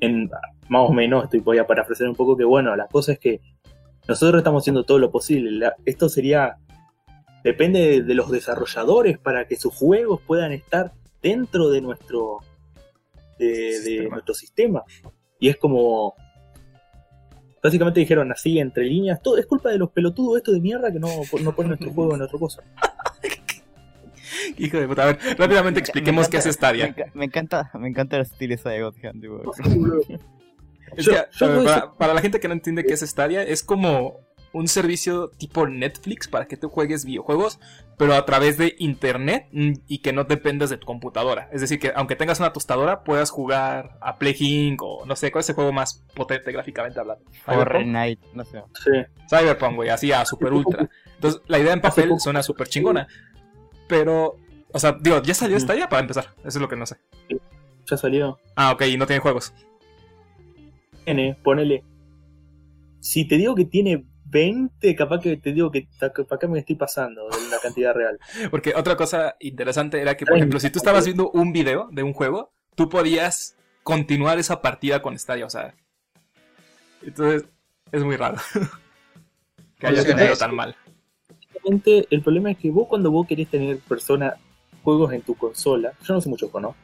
en, 0.00 0.30
más 0.68 0.88
o 0.88 0.92
menos, 0.92 1.24
estoy, 1.24 1.40
voy 1.40 1.58
a 1.58 1.66
parafrasear 1.66 2.08
un 2.08 2.16
poco, 2.16 2.36
que 2.36 2.44
bueno, 2.44 2.74
la 2.76 2.86
cosa 2.86 3.12
es 3.12 3.18
que 3.18 3.40
nosotros 4.08 4.38
estamos 4.40 4.62
haciendo 4.62 4.84
todo 4.84 4.98
lo 4.98 5.10
posible. 5.10 5.50
La- 5.50 5.74
esto 5.84 6.08
sería. 6.08 6.56
Depende 7.44 7.80
de, 7.80 8.02
de 8.02 8.14
los 8.14 8.30
desarrolladores 8.30 9.18
para 9.18 9.46
que 9.46 9.56
sus 9.56 9.74
juegos 9.74 10.20
puedan 10.26 10.52
estar 10.52 10.92
dentro 11.22 11.68
de 11.70 11.80
nuestro. 11.80 12.38
de, 13.38 13.46
de 13.46 13.72
Sistema. 13.72 14.10
nuestro 14.14 14.34
sistema. 14.34 14.84
Y 15.38 15.48
es 15.48 15.56
como. 15.56 16.14
Básicamente 17.66 17.98
dijeron 17.98 18.30
así, 18.30 18.60
entre 18.60 18.84
líneas, 18.84 19.20
todo 19.20 19.38
es 19.38 19.46
culpa 19.46 19.70
de 19.70 19.78
los 19.78 19.90
pelotudos 19.90 20.36
estos 20.36 20.54
de 20.54 20.60
mierda 20.60 20.92
que 20.92 21.00
no, 21.00 21.08
no 21.42 21.52
ponen 21.52 21.70
nuestro 21.70 21.92
juego 21.92 22.14
en 22.14 22.22
otra 22.22 22.38
cosa. 22.38 22.62
Hijo 24.56 24.78
de 24.78 24.86
puta. 24.86 25.02
A 25.02 25.06
ver, 25.06 25.18
rápidamente 25.36 25.80
expliquemos 25.80 26.26
Me 26.26 26.30
qué 26.30 26.36
es 26.36 26.46
Me, 26.46 26.52
Stadia. 26.52 26.94
me 27.12 27.24
encanta, 27.24 27.72
me 27.74 27.88
encanta 27.88 28.14
el 28.14 28.22
estilo 28.22 28.54
esa 28.54 28.70
de 28.70 28.78
a 30.96 31.64
para, 31.64 31.92
para 31.96 32.14
la 32.14 32.20
gente 32.20 32.38
que 32.38 32.46
no 32.46 32.54
entiende 32.54 32.84
qué 32.84 32.94
es 32.94 33.00
Stadia, 33.00 33.42
es 33.42 33.64
como 33.64 34.20
un 34.56 34.68
servicio 34.68 35.28
tipo 35.28 35.66
Netflix 35.66 36.28
para 36.28 36.46
que 36.46 36.56
tú 36.56 36.70
juegues 36.70 37.04
videojuegos, 37.04 37.60
pero 37.98 38.14
a 38.14 38.24
través 38.24 38.56
de 38.56 38.74
internet 38.78 39.48
y 39.52 39.98
que 39.98 40.14
no 40.14 40.24
dependas 40.24 40.70
de 40.70 40.78
tu 40.78 40.86
computadora. 40.86 41.50
Es 41.52 41.60
decir, 41.60 41.78
que 41.78 41.92
aunque 41.94 42.16
tengas 42.16 42.40
una 42.40 42.54
tostadora, 42.54 43.04
puedas 43.04 43.30
jugar 43.30 43.98
a 44.00 44.16
Play 44.16 44.76
o 44.80 45.04
no 45.04 45.14
sé, 45.14 45.30
¿cuál 45.30 45.40
es 45.40 45.48
el 45.50 45.56
juego 45.56 45.72
más 45.72 46.02
potente 46.14 46.52
gráficamente 46.52 46.98
hablando? 46.98 47.22
Fortnite, 47.44 48.26
no 48.32 48.44
sé. 48.44 48.62
Sí. 48.82 48.90
Cyberpunk, 49.28 49.76
güey, 49.76 49.90
así 49.90 50.10
a 50.10 50.24
super 50.24 50.52
ultra. 50.54 50.88
Entonces, 51.14 51.42
la 51.48 51.58
idea 51.58 51.74
en 51.74 51.82
papel 51.82 52.10
suena 52.18 52.42
súper 52.42 52.68
chingona. 52.68 53.06
Pero, 53.88 54.38
o 54.72 54.78
sea, 54.78 54.96
digo, 54.98 55.20
ya 55.22 55.34
salió 55.34 55.56
Ujú. 55.56 55.64
Stadia 55.64 55.88
para 55.88 56.00
empezar. 56.00 56.34
Eso 56.38 56.48
es 56.48 56.56
lo 56.56 56.68
que 56.68 56.76
no 56.76 56.86
sé. 56.86 56.96
Ya 57.90 57.96
salió. 57.98 58.38
Ah, 58.56 58.72
ok, 58.72 58.82
y 58.86 58.96
no 58.96 59.06
tiene 59.06 59.20
juegos. 59.20 59.52
Tiene, 61.04 61.36
ponele. 61.44 61.84
Si 63.00 63.28
te 63.28 63.36
digo 63.36 63.54
que 63.54 63.66
tiene 63.66 64.06
20, 64.28 64.94
capaz 64.94 65.20
que 65.20 65.36
te 65.36 65.52
digo 65.52 65.70
que 65.70 65.88
capaz 65.98 66.38
que 66.38 66.48
me 66.48 66.58
estoy 66.58 66.76
pasando 66.76 67.28
de 67.28 67.50
la 67.50 67.58
cantidad 67.62 67.94
real. 67.94 68.18
Porque 68.50 68.74
otra 68.74 68.96
cosa 68.96 69.36
interesante 69.40 70.00
era 70.00 70.16
que, 70.16 70.26
por 70.26 70.36
ejemplo, 70.36 70.60
si 70.60 70.70
tú 70.70 70.78
estabas 70.78 71.04
viendo 71.04 71.30
un 71.30 71.52
video 71.52 71.88
de 71.92 72.02
un 72.02 72.12
juego, 72.12 72.52
tú 72.74 72.88
podías 72.88 73.56
continuar 73.82 74.38
esa 74.38 74.62
partida 74.62 75.00
con 75.02 75.18
Stadia, 75.18 75.46
o 75.46 75.50
sea. 75.50 75.74
Entonces, 77.02 77.48
es 77.92 78.02
muy 78.02 78.16
raro. 78.16 78.38
que 79.78 79.86
haya 79.86 80.02
salido 80.02 80.32
eso. 80.32 80.38
tan 80.38 80.54
mal. 80.54 80.76
El 81.84 82.22
problema 82.22 82.52
es 82.52 82.58
que 82.58 82.70
vos 82.70 82.86
cuando 82.88 83.10
vos 83.10 83.26
querés 83.26 83.48
tener 83.48 83.78
persona 83.78 84.34
juegos 84.84 85.12
en 85.12 85.22
tu 85.22 85.34
consola, 85.34 85.92
yo 86.04 86.14
no 86.14 86.20
sé 86.20 86.28
mucho 86.28 86.48
¿no? 86.60 86.76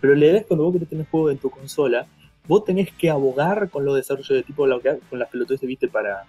Pero 0.00 0.14
la 0.14 0.24
idea 0.24 0.40
es 0.40 0.46
cuando 0.46 0.64
vos 0.64 0.72
querés 0.72 0.88
tener 0.88 1.06
juegos 1.10 1.32
en 1.32 1.38
tu 1.38 1.50
consola, 1.50 2.06
vos 2.46 2.64
tenés 2.64 2.90
que 2.92 3.10
abogar 3.10 3.68
con 3.70 3.84
los 3.84 3.96
desarrollos 3.96 4.28
de 4.28 4.42
tipo 4.42 4.66
lo 4.66 4.80
que 4.80 4.98
con 5.10 5.18
las 5.18 5.28
pelotudas 5.28 5.60
que 5.60 5.66
viste 5.66 5.88
para. 5.88 6.24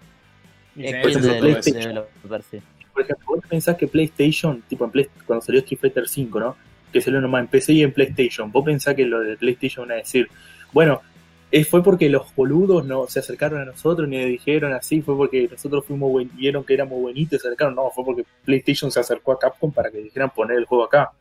Por 2.93 3.03
ejemplo, 3.03 3.25
vos 3.27 3.39
pensás 3.49 3.75
que 3.77 3.87
PlayStation, 3.87 4.61
tipo 4.67 4.85
en 4.85 4.91
Play, 4.91 5.07
cuando 5.25 5.43
salió 5.45 5.59
Street 5.61 5.79
Fighter 5.79 6.07
5, 6.07 6.39
¿no? 6.39 6.55
Que 6.93 7.01
salió 7.01 7.19
nomás 7.21 7.41
en 7.41 7.47
PC 7.47 7.73
y 7.73 7.83
en 7.83 7.91
PlayStation. 7.91 8.51
Vos 8.51 8.63
pensás 8.63 8.95
que 8.95 9.05
lo 9.05 9.19
de 9.19 9.35
PlayStation 9.37 9.87
van 9.87 9.97
a 9.97 10.01
decir, 10.01 10.29
bueno, 10.71 11.01
eh, 11.51 11.63
fue 11.63 11.83
porque 11.83 12.09
los 12.09 12.33
boludos 12.35 12.85
no 12.85 13.05
se 13.07 13.19
acercaron 13.19 13.61
a 13.61 13.65
nosotros 13.65 14.07
ni 14.09 14.17
le 14.17 14.25
dijeron 14.25 14.73
así, 14.73 15.01
fue 15.01 15.15
porque 15.15 15.47
nosotros 15.49 15.85
fuimos 15.85 16.11
buen- 16.11 16.31
vieron 16.35 16.63
que 16.63 16.73
éramos 16.73 16.99
buenitos 16.99 17.33
y 17.33 17.39
se 17.41 17.47
acercaron. 17.47 17.75
No, 17.75 17.89
fue 17.91 18.03
porque 18.03 18.23
PlayStation 18.43 18.91
se 18.91 18.99
acercó 18.99 19.33
a 19.33 19.39
Capcom 19.39 19.71
para 19.71 19.91
que 19.91 19.99
dijeran 19.99 20.29
poner 20.31 20.57
el 20.57 20.65
juego 20.65 20.85
acá. 20.85 21.11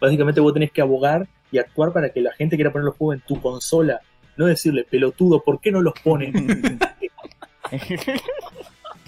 Básicamente 0.00 0.40
vos 0.40 0.52
tenés 0.54 0.70
que 0.72 0.80
abogar 0.80 1.26
y 1.52 1.58
actuar 1.58 1.92
para 1.92 2.10
que 2.10 2.20
la 2.20 2.32
gente 2.32 2.56
quiera 2.56 2.70
poner 2.72 2.84
los 2.84 2.96
juegos 2.96 3.16
en 3.16 3.20
tu 3.26 3.40
consola. 3.40 4.00
No 4.36 4.46
decirle, 4.46 4.84
pelotudo, 4.84 5.42
¿por 5.42 5.60
qué 5.60 5.70
no 5.72 5.82
los 5.82 5.94
ponen? 6.02 6.32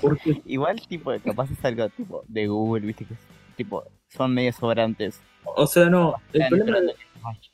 Porque 0.00 0.40
Igual, 0.46 0.80
tipo, 0.88 1.12
capaz 1.24 1.50
es 1.50 1.64
algo 1.64 1.88
tipo 1.90 2.24
de 2.28 2.46
Google, 2.46 2.86
viste 2.86 3.04
que 3.04 3.14
es, 3.14 3.20
tipo, 3.56 3.84
son 4.08 4.34
medio 4.34 4.52
sobrantes. 4.52 5.20
O 5.44 5.66
sea, 5.66 5.86
no, 5.90 6.14
el 6.32 6.48
problema, 6.48 6.92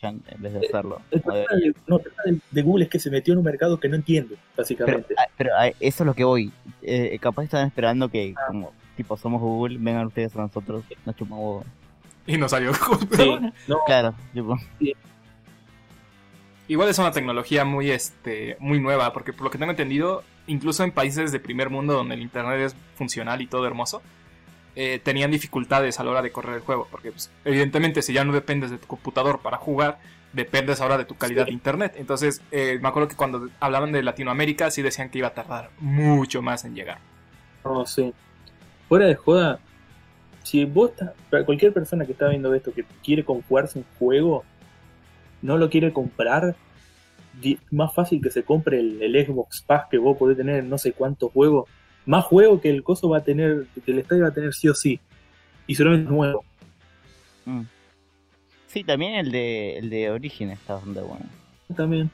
en 0.02 0.22
vez 0.42 0.52
de 0.54 0.58
hacerlo. 0.66 1.00
el 1.10 1.20
problema 1.20 1.46
de, 1.54 1.74
no, 1.86 1.96
el 1.96 2.02
problema 2.02 2.22
de- 2.26 2.40
de 2.50 2.62
Google 2.62 2.84
es 2.84 2.90
que 2.90 2.98
se 2.98 3.10
metió 3.10 3.32
en 3.32 3.38
un 3.38 3.44
mercado 3.44 3.78
que 3.80 3.88
no 3.88 3.96
entiende, 3.96 4.36
básicamente. 4.56 5.14
ah, 5.18 5.26
pero 5.36 5.50
ah, 5.56 5.68
eso 5.68 6.02
es 6.02 6.06
lo 6.06 6.14
que 6.14 6.24
voy. 6.24 6.52
Eh, 6.82 7.18
capaz 7.20 7.44
están 7.44 7.66
esperando 7.66 8.08
que, 8.08 8.34
como, 8.46 8.72
tipo, 8.96 9.16
somos 9.16 9.40
Google, 9.40 9.78
vengan 9.78 10.06
ustedes 10.06 10.34
a 10.36 10.40
nosotros, 10.40 10.84
nos 11.06 11.16
chupamos. 11.16 11.64
Y 12.26 12.36
no 12.36 12.48
salió. 12.48 12.72
Sí, 13.16 13.38
no, 13.66 13.78
Claro, 13.86 14.14
tipo. 14.34 14.56
Igual 16.66 16.90
es 16.90 16.98
una 16.98 17.12
tecnología 17.12 17.64
muy, 17.64 17.90
este, 17.90 18.56
muy 18.60 18.78
nueva, 18.80 19.12
porque 19.14 19.32
por 19.32 19.44
lo 19.44 19.50
que 19.50 19.56
tengo 19.56 19.70
entendido, 19.70 20.22
incluso 20.48 20.82
en 20.84 20.90
países 20.92 21.30
de 21.32 21.38
primer 21.40 21.70
mundo 21.70 21.94
donde 21.94 22.14
el 22.16 22.22
internet 22.22 22.60
es 22.60 22.76
funcional 22.96 23.40
y 23.40 23.46
todo 23.46 23.66
hermoso, 23.66 24.02
eh, 24.76 25.00
tenían 25.02 25.30
dificultades 25.30 25.98
a 26.00 26.04
la 26.04 26.10
hora 26.10 26.22
de 26.22 26.30
correr 26.32 26.56
el 26.56 26.60
juego, 26.60 26.86
porque 26.90 27.10
pues, 27.12 27.30
evidentemente 27.44 28.02
si 28.02 28.12
ya 28.12 28.24
no 28.24 28.32
dependes 28.32 28.70
de 28.70 28.78
tu 28.78 28.86
computador 28.86 29.40
para 29.40 29.56
jugar, 29.56 29.98
dependes 30.32 30.80
ahora 30.80 30.98
de 30.98 31.04
tu 31.04 31.14
calidad 31.16 31.44
Sí. 31.44 31.50
de 31.50 31.54
internet. 31.54 31.94
Entonces, 31.96 32.42
eh, 32.50 32.78
me 32.82 32.88
acuerdo 32.88 33.08
que 33.08 33.16
cuando 33.16 33.48
hablaban 33.60 33.92
de 33.92 34.02
Latinoamérica, 34.02 34.70
sí 34.70 34.82
decían 34.82 35.08
que 35.10 35.18
iba 35.18 35.28
a 35.28 35.34
tardar 35.34 35.70
mucho 35.80 36.42
más 36.42 36.64
en 36.64 36.74
llegar. 36.74 36.98
no, 37.64 37.84
sí. 37.86 38.12
Fuera 38.88 39.06
de 39.06 39.14
joda, 39.16 39.58
si 40.44 40.64
vos 40.64 40.90
estás, 40.90 41.12
cualquier 41.44 41.72
persona 41.74 42.06
que 42.06 42.12
está 42.12 42.28
viendo 42.28 42.54
esto 42.54 42.72
que 42.72 42.84
quiere 43.04 43.22
jugarse 43.22 43.78
un 43.80 43.84
juego, 43.98 44.44
no 45.42 45.58
lo 45.58 45.68
quiere 45.68 45.92
comprar, 45.92 46.56
más 47.70 47.94
fácil 47.94 48.20
que 48.20 48.30
se 48.30 48.42
compre 48.42 48.80
el, 48.80 49.02
el 49.02 49.26
Xbox 49.26 49.62
Pass 49.62 49.84
que 49.90 49.98
vos 49.98 50.16
podés 50.16 50.36
tener 50.36 50.56
en 50.60 50.68
no 50.68 50.78
sé 50.78 50.92
cuántos 50.92 51.32
juegos. 51.32 51.68
Más 52.06 52.24
juego 52.24 52.60
que 52.60 52.70
el 52.70 52.82
coso 52.82 53.08
va 53.08 53.18
a 53.18 53.24
tener, 53.24 53.66
que 53.84 53.92
el 53.92 53.98
estadio 53.98 54.22
va 54.22 54.28
a 54.28 54.34
tener 54.34 54.54
sí 54.54 54.68
o 54.68 54.74
sí. 54.74 54.98
Y 55.66 55.74
solamente 55.74 56.10
nuevo. 56.10 56.44
mm. 57.44 57.62
Sí, 58.66 58.84
también 58.84 59.14
el 59.14 59.30
de, 59.32 59.78
el 59.78 59.88
de 59.90 60.10
Origin 60.10 60.50
está 60.50 60.74
bastante 60.74 61.00
bueno. 61.00 61.24
También. 61.74 62.10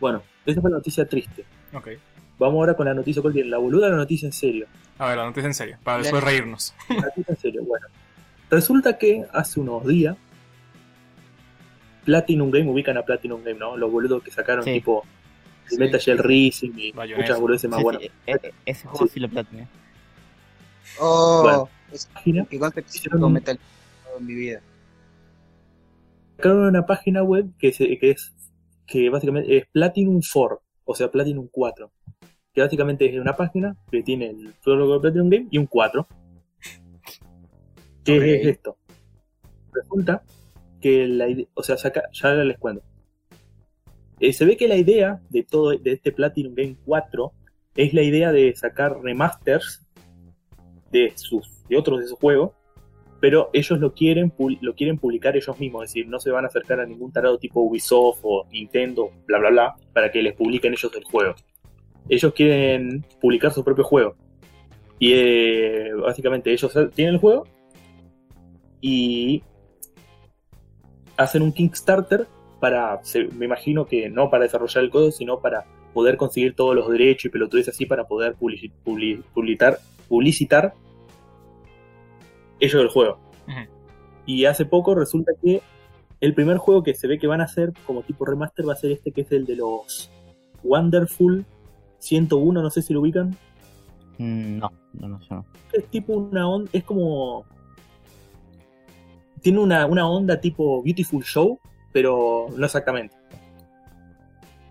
Bueno, 0.00 0.22
esa 0.46 0.60
fue 0.60 0.70
la 0.70 0.76
noticia 0.76 1.06
triste. 1.08 1.44
Ok. 1.72 1.88
Vamos 2.38 2.54
ahora 2.54 2.74
con 2.74 2.86
la 2.86 2.94
noticia 2.94 3.20
cuál 3.20 3.34
tiene, 3.34 3.48
la 3.48 3.58
boluda 3.58 3.88
o 3.88 3.90
la 3.90 3.96
noticia 3.96 4.26
en 4.26 4.32
serio. 4.32 4.66
A 4.96 5.08
ver, 5.08 5.16
la 5.18 5.24
noticia 5.24 5.48
en 5.48 5.54
serio, 5.54 5.76
para 5.82 5.98
después 5.98 6.22
reírnos. 6.22 6.72
La 6.88 7.00
noticia 7.02 7.32
en 7.32 7.36
serio, 7.36 7.64
bueno. 7.64 7.86
Resulta 8.48 8.96
que 8.96 9.24
hace 9.32 9.58
unos 9.60 9.84
días 9.86 10.16
Platinum 12.08 12.50
Game, 12.50 12.70
ubican 12.70 12.96
a 12.96 13.02
Platinum 13.04 13.44
Game, 13.44 13.58
¿no? 13.58 13.76
Los 13.76 13.92
boludos 13.92 14.22
que 14.22 14.30
sacaron 14.30 14.64
Sí. 14.64 14.72
tipo 14.72 15.04
Sí. 15.66 15.76
Metal 15.76 16.00
Gear 16.00 16.26
Rising 16.26 16.72
y 16.78 16.92
Bayonetta. 16.92 17.20
muchas 17.26 17.40
boludeces 17.40 17.68
más 17.68 17.78
Sí, 17.80 17.84
buenas. 17.84 18.02
sí, 18.02 18.10
e- 18.26 18.52
ese 18.64 18.88
juego 18.88 19.06
Sí. 19.06 19.12
sí 19.12 19.20
lo 19.20 19.28
platiné. 19.28 19.68
Oh, 20.98 21.40
Bueno. 21.42 21.68
es 21.92 22.06
Página, 22.06 22.46
que 22.46 22.58
con 22.58 23.32
Metal 23.34 23.58
en 24.18 24.26
mi 24.26 24.34
vida. 24.34 24.62
sacaron 26.36 26.60
una 26.68 26.86
página 26.86 27.22
web 27.22 27.50
que, 27.58 27.72
se- 27.74 27.98
que 27.98 28.12
es 28.12 28.32
que 28.86 29.10
básicamente 29.10 29.54
es 29.58 29.66
Platinum 29.70 30.22
4, 30.32 30.62
o 30.86 30.94
sea, 30.94 31.10
Platinum 31.10 31.46
4. 31.52 31.90
Que 32.54 32.62
básicamente 32.62 33.04
es 33.14 33.20
una 33.20 33.36
página 33.36 33.76
que 33.90 34.02
tiene 34.02 34.30
el 34.30 34.54
logo 34.64 34.94
de 34.94 35.00
Platinum 35.00 35.28
Game 35.28 35.48
y 35.50 35.58
un 35.58 35.66
4. 35.66 36.06
¿Qué 38.04 38.40
es 38.40 38.46
esto? 38.46 38.78
Resulta 39.72 40.22
que 40.80 41.06
la 41.08 41.28
idea, 41.28 41.46
o 41.54 41.62
sea, 41.62 41.76
saca, 41.76 42.04
ya 42.12 42.34
les 42.34 42.58
cuento. 42.58 42.82
Eh, 44.20 44.32
se 44.32 44.44
ve 44.44 44.56
que 44.56 44.68
la 44.68 44.76
idea 44.76 45.20
de 45.30 45.42
todo 45.44 45.70
de 45.70 45.92
este 45.92 46.12
Platinum 46.12 46.54
Game 46.54 46.76
4 46.84 47.32
es 47.76 47.94
la 47.94 48.02
idea 48.02 48.32
de 48.32 48.54
sacar 48.56 49.00
remasters 49.00 49.86
de 50.90 51.12
sus 51.14 51.64
de 51.68 51.76
otros 51.76 52.00
de 52.00 52.08
sus 52.08 52.18
juegos, 52.18 52.52
pero 53.20 53.50
ellos 53.52 53.78
lo 53.78 53.92
quieren 53.92 54.32
lo 54.60 54.74
quieren 54.74 54.98
publicar 54.98 55.36
ellos 55.36 55.58
mismos, 55.60 55.84
es 55.84 55.90
decir, 55.90 56.08
no 56.08 56.18
se 56.18 56.30
van 56.30 56.44
a 56.44 56.48
acercar 56.48 56.80
a 56.80 56.86
ningún 56.86 57.12
tarado 57.12 57.38
tipo 57.38 57.60
Ubisoft 57.60 58.20
o 58.22 58.46
Nintendo, 58.50 59.10
bla 59.26 59.38
bla 59.38 59.50
bla, 59.50 59.76
para 59.92 60.10
que 60.10 60.22
les 60.22 60.34
publiquen 60.34 60.72
ellos 60.72 60.92
el 60.94 61.04
juego. 61.04 61.34
Ellos 62.08 62.32
quieren 62.32 63.04
publicar 63.20 63.52
su 63.52 63.62
propio 63.62 63.84
juego. 63.84 64.16
Y 64.98 65.12
eh, 65.12 65.92
básicamente 65.94 66.50
ellos 66.52 66.72
tienen 66.94 67.14
el 67.14 67.20
juego 67.20 67.44
y 68.80 69.42
hacen 71.18 71.42
un 71.42 71.52
Kickstarter 71.52 72.26
para, 72.60 72.98
se- 73.04 73.28
me 73.28 73.44
imagino 73.44 73.84
que 73.84 74.08
no 74.08 74.30
para 74.30 74.44
desarrollar 74.44 74.84
el 74.84 74.90
código, 74.90 75.12
sino 75.12 75.40
para 75.40 75.66
poder 75.92 76.16
conseguir 76.16 76.54
todos 76.56 76.74
los 76.74 76.88
derechos 76.88 77.26
y 77.26 77.28
pelotudes 77.28 77.68
así 77.68 77.84
para 77.84 78.04
poder 78.08 78.36
publici- 78.36 78.72
publi- 78.84 79.22
publicitar, 79.34 79.78
publicitar 80.08 80.72
ellos 82.60 82.82
el 82.82 82.88
juego. 82.88 83.18
Y 84.26 84.44
hace 84.44 84.64
poco 84.64 84.94
resulta 84.94 85.32
que 85.42 85.62
el 86.20 86.34
primer 86.34 86.58
juego 86.58 86.82
que 86.82 86.94
se 86.94 87.06
ve 87.06 87.18
que 87.18 87.26
van 87.26 87.40
a 87.40 87.44
hacer 87.44 87.72
como 87.86 88.02
tipo 88.02 88.24
remaster 88.24 88.68
va 88.68 88.72
a 88.72 88.76
ser 88.76 88.90
este 88.92 89.12
que 89.12 89.22
es 89.22 89.32
el 89.32 89.46
de 89.46 89.56
los 89.56 90.10
Wonderful 90.64 91.44
101, 91.98 92.62
no 92.62 92.70
sé 92.70 92.82
si 92.82 92.92
lo 92.92 93.00
ubican. 93.00 93.36
Mm, 94.18 94.58
no, 94.58 94.70
no, 94.94 95.08
no, 95.08 95.20
no. 95.30 95.46
Es 95.72 95.84
tipo 95.86 96.14
una 96.14 96.48
onda, 96.48 96.68
es 96.72 96.82
como... 96.84 97.44
Tiene 99.42 99.58
una, 99.60 99.86
una 99.86 100.08
onda 100.08 100.40
tipo 100.40 100.82
Beautiful 100.82 101.22
Show, 101.24 101.58
pero 101.92 102.46
no 102.56 102.64
exactamente. 102.66 103.16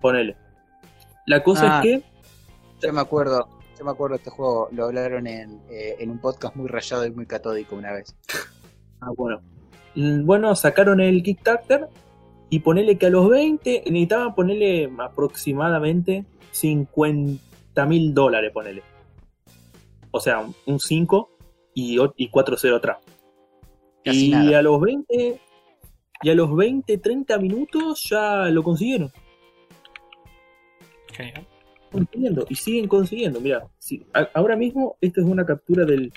Ponele. 0.00 0.36
La 1.26 1.42
cosa 1.42 1.78
Ah. 1.78 1.82
es 1.82 1.82
que 1.82 2.02
Yo 2.80 2.92
me 2.92 3.00
acuerdo, 3.00 3.48
yo 3.78 3.84
me 3.84 3.90
acuerdo 3.90 4.14
de 4.14 4.18
este 4.18 4.30
juego, 4.30 4.68
lo 4.72 4.84
hablaron 4.84 5.26
en, 5.26 5.60
eh, 5.68 5.96
en 5.98 6.10
un 6.10 6.18
podcast 6.20 6.54
muy 6.54 6.68
rayado 6.68 7.04
y 7.06 7.10
muy 7.10 7.26
catódico 7.26 7.74
una 7.76 7.92
vez. 7.92 8.14
Ah, 9.00 9.10
bueno. 9.16 9.40
Mm, 9.94 10.26
Bueno, 10.26 10.56
sacaron 10.56 11.00
el 11.00 11.22
Kickstarter 11.22 11.88
y 12.50 12.58
ponele 12.58 12.98
que 12.98 13.06
a 13.06 13.10
los 13.10 13.28
20 13.28 13.84
necesitaban 13.86 14.34
ponerle 14.34 14.90
aproximadamente 14.98 16.24
50 16.50 17.86
mil 17.86 18.12
dólares, 18.12 18.50
ponele. 18.52 18.82
O 20.10 20.18
sea, 20.18 20.44
un 20.66 20.80
5 20.80 21.30
y, 21.74 21.96
y 22.16 22.28
4-0 22.30 22.74
atrás. 22.76 22.96
Casi 24.08 24.26
y 24.26 24.30
nada. 24.30 24.58
a 24.58 24.62
los 24.62 24.80
20 24.80 25.40
y 26.22 26.30
a 26.30 26.34
los 26.34 26.54
20, 26.56 26.98
30 26.98 27.38
minutos 27.38 28.02
ya 28.08 28.46
lo 28.50 28.62
consiguieron. 28.62 29.10
Genial. 31.12 31.46
consiguiendo 31.90 32.44
y 32.48 32.54
siguen 32.54 32.86
consiguiendo. 32.88 33.40
Mira, 33.40 33.66
si, 33.78 34.04
a- 34.14 34.28
ahora 34.34 34.56
mismo 34.56 34.96
esto 35.00 35.20
es 35.20 35.26
una 35.26 35.44
captura 35.46 35.84
del, 35.84 36.12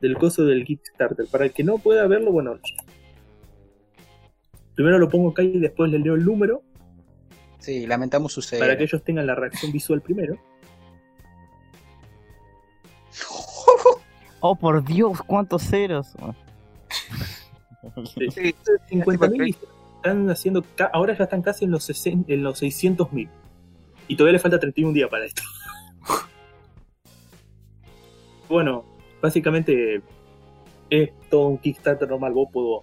del 0.00 0.16
coso 0.16 0.44
del 0.44 0.64
Kickstarter. 0.64 1.26
Para 1.30 1.44
el 1.46 1.52
que 1.52 1.64
no 1.64 1.78
pueda 1.78 2.06
verlo, 2.06 2.30
bueno, 2.32 2.58
primero 4.74 4.98
lo 4.98 5.08
pongo 5.08 5.30
acá 5.30 5.42
y 5.42 5.58
después 5.58 5.90
le 5.90 5.98
leo 5.98 6.14
el 6.14 6.24
número 6.24 6.62
Sí, 7.58 7.86
lamentamos 7.86 8.32
suceder. 8.32 8.60
para 8.62 8.76
que 8.76 8.84
ellos 8.84 9.02
tengan 9.04 9.26
la 9.26 9.34
reacción 9.34 9.70
visual 9.72 10.00
primero. 10.02 10.36
Oh, 14.44 14.56
por 14.56 14.82
Dios, 14.84 15.22
cuántos 15.24 15.62
ceros. 15.62 16.16
Sí. 18.14 18.30
Sí, 18.30 18.54
50.000 18.90 19.56
están 19.96 20.30
haciendo, 20.30 20.64
ahora 20.92 21.16
ya 21.16 21.24
están 21.24 21.42
casi 21.42 21.64
en 21.64 21.70
los, 21.72 21.84
60 21.84 22.32
en 22.32 22.42
los 22.42 22.62
600.000 22.62 23.28
y 24.08 24.16
todavía 24.16 24.34
le 24.34 24.38
falta 24.38 24.58
31 24.58 24.92
días 24.92 25.08
para 25.10 25.24
esto. 25.24 25.42
bueno, 28.48 28.84
básicamente 29.20 30.02
es 30.90 31.10
todo 31.30 31.48
un 31.48 31.58
Kickstarter 31.58 32.08
normal. 32.08 32.32
Vos 32.32 32.48
puedo, 32.52 32.82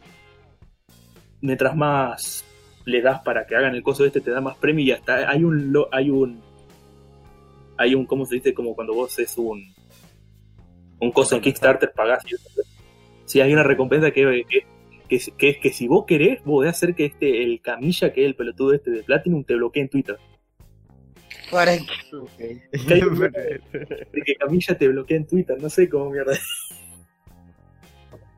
mientras 1.41 1.75
más 1.75 2.45
le 2.85 3.01
das 3.01 3.21
para 3.21 3.45
que 3.45 3.55
hagan 3.55 3.75
el 3.75 3.83
coso 3.83 4.05
este, 4.05 4.21
te 4.21 4.31
da 4.31 4.41
más 4.41 4.57
premio 4.57 4.83
y 4.83 4.91
hasta 4.91 5.29
hay 5.29 5.43
un, 5.43 5.71
lo- 5.71 5.89
hay 5.91 6.09
un, 6.09 6.41
hay 7.77 7.95
un, 7.95 8.05
¿cómo 8.05 8.25
se 8.25 8.35
dice? 8.35 8.53
Como 8.53 8.75
cuando 8.75 8.93
vos 8.93 9.17
es 9.19 9.37
un, 9.37 9.61
un 10.99 11.11
coso 11.11 11.35
en 11.35 11.41
Kickstarter, 11.41 11.91
pagás. 11.95 12.23
y- 12.25 12.35
Sí, 13.25 13.41
hay 13.41 13.53
una 13.53 13.61
recompensa 13.63 14.09
que, 14.09 14.43
que 14.49 14.65
que, 15.09 15.15
es- 15.17 15.31
que 15.37 15.59
que 15.59 15.71
si 15.73 15.87
vos 15.87 16.05
querés, 16.05 16.37
vos 16.45 16.59
podés 16.59 16.71
hacer 16.71 16.95
que 16.95 17.05
este, 17.05 17.43
el 17.43 17.59
camilla, 17.61 18.13
que 18.13 18.21
es 18.23 18.27
el 18.27 18.35
pelotudo 18.35 18.73
este 18.73 18.91
de 18.91 19.03
Platinum, 19.03 19.43
te 19.43 19.55
bloquee 19.55 19.81
en 19.81 19.89
Twitter. 19.89 20.17
Para 21.51 21.77
que- 22.37 22.71
camilla 24.39 24.77
te 24.77 24.87
bloquee 24.87 25.17
en 25.17 25.27
Twitter, 25.27 25.61
no 25.61 25.69
sé 25.69 25.89
cómo 25.89 26.09
mierda. 26.11 26.37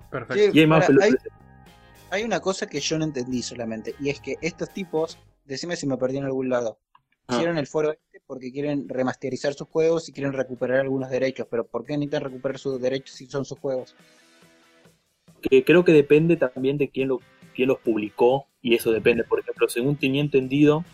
Perfecto. 0.09 0.33
Che, 0.35 0.51
Y 0.53 0.59
hay 0.59 0.67
más 0.67 0.87
para, 0.87 1.05
hay, 1.05 1.11
pelotudos. 1.11 1.33
hay 2.09 2.23
una 2.23 2.39
cosa 2.39 2.67
que 2.67 2.79
yo 2.79 2.97
no 2.97 3.05
entendí 3.05 3.41
solamente, 3.41 3.95
y 3.99 4.09
es 4.09 4.19
que 4.19 4.35
estos 4.41 4.69
tipos, 4.73 5.17
decime 5.45 5.75
si 5.75 5.87
me 5.87 5.97
perdí 5.97 6.17
en 6.17 6.25
algún 6.25 6.49
lado, 6.49 6.79
Ah. 7.27 7.35
hicieron 7.35 7.57
el 7.57 7.67
foro 7.67 7.91
este 7.91 8.19
porque 8.25 8.51
quieren 8.51 8.89
remasterizar 8.89 9.53
sus 9.53 9.67
juegos 9.67 10.09
y 10.09 10.11
quieren 10.11 10.33
recuperar 10.33 10.79
algunos 10.79 11.09
derechos, 11.09 11.47
pero 11.49 11.65
¿por 11.67 11.85
qué 11.85 11.93
necesitan 11.97 12.23
recuperar 12.23 12.57
sus 12.57 12.81
derechos 12.81 13.15
si 13.15 13.27
son 13.27 13.45
sus 13.45 13.59
juegos? 13.59 13.95
Que 15.41 15.63
creo 15.63 15.83
que 15.83 15.91
depende 15.91 16.37
también 16.37 16.77
de 16.77 16.89
quién, 16.89 17.09
lo, 17.09 17.19
quién 17.55 17.67
los 17.69 17.79
publicó, 17.79 18.47
y 18.61 18.75
eso 18.75 18.91
depende. 18.91 19.23
Por 19.23 19.39
ejemplo, 19.39 19.67
según 19.69 19.95
tenía 19.95 20.21
entendido, 20.21 20.85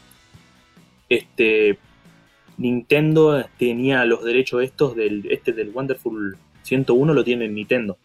este 1.10 1.80
Nintendo 2.57 3.45
tenía 3.57 4.03
los 4.06 4.24
derechos 4.24 4.64
estos 4.64 4.95
del 4.95 5.28
este 5.30 5.53
del 5.53 5.69
Wonderful 5.69 6.38
101 6.64 7.14
lo 7.14 7.24
tiene 7.24 7.48
Nintendo. 7.48 7.98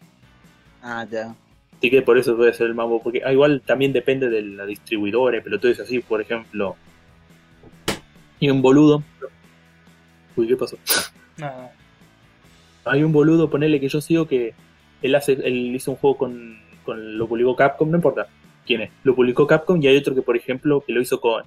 Ah, 0.81 1.05
ya. 1.09 1.35
Así 1.77 1.89
que 1.89 2.01
por 2.01 2.17
eso 2.17 2.37
puede 2.37 2.53
ser 2.53 2.67
el 2.67 2.75
mambo, 2.75 3.01
porque 3.01 3.21
ah, 3.25 3.33
igual 3.33 3.61
también 3.65 3.91
depende 3.91 4.29
de 4.29 4.41
la 4.41 4.65
distribuidora, 4.65 5.41
pero 5.43 5.59
todo 5.59 5.71
es 5.71 5.79
así, 5.79 5.99
por 5.99 6.21
ejemplo. 6.21 6.75
Y 8.39 8.49
un 8.49 8.61
boludo. 8.61 9.03
Uy, 10.35 10.47
¿qué 10.47 10.55
pasó? 10.55 10.77
Nada. 11.37 11.73
Hay 12.85 13.03
un 13.03 13.11
boludo, 13.11 13.49
ponele 13.49 13.79
que 13.79 13.89
yo 13.89 14.01
sigo 14.01 14.27
que 14.27 14.53
él 15.03 15.15
hace, 15.15 15.33
él 15.33 15.75
hizo 15.75 15.91
un 15.91 15.97
juego 15.97 16.17
con, 16.17 16.59
con 16.83 17.17
lo 17.17 17.27
publicó 17.27 17.55
Capcom, 17.55 17.91
no 17.91 17.97
importa 17.97 18.27
quién 18.65 18.81
es. 18.81 18.91
Lo 19.03 19.15
publicó 19.15 19.45
Capcom 19.45 19.81
y 19.81 19.87
hay 19.87 19.97
otro 19.97 20.15
que, 20.15 20.21
por 20.21 20.35
ejemplo, 20.35 20.81
que 20.81 20.93
lo 20.93 21.01
hizo 21.01 21.19
con 21.19 21.43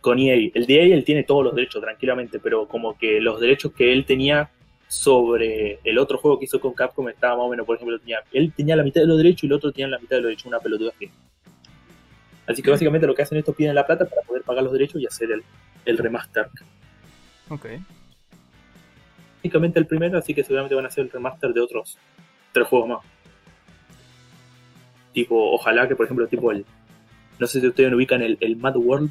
con 0.00 0.18
EA. 0.18 0.50
El 0.54 0.66
de 0.66 0.74
EA 0.76 0.94
él 0.94 1.04
tiene 1.04 1.24
todos 1.24 1.44
los 1.44 1.54
derechos 1.54 1.82
tranquilamente, 1.82 2.38
pero 2.38 2.66
como 2.66 2.96
que 2.96 3.20
los 3.20 3.40
derechos 3.40 3.72
que 3.72 3.92
él 3.92 4.04
tenía 4.04 4.50
sobre 4.88 5.78
el 5.84 5.98
otro 5.98 6.18
juego 6.18 6.38
que 6.38 6.46
hizo 6.46 6.60
con 6.60 6.72
Capcom 6.72 7.08
estaba 7.08 7.36
más 7.36 7.46
o 7.46 7.50
menos, 7.50 7.66
por 7.66 7.76
ejemplo, 7.76 7.98
tenía, 7.98 8.18
él 8.32 8.52
tenía 8.56 8.76
la 8.76 8.82
mitad 8.82 9.00
de 9.02 9.06
los 9.06 9.18
derechos 9.18 9.44
y 9.44 9.46
el 9.46 9.52
otro 9.52 9.72
tenía 9.72 9.88
la 9.88 9.98
mitad 9.98 10.16
de 10.16 10.22
los 10.22 10.28
derechos, 10.30 10.46
una 10.46 10.58
pelotuda 10.58 10.92
así. 10.96 11.10
Así 12.46 12.62
que 12.62 12.70
básicamente 12.70 13.06
lo 13.06 13.14
que 13.14 13.22
hacen 13.22 13.38
estos 13.38 13.54
piden 13.54 13.74
la 13.74 13.86
plata 13.86 14.04
para 14.06 14.22
poder 14.22 14.42
pagar 14.42 14.64
los 14.64 14.72
derechos 14.72 15.00
y 15.00 15.06
hacer 15.06 15.30
el, 15.30 15.44
el 15.84 15.98
remaster. 15.98 16.48
Ok. 17.48 17.66
Únicamente 19.42 19.78
el 19.78 19.86
primero, 19.86 20.18
así 20.18 20.34
que 20.34 20.42
seguramente 20.44 20.74
van 20.74 20.84
a 20.84 20.88
hacer 20.88 21.04
el 21.04 21.10
remaster 21.10 21.52
de 21.52 21.60
otros 21.60 21.96
tres 22.52 22.66
juegos 22.68 22.88
más. 22.88 22.98
Tipo, 25.12 25.52
ojalá 25.52 25.88
que 25.88 25.96
por 25.96 26.04
ejemplo, 26.06 26.26
tipo 26.28 26.52
el. 26.52 26.64
No 27.38 27.46
sé 27.46 27.60
si 27.60 27.66
ustedes 27.66 27.92
ubican 27.92 28.22
el, 28.22 28.36
el 28.40 28.56
Mad 28.56 28.76
World. 28.76 29.10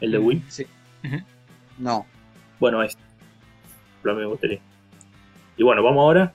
El 0.00 0.12
de 0.12 0.18
Wii. 0.18 0.42
Sí. 0.48 0.66
No. 1.78 2.06
Bueno, 2.60 2.82
es. 2.82 2.96
Lo 4.02 4.14
me 4.14 4.24
gustaría. 4.26 4.60
Y 5.56 5.62
bueno, 5.62 5.82
vamos 5.82 6.02
ahora 6.02 6.32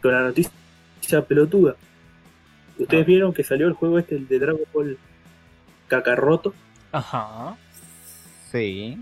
con 0.00 0.12
la 0.12 0.22
noticia 0.22 0.50
pelotuda. 1.26 1.74
Ustedes 2.78 3.02
Ah. 3.02 3.06
vieron 3.06 3.34
que 3.34 3.42
salió 3.44 3.66
el 3.66 3.72
juego 3.74 3.98
este, 3.98 4.14
el 4.16 4.28
de 4.28 4.38
Dragon 4.38 4.60
Ball 4.72 4.98
Kakarroto. 5.88 6.54
Ajá. 6.92 7.56
Sí. 8.52 8.98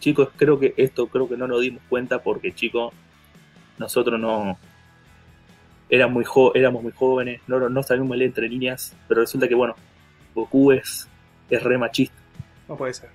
Chicos, 0.00 0.28
creo 0.36 0.58
que 0.58 0.74
esto 0.76 1.06
creo 1.08 1.28
que 1.28 1.36
no 1.36 1.46
nos 1.48 1.60
dimos 1.60 1.82
cuenta 1.88 2.22
porque, 2.22 2.52
chicos, 2.54 2.92
nosotros 3.78 4.18
no 4.20 4.58
éramos 5.90 6.14
muy, 6.14 6.24
jo- 6.24 6.54
éramos 6.54 6.82
muy 6.82 6.92
jóvenes, 6.92 7.40
no, 7.46 7.68
no 7.68 7.82
sabíamos 7.82 8.16
leer 8.16 8.28
entre 8.28 8.48
líneas, 8.48 8.94
pero 9.08 9.22
resulta 9.22 9.48
que, 9.48 9.54
bueno, 9.54 9.74
Goku 10.34 10.72
es, 10.72 11.08
es 11.50 11.62
re 11.62 11.78
machista. 11.78 12.14
No 12.68 12.76
puede 12.76 12.94
ser. 12.94 13.10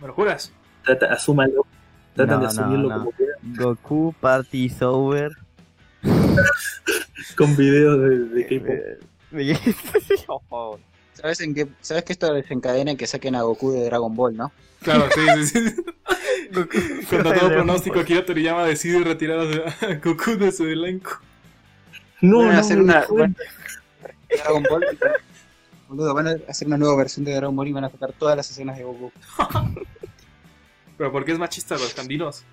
¿Me 0.00 0.08
lo 0.08 0.12
juras? 0.14 0.52
Trata, 0.84 1.12
asúmanlo, 1.12 1.64
tratan 2.14 2.40
de 2.40 2.46
No, 2.46 2.52
no, 2.52 2.60
asumirlo 2.60 2.88
no. 2.88 2.94
como 2.98 3.10
quieran, 3.12 3.36
Goku 3.56 4.14
Party 4.20 4.64
is 4.66 4.82
over. 4.82 5.32
con 7.36 7.56
videos 7.56 8.00
de, 8.00 8.18
de 8.18 8.46
K-pop. 8.46 8.76
Eh, 9.38 9.58
oh, 10.28 10.78
¿Sabes, 11.12 11.40
en 11.40 11.52
qué, 11.54 11.66
¿Sabes 11.80 12.04
que 12.04 12.12
esto 12.12 12.32
desencadena 12.32 12.92
en 12.92 12.96
que 12.96 13.06
saquen 13.06 13.34
a 13.34 13.42
Goku 13.42 13.72
de 13.72 13.84
Dragon 13.84 14.14
Ball, 14.14 14.36
no? 14.36 14.52
Claro, 14.82 15.08
sí, 15.14 15.20
sí, 15.46 15.58
sí. 15.68 15.74
Contra 17.08 17.34
todo 17.38 17.48
pronóstico, 17.48 18.00
Akira 18.00 18.24
Toriyama 18.24 18.64
decide 18.64 19.02
retirar 19.04 19.40
a 19.40 19.94
Goku 20.04 20.36
de 20.36 20.52
su 20.52 20.66
elenco. 20.66 21.18
No, 22.20 22.38
van 22.38 22.48
a 22.48 22.52
no, 22.54 22.58
hacer 22.60 22.80
una. 22.80 23.00
Dragon 23.00 24.64
Ball. 24.68 24.80
van- 25.00 25.12
Boludo, 25.88 26.14
van 26.14 26.26
a 26.28 26.36
hacer 26.48 26.66
una 26.66 26.76
nueva 26.78 26.96
versión 26.96 27.24
de 27.24 27.32
Dragon 27.34 27.54
Ball 27.54 27.68
y 27.68 27.72
van 27.72 27.84
a 27.84 27.90
sacar 27.90 28.12
todas 28.12 28.36
las 28.36 28.50
escenas 28.50 28.76
de 28.76 28.84
Goku. 28.84 29.12
Pero 30.98 31.12
¿por 31.12 31.24
qué 31.24 31.32
es 31.32 31.38
machista 31.38 31.74
los 31.74 31.94
candilos? 31.94 32.44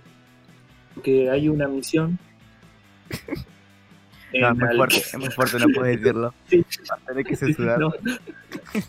que 1.03 1.30
hay 1.32 1.49
una 1.49 1.68
misión. 1.68 2.20
No, 4.36 4.48
es 4.48 4.52
en 4.52 4.57
muy 4.57 4.76
fuerte, 4.78 4.95
es 4.98 5.15
muy 5.20 5.30
fuerte, 5.30 5.60
no 5.60 5.68
puedes 5.76 5.99
decirlo. 6.02 6.34
Sí. 6.49 6.65
Tener 7.06 7.24
que 7.24 7.36
censurar. 7.36 7.78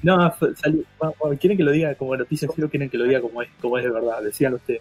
No, 0.02 0.34
salió- 0.56 0.84
quieren 1.38 1.58
que 1.58 1.62
lo 1.64 1.70
diga 1.70 1.94
como 1.96 2.16
noticia, 2.16 2.48
sí 2.48 2.62
lo 2.62 2.70
quieren 2.70 2.88
que 2.88 2.96
lo 2.96 3.04
diga 3.04 3.20
como 3.20 3.42
es, 3.42 3.50
como 3.60 3.76
es 3.76 3.84
de 3.84 3.90
verdad, 3.90 4.22
decían 4.22 4.54
ustedes. 4.54 4.80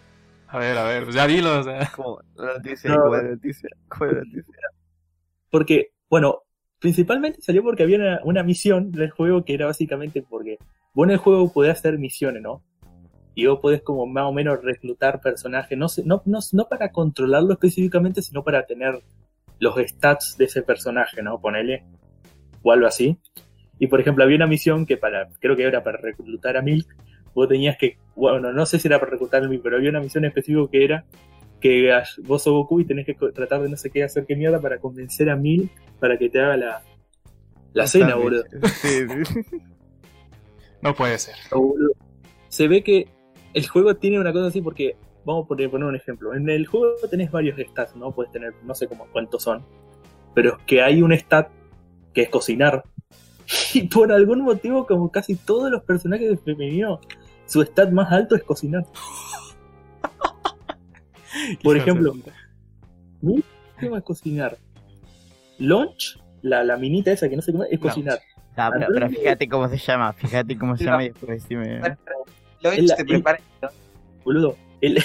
A 0.53 0.59
ver, 0.59 0.77
a 0.77 0.83
ver, 0.83 1.03
pues 1.03 1.15
ya 1.15 1.25
dilo, 1.25 1.59
o 1.59 1.63
sea. 1.63 1.91
Como 1.95 2.19
la 2.35 2.53
noticia, 2.53 2.91
No. 2.91 3.01
como 3.01 3.15
la 3.15 3.23
noticia, 3.23 3.69
como 3.87 4.11
la 4.11 4.19
noticia. 4.19 4.59
Porque, 5.49 5.93
bueno, 6.07 6.43
principalmente 6.77 7.41
salió 7.41 7.63
porque 7.63 7.81
había 7.81 7.97
una, 7.97 8.19
una 8.23 8.43
misión 8.43 8.91
del 8.91 9.09
juego 9.09 9.43
que 9.43 9.55
era 9.55 9.65
básicamente 9.65 10.21
porque 10.21 10.59
vos 10.93 11.07
en 11.07 11.11
el 11.11 11.17
juego 11.17 11.51
podés 11.51 11.71
hacer 11.79 11.97
misiones, 11.97 12.43
¿no? 12.43 12.61
Y 13.33 13.47
vos 13.47 13.59
podés 13.61 13.81
como 13.81 14.05
más 14.05 14.25
o 14.25 14.31
menos 14.31 14.63
reclutar 14.63 15.21
personajes, 15.21 15.75
no, 15.75 15.89
sé, 15.89 16.03
no, 16.05 16.21
no, 16.25 16.37
no 16.51 16.67
para 16.69 16.91
controlarlo 16.91 17.53
específicamente, 17.53 18.21
sino 18.21 18.43
para 18.43 18.63
tener 18.67 19.01
los 19.57 19.75
stats 19.87 20.37
de 20.37 20.45
ese 20.45 20.61
personaje, 20.61 21.23
¿no? 21.23 21.41
Ponele, 21.41 21.83
o 22.61 22.71
algo 22.71 22.85
así. 22.85 23.17
Y 23.79 23.87
por 23.87 23.99
ejemplo, 23.99 24.23
había 24.23 24.35
una 24.37 24.45
misión 24.45 24.85
que 24.85 24.97
para, 24.97 25.29
creo 25.39 25.55
que 25.55 25.63
era 25.63 25.83
para 25.83 25.97
reclutar 25.97 26.57
a 26.57 26.61
Milk, 26.61 26.95
vos 27.33 27.47
tenías 27.47 27.77
que, 27.77 27.97
bueno, 28.15 28.51
no 28.51 28.65
sé 28.65 28.79
si 28.79 28.87
era 28.87 28.99
para 28.99 29.11
reclutar 29.11 29.43
a 29.43 29.47
Milk, 29.47 29.61
pero 29.63 29.77
había 29.77 29.89
una 29.89 30.01
misión 30.01 30.25
específica 30.25 30.69
que 30.71 30.83
era 30.83 31.05
que 31.59 31.89
vos 32.23 32.43
sos 32.43 32.53
Goku 32.53 32.81
y 32.81 32.85
tenés 32.85 33.05
que 33.05 33.13
tratar 33.13 33.61
de 33.61 33.69
no 33.69 33.77
sé 33.77 33.89
qué 33.89 34.03
hacer 34.03 34.25
qué 34.25 34.35
mierda 34.35 34.59
para 34.59 34.79
convencer 34.79 35.29
a 35.29 35.37
Milk 35.37 35.71
para 35.97 36.17
que 36.17 36.29
te 36.29 36.41
haga 36.41 36.57
la, 36.57 36.83
la 37.71 37.87
cena, 37.87 38.15
boludo. 38.15 38.43
Sí, 38.81 39.07
sí. 39.25 39.61
No 40.81 40.93
puede 40.93 41.17
ser. 41.17 41.35
Se 42.49 42.67
ve 42.67 42.83
que 42.83 43.07
el 43.53 43.67
juego 43.67 43.95
tiene 43.95 44.19
una 44.19 44.33
cosa 44.33 44.47
así 44.47 44.61
porque, 44.61 44.97
vamos 45.23 45.45
a 45.45 45.47
poner, 45.47 45.69
poner 45.69 45.87
un 45.87 45.95
ejemplo. 45.95 46.33
En 46.33 46.49
el 46.49 46.67
juego 46.67 46.95
tenés 47.09 47.31
varios 47.31 47.57
stats, 47.57 47.95
¿no? 47.95 48.11
Puedes 48.11 48.33
tener, 48.33 48.53
no 48.63 48.75
sé 48.75 48.87
cómo 48.87 49.07
cuántos 49.11 49.43
son. 49.43 49.63
Pero 50.35 50.57
es 50.57 50.63
que 50.65 50.81
hay 50.81 51.01
un 51.01 51.13
stat 51.13 51.49
que 52.13 52.23
es 52.23 52.29
cocinar. 52.29 52.83
Y 53.73 53.87
por 53.87 54.11
algún 54.11 54.41
motivo, 54.41 54.85
como 54.85 55.11
casi 55.11 55.35
todos 55.35 55.69
los 55.69 55.83
personajes 55.83 56.29
de 56.29 56.37
femenino, 56.37 56.99
su 57.45 57.61
stat 57.63 57.91
más 57.91 58.11
alto 58.11 58.35
es 58.35 58.43
cocinar. 58.43 58.85
Por 61.63 61.77
ejemplo. 61.77 62.13
Mi 63.21 63.43
tema 63.79 63.97
es 63.97 64.03
cocinar. 64.03 64.57
Launch, 65.59 66.19
la, 66.41 66.63
la 66.63 66.77
minita 66.77 67.11
esa 67.11 67.29
que 67.29 67.35
no 67.35 67.41
sé 67.41 67.51
cómo 67.51 67.63
es 67.65 67.79
No. 67.79 67.87
cocinar. 67.87 68.19
Ah, 68.55 68.69
pero, 68.71 68.87
pero 68.93 69.09
fíjate 69.09 69.47
cómo 69.49 69.67
se 69.67 69.77
llama, 69.77 70.13
fíjate 70.13 70.57
cómo 70.57 70.77
se 70.77 70.83
No. 70.83 70.91
llama 70.91 71.03
y 71.05 71.09
después 71.09 71.41
decime. 71.43 71.79
La- 71.79 71.97
te 72.95 73.05
prepara. 73.05 73.39
Boludo, 74.23 74.55
el, 74.81 75.03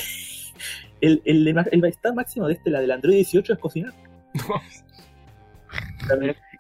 el, 1.01 1.23
el, 1.25 1.49
el 1.73 1.93
stat 1.93 2.15
máximo 2.15 2.47
de 2.47 2.55
este, 2.55 2.71
la 2.71 2.81
del 2.81 2.91
Android 2.93 3.15
18, 3.17 3.55
es 3.55 3.59
cocinar. 3.59 3.93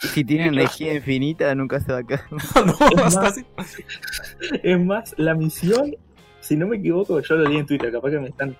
Y 0.02 0.06
si 0.06 0.24
tienen 0.24 0.54
energía 0.54 0.94
infinita, 0.94 1.54
nunca 1.54 1.80
se 1.80 1.92
va 1.92 1.98
a 1.98 2.02
quedar. 2.04 2.24
no, 2.30 3.02
hasta 3.04 3.20
más- 3.20 3.44
así. 3.56 3.82
Es 4.62 4.80
más, 4.80 5.14
la 5.18 5.34
misión, 5.34 5.96
si 6.40 6.56
no 6.56 6.66
me 6.66 6.76
equivoco, 6.76 7.20
yo 7.20 7.36
lo 7.36 7.48
leí 7.48 7.58
en 7.58 7.66
Twitter, 7.66 7.90
capaz 7.92 8.10
que 8.10 8.20
me 8.20 8.28
están 8.28 8.56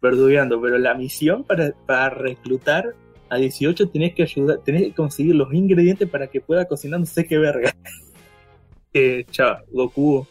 verdugueando, 0.00 0.60
pero 0.60 0.78
la 0.78 0.94
misión 0.94 1.42
para, 1.44 1.72
para 1.86 2.10
reclutar 2.10 2.94
a 3.28 3.36
18 3.36 3.88
tenés 3.88 4.14
que 4.14 4.22
ayudar, 4.22 4.58
tenés 4.64 4.82
que 4.82 4.92
conseguir 4.92 5.34
los 5.34 5.52
ingredientes 5.52 6.08
para 6.08 6.28
que 6.28 6.40
pueda 6.40 6.64
cocinar 6.66 7.00
no 7.00 7.06
sé 7.06 7.26
qué 7.26 7.38
verga. 7.38 7.74
Eh, 8.98 9.26
chao, 9.30 9.58
Goku 9.72 10.26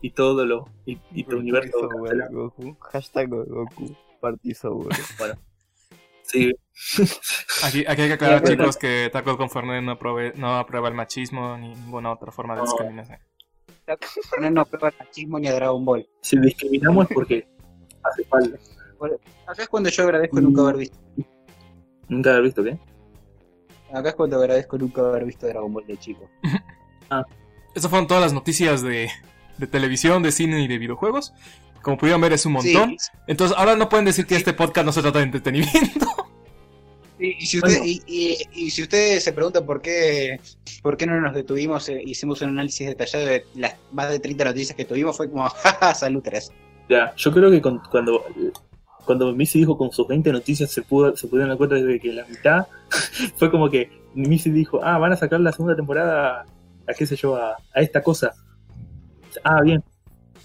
y 0.00 0.08
todo 0.08 0.46
lo, 0.46 0.70
y, 0.86 0.96
y 1.12 1.22
tu 1.24 1.36
universo. 1.36 1.86
Hashtag 2.80 3.28
Goku. 3.28 3.94
Party 4.22 4.54
software. 4.54 5.36
Sí, 6.24 6.52
Aquí, 7.62 7.84
aquí 7.86 8.02
hay 8.02 8.08
que 8.08 8.12
aclarar, 8.14 8.44
Sí, 8.46 8.52
chicos, 8.52 8.76
que 8.76 9.08
Tacos 9.12 9.36
con 9.36 9.48
Fernet 9.50 9.82
no, 9.84 9.96
aprove- 9.98 10.34
no 10.34 10.56
aprueba 10.58 10.88
el 10.88 10.94
machismo 10.94 11.56
ni 11.56 11.68
ninguna 11.74 12.12
otra 12.12 12.32
forma 12.32 12.54
de 12.54 12.62
No. 12.62 12.66
discriminación. 12.66 13.18
No, 14.40 14.50
no 14.50 14.64
prueba 14.64 14.88
el 14.88 14.94
machismo 14.98 15.38
ni 15.38 15.46
a 15.48 15.54
Dragon 15.54 15.84
Ball. 15.84 16.08
si 16.22 16.38
discriminamos 16.40 17.08
es 17.08 17.14
porque 17.14 17.46
hace 18.02 18.24
falta. 18.24 18.58
Acá 19.46 19.62
es 19.62 19.68
cuando 19.68 19.90
yo 19.90 20.02
agradezco 20.04 20.40
nunca 20.40 20.62
haber 20.62 20.76
visto. 20.78 20.98
Nunca 22.08 22.30
haber 22.30 22.42
visto 22.44 22.64
qué. 22.64 22.78
Acá 23.92 24.08
es 24.08 24.14
cuando 24.14 24.36
agradezco 24.38 24.78
nunca 24.78 25.02
haber 25.02 25.24
visto 25.26 25.46
Dragon 25.46 25.72
Ball 25.72 25.86
de 25.86 25.96
chico. 25.98 26.28
Estas 27.74 27.90
fueron 27.90 28.06
todas 28.06 28.22
las 28.22 28.32
noticias 28.32 28.82
de, 28.82 29.10
de 29.58 29.66
televisión, 29.66 30.22
de 30.22 30.32
cine 30.32 30.62
y 30.62 30.68
de 30.68 30.78
videojuegos. 30.78 31.34
Como 31.84 31.96
pudieron 31.98 32.20
ver, 32.20 32.32
es 32.32 32.44
un 32.46 32.52
montón. 32.54 32.96
Sí, 32.98 33.08
Entonces, 33.28 33.56
ahora 33.56 33.76
no 33.76 33.88
pueden 33.88 34.06
decir 34.06 34.26
que 34.26 34.34
este 34.36 34.52
podcast 34.54 34.86
no 34.86 34.92
se 34.92 35.02
trata 35.02 35.18
de 35.18 35.26
entretenimiento. 35.26 36.06
y, 37.20 37.28
y 37.42 37.46
si 37.46 37.60
Bueno. 37.60 37.76
usted- 37.76 37.86
y- 37.86 38.02
y- 38.06 38.36
y 38.66 38.70
si 38.70 38.82
ustedes 38.82 39.22
se 39.22 39.32
preguntan 39.32 39.64
por 39.66 39.80
qué, 39.82 40.40
por 40.82 40.96
qué 40.96 41.06
no 41.06 41.20
nos 41.20 41.34
detuvimos, 41.34 41.88
eh, 41.88 42.02
hicimos 42.04 42.40
un 42.42 42.48
análisis 42.50 42.88
detallado 42.88 43.26
de 43.26 43.44
las 43.54 43.76
más 43.92 44.10
de 44.10 44.18
30 44.18 44.44
noticias 44.46 44.76
que 44.76 44.84
tuvimos, 44.84 45.16
fue 45.16 45.30
como, 45.30 45.48
jaja, 45.48 45.94
salud 45.94 46.22
tres. 46.24 46.50
Ya, 46.88 47.14
yo 47.16 47.32
creo 47.32 47.50
que 47.50 47.60
con- 47.62 47.80
cuando 47.90 48.24
cuando 49.04 49.32
Missy 49.34 49.58
dijo 49.58 49.76
con 49.76 49.92
sus 49.92 50.08
20 50.08 50.32
noticias 50.32 50.70
se 50.70 50.80
pudo 50.80 51.14
se 51.14 51.28
pudieron 51.28 51.50
dar 51.50 51.58
cuenta 51.58 51.76
de 51.76 52.00
que 52.00 52.10
la 52.10 52.24
mitad 52.24 52.66
fue 53.36 53.50
como 53.50 53.68
que 53.68 53.90
Missy 54.14 54.50
dijo, 54.50 54.80
ah, 54.82 54.96
van 54.98 55.12
a 55.12 55.16
sacar 55.16 55.40
la 55.40 55.52
segunda 55.52 55.76
temporada 55.76 56.46
a 56.88 56.94
qué 56.94 57.04
sé 57.06 57.14
yo, 57.16 57.36
a, 57.36 57.50
a 57.74 57.80
esta 57.82 58.02
cosa. 58.02 58.32
Ah, 59.42 59.60
bien. 59.62 59.82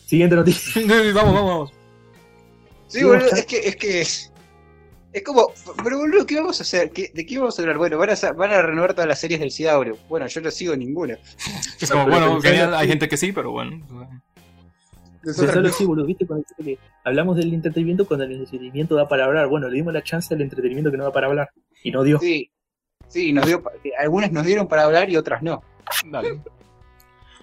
Siguiente 0.09 0.35
noticia. 0.35 0.81
vamos, 1.13 1.13
vamos, 1.13 1.43
vamos. 1.45 1.73
Sí, 2.87 2.99
Sí, 2.99 3.03
boludo, 3.05 3.27
es 3.27 3.45
que, 3.45 3.59
es 3.59 3.75
que 3.75 4.01
es 4.01 5.23
como, 5.23 5.51
pero 5.83 5.99
boludo, 5.99 6.25
¿qué 6.25 6.35
vamos 6.37 6.59
a 6.59 6.63
hacer? 6.63 6.89
¿Qué- 6.89 7.11
¿De 7.13 7.25
qué 7.25 7.37
vamos 7.37 7.57
a 7.57 7.61
hablar? 7.61 7.77
Bueno, 7.77 7.97
van 7.99 8.09
a, 8.09 8.31
van 8.33 8.51
a 8.51 8.61
renovar 8.63 8.93
todas 8.95 9.07
las 9.07 9.19
series 9.19 9.39
del 9.39 9.51
Cidauro. 9.51 9.95
Bueno, 10.09 10.25
yo 10.25 10.41
no 10.41 10.49
sigo 10.49 10.75
ninguna. 10.75 11.19
Es 11.79 11.91
como, 11.91 12.07
bueno, 12.07 12.41
genial, 12.41 12.73
hay 12.73 12.87
gente 12.87 13.07
que 13.07 13.17
sí, 13.17 13.31
pero 13.31 13.51
bueno. 13.51 13.85
Nosotros 15.21 15.61
no. 15.63 15.69
así, 15.69 15.85
boludo, 15.85 16.05
¿viste? 16.07 16.25
Cuando 16.25 16.45
dice 16.57 16.63
que 16.63 16.79
hablamos 17.03 17.35
del 17.37 17.53
entretenimiento 17.53 18.07
cuando 18.07 18.23
el 18.25 18.31
entretenimiento 18.31 18.95
da 18.95 19.07
para 19.07 19.25
hablar. 19.25 19.47
Bueno, 19.47 19.67
le 19.69 19.75
dimos 19.75 19.93
la 19.93 20.01
chance 20.03 20.33
al 20.33 20.41
entretenimiento 20.41 20.89
que 20.89 20.97
no 20.97 21.03
da 21.03 21.11
para 21.11 21.27
hablar. 21.27 21.49
Y 21.83 21.91
no 21.91 22.03
dio. 22.03 22.17
Sí, 22.19 22.49
sí, 23.07 23.31
nos 23.33 23.45
dio, 23.45 23.61
eh, 23.83 23.91
algunas 23.99 24.31
nos 24.31 24.45
dieron 24.45 24.67
para 24.67 24.83
hablar 24.85 25.09
y 25.11 25.17
otras 25.17 25.43
no. 25.43 25.61
Dale. 26.05 26.41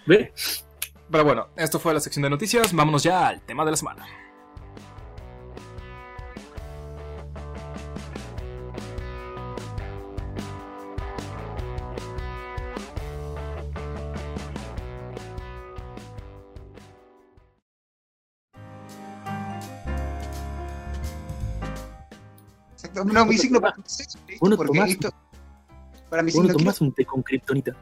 ¿Ve? 0.06 0.32
Pero 1.10 1.24
bueno, 1.24 1.48
esto 1.56 1.78
fue 1.78 1.94
la 1.94 2.00
sección 2.00 2.22
de 2.24 2.30
noticias. 2.30 2.72
Vámonos 2.72 3.02
ya 3.02 3.28
al 3.28 3.40
tema 3.42 3.64
de 3.64 3.70
la 3.72 3.76
semana. 3.76 4.06
Exacto. 22.72 23.04
No, 23.04 23.24
mi 23.26 23.38
signo 23.38 23.60
para 23.60 23.74
Uno 24.40 24.56
porque 24.56 24.72
tomás- 24.78 24.90
esto, 24.90 25.10
para 26.10 26.22
mi 26.22 26.30
signo, 26.30 26.54
un 26.80 26.92
té 26.92 27.04
con 27.04 27.22
kriptonita. 27.22 27.72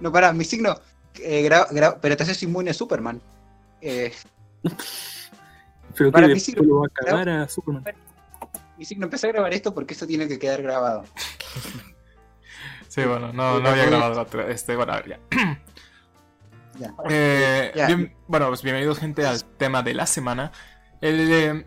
no, 0.00 0.12
para 0.12 0.32
mi 0.32 0.44
signo, 0.44 0.74
eh, 1.22 1.48
gra- 1.48 1.68
gra- 1.70 1.98
pero 2.00 2.16
te 2.16 2.22
haces 2.22 2.42
inmune 2.42 2.70
a 2.70 2.74
Superman. 2.74 3.20
Eh, 3.80 4.12
Pero 5.96 6.12
Para 6.12 6.28
que 6.28 6.38
sí, 6.38 6.52
después 6.52 6.68
lo 6.68 6.80
va 6.80 6.86
a 6.86 6.90
cagar 7.04 7.28
a 7.28 7.48
Superman. 7.48 7.84
mi 8.78 8.84
signo, 8.84 9.04
empecé 9.06 9.26
a 9.26 9.32
grabar 9.32 9.52
esto 9.52 9.74
porque 9.74 9.94
esto 9.94 10.06
tiene 10.06 10.28
que 10.28 10.38
quedar 10.38 10.62
grabado. 10.62 11.04
Sí, 12.88 13.04
bueno, 13.04 13.32
no, 13.32 13.60
no 13.60 13.68
había 13.68 13.84
grabado 13.86 14.14
la 14.14 14.22
otra. 14.22 14.50
Este, 14.50 14.74
bueno, 14.74 14.92
a 14.92 14.96
ver, 14.96 15.08
ya. 15.10 15.20
Ya. 16.80 16.94
Eh, 17.08 17.70
Ya. 17.74 17.86
bien- 17.86 18.16
bueno, 18.26 18.48
pues 18.48 18.62
bienvenidos, 18.62 18.98
gente, 18.98 19.24
al 19.26 19.44
tema 19.44 19.82
de 19.84 19.94
la 19.94 20.06
semana. 20.06 20.50
El, 21.00 21.64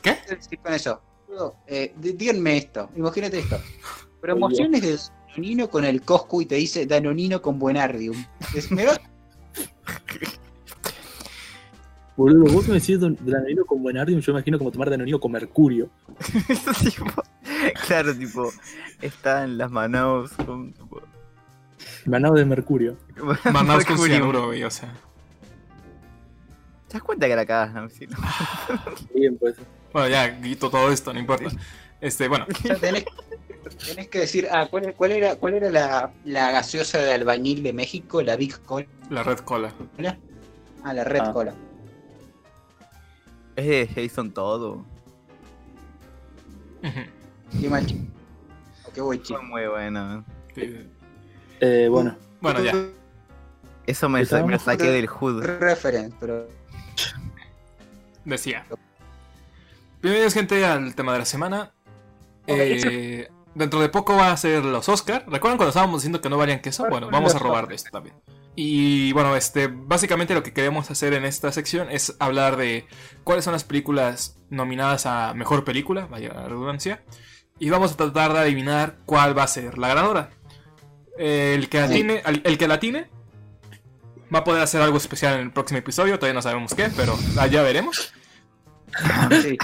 ¿Qué? 0.00 0.16
¿Qué 0.28 0.36
decir 0.36 0.58
con 0.60 0.74
eso? 0.74 1.02
Eh, 1.66 1.92
díganme 1.96 2.56
esto, 2.56 2.88
imagínate 2.94 3.38
esto. 3.40 3.60
Promociones 4.20 4.80
de 4.82 4.94
Danonino 5.28 5.68
con 5.70 5.84
el 5.84 6.02
Coscu 6.02 6.42
y 6.42 6.46
te 6.46 6.54
dice 6.56 6.86
Danonino 6.86 7.40
con 7.42 7.58
Buenardium. 7.58 8.16
Es- 8.54 8.70
me 8.70 8.84
va- 8.86 8.98
Boludo, 12.16 12.52
vos 12.52 12.66
me 12.66 12.74
decís 12.74 12.98
Danonino 13.00 13.64
con 13.64 13.80
Buenardium, 13.82 14.20
yo 14.20 14.32
me 14.32 14.40
imagino 14.40 14.58
como 14.58 14.72
tomar 14.72 14.90
Danonino 14.90 15.20
con 15.20 15.30
Mercurio. 15.32 15.88
Tipo, 16.82 17.22
claro, 17.86 18.14
tipo, 18.14 18.50
está 19.00 19.44
en 19.44 19.56
las 19.58 19.70
Manaus 19.70 20.32
con. 20.32 20.72
Tipo, 20.72 21.00
Manado 22.06 22.34
de 22.34 22.44
Mercurio. 22.44 22.96
Manaus 23.52 23.84
con 23.84 23.94
Mercurio. 23.94 24.16
cianuro, 24.16 24.46
güey, 24.46 24.64
o 24.64 24.70
sea. 24.70 24.92
¿Te 26.88 26.94
das 26.94 27.02
cuenta 27.02 27.28
que 27.28 27.36
la 27.36 27.46
cagas, 27.46 27.72
no? 27.74 27.88
Sí, 27.88 28.06
no. 28.06 28.16
Bien, 29.14 29.36
pues. 29.38 29.54
Bueno, 29.92 30.08
ya 30.08 30.40
quito 30.40 30.70
todo 30.70 30.90
esto, 30.90 31.12
no 31.12 31.20
importa. 31.20 31.50
Este, 32.00 32.26
bueno, 32.28 32.46
sea, 32.62 32.76
tenés, 32.76 33.04
tenés 33.76 34.08
que 34.08 34.20
decir, 34.20 34.48
ah, 34.50 34.66
¿cuál, 34.70 34.94
cuál 34.94 35.12
era, 35.12 35.36
cuál 35.36 35.54
era 35.54 35.70
la, 35.70 36.12
la 36.24 36.50
gaseosa 36.50 36.98
de 36.98 37.12
albañil 37.12 37.62
de 37.62 37.72
México? 37.72 38.22
La 38.22 38.36
Big 38.36 38.58
Cola. 38.62 38.86
la 39.10 39.22
red 39.22 39.38
cola. 39.38 39.72
Ah, 40.84 40.94
la 40.94 41.04
Red 41.04 41.20
Ah. 41.24 41.32
Cola. 41.32 41.54
Es 43.56 43.66
de 43.66 43.88
Jason 44.08 44.30
todo. 44.32 44.84
Qué 47.60 47.68
mal 47.68 47.84
chico. 47.86 48.04
Qué 48.94 49.00
buen 49.00 49.22
chico. 49.22 49.40
Fue 49.40 49.48
muy 49.48 49.66
bueno. 49.66 50.24
Sí. 50.54 50.86
Eh, 51.60 51.88
bueno, 51.90 52.16
Bueno, 52.40 52.62
ya. 52.62 52.72
Eso 53.86 54.08
me, 54.08 54.22
me 54.24 54.52
lo 54.52 54.58
saqué 54.58 54.90
del 54.90 55.06
hood. 55.06 55.42
Reference, 55.44 56.14
pero 56.20 56.46
Decía. 58.24 58.64
Bienvenidos, 60.02 60.34
gente, 60.34 60.64
al 60.64 60.94
tema 60.94 61.14
de 61.14 61.18
la 61.20 61.24
semana. 61.24 61.72
Eh, 62.46 63.28
dentro 63.54 63.80
de 63.80 63.88
poco 63.88 64.16
va 64.16 64.30
a 64.32 64.36
ser 64.36 64.64
los 64.64 64.88
Oscar. 64.88 65.24
¿Recuerdan 65.26 65.56
cuando 65.56 65.68
estábamos 65.68 66.00
diciendo 66.00 66.20
que 66.20 66.28
no 66.28 66.36
valían 66.38 66.60
queso? 66.60 66.86
Bueno, 66.88 67.08
vamos 67.10 67.34
a 67.34 67.38
robar 67.38 67.66
de 67.68 67.74
esto 67.74 67.90
también. 67.90 68.16
Y 68.54 69.12
bueno, 69.12 69.36
este, 69.36 69.68
básicamente 69.68 70.34
lo 70.34 70.42
que 70.42 70.52
queremos 70.52 70.90
hacer 70.90 71.12
en 71.12 71.24
esta 71.24 71.52
sección 71.52 71.90
es 71.90 72.16
hablar 72.18 72.56
de 72.56 72.86
cuáles 73.22 73.44
son 73.44 73.52
las 73.52 73.64
películas 73.64 74.36
nominadas 74.50 75.06
a 75.06 75.32
mejor 75.34 75.64
película, 75.64 76.06
vaya 76.06 76.32
la 76.34 76.48
redundancia. 76.48 77.04
Y 77.60 77.70
vamos 77.70 77.92
a 77.92 77.96
tratar 77.96 78.32
de 78.32 78.40
adivinar 78.40 78.96
cuál 79.06 79.36
va 79.36 79.44
a 79.44 79.48
ser 79.48 79.78
la 79.78 79.88
ganadora. 79.88 80.30
El 81.16 81.68
que 81.68 81.80
atine, 81.80 82.22
el, 82.26 82.42
el 82.44 82.58
que 82.58 82.68
la 82.68 82.74
atine 82.74 83.10
va 84.34 84.40
a 84.40 84.44
poder 84.44 84.62
hacer 84.62 84.80
algo 84.82 84.96
especial 84.96 85.34
en 85.34 85.40
el 85.40 85.52
próximo 85.52 85.78
episodio. 85.78 86.18
Todavía 86.18 86.34
no 86.34 86.42
sabemos 86.42 86.74
qué, 86.74 86.90
pero 86.96 87.16
ya 87.50 87.62
veremos. 87.62 88.12
sí. 89.42 89.58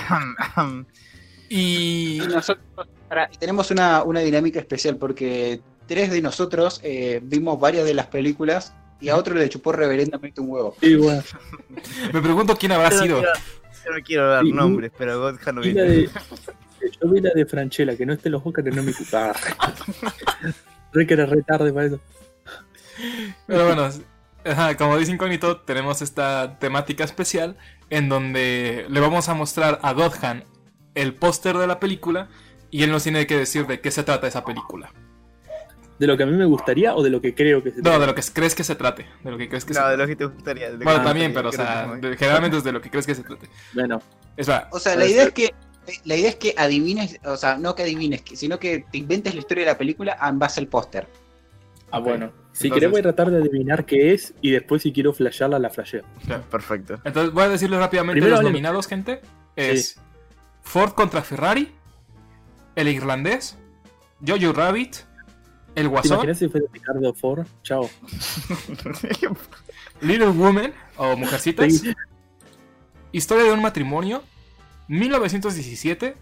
Y 1.48 2.20
Y 2.22 2.26
nosotros 2.26 2.88
pará, 3.14 3.30
y 3.32 3.36
tenemos 3.36 3.70
una, 3.70 4.02
una 4.02 4.20
dinámica 4.20 4.58
especial 4.60 4.96
porque 4.96 5.60
tres 5.86 6.10
de 6.10 6.20
nosotros 6.22 6.80
eh, 6.82 7.20
vimos 7.22 7.58
varias 7.60 7.84
de 7.84 7.94
las 7.94 8.06
películas 8.06 8.74
y 9.00 9.08
a 9.08 9.16
otro 9.16 9.34
le 9.34 9.48
chupó 9.48 9.72
reverendamente 9.72 10.40
un 10.40 10.50
huevo. 10.50 10.74
sí, 10.80 10.94
bueno. 10.96 11.22
me 12.12 12.20
pregunto 12.20 12.56
quién 12.56 12.72
habrá 12.72 12.90
sido. 12.90 13.18
quiero- 13.20 13.32
Yo 13.84 13.90
no 13.92 14.04
quiero 14.04 14.30
dar 14.30 14.44
nombres, 14.44 14.92
pero 14.96 15.20
Godja 15.20 15.52
no 15.52 15.60
viene. 15.60 15.82
de, 15.82 16.10
yo 17.02 17.08
vi 17.10 17.20
la 17.20 17.30
de 17.34 17.44
Franchella, 17.46 17.96
que 17.96 18.06
no 18.06 18.14
esté 18.14 18.28
en 18.28 18.32
los 18.32 18.42
Oscars, 18.44 18.68
que 18.68 18.74
no 18.74 18.82
me 18.82 18.92
culpa. 18.92 19.32
Re 20.92 21.06
que 21.06 21.14
era 21.14 21.26
re 21.26 21.42
tarde 21.42 21.72
para 21.72 21.86
eso. 21.86 22.00
Pero 23.46 23.66
bueno, 23.66 23.88
como 24.78 24.96
dice 24.98 25.12
Incógnito, 25.12 25.60
tenemos 25.60 26.00
esta 26.02 26.58
temática 26.58 27.04
especial 27.04 27.56
en 27.90 28.08
donde 28.08 28.86
le 28.88 29.00
vamos 29.00 29.28
a 29.28 29.34
mostrar 29.34 29.80
a 29.82 29.92
Godhan 29.92 30.44
el 30.94 31.14
póster 31.14 31.58
de 31.58 31.66
la 31.66 31.80
película 31.80 32.28
y 32.74 32.82
él 32.82 32.90
nos 32.90 33.04
tiene 33.04 33.24
que 33.26 33.36
decir 33.38 33.66
de 33.68 33.80
qué 33.80 33.90
se 33.92 34.02
trata 34.02 34.26
esa 34.26 34.44
película. 34.44 34.90
¿De 35.98 36.08
lo 36.08 36.16
que 36.16 36.24
a 36.24 36.26
mí 36.26 36.32
me 36.32 36.44
gustaría 36.44 36.92
o 36.96 37.04
de 37.04 37.10
lo 37.10 37.20
que 37.20 37.32
creo 37.32 37.62
que 37.62 37.70
se 37.70 37.76
No, 37.76 37.82
trata? 37.82 37.98
de 38.00 38.06
lo 38.08 38.14
que 38.16 38.22
crees 38.32 38.54
que 38.56 38.64
se 38.64 38.74
trate. 38.74 39.06
De 39.22 39.30
lo 39.30 39.38
que 39.38 39.48
crees 39.48 39.64
que 39.64 39.74
se 39.74 39.80
No, 39.80 39.86
de 39.88 39.94
trate. 39.96 40.02
lo 40.02 40.08
que 40.08 40.16
te 40.16 40.24
gustaría. 40.34 40.66
de 40.66 40.72
lo 40.72 40.78
que 40.80 40.84
Bueno, 40.84 41.04
también, 41.04 41.32
gustaría, 41.32 41.34
pero 41.34 41.48
o 41.48 41.52
creo 41.52 41.66
sea, 41.92 42.00
que 42.00 42.08
de- 42.08 42.16
generalmente 42.16 42.56
es 42.56 42.64
de 42.64 42.72
lo 42.72 42.80
que 42.80 42.90
crees 42.90 43.06
que 43.06 43.14
se 43.14 43.22
trate. 43.22 43.48
Bueno, 43.74 44.02
Es 44.36 44.48
verdad. 44.48 44.68
O 44.72 44.80
sea, 44.80 44.96
la 44.96 45.06
idea 45.06 45.22
es 45.22 45.32
que 45.32 45.54
la 46.04 46.16
idea 46.16 46.30
es 46.30 46.34
que 46.36 46.52
adivines, 46.56 47.20
o 47.24 47.36
sea, 47.36 47.56
no 47.58 47.76
que 47.76 47.84
adivines, 47.84 48.22
que- 48.22 48.34
sino 48.36 48.58
que 48.58 48.84
te 48.90 48.98
inventes 48.98 49.34
la 49.34 49.40
historia 49.40 49.64
de 49.66 49.70
la 49.70 49.78
película 49.78 50.18
en 50.20 50.38
base 50.40 50.58
al 50.60 50.66
póster. 50.66 51.06
ah, 51.92 52.00
bueno. 52.00 52.32
Si 52.50 52.66
Entonces- 52.66 52.72
querés 52.74 52.90
voy 52.90 52.98
a 52.98 53.02
tratar 53.02 53.30
de 53.30 53.38
adivinar 53.38 53.84
qué 53.86 54.12
es 54.14 54.34
y 54.40 54.50
después 54.50 54.82
si 54.82 54.92
quiero 54.92 55.12
flashearla, 55.12 55.60
la 55.60 55.70
flasheo. 55.70 56.02
Perfecto. 56.50 56.94
Entonces 57.04 57.32
voy 57.32 57.44
a 57.44 57.48
decirles 57.50 57.78
rápidamente 57.78 58.20
Primero 58.20 58.42
los 58.42 58.50
nominados, 58.50 58.88
gente. 58.88 59.20
Es 59.54 60.00
Ford 60.62 60.92
contra 60.94 61.22
Ferrari, 61.22 61.72
El 62.76 62.88
Irlandés, 62.88 63.56
Jojo 64.26 64.52
Rabbit, 64.52 64.96
El 65.74 65.84
¿Te 65.84 65.88
Guasón, 65.88 66.12
imaginas 66.14 66.38
si 66.38 66.48
fuera 66.48 66.66
Ricardo 66.72 67.14
Ford? 67.14 67.46
Chao. 67.62 67.88
Little 70.00 70.28
Woman 70.28 70.72
o 70.96 71.16
Mujercitas, 71.16 71.78
Sí. 71.78 71.94
Historia 73.12 73.44
de 73.44 73.52
un 73.52 73.62
matrimonio, 73.62 74.22
1917, 74.88 76.16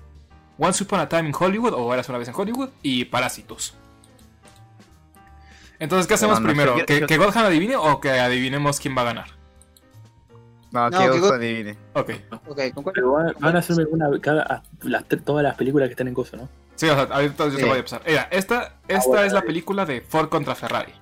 Once 0.58 0.84
Upon 0.84 1.00
a 1.00 1.08
Time 1.08 1.28
in 1.28 1.34
Hollywood 1.38 1.72
o 1.72 1.92
Eras 1.94 2.08
una 2.10 2.18
vez 2.18 2.28
en 2.28 2.34
Hollywood 2.36 2.68
y 2.82 3.06
Parásitos. 3.06 3.74
Entonces, 5.78 6.06
¿qué 6.06 6.14
hacemos 6.14 6.40
no, 6.40 6.46
primero? 6.46 6.78
yo- 6.78 6.86
¿Que, 6.86 7.00
yo- 7.00 7.06
que 7.06 7.16
Godham 7.16 7.46
adivine 7.46 7.76
o 7.76 8.00
que 8.00 8.10
adivinemos 8.10 8.78
quién 8.78 8.96
va 8.96 9.02
a 9.02 9.06
ganar? 9.06 9.26
No, 10.72 10.88
No, 10.90 10.98
que 10.98 11.18
God- 11.20 11.32
adivine. 11.34 11.76
Ok. 11.92 12.10
Ok, 12.48 12.60
¿con 12.74 12.82
cuál? 12.82 12.94
Pero 12.94 13.12
van, 13.12 13.34
van 13.38 13.56
a 13.56 13.58
hacerme 13.58 13.84
una 13.90 14.08
cada, 14.20 14.62
las, 14.82 15.04
todas 15.24 15.42
las 15.42 15.54
películas 15.56 15.88
que 15.88 15.92
están 15.92 16.08
en 16.08 16.14
coso, 16.14 16.36
¿no? 16.36 16.48
Sí, 16.76 16.88
o 16.88 16.94
sea, 16.94 17.02
ahorita 17.04 17.48
yo 17.48 17.56
te 17.56 17.64
voy 17.66 17.78
a 17.78 17.82
pasar. 17.82 18.02
Mira, 18.06 18.28
esta, 18.30 18.76
esta 18.88 19.08
bueno, 19.08 19.24
es 19.24 19.32
la 19.32 19.42
película 19.42 19.84
de 19.84 20.00
Ford 20.00 20.28
contra 20.30 20.54
Ferrari. 20.54 20.92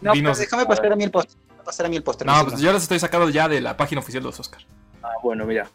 No, 0.00 0.12
Dinos- 0.12 0.36
pero 0.36 0.44
déjame 0.50 0.66
pasar 0.66 0.92
a 0.92 0.96
mí 0.96 1.04
el 1.04 1.10
póster. 1.10 1.36
déjame 1.48 1.64
pasar 1.64 1.86
a 1.86 1.88
mí 1.88 1.96
el 1.96 2.02
póster. 2.02 2.26
No, 2.26 2.44
pues 2.46 2.60
yo 2.60 2.72
les 2.72 2.82
estoy 2.82 2.98
sacando 2.98 3.28
ya 3.30 3.48
de 3.48 3.60
la 3.60 3.76
página 3.76 4.00
oficial 4.00 4.22
de 4.22 4.28
los 4.28 4.40
Oscars. 4.40 4.66
Ah, 5.02 5.08
bueno, 5.22 5.46
mira. 5.46 5.68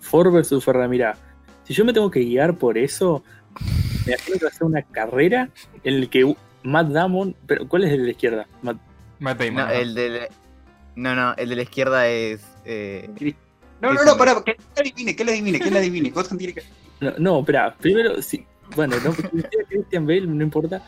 Ford 0.00 0.32
versus 0.32 0.64
Ferrari, 0.64 0.88
mira. 0.88 1.16
Si 1.64 1.74
yo 1.74 1.84
me 1.84 1.92
tengo 1.92 2.10
que 2.10 2.20
guiar 2.20 2.54
por 2.56 2.78
eso, 2.78 3.22
me 4.06 4.16
tengo 4.16 4.38
que 4.40 4.46
hacer 4.46 4.64
una 4.64 4.82
carrera 4.82 5.48
en 5.82 5.94
el 5.94 6.08
que 6.10 6.34
Matt 6.62 6.88
Damon. 6.88 7.36
Pero, 7.46 7.68
¿cuál 7.68 7.84
es 7.84 7.92
el 7.92 7.98
de 7.98 8.04
la 8.04 8.10
izquierda? 8.10 8.46
Matt- 8.62 8.78
Matt 9.18 9.38
Damon. 9.38 9.54
No, 9.56 9.66
¿no? 9.66 9.70
el 9.72 9.94
de 9.94 10.30
no, 10.96 11.14
no, 11.14 11.34
el 11.36 11.48
de 11.48 11.56
la 11.56 11.62
izquierda 11.62 12.08
es. 12.08 12.42
Eh... 12.64 13.08
No, 13.80 13.92
no, 13.92 14.04
no, 14.04 14.16
pará, 14.16 14.42
que 14.44 14.52
él 14.52 14.56
adivine, 14.78 15.14
que 15.16 15.22
él 15.24 15.28
adivine, 15.30 15.60
que 15.60 15.68
él 15.68 15.76
adivine. 15.76 16.10
Godham 16.10 16.38
tiene 16.38 16.54
que- 16.54 16.62
No, 17.00 17.12
no, 17.18 17.40
espera. 17.40 17.74
Primero, 17.78 18.22
sí. 18.22 18.46
Bueno, 18.74 18.96
no, 19.04 19.12
porque 19.12 19.42
Christian 19.68 20.06
Bale, 20.06 20.26
no 20.26 20.42
importa. 20.42 20.82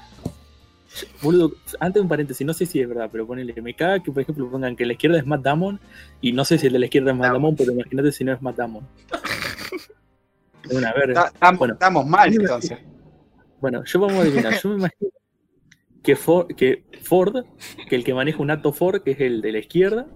Boludo, 1.20 1.52
antes 1.78 2.00
un 2.00 2.08
paréntesis, 2.08 2.46
no 2.46 2.54
sé 2.54 2.64
si 2.64 2.80
es 2.80 2.88
verdad, 2.88 3.10
pero 3.12 3.26
ponele, 3.26 3.52
me 3.60 3.74
caga 3.74 4.02
que 4.02 4.10
por 4.10 4.22
ejemplo 4.22 4.50
pongan 4.50 4.74
que 4.76 4.86
la 4.86 4.94
izquierda 4.94 5.18
es 5.18 5.26
Matt 5.26 5.42
Damon 5.42 5.78
y 6.22 6.32
no 6.32 6.42
sé 6.46 6.56
si 6.56 6.68
el 6.68 6.72
de 6.72 6.78
la 6.78 6.86
izquierda 6.86 7.10
es 7.10 7.16
Matt 7.18 7.26
Damon. 7.26 7.42
Damon, 7.42 7.56
pero 7.56 7.72
imagínate 7.72 8.12
si 8.12 8.24
no 8.24 8.32
es 8.32 8.40
Matt 8.40 8.56
Damon. 8.56 8.86
Una 10.70 10.92
verga. 10.94 11.14
Ta- 11.24 11.26
Estamos 11.34 11.58
Bueno. 11.58 11.74
estamos 11.74 12.06
mal 12.06 12.32
entonces. 12.34 12.78
Bueno, 13.60 13.84
yo 13.84 14.00
vamos 14.00 14.16
a 14.16 14.20
adivinar. 14.22 14.58
Yo 14.60 14.68
me 14.70 14.76
imagino 14.76 15.10
que 16.06 16.14
Ford, 16.14 16.46
que 16.54 16.84
Ford, 17.02 17.44
que 17.88 17.96
el 17.96 18.04
que 18.04 18.14
maneja 18.14 18.38
un 18.40 18.52
Atto 18.52 18.72
Ford, 18.72 19.02
que 19.02 19.10
es 19.10 19.20
el 19.20 19.40
de 19.42 19.50
la 19.50 19.58
izquierda, 19.58 20.06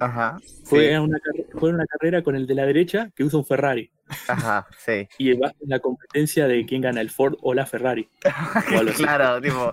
Ajá. 0.00 0.36
fue, 0.64 0.88
sí, 0.88 0.94
a 0.94 1.00
una, 1.00 1.18
fue 1.58 1.70
una 1.70 1.86
carrera 1.86 2.22
con 2.24 2.34
el 2.34 2.44
de 2.48 2.56
la 2.56 2.66
derecha 2.66 3.10
que 3.14 3.22
usa 3.22 3.38
un 3.38 3.46
Ferrari. 3.46 3.88
Ajá, 4.26 4.66
sí. 4.84 5.06
Y 5.18 5.32
va 5.34 5.54
en 5.60 5.68
la 5.68 5.78
competencia 5.78 6.48
de 6.48 6.66
quién 6.66 6.82
gana, 6.82 7.00
el 7.00 7.10
Ford 7.10 7.36
o 7.40 7.54
la 7.54 7.66
Ferrari. 7.66 8.08
O 8.76 8.84
claro, 8.94 9.40
tipo. 9.40 9.70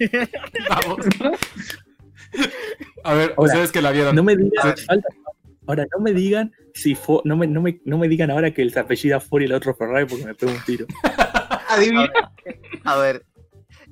Vamos. 0.70 1.06
A 3.04 3.14
ver, 3.14 3.34
Ahora, 3.36 3.52
ustedes 3.52 3.70
que 3.70 3.82
la 3.82 3.90
vieron. 3.92 4.16
No 4.16 4.22
me 4.22 4.34
digan, 4.36 4.74
falta- 4.86 5.08
ahora 5.66 5.86
no 5.94 6.02
me 6.02 6.12
digan 6.14 6.52
si 6.72 6.94
Ford, 6.94 7.20
no 7.24 7.36
me, 7.36 7.46
no 7.46 7.60
me, 7.60 7.80
no 7.84 7.98
me 7.98 8.08
digan 8.08 8.30
ahora 8.30 8.50
que 8.52 8.62
el 8.62 8.76
apellida 8.78 9.20
Ford 9.20 9.42
y 9.42 9.44
el 9.44 9.52
otro 9.52 9.74
Ferrari 9.74 10.06
porque 10.06 10.24
me 10.24 10.34
pego 10.34 10.52
un 10.52 10.64
tiro. 10.64 10.86
Adivina. 11.68 12.10
A 12.84 12.96
ver, 12.96 13.24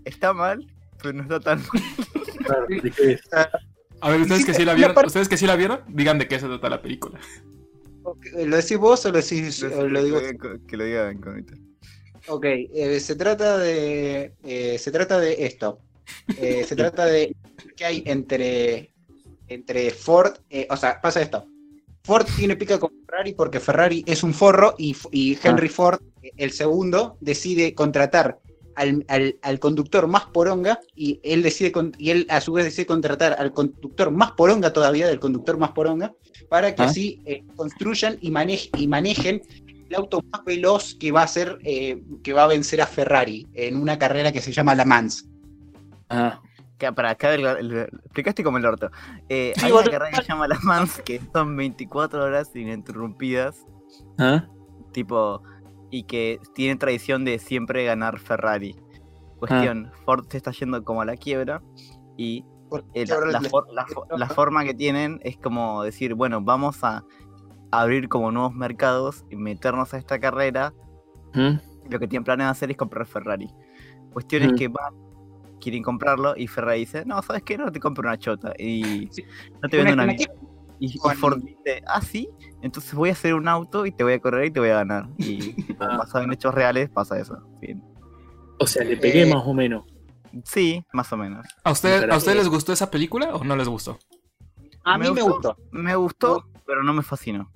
está 0.05 0.33
mal, 0.33 0.67
pero 1.01 1.13
no 1.15 1.23
está 1.23 1.41
tan 1.41 1.59
mal. 1.61 1.83
Claro, 2.45 2.67
¿de 2.69 2.91
qué 2.91 3.13
es? 3.13 3.21
A 4.01 4.11
ver, 4.11 4.21
ustedes 4.23 4.45
que 4.45 4.55
sí 4.55 4.65
la 4.65 4.75
vieron, 4.75 4.95
parte- 4.95 5.07
ustedes 5.09 5.29
que 5.29 5.37
sí 5.37 5.47
la 5.47 5.55
vieron, 5.57 5.81
digan 5.89 6.19
de 6.19 6.27
qué 6.29 6.41
se 6.41 6.47
trata 6.47 6.69
la 6.69 6.83
película. 6.83 7.21
¿Lo 8.35 8.57
decís 8.57 8.77
vos 8.79 9.05
o 9.07 9.13
lo 9.13 9.19
decís 9.19 9.63
o 9.63 9.87
lo 9.89 10.03
digo? 10.03 10.19
Que 10.67 10.77
lo 10.77 10.85
diga 10.85 11.13
incógnito. 11.13 11.55
Ok, 12.29 12.45
eh, 12.47 12.99
se 13.01 13.15
trata 13.15 13.59
de. 13.59 14.33
eh, 14.43 14.79
se 14.79 14.91
trata 14.91 15.21
de 15.21 15.45
esto. 15.47 15.79
Eh, 16.37 16.65
se 16.65 16.75
trata 16.75 17.07
de 17.07 17.35
que 17.77 17.85
hay 17.85 18.03
entre. 18.07 18.91
Entre 19.49 19.91
Ford. 19.91 20.33
eh, 20.51 20.67
o 20.71 20.77
sea, 20.77 21.01
pasa 21.01 21.21
esto. 21.21 21.47
Ford 22.05 22.27
tiene 22.37 22.57
pica 22.57 22.81
con 22.81 22.91
Ferrari 23.07 23.35
porque 23.35 23.61
Ferrari 23.61 24.03
es 24.07 24.23
un 24.25 24.35
forro 24.35 24.75
y, 24.79 24.97
y 25.13 25.39
Henry 25.41 25.69
Ford, 25.69 26.01
eh, 26.23 26.33
el 26.39 26.51
segundo, 26.51 27.17
decide 27.21 27.75
contratar 27.75 28.39
al, 28.77 29.05
al- 29.09 29.37
al 29.43 29.59
conductor 29.59 30.07
más 30.07 30.27
poronga 30.27 30.79
y 30.95 31.21
él 31.23 31.43
decide 31.43 31.73
con- 31.73 31.93
y 31.99 32.11
él 32.11 32.27
a 32.31 32.41
su 32.41 32.53
vez 32.53 32.65
decide 32.65 32.87
contratar 32.87 33.37
al 33.39 33.53
conductor 33.53 34.11
más 34.11 34.33
poronga 34.33 34.73
todavía 34.73 35.07
del 35.07 35.21
conductor 35.21 35.59
más 35.59 35.71
poronga 35.73 36.13
para 36.49 36.75
que 36.75 36.83
Ah. 36.83 36.87
así 36.87 37.21
eh, 37.27 37.45
construyan 37.57 38.19
y, 38.21 38.31
manej- 38.31 38.71
y 38.79 38.87
manejen 38.89 39.43
el 39.89 39.95
auto 39.97 40.23
más 40.33 40.45
veloz 40.45 40.95
que 40.95 41.13
va 41.13 41.23
a 41.23 41.27
ser 41.29 41.59
eh, 41.65 42.03
que 42.23 42.33
va 42.33 42.45
a 42.45 42.47
vencer 42.49 42.81
a 42.81 42.87
Ferrari 42.87 43.47
en 43.55 43.77
una 43.77 43.99
carrera 43.99 44.33
que 44.33 44.41
se 44.41 44.53
llama 44.53 44.75
La 44.75 44.85
Mans. 44.85 45.29
Ah, 46.09 46.41
Que 46.79 46.93
para 46.93 47.11
acá 47.11 47.33
el- 47.35 47.47
el- 47.47 47.79
explicaste 48.05 48.43
como 48.43 48.59
el 48.59 48.67
orto. 48.67 48.91
Eh, 49.29 49.53
Sí, 49.57 49.67
hay 49.67 49.73
una 49.73 49.85
carrera 49.85 50.11
que 50.11 50.23
se 50.23 50.29
llama 50.29 50.49
las 50.49 50.63
Mans 50.65 51.01
que 51.05 51.21
son 51.33 51.57
24 51.57 52.25
horas 52.25 52.51
ininterrumpidas, 52.55 53.57
ah, 54.19 54.49
tipo, 54.93 55.43
y 55.93 56.03
que 56.05 56.41
tienen 56.55 56.79
tradición 56.79 57.25
de 57.25 57.39
siempre 57.39 57.85
ganar 57.85 58.19
Ferrari. 58.19 58.75
Cuestión, 59.39 59.93
Ford 60.05 60.27
se 60.29 60.39
está 60.39 60.51
yendo 60.51 60.83
como 60.83 61.03
a 61.03 61.05
la 61.05 61.17
quiebra 61.17 61.63
y 62.17 62.45
eh, 62.95 63.05
la, 63.07 63.15
ahora 63.15 63.31
la 63.33 63.41
les- 63.41 63.51
for- 63.51 63.67
la 63.73 63.87
fo- 63.87 64.07
la 64.17 64.29
forma 64.29 64.65
que 64.65 64.73
tienen 64.75 65.21
es 65.23 65.37
como 65.37 65.83
decir, 65.83 66.15
bueno, 66.15 66.41
vamos 66.41 66.83
a 66.83 67.05
abrir 67.71 68.09
como 68.09 68.31
nuevos 68.33 68.55
mercados 68.55 69.25
y 69.31 69.37
meternos 69.37 69.95
a 69.95 69.99
esta 69.99 70.19
carrera. 70.19 70.73
mm, 71.35 71.57
Lo 71.91 71.99
que 71.99 72.09
tienen 72.09 72.25
planeado 72.25 72.53
hacer 72.53 72.71
es 72.71 72.77
comprar 72.77 73.07
Ferrari. 73.07 73.49
Cuestión 74.13 74.43
es 74.45 74.53
Mm. 74.53 74.57
que 74.57 74.69
van, 74.69 74.95
quieren 75.61 75.83
comprarlo 75.83 76.35
y 76.37 76.47
Ferrari 76.47 76.81
dice, 76.81 77.05
no, 77.05 77.21
¿sabes 77.23 77.43
qué? 77.43 77.59
No 77.59 77.71
te 77.73 77.81
compro 77.81 78.09
una 78.09 78.17
chota. 78.19 78.53
Y 78.59 79.09
Sí. 79.11 79.25
no 79.63 79.69
te 79.69 79.77
vendo 79.77 79.93
una 79.95 80.05
Una-. 80.05 80.15
Y, 80.85 80.87
y 80.97 80.99
Ford 81.17 81.41
dice, 81.45 81.81
ah, 81.87 82.03
sí, 82.03 82.29
entonces 82.61 82.93
voy 82.95 83.11
a 83.11 83.13
hacer 83.13 83.35
un 83.35 83.47
auto 83.47 83.87
y 83.87 83.93
te 83.93 84.03
voy 84.03 84.15
a 84.15 84.19
correr 84.21 84.47
y 84.47 84.51
te 84.51 84.59
voy 84.59 84.71
a 84.71 84.75
ganar. 84.75 85.09
Y 85.17 85.53
basado 85.79 86.25
en 86.25 86.33
hechos 86.33 86.53
reales 86.53 86.91
pasa 86.91 87.21
eso. 87.21 87.39
O 88.59 88.67
sea, 88.67 88.83
le 88.83 88.97
pegué 88.97 89.23
Eh, 89.23 89.27
más 89.33 89.45
o 89.47 89.55
menos. 89.55 89.85
Sí, 90.45 90.85
más 90.93 91.13
o 91.13 91.17
menos. 91.17 91.47
¿A 91.63 91.71
ustedes, 91.71 92.11
¿A 92.11 92.17
ustedes 92.17 92.39
les 92.39 92.49
gustó 92.49 92.73
esa 92.73 92.91
película 92.91 93.33
o 93.33 93.45
no 93.45 93.55
les 93.55 93.69
gustó? 93.69 93.97
A 94.83 94.99
mí 94.99 95.05
Me 95.05 95.13
me 95.15 95.23
gustó. 95.23 95.55
gustó. 95.55 95.57
Me 95.71 95.95
gustó, 95.95 96.47
pero 96.67 96.83
no 96.83 96.93
me 96.93 97.03
fascinó. 97.05 97.49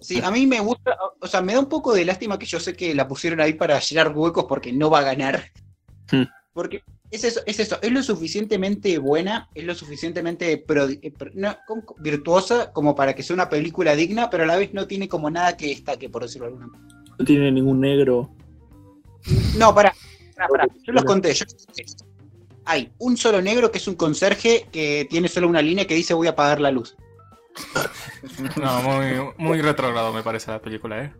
Sí, 0.00 0.20
a 0.20 0.30
mí 0.32 0.44
me 0.46 0.58
gusta, 0.58 0.96
o 1.20 1.26
sea, 1.28 1.40
me 1.40 1.52
da 1.52 1.60
un 1.60 1.68
poco 1.68 1.92
de 1.94 2.04
lástima 2.04 2.38
que 2.40 2.46
yo 2.46 2.58
sé 2.58 2.74
que 2.74 2.92
la 2.94 3.06
pusieron 3.06 3.40
ahí 3.40 3.54
para 3.54 3.78
llenar 3.78 4.12
huecos 4.16 4.46
porque 4.48 4.72
no 4.72 4.90
va 4.90 4.98
a 5.00 5.02
ganar. 5.02 5.44
Hmm. 6.10 6.24
Porque 6.52 6.82
es 7.10 7.24
eso, 7.24 7.40
es 7.46 7.58
eso, 7.60 7.78
es 7.80 7.90
lo 7.92 8.02
suficientemente 8.02 8.98
buena, 8.98 9.48
es 9.54 9.64
lo 9.64 9.74
suficientemente 9.74 10.58
pro- 10.58 10.88
eh, 10.88 11.12
pro- 11.16 11.30
no, 11.34 11.56
como- 11.66 11.94
virtuosa 11.98 12.72
como 12.72 12.94
para 12.94 13.14
que 13.14 13.22
sea 13.22 13.34
una 13.34 13.48
película 13.48 13.94
digna, 13.96 14.28
pero 14.30 14.42
a 14.44 14.46
la 14.46 14.56
vez 14.56 14.74
no 14.74 14.86
tiene 14.86 15.08
como 15.08 15.30
nada 15.30 15.56
que 15.56 15.68
destaque, 15.68 16.08
por 16.10 16.22
decirlo 16.22 16.46
de 16.48 16.52
alguna 16.54 16.66
manera. 16.68 17.02
No 17.18 17.24
tiene 17.24 17.50
ningún 17.50 17.80
negro. 17.80 18.30
No, 19.56 19.74
para, 19.74 19.94
yo 20.84 20.92
los 20.92 21.04
conté, 21.04 21.34
yo 21.34 21.44
los 21.44 21.66
conté. 21.66 21.84
Hay 22.64 22.92
un 22.98 23.16
solo 23.16 23.40
negro 23.40 23.70
que 23.72 23.78
es 23.78 23.88
un 23.88 23.94
conserje 23.94 24.66
que 24.70 25.06
tiene 25.08 25.28
solo 25.28 25.48
una 25.48 25.62
línea 25.62 25.86
que 25.86 25.94
dice 25.94 26.12
voy 26.14 26.26
a 26.26 26.30
apagar 26.30 26.60
la 26.60 26.70
luz. 26.70 26.96
No, 28.60 28.82
muy, 28.82 29.06
muy 29.38 29.62
retrogrado 29.62 30.12
me 30.12 30.22
parece 30.22 30.50
la 30.50 30.60
película, 30.60 31.02
¿eh? 31.04 31.12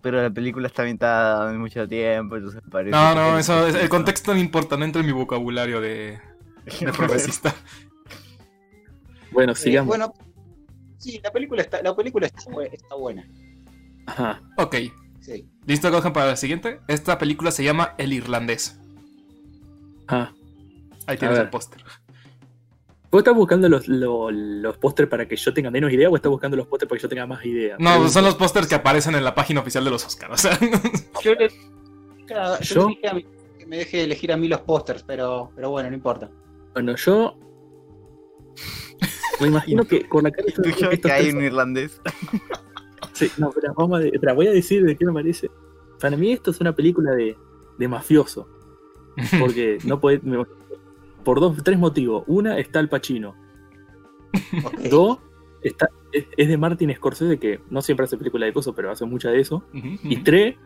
Pero 0.00 0.22
la 0.22 0.30
película 0.30 0.66
está 0.68 0.82
ambientada 0.82 1.50
en 1.52 1.58
mucho 1.60 1.86
tiempo, 1.88 2.36
entonces 2.36 2.62
parece. 2.70 2.90
No, 2.90 3.08
que 3.10 3.14
no, 3.16 3.38
eso, 3.38 3.66
es- 3.66 3.74
el 3.74 3.88
contexto 3.88 4.32
no 4.32 4.40
importa, 4.40 4.76
no 4.76 4.84
entra 4.84 5.00
en 5.00 5.06
mi 5.06 5.12
vocabulario 5.12 5.80
de, 5.80 6.18
de 6.80 6.92
progresista. 6.92 7.54
Bueno, 9.32 9.52
Eh, 9.52 9.56
sigamos. 9.56 9.88
bueno, 9.88 10.14
sí, 10.98 11.20
la 11.22 11.30
película 11.32 11.62
está, 11.62 11.82
la 11.82 11.94
película 11.94 12.26
está, 12.26 12.42
bu- 12.44 12.68
está 12.72 12.94
buena. 12.94 13.26
Ajá. 14.06 14.40
Ok, 14.56 14.76
Sí. 15.20 15.46
¿listo, 15.66 15.90
Gohan, 15.90 16.12
para 16.14 16.26
la 16.26 16.36
siguiente? 16.36 16.80
Esta 16.88 17.18
película 17.18 17.50
se 17.50 17.62
llama 17.64 17.94
El 17.98 18.12
Irlandés. 18.14 18.78
Ah, 20.06 20.32
Ahí 21.06 21.18
tienes 21.18 21.38
el 21.38 21.50
póster. 21.50 21.82
¿Vos 23.10 23.20
estás 23.20 23.34
buscando 23.34 23.68
los, 23.70 23.88
los, 23.88 24.30
los 24.32 24.76
pósters 24.76 25.08
para 25.08 25.26
que 25.26 25.34
yo 25.36 25.54
tenga 25.54 25.70
menos 25.70 25.90
idea 25.92 26.10
o 26.10 26.16
estás 26.16 26.30
buscando 26.30 26.56
los 26.58 26.66
pósters 26.66 26.88
para 26.90 26.98
que 26.98 27.02
yo 27.04 27.08
tenga 27.08 27.26
más 27.26 27.44
idea? 27.44 27.76
No, 27.78 28.06
son 28.08 28.24
los 28.24 28.34
pósters 28.34 28.66
que 28.66 28.74
aparecen 28.74 29.14
en 29.14 29.24
la 29.24 29.34
página 29.34 29.60
oficial 29.60 29.82
de 29.84 29.90
los 29.90 30.04
Oscars. 30.04 30.32
O 30.34 30.36
sea, 30.36 30.58
Yo 31.22 31.34
le, 31.34 31.48
Claro, 32.26 32.60
yo 32.60 32.74
¿Yo? 32.74 32.86
dije 32.88 33.08
a 33.08 33.14
mí 33.14 33.26
que 33.58 33.66
me 33.66 33.78
deje 33.78 34.04
elegir 34.04 34.30
a 34.32 34.36
mí 34.36 34.46
los 34.48 34.60
pósters, 34.60 35.02
pero, 35.02 35.50
pero 35.56 35.70
bueno, 35.70 35.88
no 35.88 35.96
importa. 35.96 36.30
Bueno, 36.74 36.94
yo. 36.96 37.34
Me 39.40 39.46
imagino 39.46 39.84
que 39.84 40.06
con 40.08 40.24
la 40.24 40.30
cara 40.30 40.44
de 40.44 40.50
estos- 40.50 40.76
que 40.76 40.86
hay 40.86 40.98
tres- 40.98 41.34
un 41.34 41.42
irlandés. 41.42 42.00
Sí, 43.14 43.28
no, 43.36 43.50
pero 43.50 43.74
vamos 43.74 43.98
a, 43.98 44.02
de- 44.02 44.10
espera, 44.10 44.32
voy 44.32 44.46
a 44.46 44.52
decir 44.52 44.84
de 44.84 44.96
qué 44.96 45.04
me 45.04 45.12
parece. 45.12 45.50
Para 46.00 46.16
mí 46.16 46.30
esto 46.32 46.52
es 46.52 46.60
una 46.60 46.72
película 46.72 47.12
de, 47.12 47.36
de 47.76 47.88
mafioso. 47.88 48.48
Porque 49.40 49.78
no 49.84 49.98
puede. 50.00 50.20
me- 50.22 50.44
por 51.28 51.40
dos, 51.40 51.62
tres 51.62 51.78
motivos. 51.78 52.24
Una, 52.26 52.56
está 52.58 52.80
el 52.80 52.88
Pacino. 52.88 53.36
Ok. 54.64 54.80
Dos, 54.90 55.18
está, 55.62 55.86
es, 56.10 56.24
es 56.38 56.48
de 56.48 56.56
Martin 56.56 56.90
Scorsese, 56.94 57.38
que 57.38 57.60
no 57.68 57.82
siempre 57.82 58.04
hace 58.04 58.16
película 58.16 58.46
de 58.46 58.54
cosas, 58.54 58.72
pero 58.74 58.90
hace 58.90 59.04
mucha 59.04 59.28
de 59.30 59.40
eso. 59.40 59.62
Y 59.74 60.22
tres, 60.22 60.56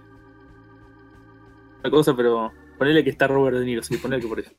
una 1.81 1.91
cosa, 1.91 2.15
pero 2.15 2.53
ponele 2.79 3.03
que 3.03 3.11
está 3.11 3.27
Robert 3.27 3.57
De 3.57 3.65
Niro, 3.65 3.83
sí, 3.83 3.97
ponele 3.97 4.23
que 4.23 4.29
por 4.29 4.39
eso. 4.39 4.53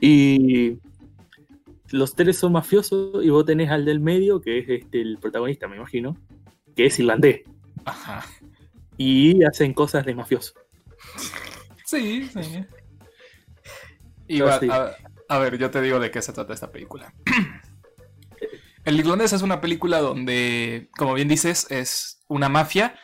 Y 0.00 0.78
los 1.90 2.14
tres 2.14 2.38
son 2.38 2.52
mafiosos 2.52 3.22
y 3.22 3.28
vos 3.28 3.44
tenés 3.44 3.68
al 3.68 3.84
del 3.84 4.00
medio, 4.00 4.40
que 4.40 4.60
es 4.60 4.68
este, 4.70 5.02
el 5.02 5.18
protagonista, 5.18 5.68
me 5.68 5.76
imagino, 5.76 6.16
que 6.74 6.86
es 6.86 6.98
irlandés. 6.98 7.42
Ajá. 7.84 8.24
Y 8.96 9.44
hacen 9.44 9.74
cosas 9.74 10.06
de 10.06 10.14
mafioso. 10.14 10.54
Sí, 11.84 12.24
sí. 12.24 12.64
A, 14.40 14.90
a 15.28 15.38
ver, 15.38 15.58
yo 15.58 15.70
te 15.70 15.80
digo 15.80 15.98
de 15.98 16.10
qué 16.10 16.22
se 16.22 16.32
trata 16.32 16.54
esta 16.54 16.70
película. 16.70 17.12
El 18.84 18.98
Irlandés 18.98 19.32
es 19.32 19.42
una 19.42 19.60
película 19.60 20.00
donde, 20.00 20.88
como 20.96 21.14
bien 21.14 21.28
dices, 21.28 21.70
es 21.70 22.20
una 22.28 22.48
mafia 22.48 22.96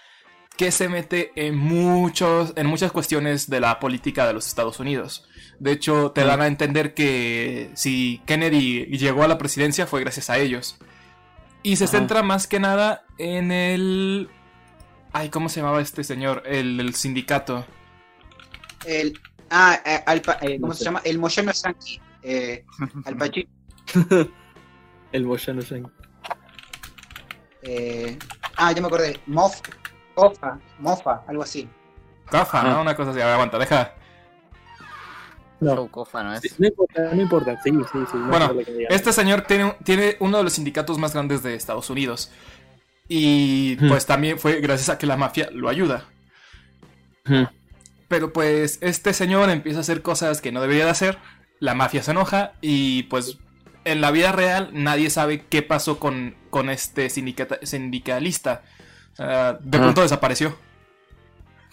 que 0.56 0.72
se 0.72 0.88
mete 0.88 1.30
en 1.36 1.56
muchos, 1.56 2.52
en 2.56 2.66
muchas 2.66 2.90
cuestiones 2.90 3.48
de 3.48 3.60
la 3.60 3.78
política 3.78 4.26
de 4.26 4.32
los 4.32 4.48
Estados 4.48 4.80
Unidos. 4.80 5.28
De 5.60 5.70
hecho, 5.70 6.10
te 6.10 6.24
dan 6.24 6.40
a 6.40 6.48
entender 6.48 6.94
que 6.94 7.70
si 7.74 8.20
Kennedy 8.26 8.86
llegó 8.86 9.22
a 9.22 9.28
la 9.28 9.38
presidencia 9.38 9.86
fue 9.86 10.00
gracias 10.00 10.30
a 10.30 10.38
ellos. 10.38 10.76
Y 11.62 11.76
se 11.76 11.84
Ajá. 11.84 11.98
centra 11.98 12.22
más 12.24 12.48
que 12.48 12.58
nada 12.58 13.04
en 13.18 13.52
el... 13.52 14.28
Ay, 15.12 15.28
¿cómo 15.28 15.48
se 15.48 15.60
llamaba 15.60 15.80
este 15.80 16.02
señor? 16.02 16.42
El, 16.44 16.80
el 16.80 16.94
sindicato. 16.94 17.64
El, 18.84 19.18
ah, 19.50 19.80
eh, 19.84 20.02
Al 20.06 20.20
Pa- 20.22 20.38
eh, 20.40 20.56
¿cómo 20.60 20.68
No 20.68 20.72
se 20.74 20.78
sé. 20.80 20.84
llama? 20.86 21.00
El 21.04 21.18
Moyano 21.18 21.52
Yankee. 21.52 22.00
Eh, 22.22 22.64
Al 23.04 23.16
Pacino. 23.16 23.48
El 25.12 25.24
Moyano 25.24 25.60
Yankee. 25.62 25.90
eh, 27.62 28.18
ah, 28.56 28.72
ya 28.72 28.80
me 28.80 28.86
acordé. 28.88 29.20
Mof, 29.26 29.60
Mofa, 30.16 30.58
Mofa, 30.78 31.22
algo 31.26 31.42
así. 31.42 31.68
Ah. 32.30 32.62
¿no? 32.64 32.80
Una 32.82 32.94
cosa 32.94 33.10
así. 33.10 33.20
A 33.20 33.24
ver, 33.24 33.34
aguanta, 33.34 33.58
deja. 33.58 33.94
No. 35.60 35.88
Cofa, 35.88 36.22
¿no 36.22 36.34
es? 36.34 36.40
Sí, 36.42 36.50
no 36.58 36.68
importa, 36.68 37.02
no 37.14 37.22
importa. 37.22 37.60
Sí, 37.64 37.70
sí, 37.70 37.98
sí. 38.12 38.16
no 38.16 38.28
Bueno. 38.28 38.52
Este 38.90 39.12
señor 39.12 39.40
tiene, 39.42 39.74
tiene 39.82 40.16
uno 40.20 40.38
de 40.38 40.44
los 40.44 40.52
sindicatos 40.52 40.98
más 40.98 41.12
grandes 41.14 41.42
de 41.42 41.54
Estados 41.54 41.90
Unidos. 41.90 42.30
Y 43.08 43.76
Hmm. 43.80 43.88
pues 43.88 44.06
también 44.06 44.38
fue 44.38 44.60
gracias 44.60 44.88
a 44.90 44.98
que 44.98 45.06
la 45.06 45.16
mafia 45.16 45.48
lo 45.52 45.68
ayuda. 45.68 46.04
Ujú. 47.26 47.48
Pero 48.08 48.32
pues 48.32 48.78
este 48.80 49.12
señor 49.12 49.50
empieza 49.50 49.78
a 49.78 49.80
hacer 49.82 50.02
cosas 50.02 50.40
que 50.40 50.50
no 50.52 50.60
debería 50.62 50.84
de 50.86 50.90
hacer. 50.90 51.18
La 51.60 51.74
mafia 51.74 52.02
se 52.02 52.10
enoja 52.12 52.52
y 52.60 53.04
pues 53.04 53.38
en 53.84 54.00
la 54.00 54.10
vida 54.10 54.32
real 54.32 54.70
nadie 54.72 55.10
sabe 55.10 55.44
qué 55.48 55.62
pasó 55.62 55.98
con, 55.98 56.34
con 56.50 56.70
este 56.70 57.10
sindicata- 57.10 57.58
sindicalista. 57.64 58.62
O 59.12 59.16
sea, 59.16 59.52
de 59.54 59.78
Ah. 59.78 59.80
pronto 59.82 60.02
desapareció. 60.02 60.56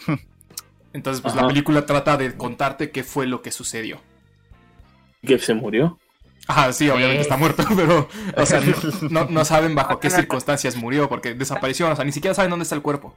Entonces 0.94 1.22
pues 1.22 1.36
la 1.36 1.48
película 1.48 1.86
trata 1.86 2.18
de 2.18 2.36
contarte 2.36 2.91
qué 2.91 3.03
fue 3.03 3.28
lo 3.28 3.41
que 3.41 3.52
sucedió. 3.52 4.02
Que 5.26 5.38
se 5.40 5.53
murió. 5.53 5.99
Ajá, 6.48 6.72
sí, 6.74 6.90
obviamente 6.90 7.20
Eh. 7.20 7.22
está 7.22 7.38
muerto, 7.38 7.64
pero, 7.76 8.07
o 8.38 8.45
sea, 8.45 8.62
no, 8.62 8.76
no- 9.10 9.26
no 9.30 9.45
saben 9.45 9.74
bajo 9.76 9.99
qué 9.99 10.10
circunstancias 10.10 10.76
murió, 10.76 11.10
porque 11.10 11.34
desapareció, 11.34 11.90
o 11.90 11.95
sea, 11.95 12.06
ni 12.06 12.12
siquiera 12.12 12.34
saben 12.36 12.52
dónde 12.52 12.64
está 12.64 12.76
el 12.76 12.82
cuerpo. 12.84 13.16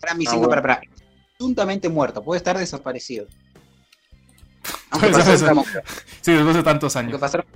Para 0.00 0.14
mí, 0.14 0.24
Ah, 0.26 0.30
cinco, 0.32 0.46
bueno. 0.48 0.62
para, 0.62 0.80
para. 0.80 0.88
Presuntamente 1.36 1.88
muerto, 1.88 2.22
puede 2.22 2.38
estar 2.38 2.56
desaparecido. 2.56 3.26
Aunque 4.90 5.08
pasaron, 5.10 5.64
Sí, 6.20 6.32
después 6.32 6.54
de 6.56 6.62
tantos 6.62 6.94
años. 6.96 7.20
pasaron- 7.20 7.46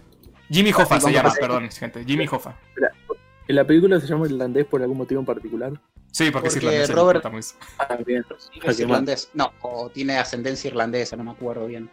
Jimmy 0.51 0.73
Hoffa 0.73 0.99
se 1.01 1.13
llama, 1.13 1.33
perdón, 1.39 1.71
gente, 1.71 2.05
Jimmy 2.05 2.27
Hoffa. 2.31 2.57
En 3.47 3.55
la 3.57 3.65
película 3.67 4.01
se 4.01 4.07
llama 4.07 4.27
irlandés 4.27 4.67
por 4.67 4.83
algún 4.83 4.99
motivo 4.99 5.21
en 5.21 5.27
particular. 5.27 5.73
Sí, 6.11 6.31
porque, 6.31 6.49
es 6.49 6.57
irlandés, 6.57 6.91
Robert-. 6.95 7.25
Ah, 7.79 7.97
bien. 8.05 8.25
Sí, 8.39 8.61
es 8.63 8.81
irlandés. 8.81 9.31
No, 9.35 9.53
o 9.63 9.91
tiene 9.91 10.17
ascendencia 10.19 10.69
irlandesa, 10.69 11.17
no 11.17 11.25
me 11.25 11.31
acuerdo 11.31 11.67
bien. 11.67 11.89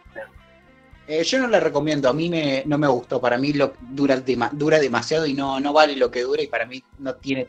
Eh, 1.06 1.22
yo 1.22 1.38
no 1.38 1.46
le 1.48 1.60
recomiendo, 1.60 2.08
a 2.08 2.12
mí 2.12 2.28
me, 2.28 2.62
no 2.66 2.78
me 2.78 2.88
gustó. 2.88 3.20
Para 3.20 3.38
mí 3.38 3.52
lo, 3.52 3.74
dura, 3.80 4.16
dema- 4.24 4.50
dura 4.52 4.78
demasiado 4.80 5.26
y 5.26 5.34
no, 5.34 5.60
no 5.60 5.72
vale 5.72 5.94
lo 5.96 6.10
que 6.10 6.22
dura. 6.22 6.42
Y 6.42 6.46
para 6.48 6.66
mí 6.66 6.82
no 6.98 7.14
tiene, 7.14 7.46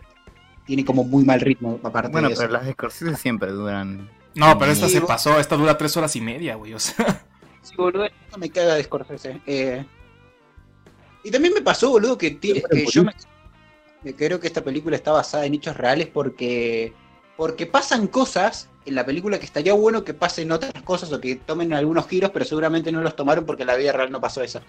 tiene 0.65 0.85
como 0.85 1.03
muy 1.03 1.23
mal 1.25 1.39
ritmo. 1.41 1.79
Aparte 1.83 2.09
Bueno, 2.11 2.27
de 2.27 2.33
eso. 2.33 2.43
pero 2.43 2.53
las 2.53 2.69
Scorsese 2.69 3.15
siempre 3.15 3.51
duran. 3.51 4.09
No, 4.37 4.57
pero 4.57 4.71
esta 4.71 4.87
Sí, 4.87 4.93
se 4.93 5.01
pasó, 5.01 5.39
esta 5.39 5.55
dura 5.57 5.77
tres 5.77 5.97
horas 5.97 6.15
y 6.15 6.21
media, 6.21 6.55
güey, 6.55 6.73
o 6.73 6.79
sea. 6.79 7.25
Sí, 7.61 7.75
boludo, 7.75 8.05
eso 8.05 8.37
me 8.37 8.49
caga 8.49 8.75
de 8.75 8.83
Scorsese. 8.83 9.41
Eh, 9.45 9.85
y 11.23 11.31
también 11.31 11.53
me 11.53 11.61
pasó, 11.61 11.89
boludo, 11.89 12.17
que, 12.17 12.39
yo 12.89 13.03
me, 13.03 13.13
me 14.03 14.15
creo 14.15 14.39
que 14.39 14.47
esta 14.47 14.63
película 14.63 14.95
está 14.95 15.11
basada 15.11 15.45
en 15.45 15.55
hechos 15.55 15.75
reales 15.75 16.07
porque, 16.07 16.93
porque 17.35 17.65
pasan 17.65 18.07
cosas 18.07 18.69
en 18.85 18.95
la 18.95 19.05
película 19.05 19.37
que 19.37 19.45
estaría 19.45 19.73
bueno 19.73 20.03
que 20.05 20.13
pasen 20.13 20.51
otras 20.51 20.71
cosas 20.83 21.11
o 21.11 21.19
que 21.19 21.35
tomen 21.35 21.73
algunos 21.73 22.07
giros, 22.07 22.31
pero 22.31 22.45
seguramente 22.45 22.91
no 22.91 23.01
los 23.01 23.15
tomaron 23.15 23.45
porque 23.45 23.63
en 23.63 23.67
la 23.67 23.75
vida 23.75 23.91
real 23.91 24.11
no 24.11 24.21
pasó 24.21 24.41
eso. 24.41 24.61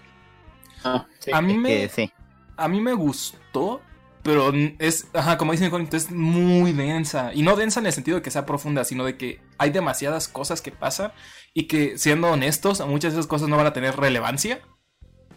Ah, 0.83 1.05
Sí, 1.19 1.31
A 1.31 1.41
mí 1.41 1.57
me- 1.57 1.69
que 1.69 1.89
sí. 1.89 2.11
A 2.57 2.67
mí 2.67 2.81
me 2.81 2.91
gustó, 2.93 3.79
pero 4.23 4.51
es, 4.79 5.07
ajá, 5.13 5.37
como 5.37 5.51
dicen 5.51 5.71
es 5.91 6.11
muy 6.11 6.73
densa. 6.73 7.33
Y 7.33 7.41
no 7.41 7.55
densa 7.55 7.79
en 7.79 7.85
el 7.85 7.93
sentido 7.93 8.17
de 8.17 8.21
que 8.21 8.31
sea 8.31 8.45
profunda, 8.45 8.83
sino 8.83 9.05
de 9.05 9.17
que 9.17 9.41
hay 9.57 9.69
demasiadas 9.69 10.27
cosas 10.27 10.61
que 10.61 10.71
pasan 10.71 11.11
y 11.53 11.67
que, 11.67 11.97
siendo 11.97 12.29
honestos, 12.29 12.85
muchas 12.85 13.13
de 13.13 13.19
esas 13.19 13.27
cosas 13.27 13.47
no 13.49 13.57
van 13.57 13.67
a 13.67 13.73
tener 13.73 13.95
relevancia, 13.95 14.59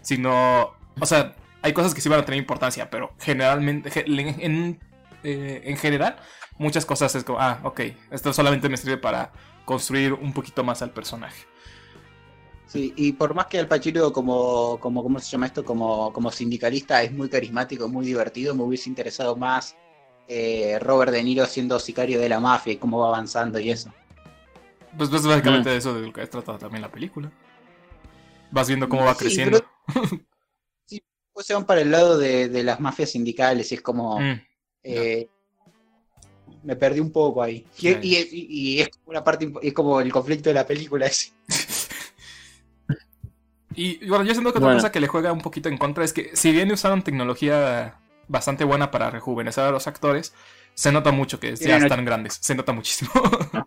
sino, 0.01 0.73
o 1.01 1.07
sea, 1.07 1.35
hay 1.63 1.73
cosas 1.73 1.95
que 1.95 2.01
sí 2.01 2.09
van 2.09 2.21
a 2.21 2.25
tener 2.25 2.41
importancia, 2.41 2.91
pero 2.91 3.15
generalmente, 3.21 3.91
ge- 3.91 4.05
en, 4.07 4.41
en, 4.41 4.81
eh, 5.23 5.63
en 5.65 5.77
general, 5.77 6.17
muchas 6.59 6.85
cosas 6.85 7.15
es 7.15 7.25
como, 7.25 7.39
ah, 7.41 7.61
ok, 7.63 7.81
esto 8.11 8.33
solamente 8.33 8.69
me 8.69 8.77
sirve 8.77 8.97
para 8.99 9.33
construir 9.65 10.13
un 10.13 10.33
poquito 10.33 10.65
más 10.65 10.83
al 10.83 10.91
personaje. 10.91 11.47
Sí, 12.73 12.95
y 12.97 13.13
por 13.13 13.35
más 13.35 13.47
que 13.49 13.59
Al 13.59 13.69
Pacino 13.69 14.11
como, 14.15 14.79
como 14.81 15.03
¿cómo 15.03 15.19
se 15.21 15.31
llama 15.31 15.45
esto? 15.45 15.63
Como, 15.63 16.11
como 16.11 16.31
sindicalista 16.31 17.03
es 17.03 17.13
muy 17.13 17.29
carismático, 17.29 17.87
muy 17.87 18.07
divertido, 18.07 18.55
me 18.55 18.63
hubiese 18.63 18.89
interesado 18.89 19.37
más 19.37 19.77
eh, 20.27 20.79
Robert 20.81 21.13
De 21.13 21.23
Niro 21.23 21.45
siendo 21.45 21.79
sicario 21.79 22.19
de 22.19 22.31
la 22.31 22.41
mafia 22.41 22.73
y 22.73 22.77
cómo 22.79 23.01
va 23.01 23.09
avanzando 23.09 23.59
y 23.61 23.71
eso. 23.71 23.93
Pues, 24.97 25.11
pues 25.11 25.23
básicamente 25.27 25.69
de 25.69 25.77
eso 25.77 25.93
de 25.93 26.07
lo 26.07 26.13
que 26.15 26.27
trata 26.27 26.57
también 26.57 26.81
la 26.81 26.91
película. 26.91 27.31
Vas 28.51 28.69
viendo 28.69 28.89
cómo 28.89 29.05
va 29.05 29.13
Sí, 29.15 29.19
creciendo. 29.19 29.63
Pues 31.35 31.47
se 31.47 31.55
van 31.55 31.65
para 31.65 31.81
el 31.81 31.91
lado 31.91 32.19
de, 32.19 32.51
de 32.51 32.63
las 32.63 32.79
mafias 32.79 33.11
sindicales 33.11 33.73
y 33.73 33.77
es 33.77 33.81
como... 33.81 34.21
Mm. 34.21 34.41
eh, 34.83 35.29
me 36.63 36.77
perdí 36.77 37.01
un 37.01 37.11
poco 37.11 37.43
ahí. 37.43 37.67
Y, 37.79 37.81
Sí. 37.81 37.97
y- 38.03 38.17
y- 38.19 38.47
y 38.77 38.81
es 38.83 38.91
como 38.91 39.03
una 39.07 39.25
parte 39.25 39.51
es 39.63 39.73
como 39.73 40.01
el 40.03 40.13
conflicto 40.13 40.51
de 40.51 40.55
la 40.55 40.67
película 40.67 41.07
ese. 41.07 41.33
Y 43.75 44.05
y 44.05 44.09
bueno, 44.09 44.25
yo 44.25 44.33
siento 44.33 44.53
que 44.53 44.59
otra 44.59 44.69
Bueno. 44.69 44.79
cosa 44.81 44.93
que 44.93 45.01
le 45.01 45.07
juega 45.09 45.33
un 45.33 45.41
poquito 45.41 45.69
en 45.69 45.79
contra 45.79 46.05
es 46.05 46.13
que 46.13 46.31
si 46.37 46.53
bien 46.53 46.71
usaron 46.73 47.03
tecnología 47.03 47.99
bastante 48.29 48.65
buena 48.65 48.91
para 48.91 49.11
rejuvenecer 49.11 49.65
a 49.65 49.71
los 49.71 49.87
actores, 49.87 50.33
se 50.75 50.91
nota 50.93 51.11
mucho 51.13 51.39
que 51.41 51.55
ya 51.57 51.65
Tienen- 51.79 51.83
están 51.85 52.05
grandes, 52.05 52.39
se 52.41 52.55
nota 52.55 52.73
muchísimo. 52.73 53.11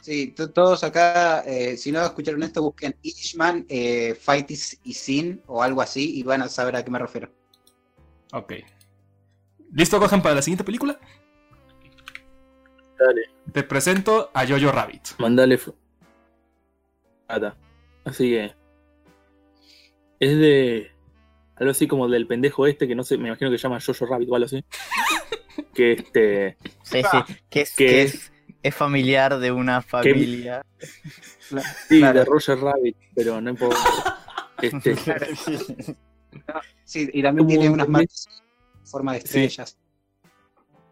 Sí, 0.00 0.32
to- 0.32 0.50
todos 0.50 0.82
acá, 0.82 1.42
eh, 1.46 1.76
si 1.76 1.92
no 1.92 2.04
escucharon 2.04 2.42
esto, 2.42 2.60
busquen 2.60 2.96
Irishman, 3.02 3.64
eh, 3.68 4.16
Fight 4.20 4.50
is, 4.50 4.76
is 4.82 4.96
Sin 4.98 5.40
o 5.46 5.62
algo 5.62 5.80
así 5.80 6.18
y 6.18 6.24
van 6.24 6.42
a 6.42 6.48
saber 6.48 6.74
a 6.74 6.84
qué 6.84 6.90
me 6.90 6.98
refiero. 6.98 7.30
ok. 8.32 8.52
¿Listo, 9.72 10.00
Gohan, 10.00 10.20
para 10.20 10.34
la 10.34 10.42
siguiente 10.42 10.64
película? 10.64 10.98
dale, 12.98 13.22
Te 13.52 13.62
presento 13.62 14.30
a 14.34 14.44
Jojo 14.44 14.72
Rabbit. 14.72 15.08
mandale. 15.18 15.60
Ata. 17.28 17.56
Así 18.04 18.28
que. 18.30 18.52
Es 20.22 20.38
de. 20.38 20.90
Algo 21.56 21.72
así 21.72 21.88
como 21.88 22.08
del 22.08 22.28
pendejo 22.28 22.66
este 22.68 22.86
que 22.86 22.94
no 22.94 23.02
sé, 23.02 23.18
me 23.18 23.26
imagino 23.28 23.50
que 23.50 23.58
se 23.58 23.62
llama 23.64 23.80
Jojo 23.84 24.06
Rabbit 24.06 24.28
o 24.30 24.36
algo 24.36 24.46
así. 24.46 24.64
que 25.74 25.92
este. 25.92 26.56
Sí, 26.84 27.02
sí. 27.02 27.34
Que 27.50 27.60
es, 27.62 27.74
¿Qué 27.74 27.86
que 27.86 28.02
es? 28.02 28.30
familiar 28.74 29.38
de 29.40 29.50
una 29.50 29.82
familia. 29.82 30.64
Sí, 31.88 31.98
Claro. 31.98 32.20
de 32.20 32.24
Roger 32.24 32.58
Rabbit, 32.58 32.96
pero 33.16 33.40
no 33.40 33.50
importa. 33.50 33.78
Este, 34.62 34.94
Sí, 36.84 37.10
y 37.12 37.20
también 37.22 37.46
Como 37.46 37.48
tiene 37.48 37.68
un 37.68 37.74
unas 37.74 37.88
marcas 37.88 38.28
en 38.80 38.86
forma 38.86 39.12
de 39.12 39.18
estrellas. 39.18 39.76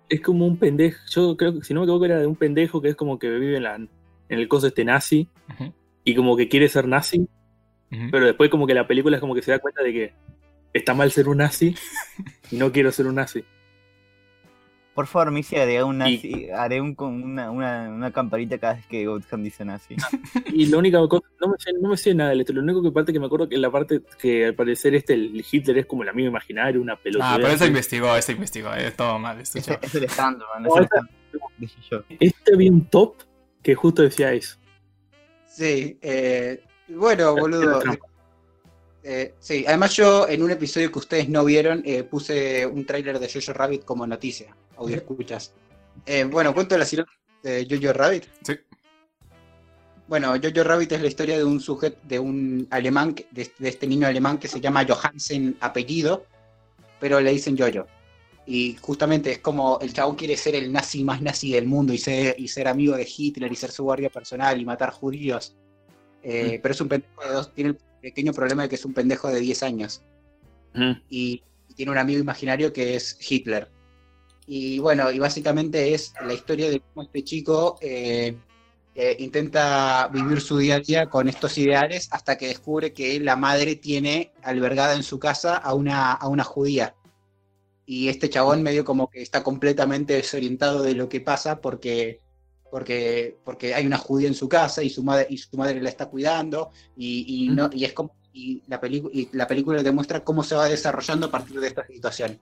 es 0.09 0.21
como 0.21 0.45
un 0.45 0.57
pendejo. 0.59 0.99
Yo 1.09 1.37
creo 1.37 1.55
que, 1.55 1.65
si 1.65 1.73
no 1.73 1.81
me 1.81 1.85
equivoco, 1.85 2.05
era 2.07 2.19
de 2.19 2.27
un 2.27 2.35
pendejo 2.35 2.83
que 2.83 2.89
es 2.89 2.97
como 2.97 3.17
que 3.19 3.29
vive 3.31 3.59
en, 3.59 3.63
la, 3.63 3.77
en 3.77 3.89
el 4.29 4.49
coso 4.49 4.67
este 4.67 4.85
nazi 4.85 5.29
y 6.03 6.15
como 6.17 6.37
que 6.37 6.49
quiere 6.49 6.69
ser 6.69 6.89
nazi, 6.89 7.29
pero 8.11 8.25
después 8.27 8.51
como 8.51 8.67
que 8.67 8.75
la 8.75 8.87
película 8.87 9.17
es 9.17 9.21
como 9.21 9.35
que 9.35 9.43
se 9.43 9.51
da 9.51 9.59
cuenta 9.59 9.83
de 9.83 9.93
que 9.93 10.13
está 10.73 10.95
mal 10.95 11.11
ser 11.11 11.29
un 11.29 11.39
nazi 11.39 11.75
y 12.51 12.57
no 12.57 12.71
quiero 12.73 12.93
ser 12.93 13.07
un 13.07 13.17
nazi. 13.17 13.45
Por 14.95 15.07
favor, 15.07 15.31
Missy, 15.31 15.57
haré, 15.57 15.83
un 15.85 15.97
Y- 15.97 15.99
nazi- 15.99 16.51
haré 16.51 16.81
un, 16.81 16.95
con 16.95 17.23
una, 17.23 17.51
una, 17.51 17.89
una 17.89 18.13
campanita 18.13 18.59
cada 18.59 18.75
vez 18.75 18.87
que 18.87 19.07
Gotham 19.07 19.43
dice 19.43 19.65
nazi. 19.65 19.95
Y 20.53 20.67
la 20.67 20.79
única 20.79 20.99
cosa, 21.09 21.27
no 21.41 21.49
me 21.49 21.55
sé, 21.59 21.73
no 21.81 21.89
me 21.89 21.97
sé 21.97 22.15
nada 22.15 22.31
de 22.31 22.41
esto, 22.41 22.53
lo 22.53 22.61
único 22.61 22.83
que 22.83 22.91
parte 22.91 23.13
que 23.13 23.21
me 23.21 23.27
acuerdo 23.27 23.49
que 23.49 23.57
la 23.57 23.71
parte 23.71 24.03
que 24.19 24.47
al 24.47 24.55
parecer 24.55 24.95
este, 24.97 25.15
el 25.15 25.45
Hitler 25.51 25.79
es 25.79 25.87
como 25.87 26.03
el 26.03 26.09
amigo 26.09 26.29
imaginario, 26.29 26.81
una 26.83 26.97
pelota. 26.97 27.33
Ah, 27.35 27.37
pero 27.37 27.49
esta 27.49 27.67
investigó, 27.67 28.15
esta 28.17 28.33
investigó, 28.33 28.75
eh, 28.75 28.91
todo 28.91 29.19
mal. 29.19 29.41
Esto, 29.41 29.59
Es, 29.59 29.69
es 29.81 29.95
el 29.95 30.05
stand, 30.05 30.43
man. 30.53 30.63
No, 30.65 30.69
Es 30.71 30.77
el 30.77 30.83
esta- 30.85 30.97
stand. 30.99 31.11
Dije 31.59 31.81
yo. 31.91 32.03
Este 32.19 32.55
había 32.55 32.71
un 32.71 32.85
top 32.87 33.15
que 33.63 33.75
justo 33.77 34.03
decía 34.03 34.33
eso. 34.33 34.59
Sí, 35.47 35.99
eh, 36.03 36.63
bueno, 36.91 37.35
boludo. 37.35 37.79
trampa. 37.81 38.07
eh, 39.03 39.35
sí, 39.39 39.65
además 39.67 39.95
yo 39.97 40.29
en 40.29 40.43
un 40.43 40.51
episodio 40.51 40.91
que 40.93 40.99
ustedes 40.99 41.29
no 41.29 41.45
vieron 41.45 41.83
eh, 41.85 42.03
puse 42.03 42.67
un 42.67 42.85
tráiler 42.85 43.19
de 43.19 43.29
Jojo 43.29 43.53
Rabbit 43.53 43.85
como 43.85 44.07
noticia, 44.07 44.55
audio 44.77 44.97
escuchas. 44.97 45.53
Eh, 46.07 46.25
bueno, 46.25 46.55
cuento 46.55 46.77
la 46.77 46.85
sinopsis 46.85 47.19
de 47.43 47.67
Jojo 47.69 47.93
Rabbit. 47.93 48.25
Sí. 48.43 48.55
Bueno, 50.09 50.35
Jojo 50.43 50.65
Rabbit 50.65 50.93
es 50.93 51.03
la 51.03 51.09
historia 51.09 51.37
de 51.37 51.45
un 51.45 51.61
sujeto, 51.61 51.99
de 52.03 52.19
un 52.19 52.67
alemán, 52.71 53.15
de 53.31 53.53
este 53.61 53.87
niño 53.87 54.09
alemán 54.09 54.39
que 54.39 54.49
se 54.49 54.61
llama 54.61 54.85
Johansen 54.85 55.57
apellido, 55.61 56.27
pero 56.99 57.21
le 57.21 57.31
dicen 57.31 57.57
Jojo. 57.57 57.87
Y 58.47 58.77
justamente 58.81 59.31
es 59.31 59.39
como 59.39 59.79
el 59.81 59.93
chabón 59.93 60.17
quiere 60.17 60.37
ser 60.37 60.57
el 60.57 60.73
nazi 60.73 61.05
más 61.05 61.23
nazi 61.23 61.53
del 61.53 61.67
mundo 61.67 61.93
y 61.93 61.99
ser, 61.99 62.35
y 62.39 62.49
ser 62.49 62.67
amigo 62.67 62.97
de 62.97 63.09
Hitler 63.09 63.53
y 63.53 63.55
ser 63.55 63.71
su 63.71 63.85
guardia 63.85 64.11
personal 64.11 64.61
y 64.61 64.65
matar 64.65 64.91
judíos. 64.91 65.55
Eh, 66.23 66.61
Pero 66.63 66.75
es 66.75 66.81
un 66.81 66.89
pendejo 66.89 67.23
de 67.23 67.33
dos, 67.33 67.55
tiene 67.55 67.71
el 67.71 67.79
pequeño 68.01 68.33
problema 68.33 68.63
de 68.63 68.69
que 68.69 68.75
es 68.75 68.85
un 68.85 68.95
pendejo 68.95 69.29
de 69.29 69.41
10 69.41 69.63
años 69.63 70.03
Ujú. 70.75 70.97
y, 71.09 71.43
y 71.69 71.75
tiene 71.75 71.93
un 71.93 71.99
amigo 71.99 72.21
imaginario 72.21 72.73
que 72.73 72.95
es 72.97 73.17
Hitler. 73.21 73.71
Y 74.47 74.79
bueno, 74.81 75.11
y 75.13 75.19
básicamente 75.19 75.95
es 75.95 76.13
la 76.27 76.35
historia 76.35 76.69
de 76.69 76.81
cómo 76.81 77.03
este 77.03 77.23
chico 77.23 77.79
eh, 77.81 78.37
eh, 78.97 79.17
intenta 79.21 80.09
vivir 80.13 80.41
su 80.41 80.59
día 80.59 80.77
a 80.77 80.81
día 80.81 81.09
con 81.09 81.29
estos 81.29 81.57
ideales 81.57 82.09
hasta 82.11 82.37
que 82.37 82.49
descubre 82.49 82.93
que 82.93 83.21
la 83.21 83.37
madre 83.37 83.77
tiene 83.77 84.33
albergada 84.43 84.95
en 84.95 85.05
su 85.05 85.21
casa 85.21 85.57
a 85.57 85.75
una, 85.75 86.13
a 86.13 86.27
una 86.27 86.43
judía. 86.43 86.97
Y 87.87 88.09
este 88.09 88.29
chabón 88.29 88.63
medio 88.63 88.85
como 88.85 89.09
que 89.09 89.23
está 89.23 89.43
completamente 89.45 90.15
desorientado 90.15 90.83
de 90.83 90.95
lo 90.95 91.09
que 91.09 91.21
pasa 91.21 91.61
porque, 91.61 92.21
porque, 92.71 93.39
porque 93.45 93.75
hay 93.75 93.87
una 93.87 93.99
judía 93.99 94.29
en 94.29 94.35
su 94.35 94.49
casa 94.49 94.83
y 94.83 94.91
su 94.91 95.03
madre, 95.03 95.27
y 95.29 95.39
su 95.39 95.57
madre 95.57 95.81
la 95.81 95.89
está 95.89 96.07
cuidando 96.07 96.71
y, 96.97 97.47
y 97.47 97.49
no, 97.49 97.69
y 97.73 97.85
es 97.85 97.93
como 97.93 98.15
y 98.33 98.63
la, 98.69 98.81
y 98.87 99.29
la 99.33 99.47
película 99.47 99.83
te 99.83 99.91
muestra 99.91 100.23
cómo 100.23 100.43
se 100.43 100.55
va 100.55 100.67
desarrollando 100.67 101.27
a 101.27 101.31
partir 101.31 101.59
de 101.59 101.67
esta 101.67 101.85
situación. 101.87 102.41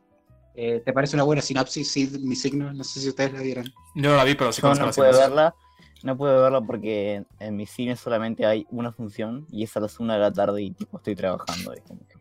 Eh, 0.55 0.83
¿Te 0.85 0.93
parece 0.93 1.17
una 1.17 1.23
buena 1.23 1.41
sinopsis, 1.41 1.91
Sid, 1.91 2.19
mi 2.19 2.37
signo? 2.37 2.73
No 2.73 2.85
sé 2.85 3.01
si 3.01 3.09
ustedes 3.09 3.33
la 3.33 3.41
vieron. 3.41 3.65
Yo 3.95 4.11
no 4.11 4.17
la 4.17 4.25
vi, 4.25 4.35
pero 4.35 4.53
sí 4.53 4.61
no 4.63 4.69
la 4.75 4.75
puedo 4.75 4.93
sinopsis. 4.93 5.19
verla. 5.19 5.55
No 6.03 6.17
puedo 6.17 6.43
verla 6.43 6.61
porque 6.61 7.25
en, 7.39 7.57
mi 7.57 7.67
cine 7.67 7.97
solamente 7.97 8.45
hay 8.45 8.67
una 8.71 8.93
función 8.93 9.47
y 9.51 9.65
es 9.65 9.77
a 9.77 9.81
las 9.81 9.99
una 9.99 10.15
de 10.15 10.21
la 10.21 10.33
tarde 10.33 10.63
y 10.63 10.71
tipo 10.73 10.99
estoy 10.99 11.15
trabajando. 11.17 11.75
y 11.75 11.81
como 11.81 12.01
que- 12.07 12.19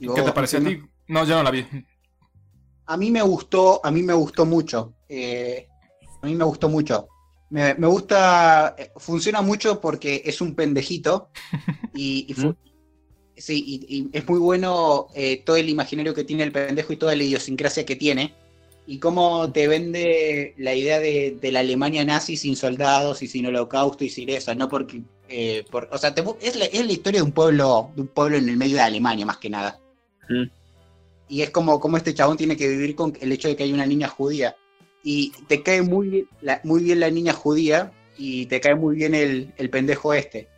¿Y 0.00 0.08
¿Qué 0.08 0.22
te 0.22 0.32
pareció 0.32 0.58
a 0.58 0.62
ti? 0.62 0.82
No, 1.08 1.24
yo 1.24 1.36
no 1.36 1.42
la 1.42 1.50
vi. 1.50 1.66
A 2.86 2.96
mí 2.96 3.10
me 3.10 3.22
gustó, 3.22 3.84
a 3.84 3.90
mí 3.90 4.02
me 4.02 4.14
gustó 4.14 4.46
mucho. 4.46 4.94
Eh, 5.08 5.68
a 6.22 6.26
mí 6.26 6.34
me 6.34 6.44
gustó 6.44 6.68
mucho. 6.68 7.08
Me, 7.50 7.74
me 7.74 7.86
gusta, 7.88 8.76
eh, 8.78 8.92
funciona 8.96 9.42
mucho 9.42 9.80
porque 9.80 10.22
es 10.24 10.40
un 10.40 10.54
pendejito 10.54 11.30
y, 11.94 12.32
sí, 13.36 13.64
y, 13.66 13.96
y 13.96 14.08
es 14.12 14.28
muy 14.28 14.38
bueno 14.38 15.08
eh, 15.14 15.42
todo 15.44 15.56
el 15.56 15.68
imaginario 15.68 16.14
que 16.14 16.24
tiene 16.24 16.44
el 16.44 16.52
pendejo 16.52 16.92
y 16.92 16.96
toda 16.96 17.16
la 17.16 17.24
idiosincrasia 17.24 17.84
que 17.84 17.96
tiene 17.96 18.34
y 18.86 18.98
cómo 18.98 19.50
te 19.52 19.68
vende 19.68 20.54
la 20.58 20.74
idea 20.74 20.98
de, 21.00 21.38
de 21.40 21.52
la 21.52 21.60
Alemania 21.60 22.04
nazi 22.04 22.36
sin 22.36 22.56
soldados 22.56 23.22
y 23.22 23.28
sin 23.28 23.46
holocausto 23.46 24.04
y 24.04 24.10
sin 24.10 24.28
eso, 24.30 24.54
no 24.54 24.68
porque, 24.68 25.02
eh, 25.28 25.64
por- 25.70 25.88
o 25.92 25.98
sea, 25.98 26.14
te 26.14 26.24
es, 26.40 26.56
la, 26.56 26.64
es 26.66 26.84
la 26.86 26.92
historia 26.92 27.20
de 27.20 27.24
un 27.26 27.32
pueblo, 27.32 27.90
de 27.94 28.02
un 28.02 28.08
pueblo 28.08 28.36
en 28.36 28.48
el 28.48 28.56
medio 28.56 28.76
de 28.76 28.82
Alemania 28.82 29.26
más 29.26 29.38
que 29.38 29.50
nada. 29.50 29.78
Mm. 30.28 30.44
Y 31.28 31.42
es 31.42 31.50
como, 31.50 31.78
como 31.78 31.96
este 31.96 32.14
chabón 32.14 32.36
tiene 32.36 32.56
que 32.56 32.68
vivir 32.68 32.96
con 32.96 33.16
el 33.20 33.30
hecho 33.30 33.46
de 33.46 33.54
que 33.54 33.62
hay 33.62 33.72
una 33.72 33.86
niña 33.86 34.08
judía. 34.08 34.56
Y 35.02 35.30
te 35.48 35.62
cae 35.62 35.82
muy 35.82 36.08
bien 36.08 36.28
la, 36.42 36.60
muy 36.64 36.82
bien 36.82 37.00
la 37.00 37.10
niña 37.10 37.32
judía 37.32 37.90
y 38.18 38.46
te 38.46 38.60
cae 38.60 38.74
muy 38.74 38.96
bien 38.96 39.14
el, 39.14 39.52
el 39.56 39.70
pendejo 39.70 40.12
este. 40.12 40.48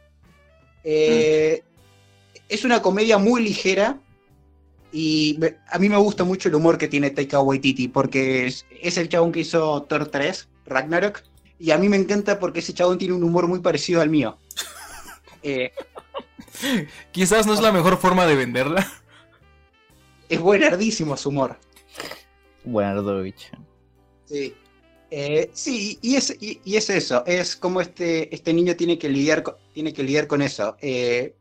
Eh, 0.85 1.63
Es 2.49 2.65
una 2.65 2.83
comedia 2.83 3.19
muy 3.19 3.43
ligera 3.43 3.99
y 4.93 5.37
me- 5.39 5.57
a 5.71 5.79
mí 5.79 5.89
me 5.89 5.97
gusta 5.97 6.25
mucho 6.25 6.49
el 6.49 6.55
humor 6.57 6.77
que 6.77 6.89
tiene 6.89 7.11
Taika 7.11 7.41
Waititi 7.41 7.89
porque 7.89 8.47
es, 8.47 8.67
es 8.81 8.99
el 8.99 9.09
chabón 9.09 9.33
que 9.33 9.41
hizo 9.41 9.83
Thor 9.85 10.09
3, 10.09 10.49
Ragnarok, 10.67 11.23
y 11.59 11.71
a 11.71 11.79
mí 11.79 11.89
me 11.89 11.97
encanta 11.97 12.39
porque 12.41 12.59
ese 12.59 12.75
chabón 12.75 12.99
tiene 12.99 13.15
un 13.15 13.23
humor 13.25 13.47
muy 13.47 13.61
parecido 13.61 14.01
al 14.01 14.11
mío. 14.11 14.39
Eh, 15.45 15.73
Quizás 17.11 17.47
no 17.49 17.55
es 17.55 17.61
la 17.61 17.73
mejor 17.73 17.97
forma 17.99 18.27
de 18.27 18.37
venderla. 18.37 18.87
es 20.29 20.39
buenardísimo 20.39 21.17
su 21.17 21.31
humor. 21.31 21.59
Buenardovich. 22.63 23.51
Sí. 24.33 24.55
Eh, 25.11 25.51
sí, 25.53 25.99
y 26.01 26.17
es, 26.17 26.35
y, 26.41 26.59
y 26.65 26.77
es 26.77 26.89
eso, 26.89 27.23
es 27.27 27.55
como 27.55 27.83
este, 27.83 28.35
este 28.35 28.55
niño 28.55 28.75
tiene 28.77 28.99
que 28.99 29.11
lidiar 29.11 29.43
con, 29.43 29.57
tiene 29.75 29.93
que 29.93 30.03
lidiar 30.03 30.27
con 30.27 30.41
eso. 30.41 30.75
Eh, 30.81 31.37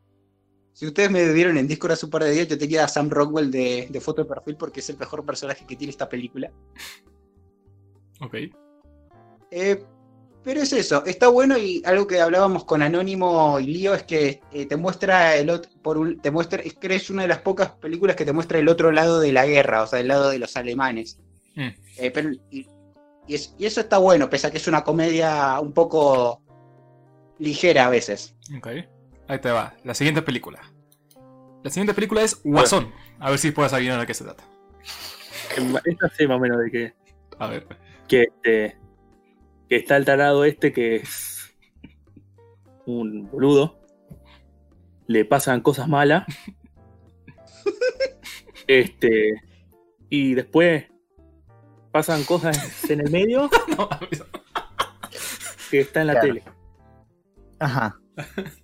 si 0.74 0.86
ustedes 0.86 1.10
me 1.10 1.32
vieron 1.32 1.56
en 1.56 1.66
Discord 1.66 1.92
hace 1.92 2.04
un 2.04 2.10
par 2.10 2.22
de 2.24 2.32
días, 2.32 2.48
yo 2.48 2.58
tenía 2.58 2.84
a 2.84 2.88
Sam 2.88 3.08
Rockwell 3.08 3.50
de, 3.50 3.88
de 3.88 4.00
foto 4.00 4.22
de 4.22 4.28
perfil 4.28 4.56
porque 4.56 4.80
es 4.80 4.90
el 4.90 4.98
mejor 4.98 5.24
personaje 5.24 5.64
que 5.66 5.76
tiene 5.76 5.90
esta 5.90 6.06
película. 6.06 6.52
Ok. 8.20 8.34
Eh, 9.50 9.82
pero 10.44 10.60
es 10.60 10.72
eso, 10.74 11.02
está 11.06 11.28
bueno 11.28 11.56
y 11.56 11.82
algo 11.86 12.06
que 12.06 12.20
hablábamos 12.20 12.64
con 12.64 12.82
Anónimo 12.82 13.58
y 13.58 13.68
Lío 13.68 13.94
es 13.94 14.02
que 14.02 14.42
eh, 14.52 14.66
te 14.66 14.76
muestra 14.76 15.36
el 15.36 15.48
otro, 15.48 15.70
por 15.80 15.96
un, 15.96 16.20
te 16.20 16.30
muestra, 16.30 16.60
es 16.60 16.74
que 16.74 16.94
es 16.94 17.08
una 17.08 17.22
de 17.22 17.28
las 17.28 17.38
pocas 17.38 17.70
películas 17.70 18.16
que 18.16 18.26
te 18.26 18.34
muestra 18.34 18.58
el 18.58 18.68
otro 18.68 18.92
lado 18.92 19.18
de 19.18 19.32
la 19.32 19.46
guerra, 19.46 19.82
o 19.82 19.86
sea, 19.86 20.00
el 20.00 20.08
lado 20.08 20.28
de 20.28 20.38
los 20.38 20.56
alemanes. 20.58 21.18
Mm. 21.54 21.68
Eh, 21.96 22.10
pero- 22.10 22.32
y, 22.50 22.66
y 23.26 23.34
es- 23.34 23.54
y 23.58 23.66
eso 23.66 23.80
está 23.80 23.98
bueno, 23.98 24.28
pese 24.30 24.46
a 24.46 24.50
que 24.50 24.58
es 24.58 24.68
una 24.68 24.84
comedia 24.84 25.58
un 25.60 25.72
poco 25.72 26.40
ligera 27.38 27.86
a 27.86 27.90
veces. 27.90 28.36
Ok. 28.56 28.68
Ahí 29.28 29.40
te 29.40 29.50
va. 29.50 29.74
La 29.84 29.94
siguiente 29.94 30.22
película. 30.22 30.60
La 31.62 31.70
siguiente 31.70 31.94
película 31.94 32.22
es 32.22 32.40
Guasón. 32.42 32.92
A 33.20 33.30
ver 33.30 33.38
si 33.38 33.52
puedes 33.52 33.72
adivinar 33.72 34.00
de 34.00 34.06
qué 34.06 34.14
se 34.14 34.24
trata. 34.24 34.44
Esta 35.84 36.08
sé 36.16 36.26
más 36.26 36.38
o 36.38 36.40
menos 36.40 36.58
de 36.58 36.70
que, 36.70 36.94
A 37.38 37.46
ver. 37.46 37.66
que, 38.08 38.22
este, 38.22 38.76
que 39.68 39.76
está 39.76 39.96
el 39.96 40.04
tarado 40.04 40.44
este 40.44 40.72
que 40.72 40.96
es 40.96 41.54
un 42.86 43.30
boludo. 43.30 43.78
Le 45.06 45.24
pasan 45.24 45.60
cosas 45.60 45.88
malas. 45.88 46.24
Este. 48.66 49.34
Y 50.08 50.34
después 50.34 50.86
pasan 51.92 52.24
cosas 52.24 52.90
en 52.90 53.00
el 53.00 53.10
medio 53.10 53.48
No, 53.76 53.88
que 55.70 55.80
está 55.80 56.00
en 56.00 56.06
la 56.08 56.12
Claro. 56.14 56.26
tele. 56.28 56.42
Ajá. 57.58 57.98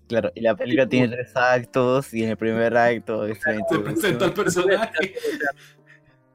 Claro, 0.09 0.31
y 0.35 0.41
la 0.43 0.55
película 0.57 0.89
tiene 0.89 1.09
tres 1.09 1.35
actos 1.37 2.13
y 2.13 2.23
en 2.25 2.31
el 2.31 2.37
primer 2.37 2.77
acto 2.77 3.25
es 3.27 3.39
la 3.47 3.57
te 3.67 3.79
presento 3.79 4.25
al 4.25 4.31
introducción. 4.31 4.67
personaje. 4.67 5.15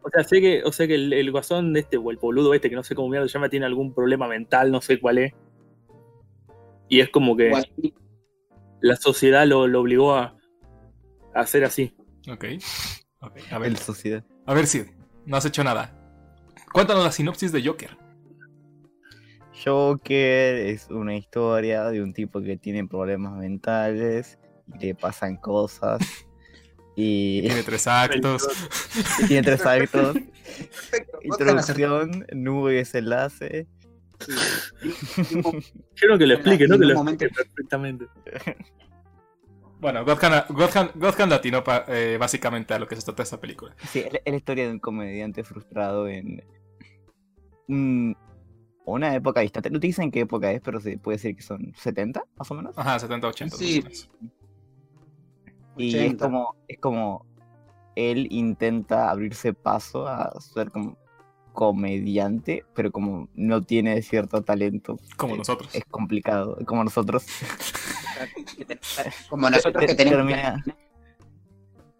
O 0.01 0.09
sea, 0.09 0.23
sé 0.23 0.41
que, 0.41 0.63
o 0.63 0.71
sea 0.71 0.87
que 0.87 0.95
el, 0.95 1.13
el 1.13 1.31
guasón 1.31 1.73
de 1.73 1.81
este, 1.81 1.97
o 1.97 2.09
el 2.11 2.17
boludo 2.17 2.53
este, 2.53 2.69
que 2.69 2.75
no 2.75 2.83
sé 2.83 2.95
cómo 2.95 3.09
mierda 3.09 3.27
se 3.27 3.33
llama, 3.33 3.49
tiene 3.49 3.65
algún 3.65 3.93
problema 3.93 4.27
mental, 4.27 4.71
no 4.71 4.81
sé 4.81 4.99
cuál 4.99 5.17
es. 5.19 5.33
Y 6.89 6.99
es 7.01 7.09
como 7.09 7.37
que 7.37 7.51
la 8.81 8.95
sociedad 8.97 9.45
lo, 9.47 9.67
lo 9.67 9.79
obligó 9.81 10.13
a, 10.15 10.35
a 11.33 11.39
hacer 11.39 11.63
así. 11.63 11.95
Ok. 12.29 12.45
Ok. 13.21 13.37
A 13.51 13.59
ver. 13.59 13.69
El 13.69 13.77
sociedad. 13.77 14.23
A 14.45 14.53
ver, 14.53 14.67
Sid. 14.67 14.87
No 15.25 15.37
has 15.37 15.45
hecho 15.45 15.63
nada. 15.63 15.95
Cuéntanos 16.73 17.03
la 17.05 17.11
sinopsis 17.11 17.51
de 17.51 17.63
Joker. 17.63 17.97
Joker 19.63 20.55
es 20.55 20.89
una 20.89 21.15
historia 21.15 21.85
de 21.85 22.01
un 22.01 22.13
tipo 22.13 22.41
que 22.41 22.57
tiene 22.57 22.85
problemas 22.87 23.37
mentales 23.37 24.37
y 24.79 24.87
le 24.87 24.95
pasan 24.95 25.37
cosas. 25.37 25.99
Y, 26.95 27.41
Tiene 27.41 27.63
tres 27.63 27.87
actos. 27.87 28.47
y 29.23 29.25
tiene 29.27 29.41
tres 29.41 29.65
actos. 29.65 30.13
Perfecto. 30.13 31.17
Introducción, 31.23 32.27
nube 32.33 32.73
y 32.73 32.75
desenlace. 32.75 33.65
Sí. 34.19 34.31
Quiero 35.95 36.19
que 36.19 36.27
lo 36.27 36.35
explique, 36.35 36.67
no 36.67 36.77
que 36.77 36.85
lo 36.85 36.93
explique 36.93 37.29
perfectamente. 37.29 38.05
Bueno, 39.79 40.05
Godhand, 40.05 40.45
Godhand, 40.95 41.63
pa- 41.63 41.85
eh, 41.87 42.17
básicamente 42.19 42.75
a 42.75 42.79
lo 42.79 42.87
que 42.87 42.95
se 42.95 43.01
trata 43.01 43.23
esta 43.23 43.41
película. 43.41 43.75
Sí, 43.89 44.01
es 44.01 44.13
la 44.31 44.35
historia 44.37 44.65
de 44.67 44.73
un 44.73 44.79
comediante 44.79 45.43
frustrado 45.43 46.07
en 46.07 46.43
un- 47.67 48.15
una 48.85 49.15
época 49.15 49.41
distante. 49.41 49.69
No 49.69 49.79
te 49.79 49.87
dicen 49.87 50.11
qué 50.11 50.21
época 50.21 50.51
es, 50.51 50.61
pero 50.61 50.79
se 50.79 50.97
puede 50.97 51.17
decir 51.17 51.35
que 51.35 51.41
son 51.41 51.73
70, 51.75 52.23
más 52.37 52.51
o 52.51 52.55
menos. 52.55 52.77
Ajá, 52.77 52.99
70, 52.99 53.27
80. 53.27 53.55
Sí. 53.55 53.83
Y 55.77 55.95
es 55.95 56.05
80. 56.05 56.25
como, 56.25 56.55
es 56.67 56.79
como 56.79 57.25
él 57.95 58.27
intenta 58.31 59.09
abrirse 59.09 59.53
paso 59.53 60.07
a 60.07 60.31
ser 60.41 60.71
como 60.71 60.97
comediante, 61.53 62.65
pero 62.73 62.91
como 62.91 63.29
no 63.35 63.61
tiene 63.61 64.01
cierto 64.01 64.43
talento, 64.43 64.97
Como 65.17 65.35
eh, 65.35 65.37
nosotros. 65.37 65.73
es 65.75 65.85
complicado, 65.85 66.57
como 66.65 66.83
nosotros. 66.83 67.25
Como 69.29 69.49
nosotros 69.49 69.85
que 69.85 69.95
tenemos. 69.95 70.17
termina 70.27 70.63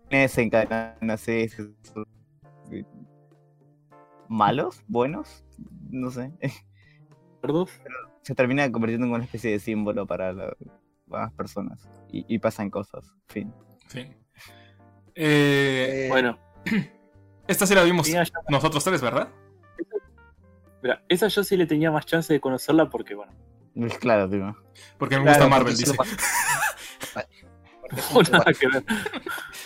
desencadenando 0.10 1.14
así, 1.14 1.48
malos, 4.30 4.82
buenos, 4.88 5.43
no 5.94 6.12
sé. 6.12 6.32
¿Gordos? 7.42 7.72
Se 8.22 8.36
termina 8.36 8.72
convirtiendo 8.72 9.06
en 9.08 9.14
una 9.14 9.24
especie 9.24 9.52
de 9.52 9.60
símbolo 9.60 10.06
para 10.08 10.32
la- 10.34 10.56
las 11.08 11.32
personas 11.34 11.88
y, 12.12 12.26
y 12.34 12.40
pasan 12.40 12.70
cosas. 12.70 13.06
Fin. 13.28 13.54
Sí. 13.88 14.00
Eh, 15.16 16.06
Eh, 16.06 16.08
Bueno, 16.10 16.40
esta 17.48 17.68
sí 17.68 17.76
la 17.76 17.84
vimos 17.84 18.08
ya- 18.08 18.24
nosotros 18.50 18.84
tres, 18.84 19.02
¿verdad? 19.02 19.30
mira, 20.82 21.04
esa 21.08 21.28
yo 21.28 21.44
sí 21.44 21.56
le 21.58 21.66
tenía 21.68 21.92
más 21.92 22.06
chance 22.06 22.32
de 22.34 22.40
conocerla 22.40 22.90
porque, 22.90 23.14
bueno, 23.16 23.32
Es 23.76 23.98
claro, 24.00 24.30
tío. 24.30 24.56
Porque 24.98 25.18
me 25.18 25.24
claro, 25.24 25.40
gusta 25.46 25.50
Marvel, 25.50 25.78
dice. 25.78 25.94
no 25.96 26.04
el 28.22 28.32
nada 28.32 28.44
guasón. 28.46 28.54
que 28.60 28.68
ver. 28.68 28.84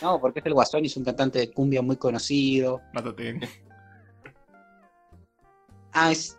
No, 0.01 0.19
porque 0.19 0.39
es 0.39 0.45
el 0.45 0.53
Guasón 0.53 0.83
y 0.83 0.87
es 0.87 0.97
un 0.97 1.05
cantante 1.05 1.39
de 1.39 1.51
cumbia 1.51 1.81
muy 1.81 1.95
conocido. 1.95 2.81
Mátate. 2.93 3.39
Ah, 5.99 6.11
es. 6.11 6.37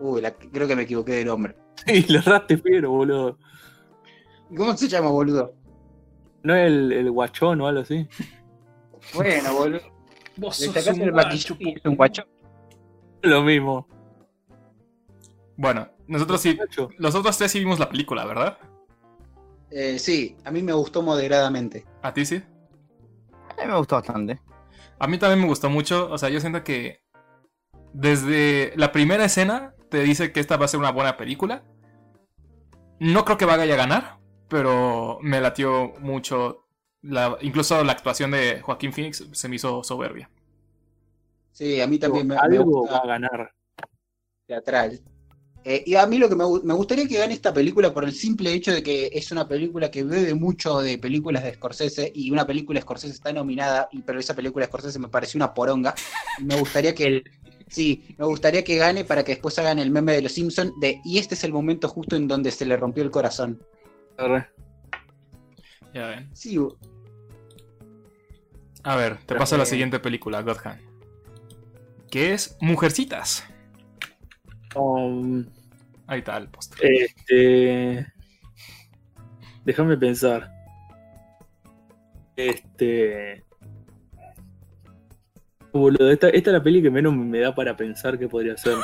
Uy, 0.00 0.20
la- 0.20 0.34
creo 0.34 0.66
que 0.66 0.74
me 0.74 0.82
equivoqué 0.82 1.12
de 1.12 1.24
nombre. 1.24 1.56
Sí, 1.86 2.02
le 2.08 2.18
erraste 2.18 2.58
pero, 2.58 2.90
boludo. 2.90 3.38
¿Cómo 4.54 4.76
se 4.76 4.88
llama, 4.88 5.10
boludo? 5.10 5.54
¿No 6.42 6.54
es 6.56 6.66
el, 6.66 6.92
el 6.92 7.10
guachón 7.12 7.60
o 7.60 7.68
algo 7.68 7.82
así? 7.82 8.06
Bueno, 9.14 9.54
boludo. 9.54 9.80
Vos 10.36 10.56
sos 10.56 10.86
un 10.88 11.02
el 11.02 11.12
guacho, 11.12 11.56
es 11.60 11.84
un 11.84 11.96
guachón. 11.96 12.26
Lo 13.22 13.42
mismo. 13.42 13.86
Bueno, 15.56 15.88
nosotros 16.08 16.40
sí. 16.40 16.58
Los 16.98 17.14
otros 17.14 17.38
tres 17.38 17.52
sí 17.52 17.60
vimos 17.60 17.78
la 17.78 17.88
película, 17.88 18.24
¿verdad? 18.26 18.58
Eh, 19.70 19.98
sí, 19.98 20.36
a 20.44 20.50
mí 20.50 20.62
me 20.62 20.72
gustó 20.72 21.00
moderadamente. 21.02 21.84
¿A 22.02 22.12
ti 22.12 22.26
sí? 22.26 22.42
A 23.56 23.62
mí 23.62 23.68
me 23.70 23.76
gustó 23.78 23.96
bastante. 23.96 24.40
A 24.98 25.06
mí 25.06 25.16
también 25.18 25.40
me 25.40 25.46
gustó 25.46 25.70
mucho. 25.70 26.10
O 26.10 26.18
sea, 26.18 26.28
yo 26.28 26.40
siento 26.40 26.62
que 26.64 27.00
desde 27.92 28.72
la 28.76 28.92
primera 28.92 29.24
escena 29.24 29.74
te 29.90 30.00
dice 30.00 30.32
que 30.32 30.40
esta 30.40 30.56
va 30.56 30.66
a 30.66 30.68
ser 30.68 30.80
una 30.80 30.92
buena 30.92 31.16
película. 31.16 31.64
No 33.00 33.24
creo 33.24 33.38
que 33.38 33.44
vaya 33.44 33.62
a 33.62 33.76
ganar, 33.76 34.18
pero 34.48 35.18
me 35.22 35.40
latió 35.40 35.94
mucho. 36.00 36.64
La, 37.00 37.38
incluso 37.42 37.82
la 37.84 37.92
actuación 37.92 38.32
de 38.32 38.60
Joaquín 38.60 38.92
Phoenix 38.92 39.24
se 39.30 39.48
me 39.48 39.56
hizo 39.56 39.84
soberbia. 39.84 40.28
Sí, 41.52 41.80
a 41.80 41.86
mí 41.86 41.98
también 41.98 42.26
me, 42.26 42.36
gusta 42.58 42.92
va 42.92 42.98
a 42.98 43.06
ganar. 43.06 43.52
teatral. 44.46 45.00
Eh, 45.64 45.82
y 45.86 45.96
a 45.96 46.06
mí 46.06 46.18
lo 46.18 46.28
que 46.28 46.36
me, 46.36 46.44
me 46.62 46.74
gustaría 46.74 47.06
que 47.06 47.18
gane 47.18 47.34
esta 47.34 47.52
película 47.52 47.92
por 47.92 48.04
el 48.04 48.12
simple 48.12 48.52
hecho 48.52 48.72
de 48.72 48.82
que 48.82 49.10
es 49.12 49.30
una 49.32 49.46
película 49.46 49.90
que 49.90 50.04
bebe 50.04 50.34
mucho 50.34 50.80
de 50.80 50.98
películas 50.98 51.42
de 51.42 51.54
Scorsese 51.54 52.10
y 52.14 52.30
una 52.30 52.46
película 52.46 52.78
de 52.78 52.82
Scorsese 52.82 53.12
está 53.12 53.32
nominada, 53.32 53.88
y, 53.92 54.02
pero 54.02 54.20
esa 54.20 54.34
película 54.34 54.64
de 54.64 54.68
Scorsese 54.68 54.98
me 54.98 55.08
pareció 55.08 55.38
una 55.38 55.52
poronga. 55.52 55.94
Me 56.42 56.58
gustaría 56.58 56.94
que 56.94 57.04
el, 57.04 57.24
sí, 57.68 58.14
me 58.18 58.24
gustaría 58.26 58.64
que 58.64 58.76
gane 58.76 59.04
para 59.04 59.24
que 59.24 59.32
después 59.32 59.58
hagan 59.58 59.78
el 59.78 59.90
meme 59.90 60.12
de 60.12 60.22
los 60.22 60.32
Simpsons 60.32 60.72
de 60.80 61.00
y 61.04 61.18
este 61.18 61.34
es 61.34 61.44
el 61.44 61.52
momento 61.52 61.88
justo 61.88 62.16
en 62.16 62.28
donde 62.28 62.50
se 62.50 62.66
le 62.66 62.76
rompió 62.76 63.02
el 63.02 63.10
corazón. 63.10 63.60
Arre. 64.16 64.48
Ya 65.94 66.06
ven. 66.08 66.30
Sí, 66.34 66.58
A 68.82 68.96
ver, 68.96 69.18
te 69.24 69.34
paso 69.34 69.54
a 69.54 69.58
la 69.58 69.66
siguiente 69.66 69.98
película, 70.00 70.42
God 70.42 70.58
Hand. 70.64 70.80
Que 72.10 72.34
es 72.34 72.56
Mujercitas. 72.60 73.44
Um, 74.74 75.46
Ahí 76.06 76.20
está 76.20 76.36
el 76.36 76.48
póster. 76.48 76.78
este. 76.92 78.06
Déjame 79.64 79.96
pensar. 79.96 80.50
Este. 82.36 83.44
Boludo, 85.78 86.10
esta, 86.10 86.28
esta 86.28 86.50
es 86.50 86.54
la 86.54 86.62
peli 86.62 86.82
que 86.82 86.90
menos 86.90 87.14
me 87.16 87.40
da 87.40 87.54
para 87.54 87.76
pensar 87.76 88.18
que 88.18 88.28
podría 88.28 88.56
ser. 88.56 88.76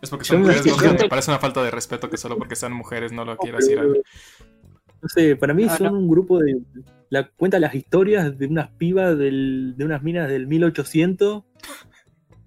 Es 0.00 0.10
porque 0.10 0.24
son 0.24 0.40
mujeres. 0.42 0.64
Me 1.00 1.08
parece 1.08 1.30
una 1.30 1.38
falta 1.38 1.62
de 1.62 1.70
respeto 1.70 2.10
que 2.10 2.16
solo 2.16 2.36
porque 2.36 2.56
sean 2.56 2.72
mujeres 2.72 3.12
no 3.12 3.24
lo 3.24 3.36
quieras 3.36 3.68
ir 3.68 3.78
a 3.78 3.84
No 3.84 5.08
sé, 5.08 5.36
para 5.36 5.54
mí 5.54 5.66
Ah, 5.68 5.76
son 5.76 5.94
un 5.94 6.08
grupo 6.08 6.38
de. 6.40 6.58
La, 7.10 7.28
cuenta 7.28 7.58
las 7.60 7.74
historias 7.74 8.36
de 8.38 8.46
unas 8.46 8.70
pibas 8.70 9.16
del- 9.18 9.74
de 9.76 9.84
unas 9.84 10.02
minas 10.02 10.28
del 10.28 10.46
1800 10.46 11.44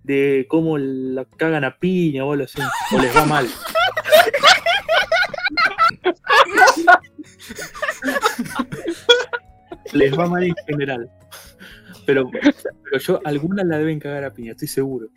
de 0.03 0.45
cómo 0.49 0.77
la 0.77 1.25
cagan 1.25 1.63
a 1.63 1.77
piña 1.77 2.25
o 2.25 2.33
algo 2.33 2.45
así, 2.45 2.59
o 2.95 2.99
les 3.01 3.15
va 3.15 3.25
mal. 3.25 3.47
les 9.93 10.17
va 10.17 10.27
mal 10.27 10.43
en 10.43 10.53
general. 10.67 11.09
Pero, 12.05 12.29
pero 12.31 12.99
yo, 12.99 13.19
algunas 13.25 13.65
la 13.65 13.77
deben 13.77 13.99
cagar 13.99 14.23
a 14.23 14.33
piña, 14.33 14.51
estoy 14.51 14.67
seguro. 14.67 15.07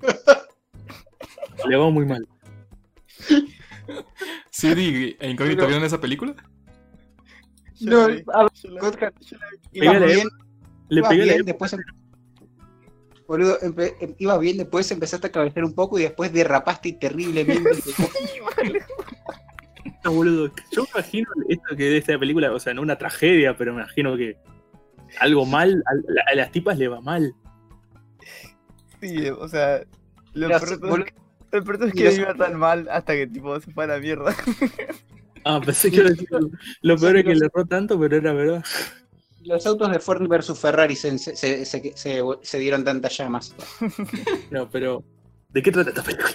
Le 1.68 1.76
va 1.76 1.90
muy 1.90 2.06
mal. 2.06 2.26
Siri 4.50 5.16
e 5.20 5.30
Incógnito 5.30 5.66
vieron 5.66 5.84
esa 5.84 6.00
película? 6.00 6.34
No, 7.80 8.02
a 8.02 8.06
ver, 8.08 8.24
ibas 8.24 8.96
Pégale, 9.72 10.06
bien, 10.06 10.28
Le 10.88 11.02
pegué 11.02 11.26
la 11.26 11.32
bien, 11.34 11.46
después 11.46 11.72
em- 11.72 11.80
Boludo, 13.26 13.58
empe- 13.60 13.94
em- 14.00 14.14
ibas 14.18 14.40
bien, 14.40 14.56
después 14.58 14.90
empezaste 14.90 15.28
a 15.28 15.32
cabecear 15.32 15.64
un 15.64 15.74
poco 15.74 15.98
y 15.98 16.02
después 16.02 16.32
derrapaste 16.32 16.92
terriblemente. 16.94 17.70
No, 20.02 20.12
boludo. 20.12 20.50
Yo 20.72 20.84
me 20.84 20.88
imagino 20.94 21.28
esto 21.48 21.76
que 21.76 21.84
de 21.84 21.98
esta 21.98 22.18
película, 22.18 22.50
o 22.52 22.58
sea, 22.58 22.72
no 22.72 22.80
una 22.80 22.96
tragedia, 22.96 23.54
pero 23.56 23.74
me 23.74 23.82
imagino 23.82 24.16
que 24.16 24.38
algo 25.18 25.44
mal, 25.46 25.82
a, 25.86 25.94
la- 25.94 26.22
a 26.30 26.34
las 26.36 26.52
tipas 26.52 26.78
le 26.78 26.88
va 26.88 27.00
mal. 27.00 27.34
Sí, 29.00 29.28
o 29.30 29.48
sea, 29.48 29.80
lo 30.34 30.48
peor, 30.48 31.06
es 31.50 31.92
que 31.94 32.04
mira, 32.04 32.12
iba 32.12 32.34
tan 32.34 32.56
mal 32.58 32.86
hasta 32.90 33.14
que 33.14 33.26
tipo 33.26 33.58
se 33.60 33.70
fue 33.72 33.84
a 33.84 33.88
la 33.88 33.98
mierda. 33.98 34.34
Ah, 35.42 35.58
pensé 35.64 35.90
que 35.90 35.96
iba 35.96 36.06
a 36.08 36.10
decir, 36.10 36.28
lo 36.82 36.98
peor 36.98 37.16
es 37.16 37.24
que 37.24 37.34
le 37.34 37.46
erró 37.46 37.64
tanto, 37.64 37.98
pero 37.98 38.14
era 38.14 38.34
verdad. 38.34 38.62
Los 39.42 39.64
autos 39.66 39.90
de 39.90 39.98
Ford 39.98 40.28
versus 40.28 40.58
Ferrari 40.58 40.94
se, 40.94 41.16
se, 41.16 41.34
se- 41.34 41.64
se- 41.64 41.92
se- 41.96 42.22
se 42.42 42.58
dieron 42.58 42.84
tantas 42.84 43.16
llamas. 43.16 43.54
No, 44.50 44.68
pero 44.68 45.02
¿de 45.48 45.62
qué 45.62 45.72
trata 45.72 45.88
esta 45.88 46.02
película? 46.02 46.28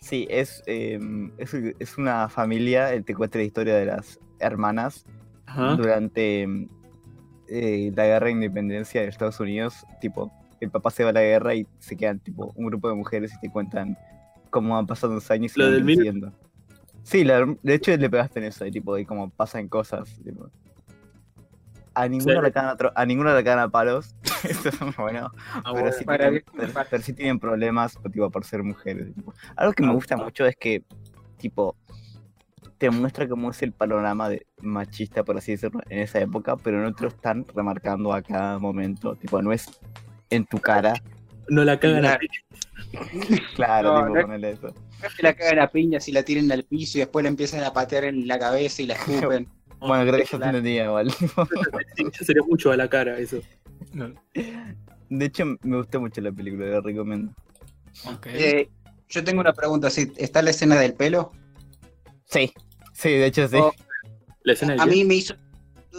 Sí, 0.00 0.26
es, 0.28 0.64
eh, 0.66 0.98
es, 1.38 1.54
es 1.54 1.96
una 1.96 2.28
familia, 2.28 2.92
eh, 2.92 3.02
te 3.04 3.14
cuenta 3.14 3.38
la 3.38 3.44
historia 3.44 3.76
de 3.76 3.86
las 3.86 4.18
hermanas 4.40 5.04
Ajá. 5.46 5.76
durante 5.76 6.48
eh, 7.48 7.92
la 7.94 8.06
guerra 8.06 8.26
de 8.26 8.32
independencia 8.32 9.00
de 9.02 9.08
Estados 9.08 9.40
Unidos. 9.40 9.84
Tipo, 10.00 10.30
el 10.60 10.70
papá 10.70 10.90
se 10.90 11.04
va 11.04 11.10
a 11.10 11.12
la 11.12 11.22
guerra 11.22 11.54
y 11.54 11.66
se 11.78 11.96
quedan 11.96 12.18
tipo 12.20 12.52
un 12.56 12.66
grupo 12.66 12.88
de 12.88 12.94
mujeres 12.94 13.32
y 13.34 13.40
te 13.40 13.50
cuentan 13.50 13.96
cómo 14.50 14.76
han 14.78 14.86
pasado 14.86 15.14
los 15.14 15.30
años 15.30 15.56
y 15.56 15.60
Lo 15.60 15.70
del 15.70 15.84
mil- 15.84 15.96
creciendo. 15.96 16.32
Sí, 17.02 17.24
la- 17.24 17.46
de 17.62 17.74
hecho 17.74 17.96
le 17.96 18.10
pegaste 18.10 18.38
en 18.40 18.46
eso, 18.46 18.64
de, 18.64 18.70
tipo, 18.70 18.94
de 18.94 19.06
cómo 19.06 19.30
pasan 19.30 19.68
cosas. 19.68 20.18
tipo. 20.24 20.50
A 21.94 22.06
ninguno, 22.08 22.36
Sí. 22.38 22.42
le 22.44 22.52
cagan 22.52 22.76
a, 22.80 22.92
a 23.00 23.06
ninguno 23.06 23.34
le 23.34 23.42
cagan 23.42 23.58
a 23.60 23.68
palos. 23.70 24.14
Eso 24.44 24.68
es 24.68 24.96
bueno. 24.96 25.30
Ah, 25.52 25.62
pero, 25.72 25.74
bueno. 25.74 25.92
sí 25.92 26.04
tienen, 26.04 26.30
bien, 26.30 26.44
pero- 26.56 26.72
para- 26.72 26.88
pero 26.88 27.02
sí 27.02 27.12
tienen 27.12 27.38
problemas 27.40 27.98
tipo, 28.12 28.30
por 28.30 28.44
ser 28.44 28.62
mujeres. 28.62 29.12
tipo. 29.14 29.34
Algo 29.56 29.72
que 29.72 29.82
me 29.82 29.88
Ah, 29.90 29.94
gusta 29.94 30.16
mucho 30.16 30.46
es 30.46 30.54
que, 30.56 30.84
tipo, 31.38 31.74
te 32.78 32.90
muestra 32.90 33.28
cómo 33.28 33.50
es 33.50 33.60
el 33.62 33.72
panorama 33.72 34.28
de 34.28 34.46
machista, 34.62 35.24
por 35.24 35.36
así 35.36 35.52
decirlo, 35.52 35.80
en 35.88 35.98
esa 35.98 36.20
época, 36.20 36.56
pero 36.56 36.80
no 36.80 36.94
te 36.94 37.02
lo 37.02 37.08
están 37.08 37.44
remarcando 37.54 38.12
a 38.12 38.22
cada 38.22 38.58
momento. 38.58 39.16
Tipo, 39.16 39.42
no 39.42 39.52
es 39.52 39.68
en 40.30 40.46
tu 40.46 40.58
cara. 40.58 40.94
No 41.48 41.64
la 41.64 41.78
cagan 41.80 42.04
a 42.04 42.18
Claro, 43.54 43.92
No, 43.94 44.00
tipo, 44.06 44.14
no- 44.16 44.22
ponele 44.22 44.50
eso. 44.52 44.68
No 45.02 45.10
se 45.10 45.22
la 45.22 45.34
cagan 45.34 45.58
a 45.60 45.68
piñas 45.68 46.08
y 46.08 46.12
la 46.12 46.22
tiren 46.22 46.50
al 46.52 46.64
piso 46.64 46.98
y 46.98 47.00
después 47.00 47.22
la 47.22 47.28
empiezan 47.28 47.62
a 47.64 47.72
patear 47.72 48.04
en 48.04 48.26
la 48.28 48.38
cabeza 48.38 48.82
y 48.82 48.86
la 48.86 48.94
escupen. 48.94 49.48
Bueno, 49.80 50.02
creo 50.10 50.14
que 50.16 50.24
yo 50.24 50.30
te 50.32 50.36
claro. 50.38 50.58
entendía 50.58 50.84
igual. 50.86 51.12
Sería 52.20 52.42
mucho 52.48 52.72
a 52.72 52.76
la 52.76 52.88
cara 52.88 53.16
eso. 53.16 53.38
No. 53.92 54.12
De 54.34 55.24
hecho, 55.24 55.44
me 55.62 55.76
gustó 55.76 56.00
mucho 56.00 56.20
la 56.20 56.32
película, 56.32 56.66
la 56.66 56.80
recomiendo. 56.80 57.32
Ok. 58.12 58.26
Eh, 58.26 58.68
Yo 59.08 59.22
tengo 59.22 59.40
una 59.40 59.52
pregunta, 59.52 59.88
¿sí? 59.88 60.12
¿está 60.16 60.42
la 60.42 60.50
escena 60.50 60.74
del 60.80 60.94
pelo? 60.94 61.30
Sí, 62.24 62.52
sí, 62.98 63.10
de 63.10 63.26
hecho 63.26 63.48
sí. 63.48 63.56
Oh, 63.56 63.72
La 64.42 64.52
escena 64.52 64.72
del 64.72 64.80
A 64.80 64.86
mí 64.86 65.04
me 65.04 65.14
hizo 65.14 65.34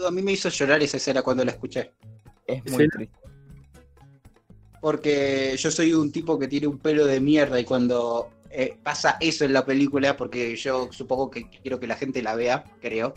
a 0.06 0.10
mí 0.10 0.22
me 0.22 0.32
hizo 0.32 0.48
llorar 0.48 0.82
esa 0.82 0.96
escena 0.98 1.22
cuando 1.22 1.44
la 1.44 1.50
escuché. 1.52 1.92
es 2.46 2.62
muy 2.70 2.84
¿escena? 2.84 2.88
triste. 2.90 3.16
Porque 4.80 5.56
yo 5.58 5.70
soy 5.70 5.92
un 5.92 6.10
tipo 6.10 6.38
que 6.38 6.48
tiene 6.48 6.66
un 6.66 6.78
pelo 6.78 7.04
de 7.06 7.20
mierda 7.20 7.60
y 7.60 7.64
cuando 7.64 8.30
eh, 8.50 8.76
pasa 8.82 9.16
eso 9.20 9.44
en 9.44 9.52
la 9.52 9.66
película, 9.66 10.16
porque 10.16 10.56
yo 10.56 10.88
supongo 10.90 11.30
que 11.30 11.48
quiero 11.50 11.78
que 11.78 11.86
la 11.86 11.96
gente 11.96 12.22
la 12.22 12.34
vea, 12.34 12.64
creo. 12.80 13.14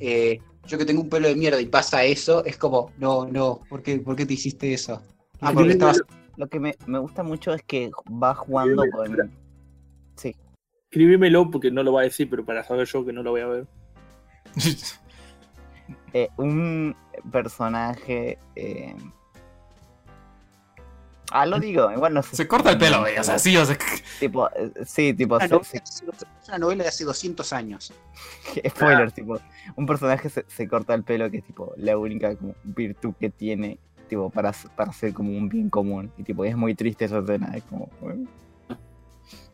eh, 0.00 0.38
yo 0.66 0.78
que 0.78 0.84
tengo 0.84 1.00
un 1.02 1.08
pelo 1.08 1.28
de 1.28 1.36
mierda 1.36 1.60
y 1.60 1.66
pasa 1.66 2.02
eso, 2.02 2.44
es 2.44 2.56
como, 2.56 2.90
no, 2.98 3.24
no, 3.26 3.60
¿por 3.68 3.84
qué, 3.84 3.98
por 4.00 4.16
qué 4.16 4.26
te 4.26 4.34
hiciste 4.34 4.74
eso? 4.74 5.00
Ah, 5.40 5.52
porque 5.54 5.72
estabas... 5.72 6.02
Lo 6.36 6.48
que 6.48 6.58
me, 6.58 6.74
me 6.86 6.98
gusta 6.98 7.22
mucho 7.22 7.54
es 7.54 7.62
que 7.62 7.90
va 8.22 8.34
jugando 8.34 8.82
con. 8.90 9.32
Sí, 10.16 10.34
Escribímelo 10.90 11.50
porque 11.50 11.70
no 11.70 11.82
lo 11.82 11.92
va 11.92 12.00
a 12.02 12.04
decir, 12.04 12.28
pero 12.30 12.44
para 12.44 12.62
saber 12.64 12.86
yo 12.86 13.04
que 13.04 13.12
no 13.12 13.22
lo 13.22 13.32
voy 13.32 13.40
a 13.40 13.46
ver. 13.46 13.66
eh, 16.12 16.28
un 16.36 16.94
personaje. 17.30 18.38
eh, 18.54 18.96
Ah, 21.32 21.44
lo 21.44 21.58
digo, 21.58 21.90
igual 21.90 22.14
no 22.14 22.22
sé. 22.22 22.36
Se 22.36 22.46
corta 22.46 22.70
el 22.70 22.78
pelo, 22.78 23.00
güey. 23.00 23.18
O 23.18 23.24
sea, 23.24 23.36
sí, 23.38 23.56
o 23.56 23.66
sea. 23.66 23.76
Tipo, 24.20 24.48
eh, 24.54 24.70
sí, 24.86 25.12
tipo, 25.12 25.34
Una 25.34 25.48
se- 25.48 25.54
novela, 25.54 25.82
una 26.48 26.58
novela 26.58 26.82
de 26.84 26.88
hace 26.88 27.04
200 27.04 27.52
años. 27.52 27.92
spoiler, 28.68 29.10
tipo, 29.10 29.38
un 29.74 29.86
personaje 29.86 30.30
se, 30.30 30.44
se 30.46 30.68
corta 30.68 30.94
el 30.94 31.02
pelo 31.02 31.28
que 31.30 31.38
es 31.38 31.44
tipo 31.44 31.74
la 31.76 31.98
única 31.98 32.36
como, 32.36 32.54
virtud 32.62 33.12
que 33.18 33.28
tiene, 33.30 33.78
tipo, 34.08 34.30
para, 34.30 34.52
para 34.76 34.92
ser 34.92 35.12
como 35.12 35.30
un 35.36 35.48
bien 35.48 35.68
común. 35.68 36.12
Y 36.16 36.22
tipo, 36.22 36.44
es 36.44 36.56
muy 36.56 36.76
triste 36.76 37.06
esa 37.06 37.18
escena, 37.18 37.52
es 37.56 37.64
como, 37.64 37.90
bueno, 38.00 38.28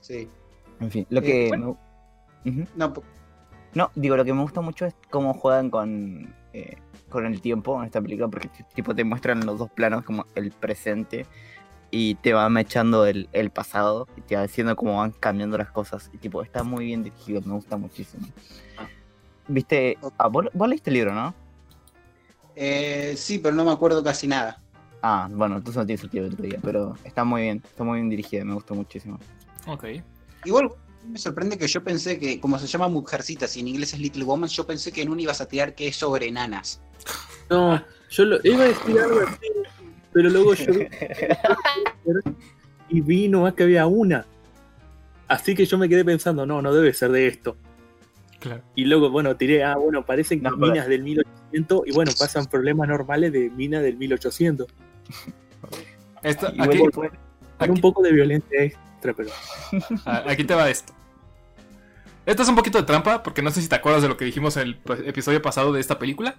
Sí. 0.00 0.28
En 0.80 0.90
fin, 0.90 1.06
lo 1.10 1.20
Eh, 1.20 1.24
que 1.24 1.48
bueno. 1.48 1.76
me- 2.44 2.62
Ujú. 2.62 2.68
No, 3.74 3.90
digo, 3.94 4.16
lo 4.16 4.24
que 4.24 4.34
me 4.34 4.42
gusta 4.42 4.60
mucho 4.60 4.84
es 4.84 4.94
cómo 5.10 5.32
juegan 5.34 5.70
con, 5.70 6.34
eh, 6.52 6.76
con 7.08 7.24
el 7.26 7.40
tiempo 7.40 7.78
en 7.80 7.86
esta 7.86 8.00
película, 8.02 8.28
porque 8.28 8.50
tipo 8.74 8.94
te 8.94 9.04
muestran 9.04 9.46
los 9.46 9.58
dos 9.58 9.70
planos 9.70 10.04
como 10.04 10.26
el 10.34 10.50
presente 10.50 11.24
y 11.90 12.16
te 12.16 12.32
van 12.34 12.56
echando 12.58 13.06
el, 13.06 13.28
el 13.32 13.50
pasado 13.50 14.08
y 14.16 14.20
te 14.22 14.36
va 14.36 14.42
diciendo 14.42 14.74
cómo 14.76 14.98
van 14.98 15.12
cambiando 15.12 15.56
las 15.56 15.70
cosas. 15.70 16.10
Y 16.12 16.18
tipo, 16.18 16.42
está 16.42 16.62
muy 16.64 16.86
bien 16.86 17.02
dirigido, 17.02 17.40
me 17.42 17.52
gusta 17.54 17.76
muchísimo. 17.76 18.26
Viste, 19.48 19.98
ah, 20.18 20.28
vos, 20.28 20.46
vos 20.52 20.68
leíste 20.68 20.90
el 20.90 20.94
libro, 20.94 21.14
¿no? 21.14 21.34
eh, 22.54 23.14
sí, 23.16 23.38
pero 23.38 23.54
no 23.54 23.64
me 23.64 23.72
acuerdo 23.72 24.02
casi 24.04 24.26
nada. 24.26 24.60
Ah, 25.00 25.28
bueno, 25.30 25.56
entonces 25.56 25.78
no 25.80 25.86
tiene 25.86 26.00
sentido 26.00 26.26
el 26.26 26.32
otro 26.34 26.44
día, 26.44 26.58
pero 26.62 26.96
está 27.04 27.24
muy 27.24 27.42
bien, 27.42 27.62
está 27.64 27.82
muy 27.82 27.96
bien 27.98 28.10
dirigida, 28.10 28.44
me 28.44 28.54
gusta 28.54 28.74
muchísimo. 28.74 29.18
Ok. 29.66 29.84
Igual 30.44 30.70
me 31.08 31.18
sorprende 31.18 31.58
que 31.58 31.66
yo 31.66 31.82
pensé 31.82 32.18
que, 32.18 32.40
como 32.40 32.58
se 32.58 32.66
llama 32.66 32.88
Mujercitas 32.88 33.56
y 33.56 33.60
en 33.60 33.68
inglés 33.68 33.92
es 33.94 34.00
Little 34.00 34.24
Woman, 34.24 34.48
yo 34.48 34.66
pensé 34.66 34.92
que 34.92 35.02
en 35.02 35.10
una 35.10 35.22
ibas 35.22 35.40
a 35.40 35.46
tirar 35.48 35.74
que 35.74 35.88
es 35.88 35.96
sobre 35.96 36.28
enanas. 36.28 36.80
No, 37.50 37.82
yo 38.10 38.24
lo, 38.24 38.38
iba 38.44 38.64
a 38.64 38.68
decir 38.68 38.98
algo 39.00 39.20
así, 39.20 39.46
pero 40.12 40.30
luego 40.30 40.54
yo 40.54 40.72
vi 40.72 40.86
y 42.88 43.00
vi 43.00 43.28
nomás 43.28 43.54
que 43.54 43.62
había 43.64 43.86
una. 43.86 44.26
Así 45.28 45.54
que 45.54 45.64
yo 45.64 45.78
me 45.78 45.88
quedé 45.88 46.04
pensando, 46.04 46.44
no, 46.46 46.60
no 46.60 46.72
debe 46.74 46.92
ser 46.92 47.10
de 47.10 47.26
esto. 47.26 47.56
Claro. 48.38 48.62
Y 48.74 48.84
luego, 48.84 49.08
bueno, 49.10 49.36
tiré, 49.36 49.64
ah, 49.64 49.76
bueno, 49.76 50.04
parecen 50.04 50.42
No, 50.42 50.50
pero- 50.50 50.72
minas 50.72 50.88
del 50.88 51.02
1800 51.02 51.82
y 51.86 51.92
bueno, 51.92 52.12
pasan 52.18 52.46
problemas 52.46 52.88
normales 52.88 53.32
de 53.32 53.50
minas 53.50 53.82
del 53.82 53.96
1800. 53.96 54.66
Esto, 56.22 56.48
Y 56.54 56.60
aquí, 56.60 56.78
aquí- 57.58 57.70
un 57.70 57.80
poco 57.80 58.02
de 58.02 58.12
violencia 58.12 58.72
pero... 59.14 59.30
ah, 60.06 60.24
aquí 60.28 60.44
te 60.44 60.54
va 60.54 60.70
esto. 60.70 60.92
Esto 62.24 62.42
es 62.44 62.48
un 62.48 62.54
poquito 62.54 62.78
de 62.78 62.84
trampa, 62.84 63.22
porque 63.22 63.42
no 63.42 63.50
sé 63.50 63.60
si 63.60 63.68
te 63.68 63.74
acuerdas 63.74 64.02
de 64.02 64.08
lo 64.08 64.16
que 64.16 64.24
dijimos 64.24 64.56
en 64.56 64.68
el 64.68 64.80
episodio 65.06 65.42
pasado 65.42 65.72
de 65.72 65.80
esta 65.80 65.98
película. 65.98 66.36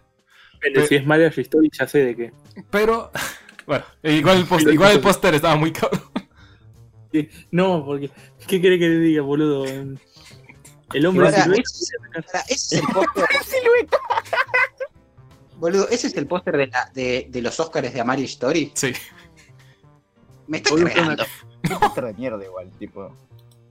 Depende, 0.53 0.87
si 0.87 0.95
es 0.95 1.05
Marriage 1.05 1.41
Story 1.41 1.69
ya 1.77 1.85
sé 1.87 2.05
de 2.05 2.15
qué. 2.15 2.33
Pero, 2.71 3.11
bueno, 3.67 3.83
igual 4.03 4.37
el 4.37 4.45
póster, 4.45 4.73
igual 4.73 4.91
el 4.93 5.01
póster 5.01 5.35
estaba 5.35 5.55
muy 5.57 5.73
cabrón. 5.73 6.01
No, 7.51 7.83
porque, 7.85 8.09
¿qué 8.47 8.59
quiere 8.61 8.79
que 8.79 8.87
le 8.89 8.99
diga, 8.99 9.21
boludo? 9.23 9.65
El 9.65 11.05
hombre 11.05 11.25
Ahora, 11.25 11.43
silueta- 11.43 11.61
ese, 11.69 11.95
ahora, 12.15 12.43
ese 12.47 12.75
es 12.77 12.81
el 12.81 12.87
póster. 12.87 13.25
silueta. 13.45 13.97
Boludo, 15.57 15.87
ese 15.89 16.07
es 16.07 16.17
el 16.17 16.27
póster 16.27 16.57
de, 16.57 16.67
la- 16.67 16.89
de, 16.93 17.27
de 17.29 17.41
los 17.41 17.59
Oscars 17.59 17.93
de 17.93 17.99
Amari 18.01 18.23
Story. 18.23 18.71
Sí. 18.73 18.93
Me 20.47 20.57
está 20.57 20.75
cargando. 20.75 21.25
Qué 21.63 21.75
póster 21.75 22.05
de 22.05 22.13
mierda 22.13 22.43
igual, 22.43 22.69
tipo. 22.77 23.15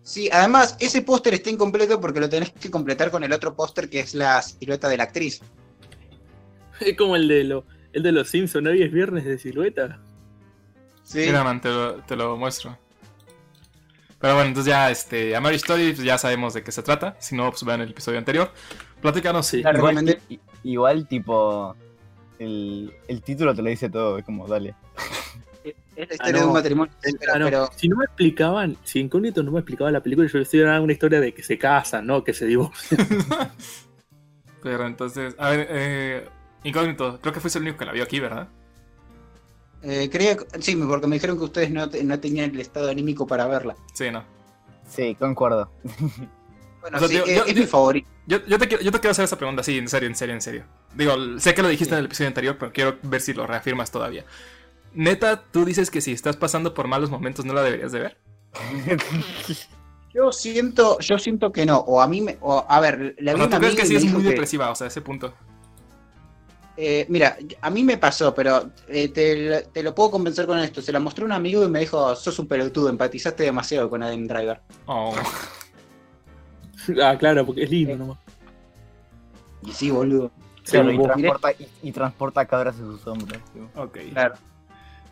Sí, 0.02 0.28
además, 0.32 0.76
ese 0.80 1.02
póster 1.02 1.34
está 1.34 1.50
incompleto 1.50 2.00
porque 2.00 2.20
lo 2.20 2.28
tenés 2.28 2.50
que 2.50 2.70
completar 2.70 3.10
con 3.10 3.22
el 3.22 3.32
otro 3.32 3.54
póster 3.54 3.88
que 3.88 4.00
es 4.00 4.14
la 4.14 4.42
silueta 4.42 4.88
de 4.88 4.96
la 4.96 5.04
actriz. 5.04 5.40
Es 6.80 6.96
como 6.96 7.14
el 7.14 7.28
de, 7.28 7.44
lo, 7.44 7.64
el 7.92 8.02
de 8.02 8.10
los 8.10 8.28
Simpsons, 8.28 8.66
hoy 8.66 8.82
es 8.82 8.90
viernes 8.90 9.24
de 9.24 9.38
silueta. 9.38 10.00
Sí. 11.04 11.20
Mira, 11.20 11.44
man, 11.44 11.60
te 11.60 11.68
lo, 11.68 11.96
te 12.02 12.16
lo 12.16 12.36
muestro. 12.36 12.76
Pero 14.18 14.34
bueno, 14.34 14.48
entonces 14.48 14.70
ya, 14.70 14.90
este, 14.90 15.36
Amari 15.36 15.56
Story, 15.56 15.92
pues 15.92 16.04
ya 16.04 16.16
sabemos 16.16 16.54
de 16.54 16.62
qué 16.62 16.72
se 16.72 16.82
trata. 16.82 17.16
Si 17.20 17.36
no, 17.36 17.50
pues 17.50 17.64
vean 17.64 17.80
el 17.80 17.90
episodio 17.90 18.18
anterior. 18.18 18.52
Platícanos. 19.00 19.46
Sí. 19.46 19.58
Igual, 19.60 20.18
igual, 20.62 21.08
tipo. 21.08 21.76
El, 22.38 22.92
el 23.08 23.22
título 23.22 23.54
te 23.54 23.62
lo 23.62 23.68
dice 23.68 23.90
todo, 23.90 24.18
es 24.18 24.24
como, 24.24 24.46
dale. 24.48 24.74
Es 25.96 26.08
la 26.08 26.12
Ah, 26.12 26.14
historia 26.14 26.32
no. 26.32 26.38
de 26.38 26.46
un 26.46 26.52
matrimonio. 26.52 26.92
pero, 27.02 27.32
Ah, 27.34 27.38
no, 27.38 27.44
pero- 27.46 27.70
Si 27.76 27.88
no 27.88 27.96
me 27.96 28.04
explicaban, 28.04 28.76
si 28.84 29.00
Incógnito 29.00 29.42
no 29.42 29.50
me 29.52 29.58
explicaba 29.60 29.90
la 29.90 30.02
película, 30.02 30.26
yo 30.28 30.66
a 30.66 30.70
dar 30.70 30.80
una 30.80 30.92
historia 30.92 31.20
de 31.20 31.34
que 31.34 31.42
se 31.42 31.58
casan, 31.58 32.06
¿no? 32.06 32.24
Que 32.24 32.32
se 32.32 32.46
divorcian. 32.46 33.06
Pero 34.62 34.86
entonces, 34.86 35.34
a 35.38 35.50
ver, 35.50 35.66
eh, 35.70 36.28
Incógnito, 36.64 37.20
creo 37.20 37.32
que 37.34 37.40
fuiste 37.40 37.58
el 37.58 37.64
único 37.64 37.78
que 37.78 37.84
la 37.84 37.92
vio 37.92 38.04
aquí, 38.04 38.20
¿verdad? 38.20 38.48
eh, 39.84 40.08
creía, 40.10 40.36
sí, 40.60 40.76
porque 40.76 41.08
me 41.08 41.16
dijeron 41.16 41.36
que 41.36 41.42
ustedes 41.44 41.70
no, 41.72 41.86
no 41.86 42.20
tenían 42.20 42.50
el 42.54 42.60
estado 42.60 42.88
anímico 42.88 43.26
para 43.26 43.46
verla. 43.48 43.74
Sí, 43.92 44.12
no. 44.12 44.22
Sí, 44.88 45.16
concuerdo. 45.18 45.72
Bueno, 46.80 46.96
O 46.96 47.00
sea, 47.00 47.08
sí, 47.08 47.14
tío, 47.14 47.24
es, 47.24 47.36
yo- 47.36 47.44
es 47.46 47.54
yo- 47.54 47.60
mi 47.62 47.66
favorito. 47.66 48.08
Yo, 48.26 48.38
yo, 48.46 48.58
te, 48.58 48.68
quiero- 48.68 48.82
yo 48.84 48.92
te 48.92 49.00
quiero 49.00 49.10
hacer 49.10 49.24
esa 49.24 49.36
pregunta, 49.36 49.62
sí, 49.64 49.78
en 49.78 49.88
serio, 49.88 50.08
en 50.08 50.14
serio, 50.14 50.34
en 50.36 50.40
serio. 50.40 50.64
Digo, 50.94 51.14
sé 51.38 51.52
que 51.54 51.62
lo 51.62 51.68
dijiste 51.68 51.94
en 51.94 51.98
el 52.00 52.04
episodio 52.06 52.28
anterior, 52.28 52.56
pero 52.58 52.72
quiero 52.72 52.96
ver 53.02 53.20
si 53.20 53.32
lo 53.34 53.44
reafirmas 53.46 53.90
todavía. 53.90 54.24
Neta, 54.94 55.42
tú 55.50 55.64
dices 55.64 55.90
que 55.90 56.00
si 56.00 56.12
estás 56.12 56.36
pasando 56.36 56.74
por 56.74 56.86
malos 56.88 57.10
momentos 57.10 57.44
no 57.44 57.54
la 57.54 57.62
deberías 57.62 57.92
de 57.92 58.00
ver. 58.00 58.18
Yo 60.14 60.30
siento, 60.30 60.98
yo 61.00 61.16
siento 61.16 61.52
que 61.52 61.64
no. 61.64 61.78
O 61.78 62.02
a 62.02 62.06
mí 62.06 62.20
me, 62.20 62.36
o, 62.42 62.66
a 62.68 62.80
ver, 62.80 63.14
le 63.18 63.30
O 63.30 63.34
había 63.34 63.36
sea, 63.36 63.46
una 63.46 63.56
¿tú 63.56 63.60
crees 63.62 63.76
que 63.76 63.86
sí 63.86 63.96
es 63.96 64.04
muy 64.04 64.22
que- 64.22 64.28
depresiva? 64.28 64.70
O 64.70 64.74
sea, 64.74 64.86
ese 64.88 65.00
punto. 65.00 65.32
Eh, 66.76 67.06
mira, 67.08 67.38
a 67.62 67.70
mí 67.70 67.82
me 67.82 67.96
pasó, 67.96 68.34
pero 68.34 68.70
eh, 68.88 69.08
te, 69.08 69.62
te 69.72 69.82
lo 69.82 69.94
puedo 69.94 70.10
convencer 70.10 70.46
con 70.46 70.58
esto. 70.58 70.82
Se 70.82 70.92
la 70.92 71.00
mostré 71.00 71.22
a 71.22 71.26
un 71.26 71.32
amigo 71.32 71.64
y 71.64 71.68
me 71.70 71.80
dijo, 71.80 72.14
sos 72.14 72.38
un 72.38 72.46
pelotudo, 72.46 72.90
empatizaste 72.90 73.42
demasiado 73.44 73.88
con 73.88 74.02
Adam 74.02 74.26
Driver. 74.26 74.60
Oh. 74.84 75.14
ah, 77.02 77.16
claro, 77.18 77.46
porque 77.46 77.62
es 77.62 77.70
lindo 77.70 77.96
nomás. 77.96 78.18
Y 79.62 79.72
sí, 79.72 79.90
boludo. 79.90 80.30
Claro, 80.64 80.90
Sí, 80.90 80.96
y, 80.96 81.02
transporta, 81.02 81.52
y, 81.52 81.68
y 81.88 81.92
transporta 81.92 82.44
cabras 82.46 82.76
en 82.78 82.84
sus 82.84 83.06
hombros. 83.06 83.40
tipo. 83.52 83.80
Ok. 83.80 83.98
Claro. 84.12 84.34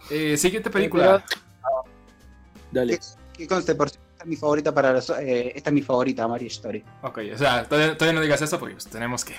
Eh, 0.08 0.36
siguiente 0.36 0.70
película. 0.70 1.24
Dale. 2.72 2.98
Que 3.32 3.46
conste, 3.46 3.74
por 3.74 3.88
esta 3.88 4.00
es 4.20 4.26
mi 4.26 4.36
favorita 4.36 4.72
para 4.74 4.92
los, 4.92 5.10
eh, 5.10 5.52
esta 5.54 5.70
es 5.70 5.74
mi 5.74 5.82
favorita, 5.82 6.28
Mario 6.28 6.48
Story. 6.48 6.84
Ok, 7.02 7.20
o 7.34 7.38
sea, 7.38 7.64
todavía, 7.64 7.96
todavía 7.96 8.18
no 8.18 8.22
digas 8.22 8.42
eso 8.42 8.58
porque 8.58 8.74
pues, 8.74 8.86
tenemos 8.86 9.24
que, 9.24 9.34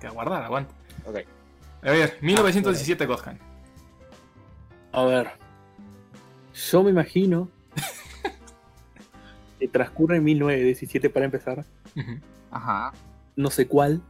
que 0.00 0.06
aguardar, 0.06 0.42
aguanta. 0.42 0.74
Ok. 1.06 1.18
A 1.82 1.90
ver, 1.90 2.18
1917 2.20 3.06
Godhan. 3.06 3.38
A 4.92 5.04
ver. 5.04 5.30
Yo 6.54 6.82
me 6.82 6.90
imagino 6.90 7.48
que 9.58 9.68
transcurre 9.68 10.16
en 10.16 10.24
1917 10.24 11.10
para 11.10 11.26
empezar. 11.26 11.64
Ajá. 12.50 12.92
No 13.36 13.50
sé 13.50 13.66
cuál. 13.66 14.00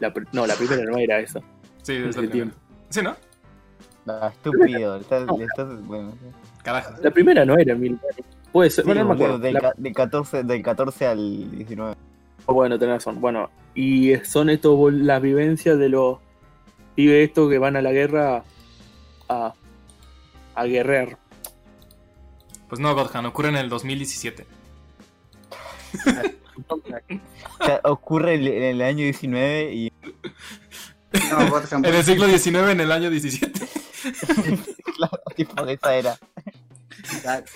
La 0.00 0.12
no, 0.32 0.46
la 0.46 0.54
primera 0.54 0.82
no 0.84 0.98
era 0.98 1.20
esa. 1.20 1.40
Sí, 1.82 1.94
es 1.94 2.16
El 2.16 2.24
el 2.24 2.30
tiempo. 2.30 2.56
Sí, 2.88 3.02
¿no? 3.02 3.16
Ah, 4.06 4.30
estúpido. 4.32 4.96
estás- 4.96 5.28
estás- 5.40 5.86
bueno. 5.86 6.12
Carajo. 6.62 6.94
La 7.02 7.10
primera 7.10 7.44
no 7.44 7.56
era 7.58 7.74
1917. 7.74 8.24
Puede 8.52 8.70
ser, 8.70 8.84
Sí, 8.84 8.88
bueno, 8.88 9.02
no 9.04 9.08
me 9.10 9.14
acuerdo. 9.14 9.38
del, 9.38 9.54
La- 9.54 9.74
del 9.76 9.92
14, 9.94 10.42
del 10.42 10.62
14 10.62 11.06
al 11.06 11.50
19. 11.56 11.94
Oh, 12.46 12.54
Bueno, 12.54 12.78
tenés 12.78 12.96
razón. 12.96 13.20
Bueno, 13.20 13.50
y 13.74 14.16
son 14.24 14.50
estos 14.50 14.92
las 14.92 15.22
vivencias 15.22 15.78
de 15.78 15.88
los 15.88 16.18
pibes 16.96 17.28
estos 17.28 17.48
que 17.48 17.58
van 17.58 17.76
a 17.76 17.82
la 17.82 17.92
guerra 17.92 18.42
a, 19.28 19.54
a 20.56 20.64
guerrear. 20.66 21.16
Pues 22.68 22.80
no, 22.80 22.94
Godhan, 22.94 23.26
ocurre 23.26 23.48
en 23.50 23.56
el 23.56 23.68
2017. 23.68 24.46
O 26.68 27.64
sea, 27.64 27.80
ocurre 27.84 28.34
en 28.34 28.46
en 28.46 28.62
el 28.62 28.82
año 28.82 29.04
19 29.04 29.72
y. 29.74 29.92
No, 31.30 31.50
Gotham, 31.50 31.84
En 31.84 31.94
el 31.94 32.04
siglo 32.04 32.26
XIX, 32.28 32.70
en 32.70 32.80
el 32.80 32.92
año 32.92 33.10
17. 33.10 33.52
claro, 34.96 35.20
tipo 35.36 35.64
de 35.64 35.72
esa 35.74 35.94
era. 35.96 36.18
exacto. 36.96 37.52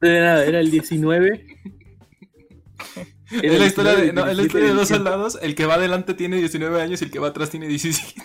Era 0.00 0.42
el 0.60 0.70
19. 0.70 1.46
Era 3.30 3.52
Es 3.54 3.58
la 3.60 3.66
historia 3.66 3.92
de, 3.92 4.02
19, 4.02 4.12
no, 4.12 4.26
es 4.30 4.36
la 4.36 4.42
historia 4.42 4.66
de 4.68 4.74
dos 4.74 4.88
17. 4.88 4.96
soldados. 5.10 5.38
El 5.42 5.54
que 5.54 5.66
va 5.66 5.74
adelante 5.74 6.14
tiene 6.14 6.36
19 6.36 6.80
años 6.82 7.00
y 7.00 7.04
el 7.06 7.10
que 7.10 7.18
va 7.18 7.28
atrás 7.28 7.50
tiene 7.50 7.68
17. 7.68 8.22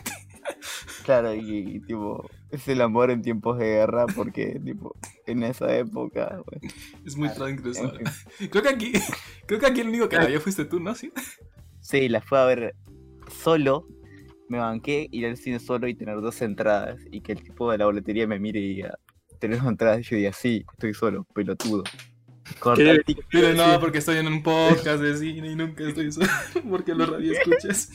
Claro, 1.06 1.34
y, 1.34 1.40
y, 1.58 1.80
tipo, 1.82 2.30
es 2.52 2.68
el 2.68 2.82
amor 2.82 3.10
en 3.10 3.22
tiempos 3.24 3.58
de 3.58 3.66
guerra 3.66 4.06
porque, 4.16 4.60
tipo, 4.64 4.96
en 5.26 5.42
esa 5.44 5.76
época, 5.76 6.40
güey, 6.46 6.72
Es 7.06 7.16
muy 7.16 7.30
Claro. 7.30 7.48
en 7.48 7.62
transgresor. 7.62 7.98
fin. 8.38 8.48
Creo 8.50 8.62
que 8.64 8.70
aquí, 8.70 8.92
creo 9.48 9.60
que 9.60 9.66
aquí 9.66 9.82
el 9.82 9.88
único 9.90 10.08
que 10.08 10.18
la 10.18 10.26
vio 10.26 10.40
fuiste 10.40 10.66
tú, 10.66 10.80
¿no? 10.80 10.94
Sí. 10.94 11.12
Sí, 11.82 12.10
la 12.10 12.22
fue 12.22 12.40
a 12.40 12.46
ver 12.46 12.76
solo, 13.42 13.88
me 14.50 14.58
banqué 14.60 15.08
ir 15.12 15.26
al 15.26 15.38
cine 15.38 15.60
solo 15.60 15.88
y 15.88 15.96
tener 15.96 16.20
dos 16.22 16.42
entradas 16.42 17.00
y 17.12 17.22
que 17.22 17.32
el 17.34 17.44
tipo 17.44 17.72
de 17.72 17.78
la 17.78 17.86
boletería 17.86 18.28
me 18.28 18.40
mire 18.40 18.60
y 18.60 18.76
diga, 18.76 19.00
¿tenés 19.40 19.60
dos 19.62 19.70
entradas? 19.70 20.00
Y 20.02 20.04
yo 20.04 20.16
diga, 20.18 20.34
sí, 20.34 20.66
estoy 20.74 20.94
solo, 20.94 21.26
pelotudo. 21.34 21.84
Corta 22.60 22.82
¿Qué 22.84 22.90
el 22.90 22.98
debe- 22.98 23.06
tic- 23.06 23.26
Pero 23.32 23.54
no, 23.54 23.80
porque 23.80 24.00
estoy 24.00 24.18
en 24.18 24.28
un 24.28 24.42
podcast 24.42 25.02
de 25.02 25.16
cine 25.18 25.52
y 25.52 25.56
nunca 25.56 25.88
estoy 25.88 26.12
solo. 26.12 26.28
Porque 26.70 26.96
los 26.96 27.08
radio 27.08 27.32
escuchas. 27.34 27.90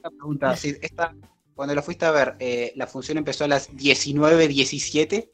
Pregunta. 0.00 0.54
Esta, 0.62 1.14
cuando 1.54 1.74
lo 1.74 1.82
fuiste 1.82 2.04
a 2.04 2.12
ver, 2.12 2.36
eh, 2.38 2.72
la 2.76 2.86
función 2.86 3.18
empezó 3.18 3.44
a 3.44 3.48
las 3.48 3.72
19.17. 3.74 5.28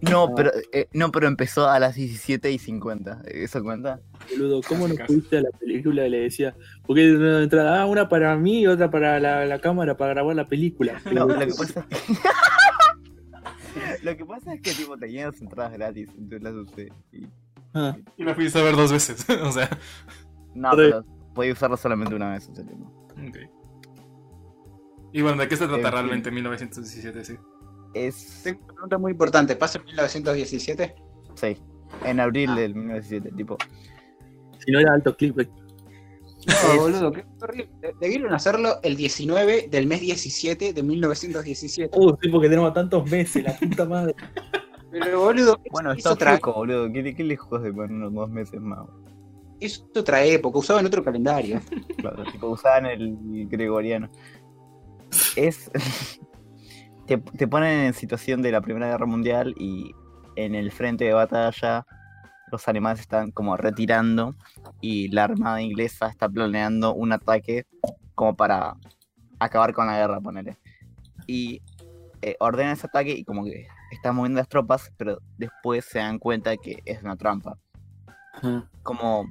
No, 0.00 0.34
pero, 0.34 0.50
eh, 0.72 0.88
no, 0.92 1.10
pero 1.12 1.26
empezó 1.28 1.68
a 1.68 1.78
las 1.78 1.94
17 1.94 2.50
y 2.50 2.58
50. 2.58 3.22
¿Eso 3.26 3.62
cuenta? 3.62 4.00
Boludo, 4.30 4.60
¿cómo 4.66 4.86
no 4.88 4.94
fuiste 5.06 5.38
a 5.38 5.42
la 5.42 5.50
película 5.50 6.08
le 6.08 6.20
decía? 6.20 6.54
Porque 6.86 7.12
una 7.14 7.42
entrada, 7.42 7.82
ah, 7.82 7.86
una 7.86 8.08
para 8.08 8.36
mí 8.36 8.60
y 8.60 8.66
otra 8.66 8.90
para 8.90 9.18
la, 9.20 9.44
la 9.46 9.58
cámara 9.60 9.96
para 9.96 10.14
grabar 10.14 10.36
la 10.36 10.48
película. 10.48 11.00
No, 11.12 11.26
lo 11.26 11.38
que 11.38 11.46
pasa 11.46 11.86
es 11.90 11.98
que... 12.08 12.14
lo 14.04 14.16
que 14.16 14.24
pasa 14.24 14.54
es 14.54 14.60
que 14.60 14.72
tipo 14.72 14.96
tenía 14.96 15.26
las 15.26 15.40
entradas 15.40 15.72
gratis, 15.72 16.08
entonces 16.16 16.42
las 16.42 16.54
usé. 16.54 16.92
y- 17.12 17.26
Ah, 17.72 17.96
Y 18.16 18.24
la 18.24 18.34
fuiste 18.34 18.58
a 18.58 18.62
ver 18.64 18.74
dos 18.74 18.90
veces. 18.90 19.24
o 19.42 19.52
sea. 19.52 19.68
No, 20.56 20.70
pero 20.74 21.04
podía 21.34 21.52
usarlo 21.52 21.76
solamente 21.76 22.14
una 22.16 22.32
vez, 22.32 22.48
o 22.48 22.54
sea, 22.54 22.64
tipo. 22.66 22.84
Ok. 23.28 23.36
Y 25.12 25.22
bueno, 25.22 25.40
¿de 25.40 25.48
qué 25.48 25.56
se 25.56 25.66
trata 25.66 25.76
En 25.78 25.82
fin. 25.84 25.92
realmente 25.92 26.30
1917? 26.32 27.24
Sí. 27.24 27.36
Es... 27.94 28.40
Tengo 28.44 28.60
una 28.64 28.72
pregunta 28.74 28.98
muy 28.98 29.12
importante. 29.12 29.56
¿Pasa 29.56 29.78
en 29.78 29.84
1917? 29.86 30.94
Sí, 31.34 31.56
en 32.04 32.20
abril 32.20 32.50
Ah. 32.50 32.56
del 32.56 32.74
1917, 32.74 33.36
tipo. 33.36 33.56
si 34.58 34.70
no 34.72 34.78
era 34.80 34.92
alto 34.94 35.16
clip. 35.16 35.36
No, 35.38 35.44
Es- 36.54 36.76
boludo, 36.78 37.12
qué 37.12 37.24
horrible. 37.40 37.68
De- 37.80 37.94
Debieron 38.00 38.32
hacerlo 38.32 38.80
el 38.82 38.96
19 38.96 39.68
del 39.70 39.86
mes 39.86 40.00
17 40.00 40.72
de 40.72 40.82
1917. 40.82 41.90
Oh, 41.98 42.16
sí, 42.22 42.28
porque 42.30 42.48
tenemos 42.48 42.72
tantos 42.72 43.10
meses, 43.10 43.44
la 43.44 43.56
puta 43.58 43.84
madre. 43.84 44.14
Pero, 44.90 45.20
boludo, 45.20 45.60
Bueno, 45.70 45.92
es, 45.92 45.98
está 45.98 46.12
otra, 46.12 46.36
poco, 46.38 46.54
boludo. 46.60 46.90
¿Qué, 46.92 47.14
qué 47.14 47.24
lejos 47.24 47.62
de 47.62 47.72
poner 47.72 47.92
unos 47.92 48.12
dos 48.14 48.30
meses 48.30 48.60
más? 48.60 48.80
es 49.60 49.84
otra 49.94 50.24
época. 50.24 50.58
Usaban 50.58 50.86
otro 50.86 51.04
calendario. 51.04 51.60
Claro, 51.98 52.24
tipo, 52.32 52.48
usaban 52.48 52.86
el 52.86 53.46
gregoriano. 53.50 54.08
Es. 55.36 55.70
Te, 57.10 57.18
te 57.18 57.48
ponen 57.48 57.80
en 57.80 57.92
situación 57.92 58.40
de 58.40 58.52
la 58.52 58.60
Primera 58.60 58.86
Guerra 58.86 59.06
Mundial 59.06 59.52
y 59.58 59.96
en 60.36 60.54
el 60.54 60.70
frente 60.70 61.04
de 61.06 61.12
batalla 61.12 61.84
los 62.52 62.68
alemanes 62.68 63.00
están 63.00 63.32
como 63.32 63.56
retirando 63.56 64.36
y 64.80 65.08
la 65.08 65.24
armada 65.24 65.60
inglesa 65.60 66.06
está 66.06 66.28
planeando 66.28 66.94
un 66.94 67.12
ataque 67.12 67.66
como 68.14 68.36
para 68.36 68.76
acabar 69.40 69.72
con 69.72 69.88
la 69.88 69.96
guerra, 69.96 70.20
ponele. 70.20 70.56
Y 71.26 71.62
eh, 72.22 72.36
ordenan 72.38 72.74
ese 72.74 72.86
ataque 72.86 73.10
y 73.10 73.24
como 73.24 73.44
que 73.44 73.66
están 73.90 74.14
moviendo 74.14 74.38
las 74.38 74.48
tropas, 74.48 74.92
pero 74.96 75.18
después 75.36 75.84
se 75.86 75.98
dan 75.98 76.20
cuenta 76.20 76.56
que 76.58 76.80
es 76.84 77.02
una 77.02 77.16
trampa 77.16 77.58
como 78.84 79.30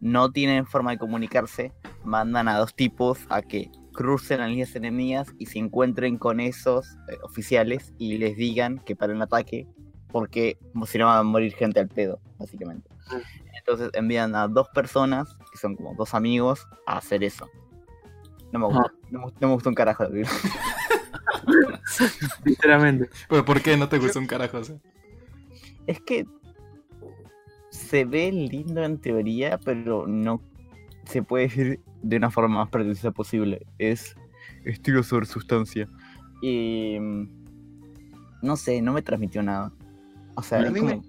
no 0.00 0.30
tienen 0.30 0.66
forma 0.66 0.92
de 0.92 0.98
comunicarse, 0.98 1.72
mandan 2.04 2.48
a 2.48 2.56
dos 2.56 2.74
tipos 2.74 3.18
a 3.28 3.42
que 3.42 3.70
crucen 3.98 4.38
las 4.38 4.48
líneas 4.48 4.76
enemigas 4.76 5.34
y 5.38 5.46
se 5.46 5.58
encuentren 5.58 6.18
con 6.18 6.38
esos 6.38 6.86
eh, 7.08 7.18
oficiales 7.24 7.92
y 7.98 8.16
les 8.18 8.36
digan 8.36 8.78
que 8.78 8.94
paren 8.94 9.16
el 9.16 9.22
ataque 9.22 9.66
porque 10.12 10.56
si 10.86 10.98
no 10.98 11.06
va 11.06 11.18
a 11.18 11.22
morir 11.24 11.52
gente 11.52 11.80
al 11.80 11.88
pedo, 11.88 12.20
básicamente. 12.38 12.88
Ah. 13.08 13.18
Entonces 13.58 13.90
envían 13.94 14.36
a 14.36 14.46
dos 14.46 14.68
personas, 14.68 15.36
que 15.50 15.58
son 15.58 15.74
como 15.74 15.96
dos 15.96 16.14
amigos, 16.14 16.64
a 16.86 16.98
hacer 16.98 17.24
eso. 17.24 17.48
No 18.52 18.60
me 18.60 18.66
gusta, 18.66 18.92
no, 19.10 19.18
me- 19.26 19.32
no 19.40 19.48
me 19.48 19.54
gusta 19.54 19.68
un 19.68 19.74
carajo 19.74 20.04
la 20.04 20.10
película. 20.10 20.38
Sinceramente. 22.44 23.10
Pero 23.28 23.44
¿por 23.44 23.60
qué 23.60 23.76
no 23.76 23.88
te 23.88 23.98
gustó 23.98 24.20
un 24.20 24.26
carajo? 24.28 24.62
Sea, 24.62 24.76
Es 25.88 26.00
que 26.02 26.24
se 27.70 28.04
ve 28.04 28.30
lindo 28.30 28.84
en 28.84 28.98
teoría, 28.98 29.58
pero 29.58 30.06
no 30.06 30.40
se 31.08 31.22
puede 31.22 31.44
decir 31.44 31.80
de 32.02 32.16
una 32.16 32.30
forma 32.30 32.56
más 32.58 32.68
precisa 32.68 33.10
posible. 33.10 33.66
Es 33.78 34.14
estilo 34.64 35.02
sobre 35.02 35.26
sustancia. 35.26 35.88
Y 36.42 36.98
mm, 37.00 37.28
no 38.42 38.56
sé, 38.56 38.80
no 38.82 38.92
me 38.92 39.02
transmitió 39.02 39.42
nada. 39.42 39.72
O 40.36 40.42
sea, 40.42 40.60
A 40.60 40.70
mí 40.70 40.78
como... 40.80 40.96
me- 40.96 41.02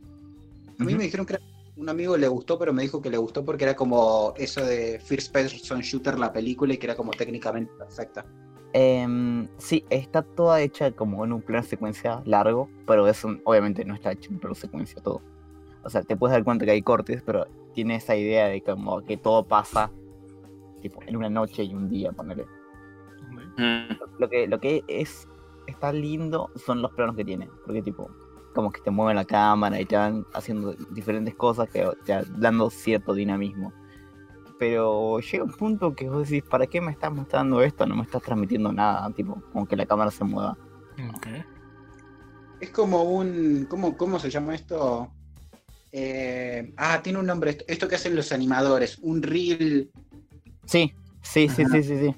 A 0.80 0.84
mí 0.86 0.96
me 0.96 1.04
dijeron 1.04 1.26
que 1.26 1.34
era- 1.34 1.44
un 1.76 1.88
amigo 1.88 2.18
le 2.18 2.28
gustó, 2.28 2.60
pero 2.60 2.74
me 2.74 2.82
dijo 2.82 3.02
que 3.02 3.10
le 3.10 3.18
gustó 3.18 3.46
porque 3.46 3.64
era 3.64 3.76
como 3.76 4.34
eso 4.38 4.66
de 4.66 5.00
First 5.00 5.32
Person 5.32 5.80
Shooter, 5.82 6.20
la 6.20 6.34
película, 6.34 6.74
y 6.74 6.78
que 6.78 6.88
era 6.88 6.96
como 6.96 7.12
técnicamente 7.12 7.72
perfecta. 7.78 8.26
Em, 8.74 9.48
sí, 9.58 9.86
está 9.90 10.22
toda 10.22 10.60
hecha 10.62 10.92
como 10.92 11.24
en 11.26 11.32
un 11.34 11.42
plano 11.42 11.64
secuencia 11.64 12.22
largo, 12.26 12.70
pero 12.86 13.08
eso 13.08 13.30
obviamente 13.46 13.86
no 13.86 13.96
está 13.96 14.12
hecho 14.12 14.30
en 14.32 14.40
plano 14.40 14.56
secuencia 14.56 15.02
todo. 15.02 15.22
O 15.90 15.92
sea, 15.92 16.04
te 16.04 16.16
puedes 16.16 16.36
dar 16.36 16.44
cuenta 16.44 16.66
que 16.66 16.72
hay 16.72 16.84
cortes, 16.84 17.24
pero 17.26 17.48
tiene 17.74 17.96
esa 17.96 18.16
idea 18.16 18.46
de 18.46 18.62
como 18.62 19.02
que 19.02 19.18
todo 19.18 19.44
pasa 19.44 19.92
tipo 20.84 21.02
en 21.08 21.18
una 21.18 21.32
noche 21.32 21.64
y 21.64 21.74
un 21.74 21.90
día, 21.90 22.12
ponerle. 22.12 22.46
Lo 24.20 24.30
que, 24.30 24.48
lo 24.48 24.60
que 24.60 24.84
es 24.88 25.28
está 25.66 25.92
lindo 25.92 26.52
son 26.56 26.84
los 26.84 26.92
planos 26.92 27.16
que 27.16 27.26
tiene, 27.26 27.50
porque 27.66 27.82
tipo, 27.82 28.12
como 28.54 28.72
que 28.72 28.82
te 28.82 28.92
mueven 28.92 29.16
la 29.16 29.26
cámara 29.26 29.82
y 29.82 29.86
te 29.86 29.98
van 29.98 30.28
haciendo 30.36 30.74
diferentes 30.92 31.34
cosas 31.34 31.68
que 31.70 31.88
te 32.06 32.14
van 32.14 32.40
dando 32.40 32.70
cierto 32.70 33.16
dinamismo. 33.16 33.74
Pero 34.60 35.20
llega 35.22 35.44
un 35.44 35.54
punto 35.54 35.96
que 35.96 36.08
vos 36.08 36.30
decís, 36.30 36.48
¿para 36.48 36.68
qué 36.68 36.82
me 36.82 36.92
estás 36.92 37.12
mostrando 37.12 37.64
esto? 37.64 37.88
No 37.88 37.96
me 37.96 38.04
estás 38.04 38.22
transmitiendo 38.22 38.72
nada, 38.72 39.10
tipo, 39.12 39.42
como 39.52 39.66
que 39.66 39.76
la 39.76 39.88
cámara 39.88 40.12
se 40.12 40.24
mueva. 40.24 40.56
ok. 41.16 41.28
Es 42.60 42.70
como 42.70 43.02
un. 43.04 43.66
¿Cómo, 43.70 43.98
cómo 43.98 44.20
se 44.20 44.30
llama 44.30 44.54
esto? 44.54 45.10
Eh, 45.92 46.74
ah, 46.78 47.02
tiene 47.04 47.20
un 47.20 47.26
nombre. 47.26 47.58
Esto, 47.68 47.88
que 47.88 47.96
hacen 47.96 48.16
los 48.16 48.32
animadores. 48.32 49.00
Un 49.02 49.22
reel. 49.24 49.90
Sí, 50.66 50.94
sí, 51.22 51.50
sí, 51.50 51.64
sí, 51.72 51.84
sí, 51.84 51.98
sí. 52.00 52.16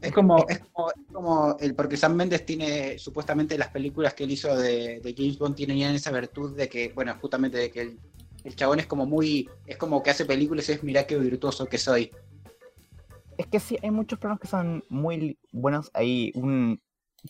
Es 0.00 0.12
como, 0.12 0.46
es 0.48 0.58
como, 0.58 0.90
es 0.90 1.12
como 1.12 1.56
el, 1.58 1.74
porque 1.74 1.96
Sam 1.96 2.14
Mendes 2.14 2.44
tiene, 2.44 2.98
supuestamente 2.98 3.56
las 3.56 3.68
películas 3.68 4.14
que 4.14 4.24
él 4.24 4.30
hizo 4.30 4.54
de, 4.56 5.00
de 5.00 5.14
James 5.16 5.38
Bond 5.38 5.56
tienen 5.56 5.78
esa 5.94 6.12
virtud 6.12 6.54
de 6.56 6.68
que, 6.68 6.90
bueno, 6.94 7.14
justamente 7.20 7.56
de 7.58 7.70
que 7.70 7.80
el, 7.80 7.98
el 8.44 8.54
chabón 8.54 8.78
es 8.78 8.86
como 8.86 9.06
muy, 9.06 9.48
es 9.66 9.76
como 9.76 10.02
que 10.02 10.10
hace 10.10 10.24
películas 10.26 10.68
y 10.68 10.72
es 10.72 10.82
mirá 10.82 11.06
qué 11.06 11.16
virtuoso 11.18 11.66
que 11.66 11.78
soy. 11.78 12.10
Es 13.38 13.46
que 13.46 13.58
sí, 13.58 13.78
hay 13.82 13.90
muchos 13.90 14.18
planos 14.18 14.38
que 14.38 14.46
son 14.46 14.84
muy 14.88 15.38
buenos. 15.50 15.90
Hay 15.94 16.30
un 16.34 16.80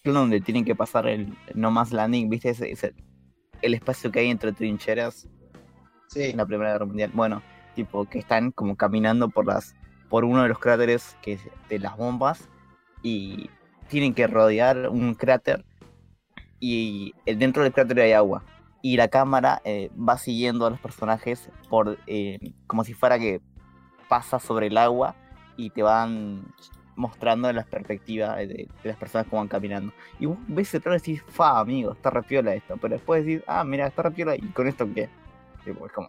plano 0.03 0.21
donde 0.21 0.41
tienen 0.41 0.65
que 0.65 0.75
pasar 0.75 1.07
el 1.07 1.35
No 1.55 1.71
Más 1.71 1.93
Landing, 1.93 2.29
¿viste? 2.29 2.51
Ese, 2.51 2.71
ese- 2.71 2.95
el 3.63 3.75
espacio 3.75 4.11
que 4.13 4.21
hay 4.21 4.29
entre 4.31 4.53
trincheras 4.53 5.27
Sí, 6.09 6.25
en 6.25 6.37
la 6.37 6.47
Primera 6.47 6.73
Guerra 6.73 6.87
Mundial. 6.87 7.11
Bueno, 7.15 7.43
tipo 7.75 8.05
que 8.07 8.19
están 8.19 8.53
como 8.53 8.77
caminando 8.77 9.29
por 9.29 9.47
las 9.47 9.75
por 10.09 10.25
uno 10.25 10.43
de 10.43 10.49
los 10.49 10.59
cráteres 10.59 11.17
que 11.21 11.39
de 11.69 11.79
las 11.79 11.97
bombas 11.97 12.49
y 13.03 13.51
tienen 13.89 14.15
que 14.15 14.27
rodear 14.27 14.89
un 14.89 15.15
cráter 15.15 15.65
y 16.61 17.13
dentro 17.25 17.63
del 17.65 17.73
cráter 17.73 18.01
hay 18.01 18.13
agua 18.13 18.45
y 18.83 18.97
la 18.97 19.09
cámara 19.09 19.61
eh, 19.65 19.91
va 19.97 20.17
siguiendo 20.17 20.65
a 20.65 20.71
los 20.71 20.81
personajes 20.81 21.51
por 21.69 21.99
eh, 22.07 22.39
como 22.67 22.85
si 22.85 22.95
fuera 22.95 23.19
que 23.19 23.41
pasa 24.09 24.39
sobre 24.39 24.69
el 24.69 24.77
agua 24.77 25.17
y 25.57 25.71
te 25.71 25.83
van 25.83 26.45
mostrando 26.95 27.53
las 27.53 27.67
perspectivas 27.67 28.37
de, 28.37 28.47
de 28.47 28.69
las 28.83 28.97
personas 28.97 29.27
como 29.27 29.43
van 29.43 29.49
caminando. 29.49 29.93
Y 30.19 30.27
vos 30.27 30.39
ves 30.49 30.75
el 30.75 30.83
y 30.87 30.91
decís, 30.91 31.23
fa, 31.29 31.61
amigo, 31.61 31.93
está 31.93 32.11
repiola 32.11 32.55
esto. 32.55 32.77
Pero 32.81 32.95
después 32.95 33.25
decís, 33.25 33.43
ah, 33.47 33.65
mira, 33.65 33.87
está 33.87 34.03
repiola 34.03 34.35
y 34.35 34.41
con 34.49 34.67
esto 34.67 34.89
qué. 34.95 35.09
Tipo, 35.67 35.85
es 35.87 35.93
como, 35.93 36.09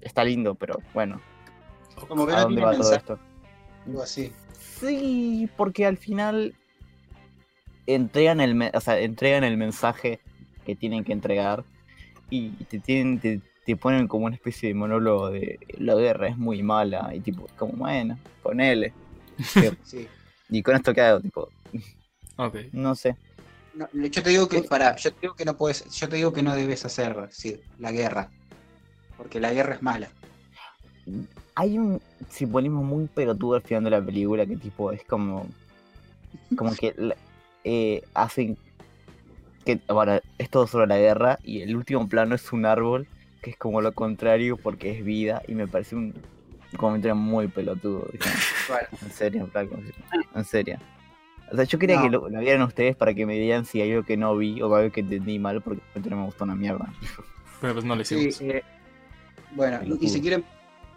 está 0.00 0.24
lindo, 0.24 0.54
pero 0.54 0.80
bueno, 0.94 1.20
como 2.08 2.26
que 2.26 2.32
¿a 2.32 2.40
dónde 2.40 2.62
va 2.62 2.72
todo 2.76 2.94
esto? 2.94 3.18
algo 3.86 4.02
así. 4.02 4.32
Sí, 4.58 5.48
porque 5.56 5.84
al 5.84 5.98
final 5.98 6.54
entregan 7.86 8.40
el, 8.40 8.70
o 8.72 8.80
sea, 8.80 8.98
entregan 8.98 9.44
el 9.44 9.58
mensaje 9.58 10.18
que 10.64 10.74
tienen 10.74 11.04
que 11.04 11.12
entregar 11.12 11.62
y 12.30 12.50
te 12.64 12.78
tienen 12.80 13.20
te, 13.20 13.42
te 13.66 13.76
ponen 13.76 14.08
como 14.08 14.24
una 14.24 14.34
especie 14.34 14.70
de 14.70 14.74
monólogo 14.74 15.30
de 15.30 15.58
la 15.78 15.94
guerra 15.94 16.28
es 16.28 16.38
muy 16.38 16.62
mala 16.62 17.14
y 17.14 17.20
tipo 17.20 17.46
como 17.58 17.74
bueno 17.74 18.18
ponele 18.42 18.94
Sí. 19.84 20.08
y 20.48 20.62
con 20.62 20.76
esto 20.76 20.94
qué 20.94 21.02
hago 21.02 21.20
tipo 21.20 21.50
Ok. 22.36 22.56
no 22.72 22.94
sé 22.94 23.14
No, 23.74 23.86
yo 23.92 24.22
te 24.22 24.30
digo 24.30 24.48
que, 24.48 24.62
para, 24.62 24.96
yo 24.96 25.12
te 25.12 25.20
digo 25.20 25.34
que 25.34 25.44
no 25.44 25.56
puedes, 25.56 25.84
yo 25.94 26.08
te 26.08 26.16
digo 26.16 26.32
que 26.32 26.42
no 26.42 26.54
debes 26.54 26.84
hacer, 26.84 27.28
sí, 27.30 27.60
la 27.78 27.92
guerra. 27.92 28.30
Porque 29.16 29.40
la 29.40 29.52
guerra 29.52 29.74
es 29.74 29.82
mala. 29.82 30.08
Hay 31.54 31.78
un 31.78 32.00
simbolismo 32.30 32.82
muy 32.82 33.06
pelotudo 33.06 33.54
al 33.56 33.62
final 33.62 33.84
de 33.84 33.90
la 33.90 34.02
película 34.04 34.46
que 34.46 34.56
tipo 34.56 34.92
es 34.92 35.04
como. 35.04 35.46
Como 36.56 36.74
que 36.74 36.94
eh, 37.64 38.02
hacen 38.14 38.56
que. 39.64 39.80
Bueno, 39.88 40.18
es 40.38 40.50
todo 40.50 40.66
sobre 40.66 40.86
la 40.86 40.98
guerra 40.98 41.38
y 41.44 41.60
el 41.62 41.76
último 41.76 42.08
plano 42.08 42.34
es 42.34 42.52
un 42.52 42.66
árbol 42.66 43.06
que 43.42 43.50
es 43.50 43.56
como 43.56 43.82
lo 43.82 43.92
contrario 43.92 44.56
porque 44.56 44.90
es 44.98 45.04
vida 45.04 45.42
y 45.46 45.54
me 45.54 45.68
parece 45.68 45.94
un 45.96 46.14
comentario 46.76 47.14
muy 47.14 47.46
pelotudo. 47.48 48.08
Igual. 48.66 48.88
En 49.02 49.10
serio, 49.12 49.46
flaco, 49.52 49.76
en 50.34 50.44
serio. 50.44 50.78
O 51.52 51.54
sea, 51.56 51.64
yo 51.64 51.78
quería 51.78 51.96
No. 51.96 52.02
que 52.04 52.10
lo, 52.10 52.28
lo 52.30 52.40
vieran 52.40 52.62
ustedes 52.62 52.96
para 52.96 53.12
que 53.14 53.26
me 53.26 53.34
digan 53.38 53.66
si 53.66 53.80
hay 53.82 53.92
algo 53.92 54.02
que 54.04 54.16
no 54.16 54.34
vi 54.36 54.60
o 54.62 54.74
algo 54.74 54.90
que 54.90 55.00
entendí 55.00 55.38
mal 55.38 55.60
porque 55.60 55.82
no 56.08 56.16
me 56.16 56.24
gustó 56.24 56.44
una 56.44 56.54
mierda. 56.56 56.92
Pero 57.60 57.74
pues 57.74 57.84
no 57.84 57.94
le 57.94 58.04
Sí, 58.04 58.14
hicimos. 58.28 58.54
eh, 58.54 58.64
bueno, 59.54 59.80
y, 60.00 60.08
si 60.08 60.20
quieren, 60.20 60.44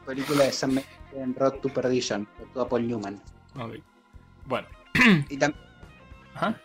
película 0.06 0.44
de 0.44 0.52
Sam 0.52 0.72
Mendes 0.72 0.86
en 1.14 1.36
Road 1.36 1.60
to 1.62 1.70
Perdition, 1.70 2.28
de 2.56 2.66
Paul 2.66 2.88
Newman. 2.88 3.22
Ok. 3.60 3.76
Bueno. 4.46 4.68
Y 5.30 5.38
también, 5.38 5.64
Ajá. 6.36 6.60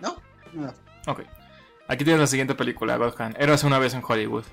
¿no? 0.00 0.16
No. 0.52 0.72
Ok. 1.06 1.22
Aquí 1.88 2.04
tienes 2.04 2.20
la 2.20 2.26
siguiente 2.26 2.54
película, 2.54 2.96
Godhand. 2.96 3.36
Eras 3.40 3.64
una 3.64 3.78
vez 3.78 3.94
en 3.94 4.02
Hollywood. 4.06 4.44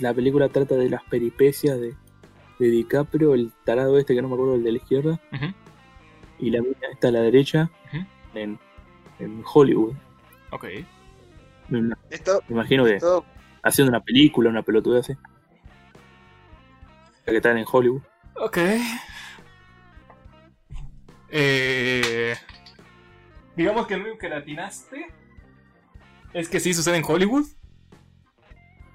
La 0.00 0.12
película 0.12 0.48
trata 0.48 0.74
de 0.74 0.90
las 0.90 1.04
peripecias 1.04 1.78
de, 1.80 1.94
de 2.58 2.66
DiCaprio, 2.68 3.34
el 3.34 3.52
tarado 3.64 3.96
este 3.98 4.14
que 4.14 4.22
no 4.22 4.28
me 4.28 4.34
acuerdo, 4.34 4.56
el 4.56 4.64
de 4.64 4.72
la 4.72 4.78
izquierda, 4.78 5.20
Ujú. 5.32 5.46
y 6.40 6.50
la 6.50 6.60
mina 6.62 6.76
esta 6.92 7.08
a 7.08 7.10
la 7.12 7.20
derecha, 7.20 7.70
Ujú. 7.92 8.04
en, 8.34 8.58
en 9.20 9.42
Hollywood. 9.52 9.94
Ok. 10.50 10.64
Me, 11.68 11.80
me 11.80 11.94
Esto, 12.10 12.42
imagino 12.48 12.84
que 12.84 12.96
esto 12.96 13.24
haciendo 13.64 13.90
una 13.90 14.02
película, 14.04 14.50
una 14.50 14.62
pelotuda 14.62 15.00
así. 15.00 15.14
Ya 17.26 17.32
que 17.32 17.36
están 17.36 17.58
en 17.58 17.64
Hollywood. 17.70 18.02
Ok. 18.36 18.58
Eh, 21.30 22.36
digamos 23.56 23.86
que 23.86 23.96
lo 23.96 24.04
único 24.04 24.18
que 24.18 24.28
le 24.28 24.36
atinaste 24.36 25.06
es 26.32 26.48
que 26.48 26.60
sí 26.60 26.74
sucede 26.74 26.96
en 26.98 27.04
Hollywood. 27.06 27.46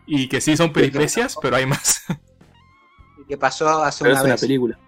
Y 0.06 0.28
que 0.28 0.41
sí 0.41 0.58
son 0.58 0.74
peripecias, 0.74 1.38
pero 1.41 1.56
hay 1.56 1.66
más. 1.68 2.04
que 3.28 3.38
pasó 3.38 3.84
hace 3.84 4.04
Pero 4.04 4.14
una 4.14 4.20
es 4.22 4.26
una 4.26 4.34
vez. 4.34 4.41
película. 4.41 4.80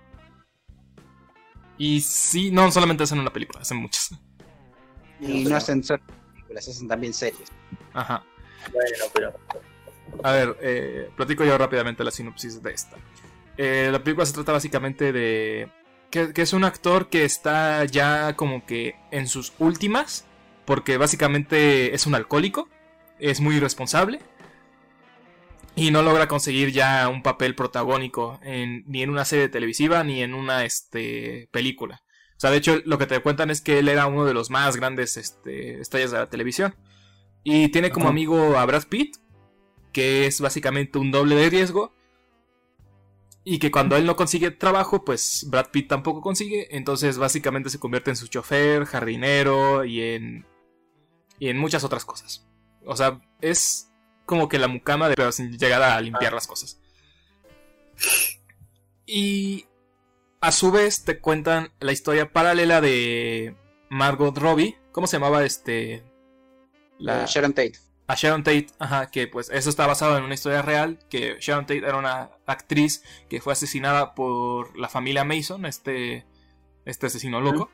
Y 1.78 2.02
sí, 2.02 2.52
no 2.52 2.72
solamente 2.72 3.03
hacen 3.03 3.20
una 3.20 3.32
película, 3.32 3.62
hacen 3.62 3.78
muchas. 3.78 4.16
Y 5.20 5.44
no 5.44 5.56
hacen 5.56 5.84
solo 5.84 6.02
películas, 6.32 6.68
hacen 6.68 6.88
también 6.88 7.14
series. 7.14 7.52
Ajá. 7.94 8.24
Bueno, 8.72 9.06
pero. 9.14 9.34
A 10.24 10.32
ver, 10.32 10.58
eh, 10.62 11.10
platico 11.16 11.44
yo 11.46 11.58
rápidamente 11.58 12.04
la 12.04 12.12
sinopsis 12.12 12.62
de 12.62 12.72
esta. 12.72 12.98
Eh, 13.58 13.90
la 13.92 14.04
película 14.04 14.26
se 14.26 14.34
trata 14.34 14.52
básicamente 14.52 15.12
de 15.12 15.70
que, 16.10 16.34
que 16.34 16.42
es 16.42 16.54
un 16.54 16.64
actor 16.64 17.10
que 17.10 17.24
está 17.26 17.84
ya 17.86 18.36
como 18.36 18.66
que 18.66 18.96
en 19.12 19.28
sus 19.28 19.54
últimas, 19.60 20.26
porque 20.66 20.98
básicamente 20.98 21.94
es 21.96 22.06
un 22.06 22.16
alcohólico, 22.16 22.70
es 23.20 23.40
muy 23.42 23.56
irresponsable 23.56 24.20
y 25.76 25.92
no 25.92 26.02
logra 26.02 26.28
conseguir 26.28 26.72
ya 26.72 27.08
un 27.08 27.24
papel 27.24 27.56
protagónico 27.56 28.40
en- 28.44 28.84
ni 28.88 29.04
en 29.04 29.10
una 29.10 29.26
serie 29.26 29.48
televisiva 29.50 30.04
ni 30.04 30.22
en 30.22 30.34
una 30.34 30.66
este, 30.66 31.48
película. 31.52 32.02
O 32.36 32.40
sea, 32.42 32.50
de 32.52 32.58
hecho, 32.58 32.80
lo 32.86 32.98
que 32.98 33.06
te 33.06 33.20
cuentan 33.22 33.50
es 33.52 33.62
que 33.62 33.80
él 33.80 33.88
era 33.88 34.08
uno 34.08 34.26
de 34.26 34.34
los 34.34 34.50
más 34.50 34.76
grandes 34.76 35.16
este, 35.18 35.80
estrellas 35.80 36.12
de 36.12 36.18
la 36.18 36.30
televisión. 36.30 36.76
Y 37.44 37.70
tiene 37.70 37.92
como 37.92 38.06
Ajá. 38.06 38.12
amigo 38.12 38.58
a 38.58 38.66
Brad 38.66 38.84
Pitt, 38.88 39.16
que 39.92 40.26
es 40.26 40.42
básicamente 40.42 40.98
un 41.00 41.12
doble 41.12 41.36
de 41.36 41.50
riesgo. 41.50 41.94
Y 43.44 43.58
que 43.58 43.72
cuando 43.72 43.98
él 43.98 44.06
no 44.06 44.16
consigue 44.16 44.52
trabajo, 44.52 45.04
pues 45.04 45.48
Brad 45.50 45.72
Pitt 45.72 45.88
tampoco 45.88 46.22
consigue. 46.22 46.76
Entonces 46.76 47.18
básicamente 47.18 47.70
se 47.70 47.80
convierte 47.80 48.12
en 48.12 48.16
su 48.16 48.28
chofer, 48.28 48.86
jardinero 48.86 49.84
y 49.86 50.02
en. 50.02 50.46
y 51.40 51.50
en 51.50 51.58
muchas 51.58 51.84
otras 51.84 52.06
cosas. 52.06 52.46
O 52.86 52.96
sea, 52.96 53.22
es 53.42 53.92
como 54.26 54.48
que 54.48 54.60
la 54.60 54.68
mucama 54.68 55.10
de 55.10 55.16
pero 55.16 55.32
sin 55.32 55.58
llegar 55.58 55.82
a 55.82 56.00
limpiar 56.00 56.34
las 56.34 56.48
cosas. 56.48 56.80
Y 59.06 59.66
a 60.40 60.52
su 60.52 60.72
vez 60.72 61.04
te 61.04 61.20
cuentan 61.20 61.72
la 61.80 61.92
historia 61.92 62.32
paralela 62.32 62.80
de 62.80 63.56
Margot 63.90 64.38
Robbie. 64.38 64.78
¿Cómo 64.92 65.08
se 65.08 65.18
llamaba 65.18 65.44
este? 65.44 66.04
La 66.98 67.26
Sharon 67.26 67.54
Tate. 67.54 67.91
A 68.12 68.16
Sharon 68.16 68.44
Tate, 68.44 68.68
ajá, 68.80 69.10
que 69.10 69.28
pues 69.28 69.50
eso 69.50 69.70
está 69.70 69.88
basado 69.88 70.18
en 70.18 70.24
una 70.24 70.34
historia 70.34 70.62
real, 70.62 71.00
que 71.10 71.38
Sharon 71.40 71.66
Tate 71.66 71.80
era 71.80 71.98
una 71.98 72.32
actriz 72.46 73.04
que 73.30 73.42
fue 73.42 73.54
asesinada 73.54 74.14
por 74.16 74.78
la 74.78 74.90
familia 74.90 75.24
Mason, 75.24 75.66
este, 75.66 76.26
este 76.86 77.08
asesino 77.08 77.40
loco. 77.42 77.70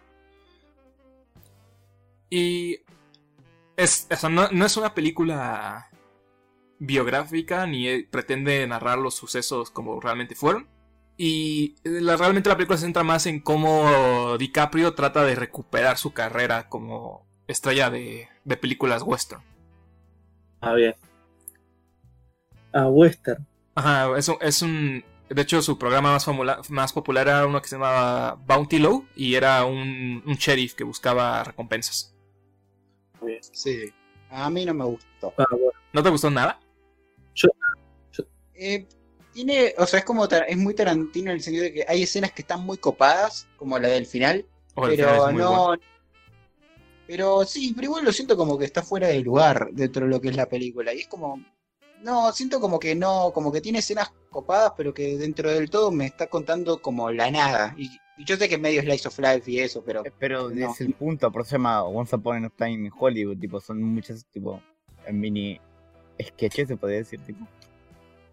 Y 2.29 2.79
es, 3.77 4.07
o 4.11 4.15
sea, 4.15 4.29
no, 4.29 4.49
no 4.51 4.65
es 4.65 4.77
una 4.77 4.93
película 4.93 5.89
biográfica 6.79 7.65
ni 7.65 7.87
eh, 7.87 8.07
pretende 8.09 8.65
narrar 8.67 8.97
los 8.99 9.15
sucesos 9.15 9.71
como 9.71 9.99
realmente 9.99 10.35
fueron. 10.35 10.67
Y 11.15 11.75
eh, 11.83 12.01
la- 12.01 12.17
realmente 12.17 12.49
la 12.49 12.57
película 12.57 12.77
se 12.77 12.85
centra 12.85 13.03
más 13.03 13.25
en 13.25 13.39
cómo 13.39 14.37
DiCaprio 14.37 14.93
trata 14.93 15.23
de 15.23 15.35
recuperar 15.35 15.97
su 15.97 16.13
carrera 16.13 16.69
como 16.69 17.25
estrella 17.47 17.89
de, 17.89 18.27
de 18.43 18.57
películas 18.57 19.03
western. 19.03 19.41
Ah, 20.61 20.73
bien. 20.73 20.95
Ah, 22.73 22.87
Western. 22.87 23.45
Ajá, 23.75 24.17
es 24.17 24.27
un, 24.27 24.37
es 24.41 24.61
un- 24.61 25.03
De 25.29 25.41
hecho, 25.41 25.61
su 25.61 25.77
programa 25.77 26.13
más, 26.13 26.25
famula- 26.25 26.61
más 26.69 26.93
popular 26.93 27.27
era 27.27 27.45
uno 27.45 27.61
que 27.61 27.67
se 27.67 27.75
llamaba 27.75 28.35
Bounty 28.35 28.79
Low 28.79 29.05
y 29.15 29.35
era 29.35 29.65
un, 29.65 30.23
un 30.25 30.35
sheriff 30.35 30.73
que 30.73 30.83
buscaba 30.85 31.43
recompensas. 31.43 32.15
Bien. 33.21 33.39
Sí. 33.41 33.93
A 34.29 34.49
mí 34.49 34.63
no 34.65 34.73
me 34.73 34.85
gustó. 34.85 35.33
Ah, 35.37 35.45
bueno. 35.51 35.71
¿No 35.93 36.01
te 36.03 36.09
gustó 36.09 36.29
nada? 36.29 36.59
Eh, 38.59 38.87
tiene, 39.33 39.73
o 39.77 39.85
sea, 39.85 39.99
es 39.99 40.05
como 40.05 40.25
es 40.25 40.57
muy 40.57 40.73
Tarantino 40.73 41.29
en 41.29 41.37
el 41.37 41.43
sentido 41.43 41.65
de 41.65 41.73
que 41.73 41.85
hay 41.87 42.03
escenas 42.03 42.31
que 42.31 42.41
están 42.41 42.65
muy 42.65 42.77
copadas, 42.77 43.47
como 43.57 43.77
la 43.77 43.87
del 43.89 44.05
final, 44.07 44.45
O 44.73 44.87
el 44.87 44.95
final 44.95 45.09
pero 45.17 45.31
no. 45.31 45.65
bueno. 45.67 45.83
Pero 47.07 47.45
sí, 47.45 47.71
pero 47.73 47.85
igual 47.85 48.05
lo 48.05 48.11
siento 48.11 48.35
como 48.35 48.57
que 48.57 48.65
está 48.65 48.83
fuera 48.83 49.07
de 49.07 49.19
lugar 49.21 49.69
dentro 49.71 50.03
de 50.05 50.11
lo 50.11 50.19
que 50.21 50.27
es 50.29 50.35
la 50.35 50.47
película. 50.47 50.93
Y 50.93 50.99
es 50.99 51.07
como. 51.07 51.41
No, 52.03 52.31
siento 52.31 52.59
como 52.59 52.79
que 52.79 52.93
no, 52.93 53.31
como 53.33 53.51
que 53.51 53.61
tiene 53.61 53.79
escenas 53.79 54.11
copadas, 54.29 54.73
pero 54.77 54.93
que 54.93 55.17
dentro 55.17 55.49
del 55.49 55.69
todo 55.69 55.89
me 55.91 56.05
está 56.05 56.27
contando 56.27 56.79
como 56.81 57.09
la 57.11 57.31
nada. 57.31 57.73
Y, 57.77 57.89
y 58.17 58.25
yo 58.25 58.37
sé 58.37 58.47
que 58.47 58.57
medio 58.59 58.81
slice 58.83 59.07
of 59.07 59.17
life 59.19 59.49
y 59.49 59.59
eso, 59.59 59.83
pero. 59.83 60.03
Pero 60.19 60.49
No. 60.51 60.71
es 60.71 60.81
el 60.81 60.93
punto, 60.93 61.31
por 61.31 61.41
eso 61.41 61.49
se 61.51 61.55
llama 61.55 61.83
Once 61.83 62.15
Upon 62.15 62.45
a 62.45 62.49
Time 62.49 62.73
in 62.87 62.91
Hollywood, 62.95 63.37
tipo, 63.39 63.59
son 63.59 63.81
muchas, 63.81 64.25
tipo, 64.25 64.61
mini 65.11 65.59
sketches, 66.21 66.67
se 66.67 66.77
podría 66.77 66.99
decir, 66.99 67.19
tipo. 67.21 67.47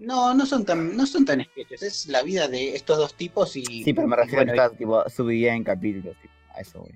No, 0.00 0.34
no 0.34 0.44
son 0.44 0.64
tan, 0.64 0.94
no 0.96 1.06
son 1.06 1.24
tan 1.24 1.42
sketches. 1.44 1.82
Es 1.82 2.06
la 2.08 2.22
vida 2.22 2.48
de 2.48 2.74
estos 2.74 2.98
dos 2.98 3.14
tipos 3.14 3.56
y. 3.56 3.64
Sí, 3.64 3.94
pero 3.94 4.08
me 4.08 4.16
refiero 4.16 4.44
bueno, 4.44 4.52
a 4.52 4.54
que 4.54 4.62
está, 4.64 4.76
tipo, 4.76 5.08
subida 5.08 5.54
en 5.54 5.64
capítulos, 5.64 6.16
tipo, 6.20 6.34
a 6.54 6.60
eso, 6.60 6.80
güey. 6.80 6.92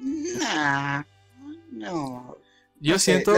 Nah, 0.00 1.02
no. 1.70 2.36
Yo 2.80 2.92
No 2.94 2.98
sé, 2.98 3.12
siento. 3.22 3.34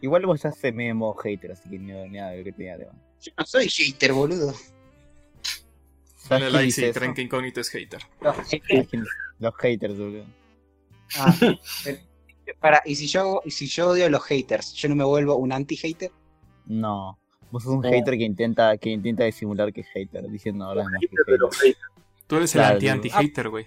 Igual 0.00 0.26
vos 0.26 0.42
ya 0.42 0.52
se 0.52 0.72
me 0.72 0.92
modo 0.92 1.14
hater, 1.14 1.52
así 1.52 1.68
que 1.70 1.78
ni 1.78 1.92
nada 2.10 2.30
de 2.30 2.44
que 2.44 2.52
tenía 2.52 2.76
tema. 2.76 2.92
Yo 3.20 3.32
no 3.38 3.44
soy 3.46 3.68
hater, 3.68 4.12
boludo. 4.12 4.52
Dale 6.28 6.44
¿Quién 6.44 6.52
like 6.52 6.70
si 6.72 6.92
creen 6.92 7.14
que 7.14 7.22
Incógnito 7.22 7.60
es 7.60 7.68
hater. 7.70 8.00
Los 9.38 9.54
haters, 9.56 9.98
boludo. 9.98 10.24
Ah, 11.16 11.34
pero- 11.84 11.98
para, 12.60 12.82
y 12.84 12.94
si 12.96 13.06
yo 13.06 13.20
hago- 13.20 13.42
y 13.44 13.50
si 13.50 13.66
yo 13.66 13.90
odio 13.90 14.06
a 14.06 14.08
los 14.08 14.22
haters, 14.24 14.72
yo 14.74 14.88
no 14.88 14.96
me 14.96 15.04
vuelvo 15.04 15.36
un 15.36 15.52
anti-hater. 15.52 16.10
No. 16.66 17.18
Vos 17.50 17.62
sos 17.64 17.72
un 17.74 17.80
No. 17.82 17.88
hater 17.90 18.16
que 18.16 18.24
intenta, 18.24 18.76
que 18.78 18.90
intenta 18.90 19.24
disimular 19.24 19.72
que 19.72 19.82
es 19.82 19.88
hater, 19.88 20.28
diciendo 20.28 20.64
ahora 20.64 20.84
más 20.84 21.00
que 21.00 21.08
hater. 21.08 21.76
Tú 22.26 22.36
eres 22.36 22.54
el 22.54 22.60
anti-anti-hater, 22.62 23.48
güey. 23.48 23.66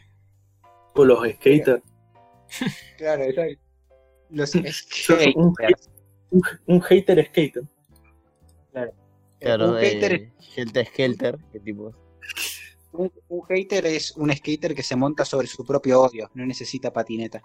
O 0.96 1.06
los 1.06 1.20
skaters. 1.30 1.84
Claro, 2.98 3.24
exacto. 3.24 3.62
Los 4.30 4.52
soy 4.52 5.34
un. 5.36 5.54
Un, 6.32 6.42
un 6.66 6.82
hater 6.82 7.26
skater. 7.28 7.64
Claro, 9.40 9.72
un, 9.72 9.78
hater, 9.78 10.14
eh, 10.14 10.34
Helter 10.56 10.86
Skelter, 10.88 11.38
que 11.52 11.60
tipo. 11.60 11.94
un, 12.94 13.12
un 13.28 13.42
hater 13.48 13.86
es 13.86 14.16
un 14.18 14.34
skater 14.34 14.74
que 14.74 14.84
se 14.84 14.96
monta 14.96 15.26
sobre 15.26 15.48
su 15.48 15.66
propio 15.66 16.02
odio, 16.02 16.30
no 16.34 16.46
necesita 16.46 16.92
patineta. 16.92 17.42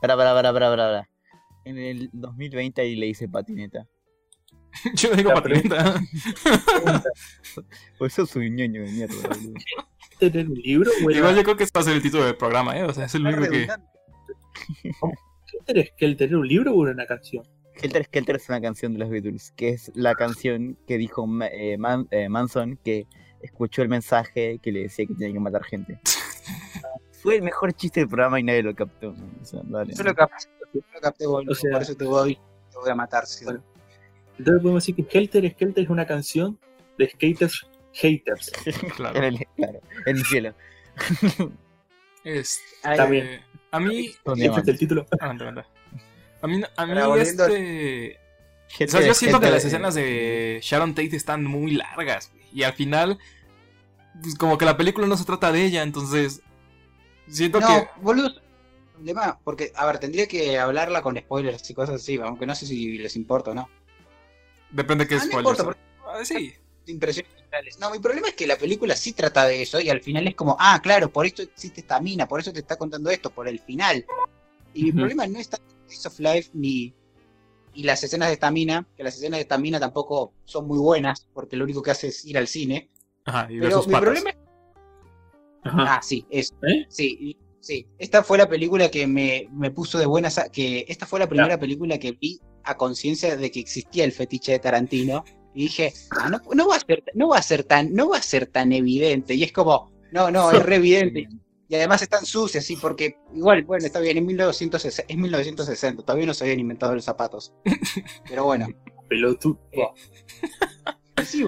Para, 0.00 0.16
para, 0.16 0.16
para, 0.16 0.52
para, 0.52 0.52
para, 0.52 0.76
para. 0.76 1.10
En 1.64 1.78
el 1.78 2.10
2020 2.12 2.80
ahí 2.80 2.96
le 2.96 3.06
hice 3.06 3.28
patineta. 3.28 3.86
Yo 4.94 5.10
no 5.10 5.16
digo 5.16 5.30
patineta. 5.34 6.00
Pues 7.98 8.12
sos 8.12 8.36
un 8.36 8.54
ñoño 8.54 8.82
de 8.82 8.92
mierda, 8.92 9.14
boludo. 9.28 9.54
¿Tener 10.18 10.48
un 10.48 10.54
libro? 10.54 10.90
Bueno, 11.02 11.18
Igual 11.18 11.36
yo 11.36 11.42
creo 11.44 11.56
que 11.56 11.64
este 11.64 11.78
va 11.78 11.82
a 11.82 11.84
ser 11.84 11.94
el 11.96 12.02
título 12.02 12.24
del 12.24 12.36
programa, 12.36 12.76
¿eh? 12.78 12.82
O 12.84 12.92
sea, 12.92 13.04
es 13.06 13.14
el 13.14 13.26
único 13.26 13.42
que. 13.50 13.68
¿Helter 15.68 15.86
Skelter 15.94 16.28
era 16.28 16.38
un 16.38 16.48
libro 16.48 16.72
o 16.72 16.76
una 16.80 17.06
canción? 17.06 17.44
Helter 17.80 18.04
Skelter 18.04 18.36
es 18.36 18.48
una 18.48 18.60
canción 18.60 18.92
de 18.94 18.98
los 19.00 19.10
Beatles, 19.10 19.52
que 19.56 19.70
es 19.70 19.92
la 19.94 20.14
canción 20.14 20.78
que 20.86 20.96
dijo 20.98 21.26
eh, 21.52 21.76
Man- 21.78 22.08
eh, 22.10 22.28
Manson 22.28 22.78
que 22.82 23.06
escuchó 23.42 23.82
el 23.82 23.88
mensaje 23.88 24.58
que 24.62 24.72
le 24.72 24.80
decía 24.84 25.06
que 25.06 25.14
tenía 25.14 25.34
que 25.34 25.40
matar 25.40 25.62
gente. 25.64 26.00
Fue 27.22 27.36
el 27.36 27.42
mejor 27.42 27.72
chiste 27.74 28.00
del 28.00 28.08
programa 28.08 28.40
y 28.40 28.42
nadie 28.44 28.62
lo 28.62 28.74
captó. 28.74 29.10
O 29.10 29.44
sea, 29.44 29.60
dale. 29.64 29.92
Yo 29.94 30.04
lo 30.04 30.14
capté, 30.14 30.46
yo 30.72 30.80
lo 30.94 31.00
capté, 31.00 31.26
boludo, 31.26 31.52
O 31.52 31.54
sea- 31.54 31.72
por 31.72 31.82
eso 31.82 31.94
te 31.94 32.04
voy, 32.04 32.34
te 32.34 32.78
voy 32.78 32.90
a 32.90 32.94
matar. 32.94 33.26
sí. 33.26 33.44
Bueno. 33.44 33.62
Entonces 34.38 34.62
podemos 34.62 34.86
decir 34.86 34.94
que 35.06 35.18
Helter 35.18 35.50
Skelter 35.52 35.84
es 35.84 35.90
una 35.90 36.06
canción 36.06 36.58
de 36.98 37.08
skaters 37.10 37.68
haters. 37.96 38.52
Claro. 38.96 39.16
En 39.18 39.24
el, 39.24 39.46
claro, 39.56 39.80
en 40.06 40.16
el 40.16 40.24
cielo. 40.24 40.54
Este, 42.24 42.62
También. 42.82 43.40
a 43.70 43.80
mí. 43.80 44.06
¿Ese 44.36 44.60
es 44.60 44.68
el 44.68 44.78
título? 44.78 45.06
A 45.20 45.32
mí, 46.46 46.62
a 46.76 46.86
mí 46.86 47.20
este. 47.20 48.18
O 48.84 48.88
sea, 48.88 49.00
yo 49.00 49.14
siento 49.14 49.40
que 49.40 49.50
las 49.50 49.64
escenas 49.64 49.94
de 49.94 50.58
Sharon 50.62 50.94
Tate 50.94 51.16
están 51.16 51.44
muy 51.44 51.72
largas. 51.72 52.30
güey, 52.32 52.44
Y 52.52 52.62
al 52.64 52.72
final, 52.72 53.18
pues 54.20 54.34
como 54.34 54.58
que 54.58 54.64
la 54.64 54.76
película 54.76 55.06
no 55.06 55.16
se 55.16 55.24
trata 55.24 55.52
de 55.52 55.64
ella, 55.64 55.82
entonces. 55.82 56.42
Siento 57.28 57.60
No, 57.60 57.66
que. 57.66 57.88
boludo, 58.00 58.30
problema, 58.94 59.38
porque, 59.44 59.72
a 59.76 59.86
ver, 59.86 59.98
tendría 59.98 60.26
que 60.26 60.58
hablarla 60.58 61.02
con 61.02 61.16
spoilers 61.16 61.68
y 61.70 61.74
cosas 61.74 61.96
así, 61.96 62.16
aunque 62.18 62.46
no 62.46 62.54
sé 62.54 62.66
si 62.66 62.98
les 62.98 63.16
importa 63.16 63.50
o 63.52 63.54
no. 63.54 63.68
Depende 64.70 65.04
de 65.04 65.08
qué 65.08 65.14
Ah, 65.16 65.18
no 65.18 65.24
spoilers. 65.26 65.58
importa, 65.58 65.64
porque 65.64 65.80
Ah, 66.06 66.24
sí. 66.24 66.54
Impresiones 66.92 67.32
generales. 67.34 67.78
No, 67.78 67.90
mi 67.90 67.98
problema 67.98 68.28
es 68.28 68.34
que 68.34 68.46
la 68.46 68.56
película 68.56 68.94
sí 68.96 69.12
trata 69.12 69.46
de 69.46 69.62
eso 69.62 69.80
y 69.80 69.88
al 69.90 70.00
final 70.00 70.26
es 70.28 70.34
como, 70.34 70.56
ah, 70.58 70.80
claro, 70.82 71.10
por 71.12 71.26
esto 71.26 71.42
existe 71.42 71.80
esta 71.80 72.00
mina, 72.00 72.26
por 72.28 72.40
eso 72.40 72.52
te 72.52 72.60
está 72.60 72.76
contando 72.76 73.10
esto, 73.10 73.30
por 73.30 73.48
el 73.48 73.58
final. 73.60 74.04
Y 74.74 74.84
mi 74.84 74.92
problema 74.92 75.26
no 75.26 75.38
es 75.38 75.48
tanto 75.48 75.66
Days 75.88 76.06
of 76.06 76.18
Life 76.18 76.50
ni 76.54 76.92
y 77.74 77.82
las 77.82 78.02
escenas 78.02 78.28
de 78.28 78.34
esta 78.34 78.50
mina, 78.50 78.86
que 78.96 79.02
las 79.04 79.16
escenas 79.16 79.36
de 79.38 79.42
esta 79.42 79.58
mina 79.58 79.78
tampoco 79.78 80.32
son 80.44 80.66
muy 80.66 80.78
buenas, 80.78 81.26
porque 81.34 81.56
lo 81.56 81.64
único 81.64 81.82
que 81.82 81.90
hace 81.90 82.08
es 82.08 82.24
ir 82.24 82.38
al 82.38 82.46
cine. 82.48 82.88
Ajá, 83.26 83.48
y 83.52 83.60
Pero 83.60 83.80
mi 83.80 83.86
patas. 83.92 84.00
problema 84.00 84.30
es 84.30 84.36
Ajá. 85.62 85.96
Ah, 85.96 86.00
sí, 86.02 86.24
eso. 86.30 86.54
¿Eh? 86.62 86.86
Sí, 86.88 87.36
sí. 87.60 87.86
Esta 87.98 88.22
fue 88.22 88.38
la 88.38 88.48
película 88.48 88.90
que 88.90 89.06
me, 89.06 89.48
me 89.52 89.70
puso 89.70 89.98
de 89.98 90.06
buenas. 90.06 90.38
a- 90.38 90.48
que 90.48 90.84
Esta 90.88 91.06
fue 91.06 91.18
la 91.18 91.28
primera 91.28 91.58
película 91.58 91.98
que 91.98 92.12
vi 92.12 92.40
a 92.64 92.76
conciencia 92.76 93.36
de 93.36 93.50
que 93.50 93.60
existía 93.60 94.04
el 94.04 94.12
fetiche 94.12 94.52
de 94.52 94.58
Tarantino. 94.60 95.24
Y 95.56 95.62
dije, 95.64 95.92
ah, 96.10 96.28
no, 96.28 96.40
no 96.54 96.68
va 96.68 96.76
a 96.76 96.80
ser, 96.80 97.02
no 97.14 97.28
va 97.30 97.38
a 97.38 97.42
ser 97.42 97.64
tan, 97.64 97.92
no 97.94 98.10
va 98.10 98.18
a 98.18 98.22
ser 98.22 98.46
tan 98.46 98.72
evidente. 98.72 99.34
Y 99.34 99.42
es 99.42 99.52
como, 99.52 99.90
no, 100.12 100.30
no, 100.30 100.52
es 100.52 100.62
re 100.62 100.76
evidente. 100.76 101.26
Y 101.68 101.74
además 101.74 102.02
están 102.02 102.24
sucias, 102.26 102.64
sí, 102.64 102.76
porque 102.76 103.16
igual, 103.34 103.64
bueno, 103.64 103.84
está 103.86 103.98
bien, 103.98 104.18
en 104.18 104.26
1960, 104.26 105.12
es 105.12 105.18
1960, 105.18 106.02
todavía 106.04 106.26
no 106.26 106.34
se 106.34 106.44
habían 106.44 106.60
inventado 106.60 106.94
los 106.94 107.04
zapatos. 107.04 107.52
Pero 108.28 108.44
bueno. 108.44 108.68
Pelotudo. 109.08 109.58
Sí, 111.24 111.46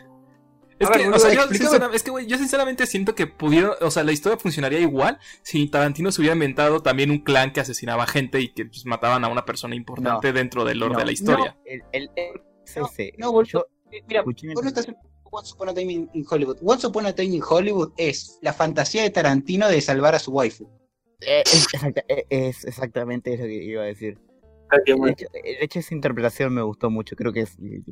Es 0.78 0.88
ver, 0.88 0.98
que, 1.02 1.08
o 1.08 1.18
sea, 1.18 1.34
yo, 1.34 1.42
explícame- 1.42 1.58
sincera- 1.58 1.90
es 1.92 2.02
que, 2.02 2.10
güey, 2.10 2.26
yo 2.26 2.38
sinceramente 2.38 2.86
siento 2.86 3.14
que 3.14 3.26
pudieron, 3.26 3.72
o 3.80 3.90
sea, 3.90 4.02
la 4.04 4.12
historia 4.12 4.38
funcionaría 4.38 4.80
igual 4.80 5.18
si 5.42 5.66
Tarantino 5.68 6.10
se 6.10 6.20
hubiera 6.22 6.34
inventado 6.34 6.80
también 6.80 7.10
un 7.10 7.18
clan 7.18 7.52
que 7.52 7.60
asesinaba 7.60 8.06
gente 8.06 8.40
y 8.40 8.48
que 8.54 8.64
pues, 8.64 8.86
mataban 8.86 9.24
a 9.24 9.28
una 9.28 9.44
persona 9.44 9.74
importante 9.74 10.32
dentro 10.32 10.64
del 10.64 10.78
lore 10.78 10.94
No, 10.94 10.98
de 11.00 11.04
la 11.04 11.12
historia. 11.12 11.56
El, 11.66 11.82
el, 11.92 12.10
el- 12.16 12.40
es 12.64 12.76
No. 13.18 13.42
Yo 13.42 13.66
mira, 14.06 14.20
escuché 14.20 14.48
Vos 14.54 14.62
no 14.62 14.68
estás 14.68 14.88
en 14.88 14.96
Once 15.30 15.52
Upon 15.54 15.68
a 15.68 15.74
Time 15.74 15.92
in, 15.92 16.10
in 16.14 16.24
Hollywood. 16.28 16.56
Once 16.62 16.86
Upon 16.86 17.06
a 17.06 17.12
Time 17.14 17.34
in 17.36 17.42
Hollywood 17.46 17.92
es 17.96 18.38
la 18.42 18.52
fantasía 18.52 19.02
de 19.02 19.10
Tarantino 19.10 19.68
de 19.68 19.80
salvar 19.80 20.14
a 20.14 20.18
su 20.18 20.32
waifu. 20.32 20.68
Eh, 21.20 21.42
es, 21.44 21.66
exacta- 21.74 22.04
eh, 22.08 22.24
es 22.30 22.64
exactamente 22.64 23.34
eso 23.34 23.42
que 23.44 23.52
iba 23.64 23.82
a 23.82 23.86
decir. 23.86 24.18
Ah, 24.70 24.76
El 24.86 24.96
bueno. 24.96 25.12
hecho, 25.18 25.26
de 25.32 25.80
esa 25.80 25.94
interpretación 25.94 26.54
me 26.54 26.62
gustó 26.62 26.90
mucho. 26.90 27.16
Creo 27.16 27.32
que 27.32 27.40
es 27.40 27.56
eh, 27.62 27.82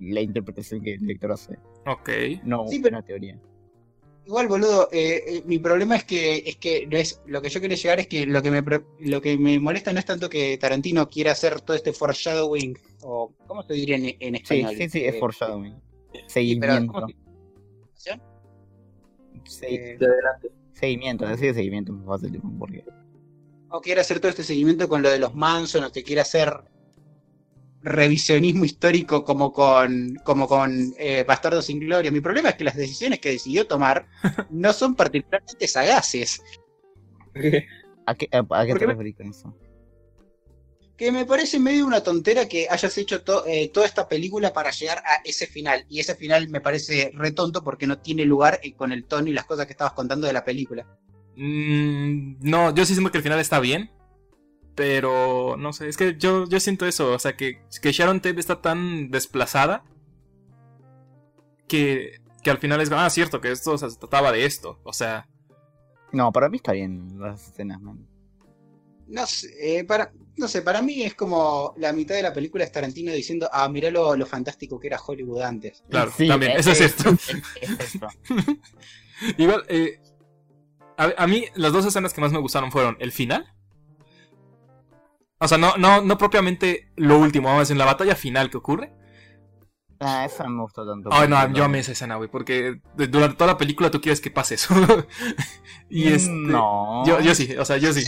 la 0.00 0.20
interpretación 0.20 0.82
que 0.82 0.94
el 0.94 1.00
director 1.00 1.32
hace. 1.32 1.58
Ok. 1.86 2.10
No 2.44 2.66
Sí, 2.68 2.80
pero- 2.80 2.96
una 2.96 3.04
teoría. 3.06 3.40
Igual, 4.24 4.46
boludo, 4.46 4.88
eh, 4.92 5.22
eh, 5.26 5.42
mi 5.46 5.58
problema 5.58 5.96
es 5.96 6.04
que 6.04 6.44
es 6.46 6.56
que 6.56 6.86
no 6.86 6.96
es 6.96 7.20
lo 7.26 7.42
que 7.42 7.48
yo 7.48 7.60
quería 7.60 7.76
llegar 7.76 7.98
es 8.00 8.06
que 8.06 8.24
lo 8.24 8.40
que 8.40 8.50
me 8.52 8.62
lo 9.00 9.20
que 9.20 9.36
me 9.36 9.58
molesta 9.58 9.92
no 9.92 9.98
es 9.98 10.04
tanto 10.04 10.30
que 10.30 10.56
Tarantino 10.58 11.08
quiera 11.08 11.32
hacer 11.32 11.60
todo 11.60 11.76
este 11.76 11.92
foreshadowing 11.92 12.78
o 13.02 13.32
cómo 13.48 13.64
se 13.64 13.72
diría 13.74 13.96
en, 13.96 14.04
en 14.20 14.36
Sí, 14.36 14.42
español. 14.42 14.74
sí, 14.76 14.88
sí, 14.88 15.04
es 15.04 15.14
Eh, 15.14 15.18
foreshadowing. 15.18 15.74
sí, 15.74 15.80
pero 16.12 16.28
Seguimiento. 16.28 16.92
¿cómo 16.92 17.08
se- 17.08 18.20
Se- 19.44 19.74
Eh, 19.74 19.96
De 19.98 20.06
adelante. 20.06 20.50
Seguimiento, 20.72 21.26
decir 21.26 21.52
seguimiento 21.54 21.92
es 21.92 21.98
más 21.98 22.06
fácil. 22.20 22.32
tipo, 22.32 22.48
Porque 22.58 22.84
o 23.70 23.80
quiere 23.80 24.00
hacer 24.02 24.20
todo 24.20 24.28
este 24.30 24.44
seguimiento 24.44 24.88
con 24.88 25.02
lo 25.02 25.10
de 25.10 25.18
los 25.18 25.34
Manson, 25.34 25.82
o 25.84 25.90
te 25.90 26.02
quiere 26.04 26.20
hacer 26.20 26.52
revisionismo 27.82 28.64
histórico 28.64 29.24
como 29.24 29.52
con 29.52 30.14
como 30.24 30.46
con 30.48 30.94
eh, 30.98 31.24
Bastardo 31.26 31.60
sin 31.62 31.80
Gloria. 31.80 32.10
Mi 32.10 32.20
problema 32.20 32.50
es 32.50 32.54
que 32.56 32.64
las 32.64 32.76
decisiones 32.76 33.18
que 33.20 33.30
decidió 33.30 33.66
tomar 33.66 34.06
no 34.50 34.72
son 34.72 34.94
particularmente 34.94 35.66
sagaces. 35.68 36.42
¿A 38.06 38.14
qué, 38.14 38.28
a, 38.32 38.38
a 38.60 38.66
qué 38.66 38.74
te 38.74 38.86
referís 38.86 39.16
con 39.16 39.26
eso? 39.28 39.54
Que 40.96 41.10
me 41.10 41.24
parece 41.24 41.58
medio 41.58 41.86
una 41.86 42.02
tontera 42.02 42.46
que 42.46 42.66
hayas 42.70 42.96
hecho 42.98 43.22
to- 43.22 43.44
eh, 43.46 43.70
toda 43.72 43.86
esta 43.86 44.06
película 44.08 44.52
para 44.52 44.70
llegar 44.70 44.98
a 44.98 45.20
ese 45.24 45.46
final. 45.46 45.84
Y 45.88 46.00
ese 46.00 46.14
final 46.14 46.48
me 46.48 46.60
parece 46.60 47.10
re 47.14 47.32
tonto 47.32 47.64
porque 47.64 47.86
no 47.86 47.98
tiene 47.98 48.24
lugar 48.24 48.60
eh, 48.62 48.74
con 48.74 48.92
el 48.92 49.04
tono 49.06 49.28
y 49.28 49.32
las 49.32 49.46
cosas 49.46 49.66
que 49.66 49.72
estabas 49.72 49.94
contando 49.94 50.26
de 50.26 50.32
la 50.32 50.44
película. 50.44 50.86
Mm, 51.36 52.36
no, 52.40 52.74
yo 52.74 52.84
sí 52.84 52.92
siento 52.94 53.10
que 53.10 53.18
el 53.18 53.22
final 53.24 53.40
está 53.40 53.58
bien. 53.58 53.90
Pero 54.74 55.56
no 55.58 55.72
sé, 55.72 55.88
es 55.88 55.96
que 55.96 56.16
yo, 56.16 56.46
yo 56.48 56.60
siento 56.60 56.86
eso. 56.86 57.12
O 57.12 57.18
sea, 57.18 57.36
que, 57.36 57.62
que 57.82 57.92
Sharon 57.92 58.20
Tate 58.20 58.40
está 58.40 58.60
tan 58.62 59.10
desplazada 59.10 59.84
que, 61.68 62.20
que 62.42 62.50
al 62.50 62.58
final 62.58 62.80
es. 62.80 62.90
Ah, 62.92 63.08
cierto, 63.10 63.40
que 63.40 63.50
esto 63.52 63.72
o 63.72 63.78
sea, 63.78 63.90
se 63.90 63.98
trataba 63.98 64.32
de 64.32 64.44
esto. 64.46 64.80
O 64.84 64.92
sea, 64.92 65.28
No, 66.12 66.32
para 66.32 66.48
mí 66.48 66.56
está 66.56 66.72
bien 66.72 67.18
las 67.20 67.48
escenas, 67.48 67.80
man. 67.80 68.06
No 69.06 69.26
sé, 69.26 69.78
eh, 69.80 69.84
para, 69.84 70.12
no 70.36 70.48
sé, 70.48 70.62
para 70.62 70.80
mí 70.80 71.02
es 71.02 71.14
como 71.14 71.74
la 71.76 71.92
mitad 71.92 72.14
de 72.14 72.22
la 72.22 72.32
película 72.32 72.64
es 72.64 72.72
Tarantino 72.72 73.12
diciendo, 73.12 73.48
ah, 73.52 73.68
mirá 73.68 73.90
lo, 73.90 74.16
lo 74.16 74.26
fantástico 74.26 74.78
que 74.80 74.86
era 74.88 74.98
Hollywood 75.00 75.42
antes. 75.42 75.84
claro, 75.90 76.14
Sí, 76.16 76.28
también, 76.28 76.52
eh, 76.52 76.56
eso 76.58 76.70
es 76.72 76.80
eh, 76.80 76.88
cierto. 76.88 77.10
Es, 77.10 77.42
es 77.60 77.80
eso. 77.94 78.06
Igual, 79.38 79.64
eh, 79.68 80.00
a, 80.96 81.12
a 81.16 81.26
mí 81.26 81.46
las 81.54 81.72
dos 81.72 81.86
escenas 81.86 82.12
que 82.14 82.20
más 82.20 82.32
me 82.32 82.38
gustaron 82.40 82.72
fueron 82.72 82.96
el 83.00 83.12
final. 83.12 83.52
O 85.42 85.48
sea, 85.48 85.58
no, 85.58 85.76
no, 85.76 86.00
no 86.02 86.16
propiamente 86.18 86.92
lo 86.96 87.18
último, 87.18 87.48
vamos 87.48 87.58
a 87.58 87.62
decir, 87.62 87.74
en 87.74 87.78
la 87.78 87.84
batalla 87.84 88.14
final 88.14 88.50
que 88.50 88.56
ocurre. 88.58 88.92
Ah, 90.04 90.26
no 90.40 90.48
me 90.48 90.62
gustó 90.62 90.84
tanto. 90.84 91.10
Ay, 91.12 91.28
no, 91.28 91.52
yo 91.52 91.64
amé 91.64 91.78
esa 91.78 91.92
escena, 91.92 92.16
güey, 92.16 92.28
porque 92.28 92.80
durante 92.96 93.36
toda 93.36 93.52
la 93.52 93.56
película 93.56 93.88
tú 93.90 94.00
quieres 94.00 94.20
que 94.20 94.32
pase 94.32 94.56
eso. 94.56 94.74
y 95.90 96.06
Mm, 96.06 96.08
este, 96.14 96.30
No. 96.30 97.06
Yo, 97.06 97.20
yo 97.20 97.34
sí, 97.36 97.54
o 97.56 97.64
sea, 97.64 97.76
yo 97.76 97.92
sí. 97.92 98.04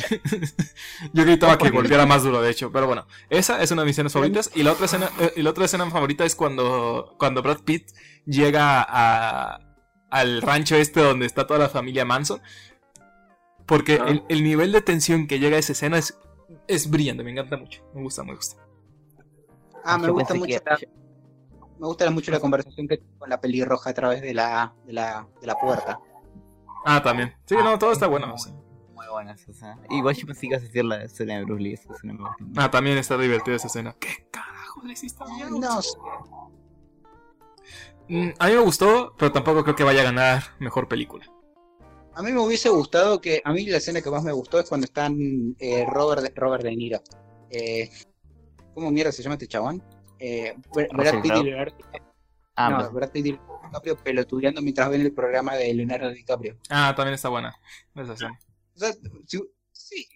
yo 1.13 1.25
gritaba 1.25 1.57
que 1.57 1.71
golpeara 1.71 2.05
más 2.05 2.25
duro, 2.25 2.43
de 2.43 2.51
hecho. 2.51 2.73
Pero 2.73 2.87
bueno, 2.87 3.07
esa 3.31 3.63
es 3.63 3.71
una 3.71 3.83
de 3.83 3.87
mis 3.87 3.95
escenas 3.95 4.13
favoritas. 4.13 4.51
Y 4.57 4.65
la 4.65 4.73
otra 4.73 4.87
escena, 4.87 5.09
eh, 5.21 5.33
y 5.37 5.43
la 5.43 5.51
otra 5.51 5.67
escena 5.67 5.89
favorita 5.89 6.25
es 6.25 6.35
cuando, 6.35 7.15
cuando 7.17 7.43
Brad 7.43 7.61
Pitt 7.61 7.91
llega 8.27 8.85
a, 8.89 9.61
al 10.11 10.43
rancho 10.43 10.75
este 10.75 11.01
donde 11.01 11.27
está 11.27 11.47
toda 11.47 11.61
la 11.61 11.69
familia 11.69 12.05
Manson. 12.05 12.41
Porque 13.67 14.01
Ah. 14.01 14.07
el, 14.09 14.25
el 14.29 14.43
nivel 14.43 14.73
de 14.73 14.83
tensión 14.83 15.29
que 15.29 15.39
llega 15.39 15.57
a 15.57 15.61
esa 15.61 15.73
escena 15.73 15.97
es, 15.99 16.19
es 16.67 16.89
brillante, 16.91 17.23
me 17.25 17.31
encanta 17.31 17.57
mucho. 17.57 17.83
Me 17.95 18.03
gusta, 18.03 18.25
me 18.25 18.35
gusta. 18.35 18.57
Ah, 19.85 19.99
me 19.99 20.07
Yo 20.07 20.15
gusta 20.15 20.35
mucho 20.35 20.57
la, 20.65 20.79
me 21.79 21.87
gusta 21.87 22.11
mucho 22.11 22.31
la 22.31 22.41
conversación 22.41 22.89
que 22.89 22.99
tuvo 22.99 23.19
con 23.19 23.29
la 23.31 23.41
pelirroja 23.41 23.91
a 23.91 23.95
través 23.95 24.23
de 24.23 24.33
la, 24.33 24.75
de 24.87 24.93
la, 24.93 25.29
de 25.41 25.47
la 25.47 25.55
puerta. 25.57 25.99
Ah, 26.87 27.03
también. 27.03 27.35
Sí, 27.47 27.55
no, 27.57 27.79
todo 27.79 27.93
está 27.93 28.07
bueno. 28.07 28.35
Muy 28.95 29.07
buenas, 29.11 29.47
o 29.49 29.53
sea. 29.53 29.77
Igual 29.91 30.15
yo 30.15 30.27
pensé 30.27 30.43
que 30.43 30.47
ibas 30.49 30.63
a 30.63 30.67
decir 30.67 30.85
la 30.85 31.03
escena 31.05 31.35
de 31.39 31.45
Bruce 31.45 31.63
Lee, 31.63 31.73
esa 31.75 31.93
escena 31.93 32.15
me 32.15 32.21
gusta. 32.21 32.45
Ah, 32.57 32.71
también 32.71 32.97
está 32.99 33.17
divertida 33.19 33.57
esa 33.57 33.67
escena. 33.67 33.95
¿Qué 33.99 34.29
carajo 34.31 34.83
le 34.85 34.93
hiciste 34.93 35.23
a? 35.23 35.49
No 35.51 35.83
sé. 35.83 35.99
Mm, 38.09 38.31
A 38.39 38.47
mí 38.49 38.53
me 38.53 38.61
gustó, 38.61 39.15
pero 39.19 39.33
tampoco 39.33 39.63
creo 39.65 39.77
que 39.77 39.85
vaya 39.85 40.03
a 40.03 40.05
ganar 40.05 40.43
mejor 40.59 40.89
película. 40.89 41.27
A 42.17 42.23
mí 42.23 42.31
me 42.33 42.41
hubiese 42.41 42.69
gustado 42.69 43.21
que, 43.21 43.43
a 43.45 43.53
mí 43.53 43.67
la 43.67 43.79
escena 43.79 44.01
que 44.01 44.11
más 44.11 44.23
me 44.23 44.33
gustó 44.33 44.61
es 44.61 44.69
cuando 44.69 44.85
están 44.85 45.57
eh, 45.59 45.85
Robert, 45.89 46.23
de, 46.23 46.33
Robert 46.37 46.63
De 46.63 46.77
Niro. 46.77 47.03
Eh, 47.51 47.91
¿Cómo 48.73 48.91
mierda 48.91 49.11
se 49.13 49.23
llama 49.23 49.35
este 49.35 49.49
chabón? 49.49 49.83
Eh, 50.19 50.55
Brad 50.93 51.23
Pitt 51.23 51.35
y. 51.35 51.43
Leonardo 51.43 51.77
Ah, 52.57 52.71
no, 52.71 52.91
Brad 52.93 53.11
Pitt 53.11 53.27
y 53.27 53.33
Leonardo 53.33 53.61
DiCaprio 53.65 53.97
pelotudeando 53.97 54.63
mientras 54.63 54.89
ven 54.89 55.01
el 55.01 55.13
programa 55.13 55.57
de 55.57 55.75
Leonardo 55.75 56.11
DiCaprio. 56.11 56.57
Ah, 56.71 56.95
también 56.97 57.15
está 57.15 57.29
buena. 57.29 57.55
Esa 57.97 58.13
escena. 58.13 58.39
O 58.75 58.79
sea, 58.79 58.93
si- 59.27 59.51
sí, 59.73 60.09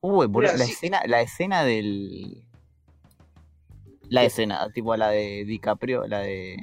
Uy, 0.00 0.26
boludo, 0.26 0.50
Mira, 0.52 0.56
la 0.58 0.64
sí. 0.66 0.72
escena, 0.72 1.02
la 1.06 1.20
escena 1.20 1.62
del. 1.64 2.44
La 4.08 4.24
escena, 4.24 4.68
tipo 4.72 4.96
la 4.96 5.10
de 5.10 5.44
DiCaprio, 5.44 6.08
la 6.08 6.18
de. 6.18 6.56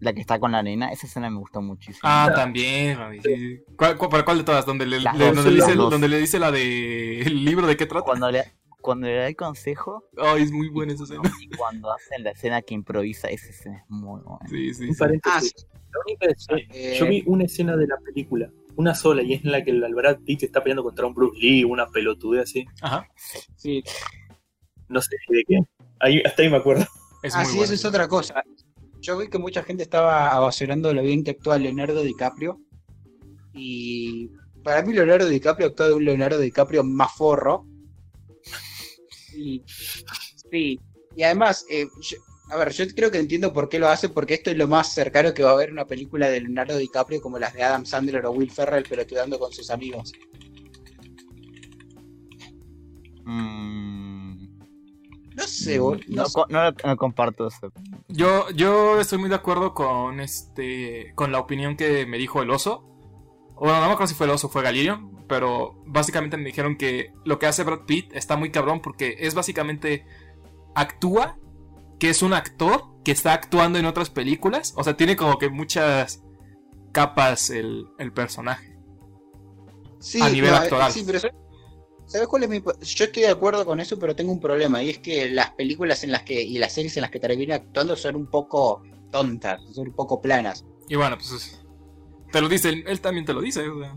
La 0.00 0.12
que 0.12 0.20
está 0.20 0.38
con 0.38 0.52
la 0.52 0.62
nena, 0.62 0.92
esa 0.92 1.06
escena 1.06 1.28
me 1.28 1.38
gustó 1.38 1.60
muchísimo. 1.60 2.00
Ah, 2.04 2.30
también, 2.34 2.96
Javi, 2.96 3.20
sí. 3.22 3.60
¿Cuál, 3.76 3.96
cuál, 3.98 4.10
para 4.10 4.24
cuál 4.24 4.38
de 4.38 4.44
todas? 4.44 4.64
¿Donde 4.64 4.86
le, 4.86 5.00
Las 5.00 5.16
le- 5.18 5.26
dos, 5.26 5.34
donde 5.36 5.50
le 5.50 5.56
dice, 5.56 5.74
dos. 5.74 5.90
donde 5.90 6.08
le 6.08 6.18
dice 6.18 6.38
la 6.38 6.50
de 6.52 7.20
el 7.22 7.44
libro 7.44 7.66
de 7.66 7.76
qué 7.76 7.86
trata? 7.86 8.04
Cuando 8.04 8.30
le, 8.30 8.44
cuando 8.80 9.06
le 9.08 9.14
da 9.16 9.26
el 9.26 9.34
consejo 9.36 10.04
Ay, 10.16 10.42
es 10.44 10.52
muy 10.52 10.68
buena 10.68 10.92
esa 10.92 11.02
escena. 11.04 11.22
y 11.40 11.48
cuando 11.56 11.92
hacen 11.92 12.22
la 12.22 12.30
escena 12.30 12.62
que 12.62 12.74
improvisa, 12.74 13.28
esa 13.28 13.48
escena 13.48 13.78
es 13.78 13.90
muy 13.90 14.20
buena. 14.22 14.38
Sí, 14.48 14.72
sí, 14.74 14.94
sí. 14.94 15.02
Ah, 15.24 15.40
sí. 15.40 15.50
La 15.90 16.00
única 16.06 16.26
escena- 16.26 16.60
Eh, 16.70 16.96
Yo 17.00 17.06
vi 17.06 17.24
una 17.26 17.44
escena 17.44 17.76
de 17.76 17.86
la 17.88 17.96
película, 17.96 18.50
una 18.76 18.94
sola, 18.94 19.22
y 19.22 19.34
es 19.34 19.44
en 19.44 19.50
la 19.50 19.64
que 19.64 19.72
el 19.72 19.94
Brad 19.94 20.18
Pitt 20.20 20.44
está 20.44 20.62
peleando 20.62 20.84
contra 20.84 21.06
un 21.06 21.14
Bruce 21.14 21.40
Lee, 21.40 21.64
una 21.64 21.86
pelotudez 21.88 22.42
así. 22.44 22.64
Ajá. 22.82 23.08
sí. 23.56 23.82
No 24.88 25.00
sé 25.02 25.16
de 25.28 25.44
qué. 25.46 25.58
Ahí, 26.00 26.22
hasta 26.24 26.42
ahí 26.42 26.48
me 26.50 26.56
acuerdo. 26.58 26.86
Es 27.22 27.34
Ah, 27.34 27.38
muy 27.38 27.46
sí, 27.46 27.56
buena. 27.56 27.64
eso 27.64 27.74
es 27.74 27.84
otra 27.84 28.06
cosa. 28.06 28.44
Yo 29.00 29.16
vi 29.18 29.28
que 29.28 29.38
mucha 29.38 29.62
gente 29.62 29.82
estaba 29.82 30.30
abasurando 30.30 30.92
lo 30.92 31.02
bien 31.02 31.22
que 31.24 31.32
actúa 31.32 31.58
Leonardo 31.58 32.02
DiCaprio. 32.02 32.60
Y 33.54 34.30
para 34.62 34.82
mí 34.82 34.92
Leonardo 34.92 35.28
DiCaprio 35.28 35.68
actúa 35.68 35.88
de 35.88 35.94
un 35.94 36.04
Leonardo 36.04 36.38
DiCaprio 36.38 36.84
más 36.84 37.12
forro. 37.14 37.66
Y, 39.34 39.62
sí. 40.50 40.80
Y 41.16 41.22
además, 41.22 41.64
eh, 41.70 41.86
yo- 42.00 42.18
a 42.50 42.56
ver, 42.56 42.72
yo 42.72 42.84
creo 42.94 43.10
que 43.10 43.18
entiendo 43.18 43.52
por 43.52 43.68
qué 43.68 43.78
lo 43.78 43.88
hace, 43.88 44.08
porque 44.08 44.34
esto 44.34 44.50
es 44.50 44.56
lo 44.56 44.66
más 44.68 44.92
cercano 44.94 45.34
que 45.34 45.42
va 45.42 45.50
a 45.50 45.54
haber 45.54 45.70
una 45.70 45.86
película 45.86 46.28
de 46.28 46.40
Leonardo 46.40 46.78
DiCaprio 46.78 47.20
como 47.20 47.38
las 47.38 47.54
de 47.54 47.62
Adam 47.62 47.84
Sandler 47.84 48.24
o 48.26 48.32
Will 48.32 48.50
Ferrell 48.50 48.84
pelotudando 48.84 49.38
con 49.38 49.52
sus 49.52 49.70
amigos. 49.70 50.12
Mm, 53.24 54.07
No 55.38 55.46
sé, 55.46 55.78
bol- 55.78 56.04
no 56.08 56.24
no, 56.48 56.70
no, 56.70 56.72
no 56.84 56.96
comparto 56.96 57.46
eso. 57.48 57.72
Yo, 58.08 58.50
yo 58.50 59.00
estoy 59.00 59.18
muy 59.18 59.28
de 59.28 59.36
acuerdo 59.36 59.72
con 59.72 60.20
este. 60.20 61.12
con 61.14 61.32
la 61.32 61.38
opinión 61.38 61.76
que 61.76 62.04
me 62.06 62.18
dijo 62.18 62.42
el 62.42 62.50
oso. 62.50 62.84
Bueno, 63.56 63.80
no 63.80 63.86
me 63.86 63.92
acuerdo 63.92 64.08
si 64.08 64.14
fue 64.14 64.26
el 64.26 64.32
oso 64.32 64.48
o 64.48 64.50
fue 64.50 64.62
Galileo. 64.62 65.10
Pero 65.28 65.82
básicamente 65.86 66.36
me 66.36 66.44
dijeron 66.44 66.76
que 66.76 67.12
lo 67.24 67.38
que 67.38 67.46
hace 67.46 67.62
Brad 67.64 67.86
Pitt 67.86 68.12
está 68.14 68.36
muy 68.36 68.50
cabrón. 68.50 68.80
Porque 68.80 69.16
es 69.20 69.34
básicamente. 69.34 70.04
actúa. 70.74 71.38
Que 71.98 72.10
es 72.10 72.22
un 72.22 72.32
actor 72.32 72.84
que 73.04 73.12
está 73.12 73.32
actuando 73.32 73.78
en 73.78 73.86
otras 73.86 74.10
películas. 74.10 74.74
O 74.76 74.84
sea, 74.84 74.96
tiene 74.96 75.16
como 75.16 75.38
que 75.38 75.50
muchas 75.50 76.22
capas 76.92 77.50
el, 77.50 77.86
el 77.98 78.12
personaje. 78.12 78.76
Sí, 80.00 80.20
a 80.22 80.28
nivel 80.28 80.50
no, 80.52 80.56
actoral. 80.56 80.92
Sí, 80.92 81.02
pero 81.06 81.18
¿sabes- 82.08 82.12
¿sabes 82.12 82.28
cuál 82.28 82.42
es 82.44 82.48
mi 82.48 82.58
Yo 82.60 83.04
estoy 83.04 83.22
de 83.22 83.28
acuerdo 83.28 83.64
con 83.66 83.80
eso, 83.80 83.98
pero 83.98 84.16
tengo 84.16 84.32
un 84.32 84.40
problema. 84.40 84.82
Y 84.82 84.90
es 84.90 84.98
que 84.98 85.30
las 85.30 85.50
películas 85.52 86.02
en 86.04 86.12
las 86.12 86.22
que. 86.22 86.42
y 86.42 86.58
las 86.58 86.72
series 86.72 86.96
en 86.96 87.02
las 87.02 87.10
que 87.10 87.20
termina 87.20 87.56
actuando 87.56 87.94
son 87.96 88.16
un 88.16 88.26
poco 88.26 88.82
tontas, 89.10 89.60
son 89.72 89.88
un 89.88 89.94
poco 89.94 90.20
planas. 90.20 90.64
Y 90.88 90.96
bueno, 90.96 91.16
pues. 91.16 91.30
es- 91.32 91.64
Te 92.32 92.40
lo 92.40 92.48
dice, 92.48 92.68
él, 92.70 92.84
él 92.86 93.00
también 93.00 93.24
te 93.24 93.32
lo 93.32 93.40
dice. 93.40 93.66
o 93.68 93.78
sea. 93.80 93.94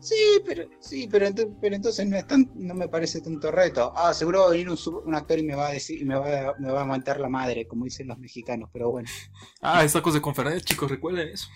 Sí, 0.00 0.16
pero 0.44 0.68
sí, 0.80 1.08
pero, 1.10 1.26
ento- 1.26 1.56
pero 1.62 1.74
entonces 1.74 2.06
no 2.06 2.16
es 2.18 2.26
tan, 2.26 2.50
no 2.56 2.74
me 2.74 2.88
parece 2.88 3.22
tanto 3.22 3.50
reto. 3.50 3.90
Ah, 3.96 4.12
seguro 4.12 4.40
va 4.40 4.46
a 4.48 4.50
venir 4.50 4.68
un, 4.68 4.76
sub- 4.76 5.02
un 5.06 5.14
actor 5.14 5.38
y 5.38 5.42
me 5.42 5.54
va 5.54 5.68
a 5.68 5.72
decir, 5.72 5.98
y 6.02 6.04
me 6.04 6.14
va, 6.14 6.50
a- 6.50 6.54
me 6.58 6.70
va 6.70 6.80
a 6.80 6.84
aguantar 6.84 7.18
la 7.20 7.30
madre, 7.30 7.66
como 7.66 7.84
dicen 7.84 8.08
los 8.08 8.18
mexicanos, 8.18 8.68
pero 8.70 8.90
bueno. 8.90 9.08
Ah, 9.62 9.82
es 9.82 9.94
tacos 9.94 10.12
de 10.12 10.20
conferencia, 10.20 10.60
chicos, 10.60 10.90
recuerden 10.90 11.28
eso. 11.28 11.48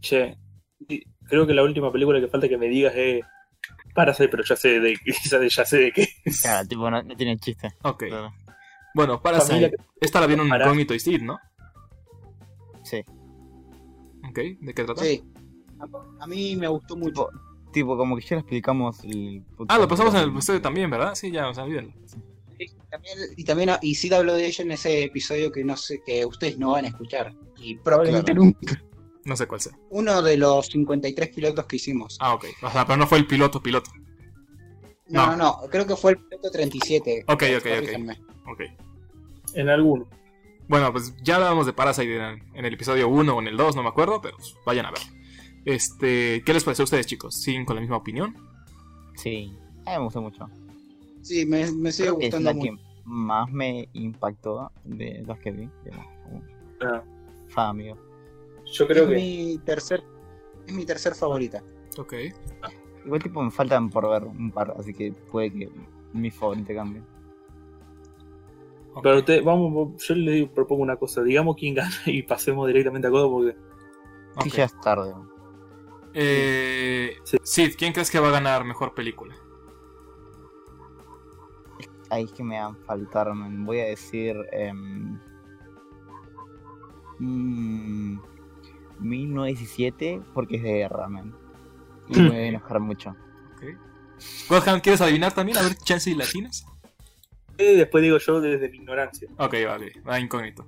Che, 0.00 0.36
y 0.88 1.02
creo 1.32 1.46
que 1.46 1.54
la 1.54 1.62
última 1.62 1.90
película 1.90 2.20
que 2.20 2.28
falta 2.28 2.46
que 2.46 2.58
me 2.58 2.68
digas 2.68 2.92
es 2.94 3.24
Parasite, 3.94 4.28
pero 4.28 4.44
ya 4.44 4.54
sé 4.54 4.80
de 4.80 4.96
ya, 5.50 5.64
sé 5.64 5.76
de 5.78 5.92
qué. 5.92 6.08
es. 6.24 6.42
Claro, 6.42 6.68
tipo, 6.68 6.90
no, 6.90 7.02
no 7.02 7.16
tiene 7.16 7.38
chiste. 7.38 7.68
Ok. 7.82 8.04
Bueno, 8.94 9.20
para 9.22 9.40
Familia 9.40 9.70
que- 9.70 9.76
Esta 10.00 10.20
la 10.20 10.26
vieron 10.26 10.44
en 10.46 10.50
Para- 10.50 10.66
Incógnito 10.66 10.92
y 10.94 11.00
Steve, 11.00 11.24
¿no? 11.24 11.38
Sí. 12.84 13.02
Ok, 14.28 14.38
¿de 14.60 14.74
qué 14.74 14.84
trata? 14.84 15.02
Sí. 15.02 15.22
A, 16.20 16.26
mí 16.26 16.54
me 16.56 16.68
gustó 16.68 16.96
mucho. 16.96 17.28
Tipo, 17.72 17.96
como 17.96 18.16
que 18.16 18.22
ya 18.22 18.36
lo 18.36 18.40
explicamos. 18.40 19.02
el 19.04 19.42
Ah, 19.68 19.78
lo 19.78 19.88
pasamos 19.88 20.14
en 20.14 20.20
el 20.20 20.28
episodio 20.28 20.60
también, 20.60 20.90
¿verdad? 20.90 21.14
Sí, 21.14 21.30
ya, 21.30 21.48
o 21.48 21.54
sea, 21.54 21.64
olvídenlo. 21.64 21.92
Sí, 22.58 22.66
también- 22.90 23.18
y 23.36 23.44
también 23.44 23.70
y 23.80 23.94
sí 23.94 24.12
habló 24.12 24.34
de 24.34 24.46
ella 24.46 24.62
en 24.64 24.72
ese 24.72 25.04
episodio 25.04 25.50
que 25.50 25.64
no 25.64 25.76
sé 25.76 26.02
que 26.04 26.26
ustedes 26.26 26.58
no 26.58 26.72
van 26.72 26.84
a 26.84 26.88
escuchar 26.88 27.34
y 27.56 27.76
probablemente 27.76 28.32
Claro. 28.32 28.44
nunca. 28.44 28.82
No 29.24 29.36
sé 29.36 29.46
cuál 29.46 29.60
sea. 29.60 29.72
Uno 29.90 30.20
de 30.22 30.36
los 30.36 30.66
53 30.66 31.28
pilotos 31.28 31.66
que 31.66 31.76
hicimos. 31.76 32.16
Ah, 32.20 32.34
ok. 32.34 32.46
O 32.62 32.70
sea, 32.70 32.84
pero 32.84 32.96
no 32.96 33.06
fue 33.06 33.18
el 33.18 33.26
piloto, 33.26 33.62
piloto. 33.62 33.90
No, 35.08 35.26
no. 35.26 35.36
no, 35.36 35.36
no, 35.36 35.68
creo 35.70 35.86
que 35.86 35.94
fue 35.96 36.12
el 36.12 36.18
piloto 36.18 36.50
37. 36.50 37.24
Ok, 37.28 37.32
ok, 37.32 37.42
ok. 37.58 37.62
corríjanme. 37.62 38.20
Ok. 38.46 38.60
En 39.54 39.68
alguno. 39.68 40.08
Bueno, 40.68 40.90
pues 40.92 41.14
ya 41.22 41.36
hablábamos 41.36 41.66
de 41.66 41.72
Parasite 41.72 42.16
en, 42.16 42.42
en 42.54 42.64
el 42.64 42.74
episodio 42.74 43.08
1 43.08 43.36
o 43.36 43.40
en 43.40 43.48
el 43.48 43.56
2, 43.56 43.76
no 43.76 43.82
me 43.82 43.88
acuerdo, 43.90 44.20
pero 44.22 44.36
pues, 44.36 44.54
vayan 44.64 44.86
a 44.86 44.90
ver. 44.90 45.00
Este, 45.64 46.42
¿qué 46.44 46.54
les 46.54 46.64
pareció 46.64 46.82
a 46.82 46.86
ustedes, 46.86 47.06
chicos? 47.06 47.34
¿Siguen 47.40 47.64
con 47.64 47.76
la 47.76 47.80
misma 47.82 47.96
opinión? 47.98 48.34
Sí. 49.16 49.52
A 49.84 49.90
mí 49.92 49.96
me 49.98 50.04
gustó 50.04 50.22
mucho. 50.22 50.48
Sí, 51.20 51.44
me, 51.46 51.70
me 51.72 51.92
sigue 51.92 52.08
Creo 52.08 52.18
que 52.18 52.26
es 52.26 52.32
gustando 52.34 52.50
la 52.50 52.54
mucho. 52.56 52.72
que 52.72 52.78
más 53.04 53.50
me 53.50 53.88
impactó 53.92 54.72
de 54.84 55.22
las 55.26 55.38
que 55.40 55.50
vi. 55.50 55.68
Ah, 56.80 57.02
fan, 57.48 57.68
amigo. 57.68 57.96
Yo 58.72 58.86
creo 58.86 59.04
es 59.04 59.08
que 59.10 59.14
mi 59.16 59.58
tercer 59.64 60.02
es 60.66 60.74
mi 60.74 60.84
tercer 60.84 61.14
favorita. 61.14 61.62
Ok. 61.98 62.14
Igual, 63.04 63.22
tipo, 63.22 63.42
me 63.42 63.50
faltan 63.50 63.90
por 63.90 64.08
ver 64.08 64.24
un 64.24 64.50
par, 64.50 64.74
así 64.78 64.92
que 64.94 65.12
puede 65.30 65.52
que 65.52 65.70
mi 66.12 66.30
favorito 66.30 66.72
cambie. 66.74 67.02
Pero 69.02 69.24
te, 69.24 69.40
vamos, 69.40 70.02
yo 70.04 70.14
le 70.14 70.46
propongo 70.46 70.82
una 70.82 70.96
cosa, 70.96 71.22
digamos 71.22 71.56
quién 71.56 71.74
gana 71.74 71.94
y 72.06 72.22
pasemos 72.22 72.66
directamente 72.66 73.08
a 73.08 73.10
Codo 73.10 73.30
porque 73.30 73.56
Ok. 74.36 74.44
Sí, 74.44 74.50
ya 74.50 74.64
es 74.64 74.80
tarde. 74.80 75.14
Eh, 76.14 77.16
Sí. 77.24 77.38
Sid, 77.42 77.74
¿quién 77.76 77.92
crees 77.92 78.10
que 78.10 78.18
va 78.18 78.28
a 78.28 78.32
ganar 78.32 78.64
mejor 78.64 78.94
película? 78.94 79.34
Ahí 82.10 82.24
es 82.24 82.32
que 82.32 82.42
me 82.42 82.60
van 82.60 82.74
a 82.74 82.84
faltar, 82.84 83.32
man. 83.34 83.64
Voy 83.64 83.80
a 83.80 83.86
decir. 83.86 84.36
mm, 87.18 88.18
1917 89.02 90.20
porque 90.34 90.56
es 90.56 90.62
de 90.62 90.72
guerra, 90.72 91.08
man. 91.08 91.34
Y 92.08 92.18
me 92.18 92.28
voy 92.28 92.36
a 92.36 92.46
enojar 92.46 92.80
mucho. 92.80 93.10
Ok. 93.54 93.62
Godham, 94.48 94.80
¿quieres 94.80 95.00
adivinar 95.00 95.32
también? 95.32 95.58
A 95.58 95.62
ver, 95.62 95.76
chance 95.76 96.10
y 96.10 96.14
latinas. 96.14 96.64
eh, 97.58 97.76
después 97.76 98.02
digo 98.02 98.18
yo 98.18 98.40
desde 98.40 98.68
mi 98.68 98.78
ignorancia. 98.78 99.28
Ok, 99.36 99.54
vale, 99.66 99.92
va 100.08 100.18
incógnito. 100.20 100.66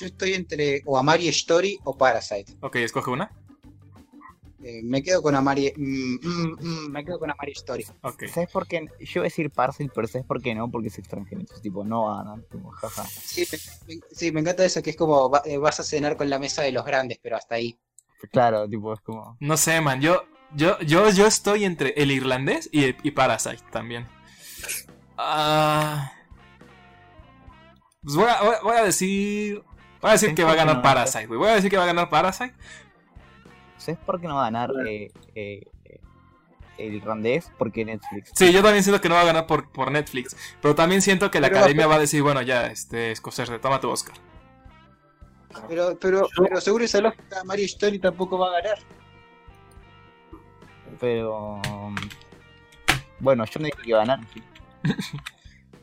Yo 0.00 0.06
estoy 0.06 0.32
entre 0.32 0.82
o 0.86 0.98
Amari 0.98 1.28
Story 1.28 1.78
o 1.84 1.96
Parasite. 1.96 2.54
Ok, 2.60 2.76
escoge 2.76 3.10
una. 3.10 3.30
Eh, 4.64 4.80
me 4.84 5.02
quedo 5.02 5.20
con 5.22 5.34
Amari 5.34 5.72
mm, 5.76 6.14
mm, 6.22 6.56
mm, 6.60 6.90
me 6.92 7.04
quedo 7.04 7.18
con 7.18 7.30
Amari 7.30 7.52
Story. 7.52 7.84
¿Sabes 8.32 8.50
por 8.52 8.66
qué? 8.68 8.86
Yo 9.00 9.20
voy 9.20 9.20
a 9.20 9.22
decir 9.24 9.50
Parcel, 9.50 9.90
pero 9.94 10.06
¿sabes 10.06 10.26
por 10.26 10.40
qué 10.40 10.54
no? 10.54 10.70
Porque 10.70 10.88
es 10.88 10.98
extranjero. 10.98 11.40
Entonces, 11.40 11.62
tipo, 11.62 11.84
no. 11.84 12.40
Tipo, 12.50 12.70
jaja. 12.70 13.04
Sí, 13.04 13.44
me, 13.88 13.94
me- 13.96 14.00
sí, 14.12 14.30
me 14.30 14.40
encanta 14.40 14.64
eso 14.64 14.80
que 14.82 14.90
es 14.90 14.96
como 14.96 15.28
va- 15.28 15.42
eh, 15.44 15.58
vas 15.58 15.80
a 15.80 15.82
cenar 15.82 16.16
con 16.16 16.30
la 16.30 16.38
mesa 16.38 16.62
de 16.62 16.70
los 16.72 16.84
grandes, 16.84 17.18
pero 17.20 17.36
hasta 17.36 17.56
ahí. 17.56 17.76
Claro, 18.30 18.68
tipo, 18.68 18.92
es 18.94 19.00
como. 19.00 19.36
No 19.40 19.56
sé, 19.56 19.80
man, 19.80 20.00
yo, 20.00 20.22
yo, 20.54 20.78
yo, 20.80 21.10
yo 21.10 21.26
estoy 21.26 21.64
entre 21.64 21.90
el 22.00 22.12
irlandés 22.12 22.68
y, 22.72 22.84
y 23.06 23.10
Parasite 23.10 23.64
también. 23.72 24.06
Ah, 25.18 26.12
pues 28.02 28.14
voy 28.16 28.26
a, 28.28 28.60
voy 28.62 28.76
a- 28.76 28.84
decir. 28.84 29.62
Voy 30.00 30.08
a 30.08 30.12
decir 30.12 30.34
que 30.34 30.42
va 30.44 30.52
a 30.52 30.56
ganar. 30.56 30.82
Parasite, 30.82 31.26
güey. 31.26 31.38
Voy 31.38 31.48
a 31.48 31.54
decir 31.54 31.70
que 31.70 31.76
va 31.76 31.84
a 31.84 31.86
ganar 31.86 32.08
Parasite. 32.10 32.54
¿Sabes 33.82 34.00
por 34.04 34.20
qué 34.20 34.26
no 34.28 34.34
va 34.36 34.42
a 34.42 34.50
ganar 34.50 34.70
eh, 34.86 35.10
eh, 35.34 35.66
eh, 35.84 36.00
el 36.78 36.94
irlandés? 36.94 37.50
Porque 37.58 37.84
Netflix. 37.84 38.30
Sí, 38.34 38.52
yo 38.52 38.62
también 38.62 38.82
siento 38.84 39.00
que 39.00 39.08
no 39.08 39.14
va 39.16 39.22
a 39.22 39.26
ganar 39.26 39.46
por, 39.46 39.70
por 39.70 39.90
Netflix. 39.90 40.36
Pero 40.60 40.74
también 40.74 41.02
siento 41.02 41.30
que 41.30 41.40
la 41.40 41.48
Pero- 41.48 41.58
academia 41.60 41.86
va 41.86 41.96
a 41.96 42.00
decir, 42.00 42.22
bueno, 42.22 42.42
ya, 42.42 42.66
este, 42.66 43.14
Scorsese, 43.16 43.58
toma 43.58 43.80
tu 43.80 43.90
Oscar. 43.90 44.14
Pero, 45.68 45.98
pero, 46.00 46.28
pero 46.36 46.60
seguro 46.60 46.84
esa 46.84 47.00
lógica 47.00 47.40
Amari 47.42 47.64
Story 47.64 47.98
tampoco 47.98 48.38
va 48.38 48.48
a 48.48 48.62
ganar. 48.62 48.78
Pero. 51.00 51.60
Bueno, 53.20 53.44
yo 53.44 53.60
no 53.60 53.66
dije 53.66 53.78
que 53.82 53.88
iba 53.90 54.02
a 54.02 54.06
ganar. 54.06 54.26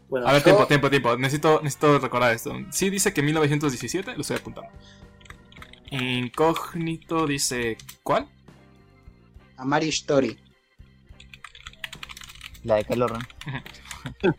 Bueno, 0.09 0.27
A 0.27 0.31
ver, 0.33 0.41
yo- 0.41 0.45
tiempo, 0.45 0.65
tiempo, 0.65 0.89
tiempo. 0.89 1.17
Necesito, 1.17 1.61
necesito 1.61 1.99
recordar 1.99 2.33
esto. 2.33 2.51
Sí, 2.71 2.89
dice 2.89 3.13
que 3.13 3.21
1917, 3.21 4.15
lo 4.15 4.21
estoy 4.21 4.37
apuntando. 4.37 4.71
Incógnito 5.91 7.25
dice, 7.27 7.77
¿cuál? 8.03 8.27
Amari 9.57 9.89
Story. 9.89 10.37
La 12.63 12.75
de 12.75 12.85
Calorren. 12.85 13.21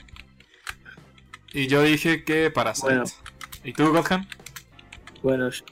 Y 1.53 1.67
yo 1.67 1.83
dije 1.83 2.23
que 2.23 2.49
Parasite. 2.53 2.87
Bueno. 2.87 3.05
¿Y 3.65 3.73
tú, 3.73 3.91
Godham? 3.93 4.25
Bueno, 5.21 5.51
yo- 5.51 5.65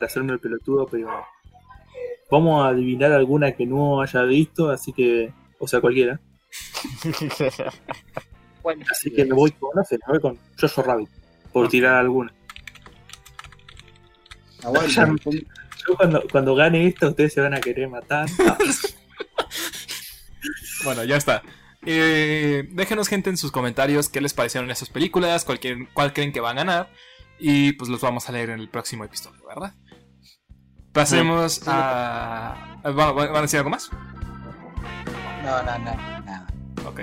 de 0.00 0.06
hacerme 0.06 0.32
el 0.32 0.40
pelotudo, 0.40 0.84
pero 0.86 1.08
vamos 2.28 2.64
a 2.64 2.70
adivinar 2.70 3.12
alguna 3.12 3.52
que 3.52 3.66
no 3.66 4.00
haya 4.00 4.22
visto, 4.24 4.70
así 4.70 4.92
que, 4.92 5.32
o 5.60 5.68
sea, 5.68 5.80
cualquiera. 5.80 6.20
Bueno, 8.64 8.84
Así 8.90 9.10
que 9.12 9.24
me 9.24 9.32
voy 9.34 9.52
con, 9.52 9.70
no 9.74 9.82
sé, 9.84 9.96
me 10.06 10.12
voy 10.14 10.20
con 10.20 10.38
Jojo 10.60 10.82
Rabbit. 10.82 11.08
por 11.52 11.68
tirar 11.68 11.94
alguna. 11.94 12.34
Aguante. 14.64 15.46
Yo 15.88 15.96
cuando, 15.96 16.22
cuando 16.30 16.54
gane 16.54 16.86
esto, 16.86 17.08
ustedes 17.08 17.32
se 17.32 17.40
van 17.40 17.54
a 17.54 17.60
querer 17.60 17.88
matar. 17.88 18.28
No. 18.38 18.56
Bueno, 20.84 21.02
ya 21.04 21.16
está. 21.16 21.42
Eh, 21.84 22.68
déjenos 22.70 23.08
gente 23.08 23.30
en 23.30 23.36
sus 23.36 23.50
comentarios 23.50 24.08
qué 24.08 24.20
les 24.20 24.32
parecieron 24.32 24.70
esas 24.70 24.88
películas, 24.90 25.44
cuál, 25.44 25.58
quieren- 25.58 25.88
cuál 25.92 26.12
creen 26.12 26.32
que 26.32 26.40
va 26.40 26.50
a 26.50 26.54
ganar. 26.54 26.90
Y 27.40 27.72
pues 27.72 27.90
los 27.90 28.00
vamos 28.00 28.28
a 28.28 28.32
leer 28.32 28.50
en 28.50 28.60
el 28.60 28.68
próximo 28.68 29.04
episodio, 29.04 29.44
¿verdad? 29.46 29.74
Pasemos 30.92 31.62
a... 31.66 32.80
¿Van, 32.84 32.94
van 33.16 33.36
a 33.36 33.42
decir 33.42 33.58
algo 33.58 33.70
más? 33.70 33.90
No, 35.44 35.62
no, 35.62 35.78
no, 35.78 35.94
nada. 36.22 36.46
Ok. 36.86 37.00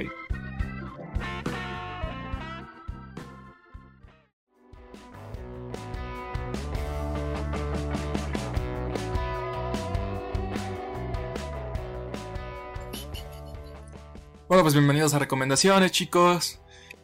Bueno, 14.48 14.62
pues 14.62 14.76
bienvenidos 14.76 15.12
a 15.16 15.20
recomendaciones, 15.20 15.92
chicos. 15.92 16.60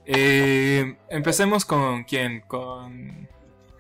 Eh, 0.06 0.96
empecemos 1.10 1.66
con 1.66 2.04
quién, 2.04 2.42
con... 2.42 3.28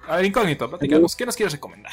A 0.07 0.15
ver, 0.15 0.25
incógnito, 0.25 0.67
platícanos. 0.67 1.15
¿Qué 1.15 1.27
nos 1.27 1.35
quieres 1.35 1.53
recomendar? 1.53 1.91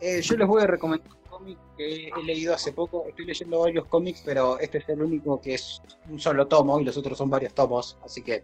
Eh, 0.00 0.22
yo 0.22 0.34
les 0.34 0.48
voy 0.48 0.62
a 0.62 0.66
recomendar 0.66 1.10
un 1.12 1.28
cómic 1.28 1.58
que 1.76 2.08
he 2.08 2.22
leído 2.22 2.54
hace 2.54 2.72
poco. 2.72 3.04
Estoy 3.06 3.26
leyendo 3.26 3.60
varios 3.60 3.84
cómics, 3.84 4.22
pero 4.24 4.58
este 4.58 4.78
es 4.78 4.88
el 4.88 5.02
único 5.02 5.38
que 5.42 5.54
es 5.54 5.82
un 6.08 6.18
solo 6.18 6.46
tomo 6.46 6.80
y 6.80 6.84
los 6.84 6.96
otros 6.96 7.18
son 7.18 7.28
varios 7.28 7.52
tomos. 7.52 7.98
Así 8.02 8.22
que 8.22 8.42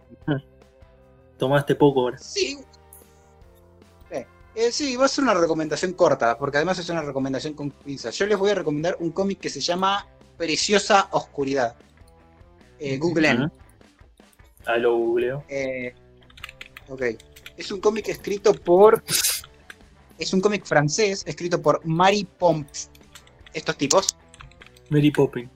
Tomaste 1.39 1.75
poco 1.77 2.03
ahora. 2.03 2.19
sí. 2.19 2.59
Eh, 4.11 4.27
eh, 4.55 4.71
sí, 4.71 4.97
va 4.97 5.07
a 5.07 5.09
ser 5.09 5.25
una 5.25 5.33
recomendación 5.33 5.95
corta, 5.95 6.37
porque 6.37 6.59
además 6.59 6.79
es 6.79 6.91
una 6.91 7.01
recomendación 7.01 7.55
con 7.55 7.71
pinzas. 7.71 8.15
Yo 8.19 8.27
les 8.27 8.37
voy 8.37 8.51
a 8.51 8.57
recomendar 8.57 8.99
un 9.01 9.13
cómic 9.13 9.41
que 9.41 9.49
se 9.49 9.63
llama 9.63 10.07
Preciosa 10.37 11.09
Oscuridad. 11.13 11.75
Eh, 12.83 12.99
Googleen. 12.99 13.45
Ujú. 13.45 13.53
Ah, 14.67 14.77
lo 14.77 14.97
googleo. 14.97 15.45
Eh, 15.49 15.95
ok. 16.89 17.03
Es 17.57 17.71
un 17.71 17.81
cómic 17.81 18.09
escrito 18.09 18.53
por. 18.55 19.03
Es 20.19 20.33
un 20.33 20.41
cómic 20.41 20.65
francés 20.65 21.23
escrito 21.27 21.61
por 21.61 21.85
Marie 21.87 22.27
Pomps. 22.39 22.91
Estos 23.53 23.77
tipos. 23.77 24.17
Mary 24.91 25.11
Poppins. 25.11 25.51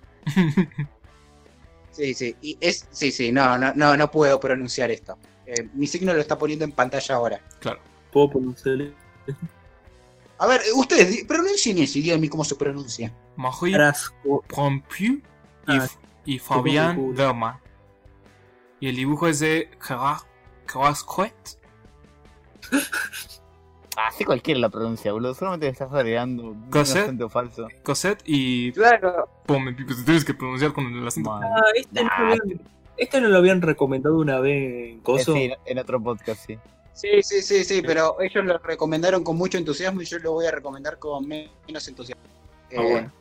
Sí, 1.92 2.14
sí. 2.14 2.36
Y 2.42 2.58
es. 2.60 2.86
Sí, 2.90 3.10
sí, 3.10 3.32
no, 3.32 3.56
no, 3.58 3.72
no, 3.74 3.96
no 3.96 4.10
puedo 4.10 4.38
pronunciar 4.38 4.90
esto. 4.90 5.18
Eh, 5.46 5.68
mi 5.74 5.86
signo 5.86 6.12
lo 6.12 6.20
está 6.20 6.36
poniendo 6.36 6.64
en 6.64 6.72
pantalla 6.72 7.14
ahora. 7.14 7.40
Claro. 7.60 7.80
¿Puedo 8.12 8.30
pronunciarle? 8.30 8.92
A 10.38 10.46
ver, 10.46 10.60
ustedes 10.74 11.24
pronuncien 11.24 11.78
eso 11.78 11.98
y 11.98 12.02
díganme 12.02 12.28
cómo 12.28 12.44
se 12.44 12.54
pronuncia. 12.54 13.12
Marie. 13.36 13.76
Pompieu 14.48 15.14
y, 15.14 15.22
Ah, 15.68 15.88
y 16.26 16.38
Fabián. 16.38 17.14
Verma. 17.14 17.60
Y 18.80 18.88
el 18.88 18.96
dibujo 18.96 19.26
es 19.28 19.38
de 19.40 19.70
Gerard 19.80 20.22
Crasquet. 20.66 21.58
Así 23.96 24.24
cualquiera 24.26 24.60
la 24.60 24.68
pronuncia, 24.68 25.12
boludo. 25.12 25.34
Solamente 25.34 25.68
estás 25.68 25.90
agregando 25.90 26.50
un 26.50 26.70
Cosette. 26.70 27.04
acento 27.04 27.28
falso. 27.30 27.68
Cosette 27.82 28.22
y 28.26 28.72
Claro. 28.72 29.28
Pome, 29.46 29.72
pues 29.72 30.04
tienes 30.04 30.24
que 30.24 30.34
pronunciar 30.34 30.72
con 30.74 30.84
el 30.84 31.06
acento. 31.06 31.32
Ah, 31.32 31.62
este, 31.74 32.02
no 32.04 32.10
lo 32.10 32.24
habían, 32.26 32.60
este 32.98 33.20
no 33.22 33.28
lo 33.28 33.38
habían 33.38 33.62
recomendado 33.62 34.18
una 34.18 34.38
vez 34.40 34.54
en 34.90 34.98
Eh, 34.98 35.00
Coso. 35.02 35.32
sí, 35.32 35.50
en 35.64 35.78
otro 35.78 35.98
podcast, 36.02 36.44
sí. 36.46 36.58
Sí, 36.92 37.22
sí, 37.22 37.40
sí, 37.42 37.64
sí, 37.64 37.82
pero 37.82 38.20
ellos 38.20 38.44
lo 38.44 38.58
recomendaron 38.58 39.22
con 39.24 39.36
mucho 39.36 39.56
entusiasmo 39.58 40.02
y 40.02 40.04
yo 40.06 40.18
lo 40.18 40.32
voy 40.32 40.46
a 40.46 40.50
recomendar 40.50 40.98
con 40.98 41.26
me- 41.26 41.50
menos 41.66 41.86
entusiasmo. 41.88 42.22
Ah, 42.26 42.68
Eh, 42.70 42.90
bueno. 42.90 43.12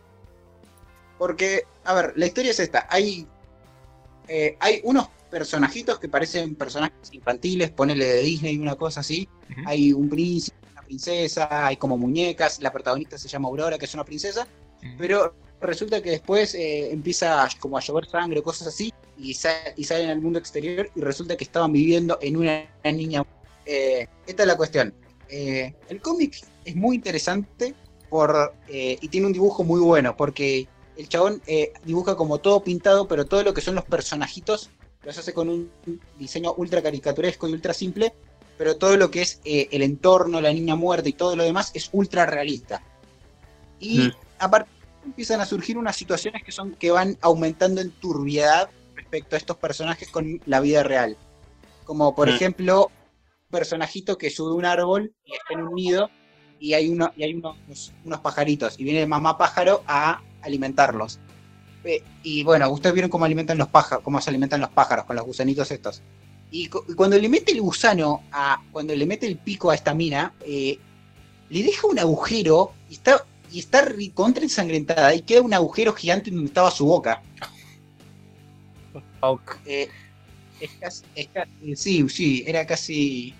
Porque, 1.17 1.63
a 1.83 1.93
ver, 1.93 2.13
la 2.15 2.25
historia 2.25 2.51
es 2.51 2.59
esta. 2.59 2.87
Hay, 2.89 3.27
eh, 4.27 4.57
hay 4.59 4.81
unos 4.83 5.07
personajitos 5.29 5.99
que 5.99 6.07
parecen 6.09 6.55
personajes 6.55 7.13
infantiles, 7.13 7.71
ponele 7.71 8.05
de 8.05 8.21
Disney, 8.21 8.57
una 8.57 8.75
cosa 8.75 9.01
así. 9.01 9.27
Hay 9.65 9.93
un 9.93 10.09
príncipe, 10.09 10.57
una 10.71 10.81
princesa, 10.81 11.67
hay 11.67 11.77
como 11.77 11.97
muñecas. 11.97 12.59
La 12.61 12.71
protagonista 12.71 13.17
se 13.17 13.27
llama 13.27 13.47
Aurora, 13.49 13.77
que 13.77 13.85
es 13.85 13.93
una 13.93 14.03
princesa. 14.05 14.47
Pero 14.97 15.35
resulta 15.61 16.01
que 16.01 16.11
después 16.11 16.53
eh, 16.55 16.91
empieza 16.91 17.43
a- 17.43 17.49
como 17.59 17.77
a 17.77 17.81
llover 17.81 18.05
sangre 18.07 18.39
o 18.39 18.43
cosas 18.43 18.67
así. 18.67 18.93
Y, 19.17 19.33
sa- 19.33 19.73
y 19.75 19.83
salen 19.85 20.09
al 20.09 20.21
mundo 20.21 20.37
exterior 20.39 20.89
y 20.95 21.01
resulta 21.01 21.35
que 21.37 21.43
estaban 21.45 21.71
viviendo 21.71 22.17
en 22.21 22.37
una, 22.37 22.65
una 22.83 22.91
niña. 22.91 23.23
Eh, 23.65 24.07
esta 24.27 24.43
es 24.43 24.47
la 24.47 24.57
cuestión. 24.57 24.93
El 25.29 26.01
cómic 26.01 26.39
es 26.65 26.75
muy 26.75 26.95
interesante 26.97 27.73
por, 28.09 28.53
y 28.69 29.07
tiene 29.09 29.27
un 29.27 29.33
dibujo 29.33 29.63
muy 29.63 29.79
bueno 29.81 30.15
porque 30.15 30.67
el 30.97 31.09
chabón 31.09 31.41
eh, 31.47 31.73
dibuja 31.83 32.15
como 32.15 32.39
todo 32.39 32.63
pintado, 32.63 33.07
pero 33.07 33.25
todo 33.25 33.43
lo 33.43 33.53
que 33.53 33.61
son 33.61 33.75
los 33.75 33.85
personajitos 33.85 34.69
los 35.03 35.17
hace 35.17 35.33
con 35.33 35.49
un 35.49 35.69
diseño 36.17 36.53
ultra 36.57 36.81
caricaturesco 36.81 37.47
y 37.47 37.53
ultra 37.53 37.73
simple, 37.73 38.13
pero 38.57 38.77
todo 38.77 38.97
lo 38.97 39.11
que 39.11 39.21
es 39.21 39.39
eh, 39.45 39.67
el 39.71 39.81
entorno, 39.83 40.41
la 40.41 40.51
niña 40.51 40.75
muerta 40.75 41.07
y 41.09 41.13
todo 41.13 41.35
lo 41.35 41.43
demás 41.43 41.71
es 41.73 41.89
ultra 41.91 42.25
realista. 42.25 42.81
Y 43.79 43.99
Mm. 43.99 44.11
aparte 44.39 44.69
empiezan 45.05 45.41
a 45.41 45.45
surgir 45.45 45.77
unas 45.77 45.95
situaciones 45.95 46.41
que 46.43 46.51
son 46.51 46.71
que 46.75 46.89
van 46.89 47.17
aumentando 47.21 47.81
en 47.81 47.91
turbiedad 47.91 48.69
respecto 48.95 49.35
a 49.35 49.37
estos 49.37 49.57
personajes 49.57 50.09
con 50.09 50.41
la 50.45 50.59
vida 50.59 50.81
real. 50.81 51.17
Como 51.83 52.15
por 52.15 52.27
Mm. 52.27 52.31
ejemplo, 52.31 52.85
un 52.87 53.51
personajito 53.51 54.17
que 54.17 54.31
sube 54.31 54.53
un 54.53 54.65
árbol 54.65 55.13
y 55.23 55.33
está 55.33 55.53
en 55.53 55.61
un 55.67 55.75
nido 55.75 56.09
y 56.59 56.73
hay, 56.73 56.89
uno, 56.89 57.11
y 57.15 57.23
hay 57.23 57.33
unos, 57.35 57.93
unos 58.03 58.19
pajaritos 58.21 58.79
y 58.79 58.85
viene 58.85 59.05
mamá 59.05 59.37
pájaro 59.37 59.83
a 59.85 60.21
alimentarlos. 60.45 61.19
Eh, 61.83 62.01
Y 62.23 62.43
bueno, 62.43 62.69
ustedes 62.69 62.93
vieron 62.93 63.11
cómo 63.11 63.25
alimentan 63.25 63.57
los 63.57 63.67
pájaros, 63.67 64.03
cómo 64.03 64.19
se 64.21 64.29
alimentan 64.29 64.61
los 64.61 64.69
pájaros 64.69 65.05
con 65.05 65.15
los 65.15 65.25
gusanitos 65.25 65.69
estos. 65.71 66.01
Y, 66.51 66.67
cu- 66.67 66.83
y 66.87 66.93
cuando 66.93 67.17
le 67.17 67.27
mete 67.29 67.51
el 67.51 67.61
gusano 67.61 68.23
a, 68.31 68.61
cuando 68.71 68.95
le 68.95 69.05
mete 69.05 69.27
el 69.27 69.37
pico 69.37 69.69
a 69.71 69.75
esta 69.75 69.93
mina, 69.93 70.33
eh, 70.45 70.79
le 71.49 71.63
deja 71.63 71.85
un 71.87 71.99
agujero 71.99 72.73
y 72.89 72.93
está, 72.93 73.23
y 73.51 73.59
está 73.59 73.85
contra 74.13 74.43
ensangrentada 74.43 75.13
y 75.13 75.21
queda 75.21 75.41
un 75.41 75.53
agujero 75.53 75.93
gigante 75.93 76.31
donde 76.31 76.47
estaba 76.47 76.71
su 76.71 76.85
boca. 76.85 77.21
Eh, 79.65 79.89
es 80.59 80.71
casi, 80.79 81.03
es 81.15 81.27
casi- 81.27 81.75
sí, 81.75 82.09
sí, 82.09 82.43
era 82.47 82.65
casi 82.65 83.33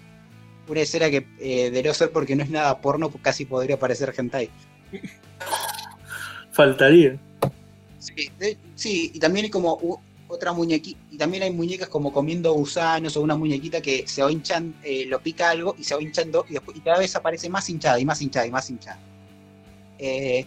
una 0.67 0.81
escena 0.81 1.09
que 1.09 1.25
eh, 1.39 1.71
de 1.71 1.83
no 1.83 1.93
ser 1.93 2.11
porque 2.11 2.35
no 2.35 2.43
es 2.43 2.49
nada 2.49 2.79
porno, 2.81 3.09
casi 3.21 3.45
podría 3.45 3.79
parecer 3.79 4.13
hentai. 4.17 4.49
Faltaría. 6.55 7.19
Sí, 8.75 9.11
y 9.13 9.19
también 9.19 9.45
hay 9.45 9.51
como 9.51 10.01
otra 10.29 10.53
muñequita, 10.53 10.97
y 11.11 11.17
también 11.17 11.43
hay 11.43 11.51
muñecas 11.51 11.89
como 11.89 12.13
comiendo 12.13 12.53
gusanos 12.53 13.17
o 13.17 13.21
una 13.21 13.35
muñequita 13.35 13.81
que 13.81 14.07
se 14.07 14.23
va 14.23 14.31
hinchando, 14.31 14.77
eh, 14.83 15.05
lo 15.05 15.19
pica 15.19 15.49
algo 15.49 15.75
y 15.77 15.83
se 15.83 15.95
va 15.95 16.01
hinchando 16.01 16.45
y, 16.49 16.53
después, 16.53 16.77
y 16.77 16.79
cada 16.79 16.99
vez 16.99 17.13
aparece 17.15 17.49
más 17.49 17.69
hinchada 17.69 17.99
y 17.99 18.05
más 18.05 18.21
hinchada 18.21 18.47
y 18.47 18.51
más 18.51 18.69
hinchada. 18.69 18.99
Eh, 19.99 20.45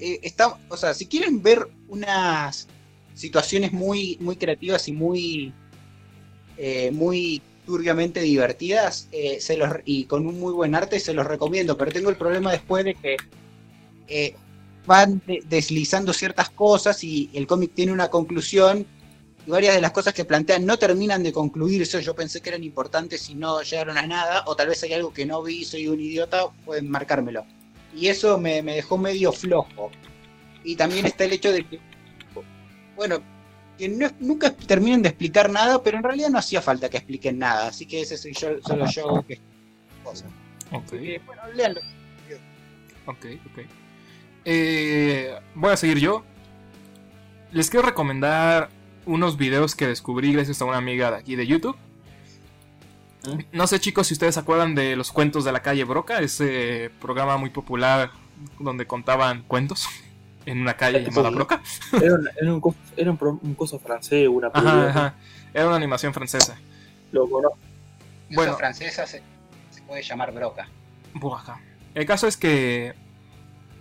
eh, 0.00 0.20
está, 0.22 0.58
o 0.68 0.76
sea, 0.76 0.92
si 0.92 1.06
quieren 1.06 1.40
ver 1.40 1.68
unas 1.88 2.66
situaciones 3.14 3.72
muy, 3.72 4.18
muy 4.20 4.34
creativas 4.34 4.88
y 4.88 4.92
muy, 4.92 5.54
eh, 6.56 6.90
muy 6.90 7.40
turbiamente 7.64 8.20
divertidas 8.20 9.08
se 9.40 9.56
los, 9.56 9.70
y 9.84 10.04
con 10.04 10.26
un 10.26 10.40
muy 10.40 10.52
buen 10.52 10.74
arte, 10.74 10.98
se 10.98 11.14
los 11.14 11.26
recomiendo, 11.26 11.76
pero 11.76 11.92
tengo 11.92 12.10
el 12.10 12.16
problema 12.16 12.50
después 12.50 12.84
de 12.84 12.94
que 12.94 13.16
eh, 14.08 14.34
van 14.86 15.20
de- 15.26 15.42
deslizando 15.48 16.12
ciertas 16.12 16.50
cosas 16.50 17.02
y 17.04 17.30
el 17.34 17.46
cómic 17.46 17.72
tiene 17.74 17.92
una 17.92 18.08
conclusión 18.08 18.86
y 19.46 19.50
varias 19.50 19.74
de 19.74 19.80
las 19.80 19.92
cosas 19.92 20.12
que 20.14 20.24
plantean 20.24 20.64
no 20.66 20.76
terminan 20.76 21.22
de 21.22 21.32
concluirse. 21.32 22.02
Yo 22.02 22.14
pensé 22.14 22.40
que 22.40 22.50
eran 22.50 22.64
importantes 22.64 23.28
y 23.30 23.34
no 23.34 23.62
llegaron 23.62 23.96
a 23.98 24.06
nada, 24.06 24.42
o 24.46 24.56
tal 24.56 24.68
vez 24.68 24.82
hay 24.82 24.92
algo 24.92 25.12
que 25.12 25.24
no 25.26 25.42
vi, 25.42 25.64
soy 25.64 25.86
un 25.88 26.00
idiota, 26.00 26.48
pueden 26.64 26.88
marcármelo. 26.90 27.44
Y 27.94 28.08
eso 28.08 28.38
me, 28.38 28.62
me 28.62 28.74
dejó 28.74 28.98
medio 28.98 29.32
flojo. 29.32 29.90
Y 30.64 30.74
también 30.76 31.06
está 31.06 31.24
el 31.24 31.32
hecho 31.34 31.52
de 31.52 31.64
que, 31.64 31.78
bueno, 32.96 33.18
que 33.78 33.88
no- 33.88 34.10
nunca 34.20 34.52
terminan 34.52 35.02
de 35.02 35.10
explicar 35.10 35.50
nada, 35.50 35.82
pero 35.82 35.98
en 35.98 36.02
realidad 36.02 36.28
no 36.30 36.38
hacía 36.38 36.60
falta 36.60 36.88
que 36.88 36.96
expliquen 36.96 37.38
nada, 37.38 37.68
así 37.68 37.86
que 37.86 38.00
ese 38.00 38.16
soy 38.16 38.32
yo, 38.32 38.48
solo 38.62 38.86
yo 38.86 39.24
que 39.28 39.38
cosa. 40.02 40.26
Ok, 40.72 40.84
Así 40.94 40.98
que, 40.98 41.20
bueno, 41.24 41.42
léanlo. 41.54 41.80
ok, 43.06 43.26
ok. 43.52 43.58
Eh, 44.48 45.34
voy 45.56 45.72
a 45.72 45.76
seguir 45.76 45.98
yo. 45.98 46.24
Les 47.52 47.68
quiero 47.68 47.84
recomendar 47.84 48.68
unos 49.04 49.36
videos 49.36 49.74
que 49.74 49.86
descubrí 49.88 50.32
gracias 50.32 50.62
a 50.62 50.64
una 50.64 50.76
amiga 50.78 51.10
de 51.10 51.16
aquí 51.16 51.34
de 51.36 51.46
YouTube. 51.46 51.76
¿Mm? 53.26 53.40
No 53.52 53.66
sé 53.66 53.80
chicos 53.80 54.06
si 54.06 54.14
ustedes 54.14 54.34
se 54.34 54.40
acuerdan 54.40 54.74
de 54.76 54.94
los 54.94 55.10
cuentos 55.10 55.44
de 55.44 55.50
la 55.52 55.60
calle 55.62 55.82
Broca, 55.84 56.20
ese 56.20 56.90
programa 57.00 57.36
muy 57.36 57.50
popular 57.50 58.10
donde 58.60 58.86
contaban 58.86 59.42
cuentos 59.42 59.88
en 60.46 60.60
una 60.60 60.74
calle 60.76 61.02
llamada. 61.04 61.30
Broca. 61.30 61.60
Era 62.00 62.14
un, 62.14 62.28
era 62.40 62.54
un, 62.54 62.60
co- 62.60 62.74
era 62.96 63.10
un 63.10 63.16
pro- 63.16 63.40
un 63.42 63.54
coso 63.56 63.80
francés, 63.80 64.28
una 64.28 64.46
Ajá, 64.48 64.54
película. 64.60 64.88
ajá. 64.90 65.14
Era 65.52 65.66
una 65.66 65.76
animación 65.76 66.14
francesa. 66.14 66.56
lo 67.10 67.28
conozco. 67.28 67.58
Bueno. 68.30 68.56
francesa 68.56 69.06
se, 69.06 69.22
se 69.70 69.82
puede 69.82 70.02
llamar 70.02 70.32
broca. 70.32 70.68
Buaja. 71.14 71.60
El 71.94 72.06
caso 72.06 72.26
es 72.28 72.36
que 72.36 72.94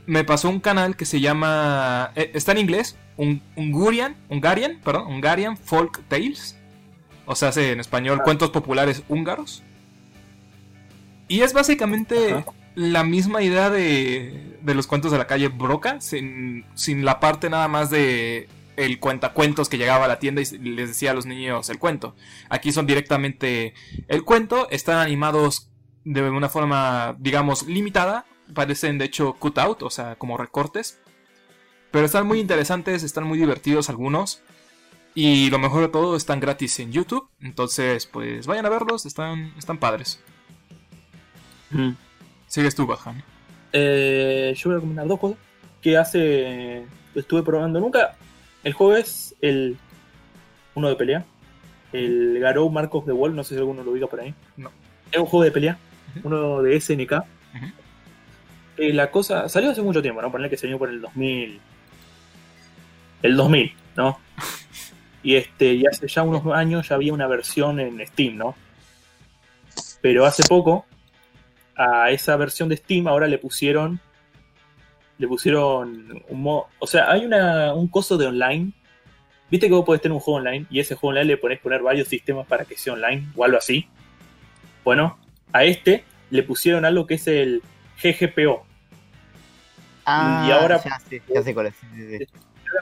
me 0.07 0.23
pasó 0.23 0.49
un 0.49 0.59
canal 0.59 0.95
que 0.95 1.05
se 1.05 1.19
llama. 1.19 2.11
eh, 2.15 2.31
está 2.33 2.51
en 2.51 2.59
inglés. 2.59 2.97
Un, 3.17 3.41
Ungarian, 3.55 4.15
Hungarian, 4.29 4.79
perdón, 4.83 5.07
Hungarian 5.07 5.57
Folk 5.57 6.03
Tales. 6.07 6.57
O 7.25 7.35
sea, 7.35 7.49
hace 7.49 7.71
en 7.71 7.79
español 7.79 8.21
cuentos 8.23 8.51
populares 8.51 9.03
húngaros. 9.07 9.63
Y 11.27 11.41
es 11.41 11.53
básicamente 11.53 12.33
Ajá. 12.33 12.45
la 12.75 13.03
misma 13.03 13.41
idea 13.41 13.69
de, 13.69 14.57
de 14.61 14.75
los 14.75 14.85
cuentos 14.85 15.11
de 15.11 15.17
la 15.17 15.25
calle 15.27 15.47
Broca, 15.47 16.01
sin, 16.01 16.65
sin 16.75 17.03
la 17.03 17.19
parte 17.19 17.49
nada 17.49 17.67
más 17.67 17.89
de 17.89 18.47
el 18.75 18.99
cuentacuentos 18.99 19.69
que 19.69 19.77
llegaba 19.77 20.05
a 20.05 20.07
la 20.09 20.19
tienda 20.19 20.41
y 20.41 20.45
les 20.57 20.89
decía 20.89 21.11
a 21.11 21.13
los 21.13 21.25
niños 21.25 21.69
el 21.69 21.79
cuento. 21.79 22.15
Aquí 22.49 22.71
son 22.71 22.85
directamente 22.85 23.73
el 24.07 24.23
cuento, 24.23 24.67
están 24.69 24.97
animados 24.97 25.69
de 26.03 26.21
una 26.29 26.49
forma, 26.49 27.15
digamos, 27.19 27.65
limitada. 27.67 28.25
Parecen 28.53 28.97
de 28.97 29.05
hecho 29.05 29.33
cut 29.33 29.57
out, 29.57 29.83
o 29.83 29.89
sea, 29.89 30.15
como 30.15 30.37
recortes. 30.37 30.99
Pero 31.91 32.05
están 32.05 32.27
muy 32.27 32.39
interesantes, 32.39 33.03
están 33.03 33.25
muy 33.25 33.37
divertidos 33.37 33.89
algunos. 33.89 34.41
Y 35.13 35.49
lo 35.49 35.59
mejor 35.59 35.81
de 35.81 35.87
todo, 35.87 36.17
están 36.17 36.41
gratis 36.41 36.77
en 36.79 36.91
YouTube. 36.91 37.29
Entonces, 37.41 38.05
pues 38.05 38.47
vayan 38.47 38.65
a 38.65 38.69
verlos, 38.69 39.05
están, 39.05 39.53
están 39.57 39.77
padres. 39.77 40.19
Mm. 41.71 41.91
Sigues 42.47 42.75
tú, 42.75 42.85
Bajan. 42.85 43.23
Eh, 43.71 44.53
yo 44.57 44.69
voy 44.69 44.73
a 44.73 44.75
recomendar 44.75 45.07
dos 45.07 45.19
cosas 45.19 45.37
que 45.81 45.97
hace. 45.97 46.85
Estuve 47.15 47.43
probando 47.43 47.79
nunca. 47.79 48.17
El 48.63 48.73
juego 48.73 48.95
es 48.95 49.35
el. 49.41 49.77
Uno 50.73 50.89
de 50.89 50.95
pelea. 50.95 51.25
El 51.93 52.39
Garou 52.39 52.69
Marcos 52.69 53.05
de 53.05 53.13
Wall, 53.13 53.35
no 53.35 53.43
sé 53.43 53.55
si 53.55 53.59
alguno 53.59 53.83
lo 53.83 53.91
ubica 53.91 54.07
por 54.07 54.19
ahí. 54.19 54.33
No. 54.57 54.69
Es 55.11 55.19
un 55.19 55.25
juego 55.25 55.45
de 55.45 55.51
pelea. 55.51 55.77
Uno 56.23 56.61
de 56.61 56.79
SNK. 56.79 57.11
Ujú. 57.11 57.71
La 58.77 59.09
cosa. 59.11 59.47
Salió 59.49 59.71
hace 59.71 59.81
mucho 59.81 60.01
tiempo, 60.01 60.21
¿no? 60.21 60.31
Ponerle 60.31 60.49
que 60.49 60.57
salió 60.57 60.77
por 60.77 60.89
el 60.89 61.01
2000. 61.01 61.59
El 63.21 63.35
2000, 63.35 63.73
¿no? 63.95 64.19
Y 65.23 65.35
este, 65.35 65.73
y 65.73 65.85
hace 65.87 66.07
ya 66.07 66.21
unos 66.21 66.45
años 66.53 66.87
ya 66.87 66.95
había 66.95 67.13
una 67.13 67.27
versión 67.27 67.79
en 67.79 68.05
Steam, 68.05 68.37
¿no? 68.37 68.55
Pero 70.01 70.25
hace 70.25 70.43
poco 70.47 70.85
a 71.75 72.11
esa 72.11 72.35
versión 72.35 72.69
de 72.69 72.77
Steam 72.77 73.07
ahora 73.07 73.27
le 73.27 73.37
pusieron 73.37 73.99
le 75.17 75.27
pusieron 75.27 76.23
un 76.27 76.41
modo, 76.41 76.67
o 76.79 76.87
sea, 76.87 77.09
hay 77.09 77.25
una, 77.25 77.73
un 77.73 77.87
coso 77.87 78.17
de 78.17 78.27
online. 78.27 78.71
Viste 79.49 79.67
que 79.67 79.73
vos 79.73 79.85
podés 79.85 80.01
tener 80.01 80.13
un 80.13 80.19
juego 80.19 80.39
online 80.39 80.65
y 80.69 80.79
ese 80.79 80.95
juego 80.95 81.11
online 81.11 81.25
le 81.25 81.37
podés 81.37 81.59
poner 81.59 81.81
varios 81.81 82.07
sistemas 82.07 82.45
para 82.47 82.65
que 82.65 82.77
sea 82.77 82.93
online 82.93 83.27
o 83.35 83.45
algo 83.45 83.57
así. 83.57 83.87
Bueno, 84.83 85.17
a 85.53 85.63
este 85.63 86.03
le 86.31 86.43
pusieron 86.43 86.83
algo 86.83 87.07
que 87.07 87.13
es 87.15 87.27
el 87.27 87.61
GGPO. 88.03 88.64
Ah, 90.05 90.45
Y 90.47 90.51
ahora- 90.51 90.81
ya 90.83 90.99
sé, 90.99 91.21
ya 91.33 91.41
sé 91.43 91.53
cuál 91.53 91.67
es. 91.67 91.75
sí, 91.75 92.17
sí, 92.19 92.25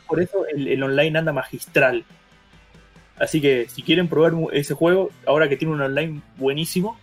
Por 0.08 0.22
eso 0.22 0.46
el, 0.48 0.68
el 0.68 0.84
online 0.84 1.18
anda 1.20 1.32
magistral. 1.34 2.04
Así 3.18 3.40
que 3.42 3.68
si 3.70 3.82
quieren 3.84 4.08
probar 4.08 4.34
ese 4.54 4.74
juego, 4.74 5.10
ahora 5.26 5.48
que 5.48 5.56
tiene 5.56 5.74
un 5.74 5.82
online 5.82 6.22
buenísimo, 6.38 6.98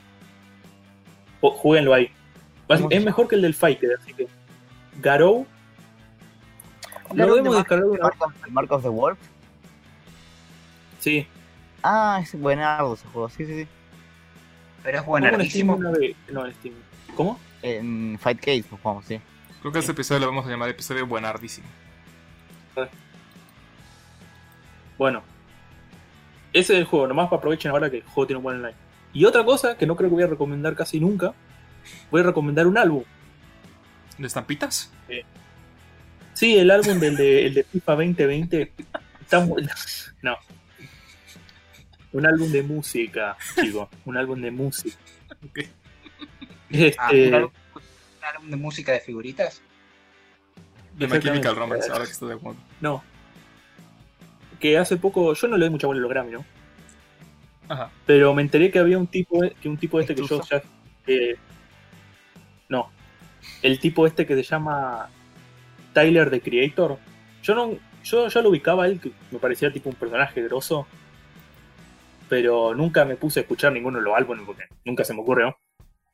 jueguenlo 1.40 1.94
ahí. 1.94 2.10
Va- 2.70 2.76
¿Cómo 2.76 2.88
se 2.90 2.96
Es 2.96 3.04
mejor 3.04 3.28
que 3.28 3.36
el 3.36 3.42
del 3.42 3.54
Fighter, 3.54 3.90
así 4.00 4.12
que. 4.12 4.26
Garou. 5.00 5.46
Lo 5.46 7.10
¿Hablaron 7.10 7.16
de 7.16 7.36
debemos 7.36 7.54
Mar- 7.54 7.62
descargar 7.62 7.84
de 7.86 7.90
una. 7.90 8.02
Mark 8.02 8.16
of- 8.20 8.48
Mark 8.50 8.72
of 8.72 8.82
the 8.82 8.88
Wolf? 8.88 9.18
Sí. 10.98 11.26
Ah, 11.82 12.20
es 12.22 12.38
buenardo 12.38 12.94
ese 12.94 13.06
juego, 13.08 13.28
sí, 13.30 13.46
sí, 13.46 13.62
sí. 13.62 13.68
Pero 14.82 14.98
es 14.98 15.04
vez- 15.92 16.16
No, 16.30 16.46
en 16.46 16.52
Steam. 16.54 16.74
¿Cómo? 17.16 17.40
En 17.62 18.18
Fight 18.20 18.38
Case 18.38 18.64
lo 18.70 18.76
jugamos, 18.76 19.04
sí. 19.06 19.20
Creo 19.60 19.72
que 19.72 19.78
este 19.78 19.92
episodio 19.92 20.20
lo 20.20 20.26
vamos 20.28 20.46
a 20.46 20.50
llamar 20.50 20.70
episodio 20.70 21.06
buenardísimo. 21.06 21.66
Bueno. 24.96 25.22
Ese 26.52 26.72
es 26.72 26.78
el 26.80 26.84
juego, 26.84 27.06
nomás 27.06 27.28
para 27.28 27.38
aprovechen 27.38 27.70
ahora 27.70 27.90
que 27.90 27.98
el 27.98 28.02
juego 28.02 28.26
tiene 28.26 28.38
un 28.38 28.42
buen 28.42 28.56
online. 28.56 28.74
Y 29.12 29.24
otra 29.24 29.44
cosa 29.44 29.76
que 29.76 29.86
no 29.86 29.96
creo 29.96 30.08
que 30.08 30.14
voy 30.14 30.24
a 30.24 30.28
recomendar 30.28 30.74
casi 30.74 30.98
nunca, 30.98 31.32
voy 32.10 32.22
a 32.22 32.24
recomendar 32.24 32.66
un 32.66 32.76
álbum. 32.76 33.04
¿De 34.18 34.26
estampitas? 34.26 34.90
Sí, 36.34 36.58
el 36.58 36.70
álbum 36.70 36.98
del 36.98 37.16
de, 37.16 37.46
el 37.46 37.54
de 37.54 37.64
FIFA 37.64 37.92
2020 37.92 38.72
está 39.20 39.40
muy... 39.40 39.68
No. 40.22 40.36
Un 42.12 42.26
álbum 42.26 42.50
de 42.50 42.62
música, 42.62 43.36
chicos. 43.60 43.88
Un 44.04 44.16
álbum 44.16 44.40
de 44.40 44.50
música. 44.50 44.96
Ok. 45.44 45.60
Este, 46.70 46.96
Ah, 46.98 47.48
un 48.20 48.24
álbum 48.24 48.50
de 48.50 48.56
música 48.56 48.92
de 48.92 49.00
figuritas. 49.00 49.62
De 50.96 51.06
My 51.06 51.16
Exactamente. 51.16 51.28
Chemical 51.28 51.56
Romance, 51.56 51.90
ahora 51.90 52.04
que 52.04 52.12
estoy 52.12 52.28
de 52.28 52.34
acuerdo. 52.34 52.60
no. 52.80 53.02
Que 54.58 54.76
hace 54.76 54.98
poco, 54.98 55.32
yo 55.32 55.48
no 55.48 55.56
le 55.56 55.64
doy 55.64 55.70
mucha 55.70 55.86
bola 55.86 55.98
a 56.00 56.02
los 56.02 56.10
Grammy, 56.10 56.32
¿no? 56.32 56.44
Ajá. 57.68 57.90
Pero 58.04 58.34
me 58.34 58.42
enteré 58.42 58.70
que 58.70 58.78
había 58.78 58.98
un 58.98 59.06
tipo, 59.06 59.40
que 59.60 59.68
un 59.70 59.78
tipo 59.78 59.98
este 59.98 60.14
que 60.14 60.26
yo 60.26 60.42
ya... 60.42 60.62
eh, 61.06 61.36
no. 62.68 62.90
El 63.62 63.78
tipo 63.78 64.06
este 64.06 64.26
que 64.26 64.36
se 64.36 64.42
llama 64.42 65.08
Tyler 65.94 66.28
the 66.28 66.42
Creator. 66.42 66.98
Yo 67.42 67.54
no, 67.54 67.78
yo 68.04 68.28
ya 68.28 68.42
lo 68.42 68.50
ubicaba 68.50 68.84
a 68.84 68.88
él, 68.88 69.00
que 69.00 69.12
me 69.30 69.38
parecía 69.38 69.72
tipo 69.72 69.88
un 69.88 69.94
personaje 69.94 70.42
grosso. 70.42 70.86
Pero 72.28 72.74
nunca 72.74 73.06
me 73.06 73.16
puse 73.16 73.40
a 73.40 73.42
escuchar 73.42 73.72
ninguno 73.72 73.98
de 73.98 74.04
los 74.04 74.14
álbumes 74.14 74.44
porque 74.44 74.64
nunca 74.84 75.04
se 75.04 75.14
me 75.14 75.20
ocurre, 75.20 75.44
¿no? 75.44 75.56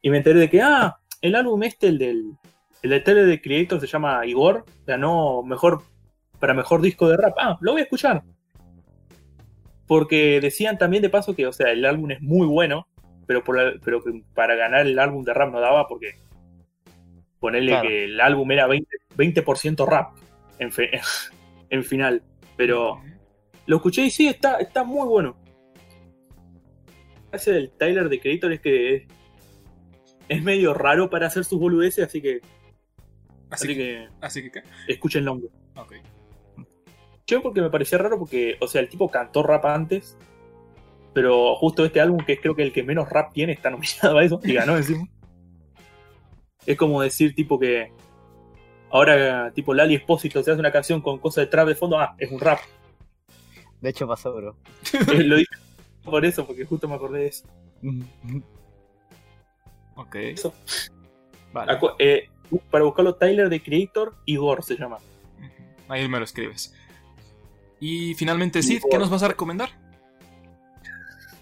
Y 0.03 0.11
me 0.11 0.19
enteré 0.19 0.39
de 0.39 0.49
que, 0.49 0.63
ah, 0.63 0.97
el 1.27 1.35
álbum 1.35 1.63
este, 1.63 1.89
el 1.89 1.99
del. 1.99 2.25
El 2.83 2.91
de 2.91 3.01
Tyler 3.01 3.27
the 3.29 3.41
Creator 3.41 3.81
se 3.81 3.87
llama 3.87 4.25
Igor. 4.27 4.65
Ganó 4.87 5.43
mejor. 5.43 5.83
Para 6.39 6.53
mejor 6.55 6.81
disco 6.83 7.09
de 7.09 7.17
rap. 7.17 7.35
Ah, 7.39 7.57
lo 7.61 7.73
voy 7.73 7.81
a 7.81 7.85
escuchar. 7.85 8.23
Porque 9.87 10.41
decían 10.41 10.79
también 10.79 11.03
de 11.03 11.11
paso 11.11 11.35
que, 11.35 11.47
o 11.47 11.53
sea, 11.53 11.71
el 11.71 11.85
álbum 11.85 12.11
es 12.11 12.21
muy 12.21 12.47
bueno, 12.47 12.89
pero, 13.27 13.43
por 13.45 13.57
la- 13.57 13.79
pero 13.85 14.03
que 14.03 14.23
para 14.35 14.55
ganar 14.57 14.87
el 14.87 14.99
álbum 14.99 15.25
de 15.25 15.33
rap 15.33 15.51
no 15.53 15.61
daba 15.61 15.87
porque 15.87 16.15
ponerle 17.39 17.71
Claro. 17.73 17.89
que 17.89 18.05
el 18.05 18.21
álbum 18.21 18.51
era 18.51 18.67
20%, 18.67 18.87
20% 19.17 19.87
rap 19.87 20.17
en, 20.59 20.73
fe- 20.73 20.91
en 21.71 21.85
final. 21.85 22.23
Pero 22.57 23.01
lo 23.67 23.77
escuché 23.77 24.03
y 24.05 24.11
sí, 24.11 24.27
está, 24.27 24.59
está 24.59 24.83
muy 24.85 25.07
bueno. 25.09 25.37
Ese 27.33 27.53
del 27.53 27.71
Tyler 27.71 28.09
de 28.09 28.21
Creator 28.21 28.53
es 28.53 28.61
que 28.61 29.07
es, 30.29 30.43
medio 30.43 30.75
raro 30.75 31.11
para 31.11 31.27
hacer 31.27 31.45
sus 31.45 31.59
boludeces, 31.59 32.07
así 32.07 32.21
que, 32.21 32.41
Así, 33.49 33.65
así 33.65 33.69
que, 33.69 33.75
que 33.77 34.09
así 34.21 34.43
que, 34.43 34.51
¿qué? 34.51 34.63
escúchenlo. 34.89 35.41
Ok. 35.77 35.95
Yo 37.27 37.43
porque 37.43 37.61
me 37.61 37.71
parecía 37.71 37.99
raro 37.99 38.19
porque, 38.19 38.57
o 38.61 38.69
sea, 38.69 38.81
el 38.81 38.89
tipo 38.89 39.09
cantó 39.09 39.43
rap 39.43 39.65
antes, 39.67 40.17
pero 41.13 41.55
justo 41.57 41.85
este 41.85 42.01
álbum, 42.01 42.25
que 42.25 42.35
es 42.35 42.41
creo 42.41 42.55
que 42.55 42.63
el 42.63 42.73
que 42.73 42.83
menos 42.83 43.09
rap 43.09 43.33
tiene, 43.33 43.53
está 43.53 43.71
nominado 43.71 44.19
a 44.19 44.25
eso 44.25 44.41
y 44.43 44.55
ganó 44.55 44.77
encima. 44.77 45.07
Es 46.67 46.77
como 46.77 47.01
decir, 47.01 47.33
tipo 47.33 47.61
que 47.61 47.93
ahora, 48.91 49.53
tipo 49.53 49.73
Lali 49.73 49.95
Espósito 49.95 50.43
se 50.43 50.51
hace 50.51 50.59
una 50.59 50.73
canción 50.73 51.01
con 51.01 51.19
cosas 51.19 51.45
de 51.45 51.47
trap 51.47 51.69
de 51.69 51.77
fondo, 51.77 51.97
ah, 51.97 52.17
es 52.19 52.29
un 52.33 52.41
rap. 52.41 52.59
De 53.81 53.91
hecho 53.91 54.09
pasó, 54.09 54.35
bro. 54.35 54.57
Eh, 55.13 55.23
Lo 55.23 55.37
dije 55.37 55.55
por 56.03 56.25
eso, 56.25 56.47
porque 56.47 56.65
justo 56.65 56.89
me 56.89 56.95
acordé 56.95 57.21
de 57.21 57.27
eso. 57.27 57.45
Ok. 59.97 60.15
Eso. 60.17 60.55
Vale. 61.53 61.73
Acu- 61.73 61.95
eh, 61.99 62.29
para 62.71 62.85
buscarlo, 62.85 63.15
Tyler 63.17 63.49
de 63.49 63.63
Creator, 63.63 64.15
Igor 64.27 64.63
se 64.63 64.77
llama. 64.77 64.99
Ahí 65.89 66.09
me 66.09 66.19
lo 66.19 66.25
escribes. 66.25 66.75
Y 67.81 68.15
finalmente, 68.15 68.63
Sid, 68.63 68.77
Igor. 68.79 68.91
¿qué 68.91 68.99
nos 68.99 69.11
vas 69.11 69.23
a 69.23 69.29
recomendar? 69.29 69.71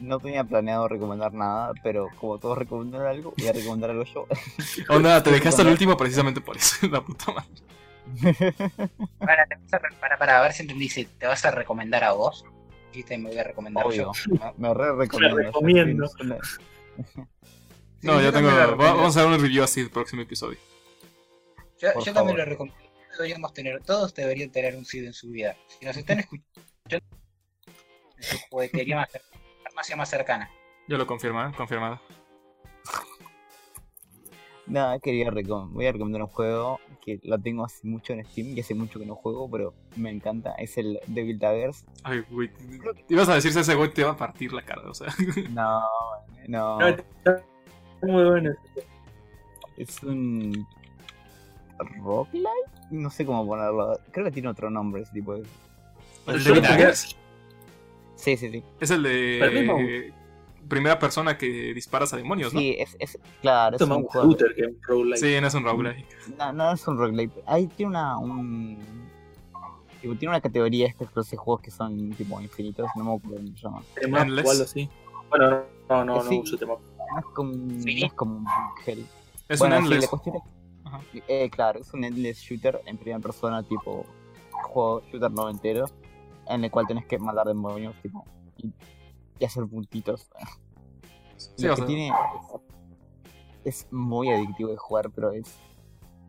No 0.01 0.19
tenía 0.19 0.45
planeado 0.45 0.89
recomendar 0.89 1.33
nada, 1.33 1.73
pero 1.83 2.09
como 2.21 2.39
todos 2.39 2.59
recomendaron 2.59 3.07
algo, 3.07 3.33
voy 3.39 3.47
a 3.49 3.53
recomendar 3.53 3.91
algo 3.91 4.05
yo. 4.05 4.27
Oh, 4.89 4.99
nada, 4.99 5.23
te 5.23 5.31
dejaste 5.31 5.63
al 5.63 5.69
último 5.69 5.97
precisamente 5.97 6.41
por 6.41 6.57
eso. 6.57 6.87
La 6.91 7.01
puta 7.01 7.33
madre. 7.33 7.49
Para, 9.19 9.47
te 9.47 9.55
vas 9.57 9.73
a 9.73 9.79
re- 9.79 9.95
para, 10.01 10.19
para, 10.19 10.39
a 10.39 10.43
ver 10.43 10.53
si 10.53 10.63
entendí. 10.63 10.89
si 10.89 11.05
¿Te 11.07 11.27
vas 11.27 11.45
a 11.45 11.51
recomendar 11.53 12.05
a 12.05 12.13
vos? 12.13 12.45
Dijiste, 12.93 13.17
me 13.19 13.31
voy 13.31 13.39
a 13.39 13.45
recomendar 13.45 13.87
Obvio. 13.87 14.13
yo. 14.29 14.35
Me, 14.59 14.69
me 14.69 14.75
re 14.75 14.95
recomiendo. 14.95 15.37
Me 15.37 15.43
recomiendo. 15.45 16.11
No, 18.05 18.21
Sí, 18.21 18.33
tengo. 18.33 18.51
yo 18.51 18.57
va- 18.57 18.67
recomiendo. 18.67 18.77
Vamos 18.97 19.17
a 19.17 19.21
hacer 19.21 19.33
un 19.33 19.41
review 19.41 19.65
así 19.65 19.81
el 19.81 19.91
próximo 19.91 20.23
episodio. 20.23 20.59
Yo, 21.81 21.89
yo 22.05 22.13
también 22.13 22.39
lo 22.39 22.45
recomiendo. 22.45 22.81
Deberíamos 23.17 23.53
tener, 23.53 23.81
todos 23.83 24.13
deberían 24.15 24.51
tener 24.51 24.77
un 24.77 24.85
SID 24.85 25.05
en 25.07 25.13
su 25.13 25.31
vida. 25.31 25.57
Si 25.69 25.85
nos 25.85 25.97
están 25.97 26.19
escuchando 26.21 26.45
en 28.17 28.23
su 28.23 28.39
juguetería 28.51 28.97
más 28.97 29.11
cercana, 29.11 29.41
farmacia 29.63 29.97
más 29.97 30.09
cercana. 30.11 30.51
Ya 30.89 30.97
lo 30.99 31.07
confirma, 31.07 31.51
¿eh? 31.51 31.55
confirmado. 31.57 32.01
No, 34.67 34.99
quería 35.01 35.31
voy 35.31 35.87
a 35.87 35.93
recomendar 35.93 36.23
un 36.23 36.29
juego 36.29 36.81
que 37.05 37.21
lo 37.23 37.39
tengo 37.39 37.65
hace 37.67 37.87
mucho 37.87 38.15
en 38.15 38.25
Steam 38.25 38.57
y 38.57 38.61
hace 38.61 38.75
mucho 38.75 38.99
que 38.99 39.05
no 39.05 39.15
juego, 39.15 39.49
pero 39.51 39.75
me 39.97 40.11
encanta. 40.11 40.55
Es 40.55 40.79
el 40.79 40.99
Devil 41.07 41.39
Daggers. 41.39 41.85
Ay, 42.03 42.25
güey. 42.31 42.51
Ibas 43.11 43.29
a 43.29 43.35
decirse 43.35 43.61
ese 43.61 43.75
güey 43.75 43.93
te 43.93 44.01
iba 44.01 44.11
a 44.13 44.17
partir 44.17 44.53
la 44.55 44.65
cara, 44.65 44.89
o 44.89 44.95
sea. 44.95 45.09
No, 45.51 45.83
no. 46.49 46.79
No, 46.81 46.97
muy 48.07 48.25
bueno. 48.25 48.55
Es 49.77 50.03
un. 50.03 50.67
¿Roguelike? 52.03 52.91
No 52.91 53.11
sé 53.11 53.27
cómo 53.27 53.47
ponerlo. 53.47 53.99
Creo 54.13 54.25
que 54.27 54.31
tiene 54.33 54.49
otro 54.49 54.71
nombre 54.71 55.03
ese 55.03 55.13
tipo 55.13 55.35
de. 55.35 55.43
El 56.27 56.43
de 56.43 56.61
Daggers 56.61 57.17
Sí, 58.17 58.37
sí, 58.37 58.51
sí. 58.51 58.63
es 58.81 58.91
el 58.91 59.03
de 59.03 60.13
primera 60.69 60.99
persona 60.99 61.37
que 61.37 61.75
disparas 61.75 62.15
a 62.15 62.17
demonios, 62.17 62.55
¿no? 62.55 62.61
Sí, 62.61 62.75
es, 62.79 62.97
es. 62.99 63.19
Claro, 63.43 63.77
es 63.77 63.83
es 63.83 63.89
un 63.89 64.07
shooter 64.13 64.55
que 64.55 64.67
un 64.67 64.79
roguelike. 64.83 65.19
Sí, 65.19 65.37
no 65.41 65.47
es 65.49 65.55
un 65.55 65.65
roguelike. 65.65 66.07
No, 66.39 66.53
no 66.53 66.73
es 66.73 66.87
un 66.89 66.97
roguelike. 66.97 67.33
Ahí 67.47 67.67
tiene 67.67 67.91
una. 67.91 68.19
Un... 68.19 68.79
tipo, 70.01 70.15
tiene 70.15 70.31
una 70.31 70.41
categoría 70.41 70.87
estos 70.87 71.31
de 71.31 71.37
juegos 71.37 71.61
que 71.63 71.71
son 71.71 72.11
tipo 72.13 72.41
infinitos, 72.41 72.89
no 72.97 73.05
me 73.05 73.15
acuerdo 73.15 73.37
cómo 73.37 73.57
se 73.57 73.63
llama. 73.63 74.23
Endless. 74.23 74.75
Bueno, 75.29 75.63
no, 75.89 76.05
no, 76.05 76.17
no 76.17 76.23
Sí. 76.23 76.41
uso 76.43 76.57
Temap. 76.57 76.79
Es 77.19 77.25
como, 77.35 77.53
un- 77.53 77.83
Sí. 77.83 78.01
no 78.01 78.07
es 78.07 78.13
como 78.15 78.37
un 78.39 78.47
Hell. 78.87 79.07
Es 79.49 79.59
bueno, 79.59 79.77
un 79.79 79.83
endless. 79.85 80.05
es- 80.05 81.23
eh, 81.29 81.51
claro, 81.51 81.81
es 81.81 81.93
un 81.95 82.05
endless 82.05 82.39
shooter 82.39 82.81
en 82.87 82.97
primera 82.99 83.19
persona, 83.21 83.63
tipo 83.63 84.05
juego 84.51 85.03
shooter 85.11 85.31
noventero, 85.31 85.87
en 86.47 86.65
el 86.65 86.71
cual 86.71 86.87
tenés 86.87 87.07
que 87.07 87.19
matar 87.19 87.47
demonios, 87.47 87.95
tipo, 88.03 88.25
y, 88.59 88.73
y 89.39 89.45
hacer 89.45 89.67
puntitos. 89.67 90.29
Sí, 91.37 91.67
Lo 91.67 91.71
que 91.75 91.77
sea, 91.79 91.87
tiene 91.87 92.13
es 93.65 93.87
muy 93.91 94.31
adictivo 94.31 94.71
de 94.71 94.77
jugar, 94.77 95.11
pero 95.11 95.31
es 95.33 95.59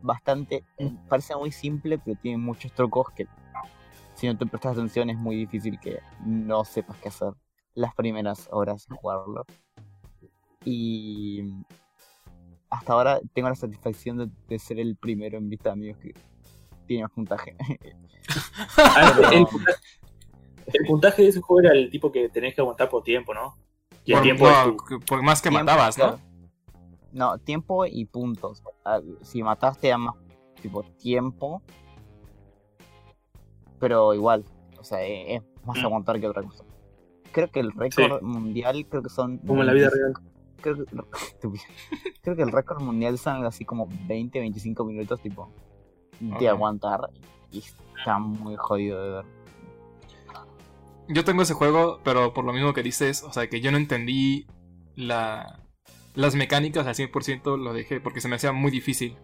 bastante, 0.02 0.64
parece 1.08 1.34
muy 1.36 1.52
simple, 1.52 1.98
pero 1.98 2.18
tiene 2.20 2.38
muchos 2.38 2.72
trucos 2.72 3.06
que 3.14 3.26
si 4.14 4.26
no 4.26 4.36
te 4.36 4.46
prestas 4.46 4.72
atención 4.72 5.10
es 5.10 5.18
muy 5.18 5.36
difícil 5.36 5.78
que 5.78 5.98
no 6.24 6.64
sepas 6.64 6.96
qué 6.98 7.08
hacer 7.08 7.32
las 7.74 7.94
primeras 7.94 8.48
horas 8.50 8.86
de 8.88 8.96
jugarlo. 8.96 9.44
Y 10.68 11.42
hasta 12.68 12.92
ahora 12.92 13.20
tengo 13.32 13.48
la 13.48 13.54
satisfacción 13.54 14.18
de, 14.18 14.28
de 14.48 14.58
ser 14.58 14.80
el 14.80 14.96
primero 14.96 15.38
en 15.38 15.48
lista 15.48 15.68
de 15.70 15.72
amigos 15.74 15.98
que 15.98 16.12
tiene 16.86 17.04
más 17.04 17.12
puntaje. 17.12 17.56
Ah, 18.76 19.12
Pero- 19.16 19.30
el, 19.30 19.46
puntaje, 19.46 19.78
el 20.72 20.86
puntaje 20.86 21.22
de 21.22 21.28
ese 21.28 21.40
juego 21.40 21.60
era 21.68 21.72
el 21.78 21.88
tipo 21.90 22.10
que 22.10 22.28
tenés 22.28 22.56
que 22.56 22.60
aguantar 22.60 22.88
por 22.88 23.04
tiempo, 23.04 23.32
¿no? 23.32 23.56
Y 24.04 24.10
el 24.12 24.16
por, 24.18 24.22
tiempo 24.24 24.48
es 24.48 24.56
no, 24.66 24.72
tu- 24.72 24.84
que- 24.84 24.98
por 25.06 25.22
más 25.22 25.40
que 25.40 25.48
Tiempo, 25.48 25.64
matabas, 25.64 25.96
¿no? 25.96 26.04
claro. 26.04 26.20
No, 27.12 27.38
tiempo 27.38 27.86
y 27.86 28.04
puntos. 28.06 28.62
Ah, 28.84 29.00
Si 29.22 29.42
mataste 29.44 29.92
a 29.92 29.98
más 29.98 30.16
tipo 30.60 30.82
tiempo, 30.82 31.62
pero 33.78 34.12
igual, 34.14 34.44
o 34.78 34.84
sea, 34.84 35.02
eh, 35.04 35.36
es 35.36 35.42
más 35.64 35.78
Mm. 35.78 35.86
aguantar 35.86 36.18
que 36.20 36.26
otra 36.28 36.42
cosa. 36.42 36.64
Creo 37.32 37.48
que 37.50 37.60
el 37.60 37.72
récord 37.72 38.22
mundial 38.22 38.86
creo 38.88 39.02
que 39.02 39.10
son 39.10 39.38
como 39.38 39.60
en 39.60 39.66
la 39.68 39.72
vida 39.72 39.90
20 39.92 40.20
real. 40.20 40.35
Creo 40.60 40.76
que, 40.76 40.82
estúpido. 41.26 41.64
Creo 42.22 42.34
que 42.36 42.42
el 42.42 42.50
récord 42.52 42.82
mundial 42.82 43.18
son 43.18 43.44
así 43.44 43.64
como 43.64 43.88
20, 44.06 44.40
25 44.40 44.84
minutos 44.84 45.20
tipo 45.20 45.48
de 46.20 46.48
aguantar 46.48 47.00
y 47.52 47.62
está 47.98 48.18
muy 48.18 48.56
jodido 48.56 49.00
de 49.02 49.10
ver. 49.10 49.24
Yo 51.08 51.24
tengo 51.24 51.42
ese 51.42 51.54
juego, 51.54 52.00
pero 52.02 52.34
por 52.34 52.44
lo 52.44 52.52
mismo 52.52 52.72
que 52.72 52.82
dices, 52.82 53.22
o 53.22 53.32
sea, 53.32 53.48
que 53.48 53.60
yo 53.60 53.70
no 53.70 53.76
entendí 53.76 54.46
la, 54.96 55.60
las 56.14 56.34
mecánicas 56.34 56.86
al 56.88 56.94
100%, 56.96 57.56
lo 57.58 57.72
dejé 57.72 58.00
porque 58.00 58.20
se 58.20 58.26
me 58.28 58.34
hacía 58.36 58.50
muy 58.50 58.72
difícil. 58.72 59.16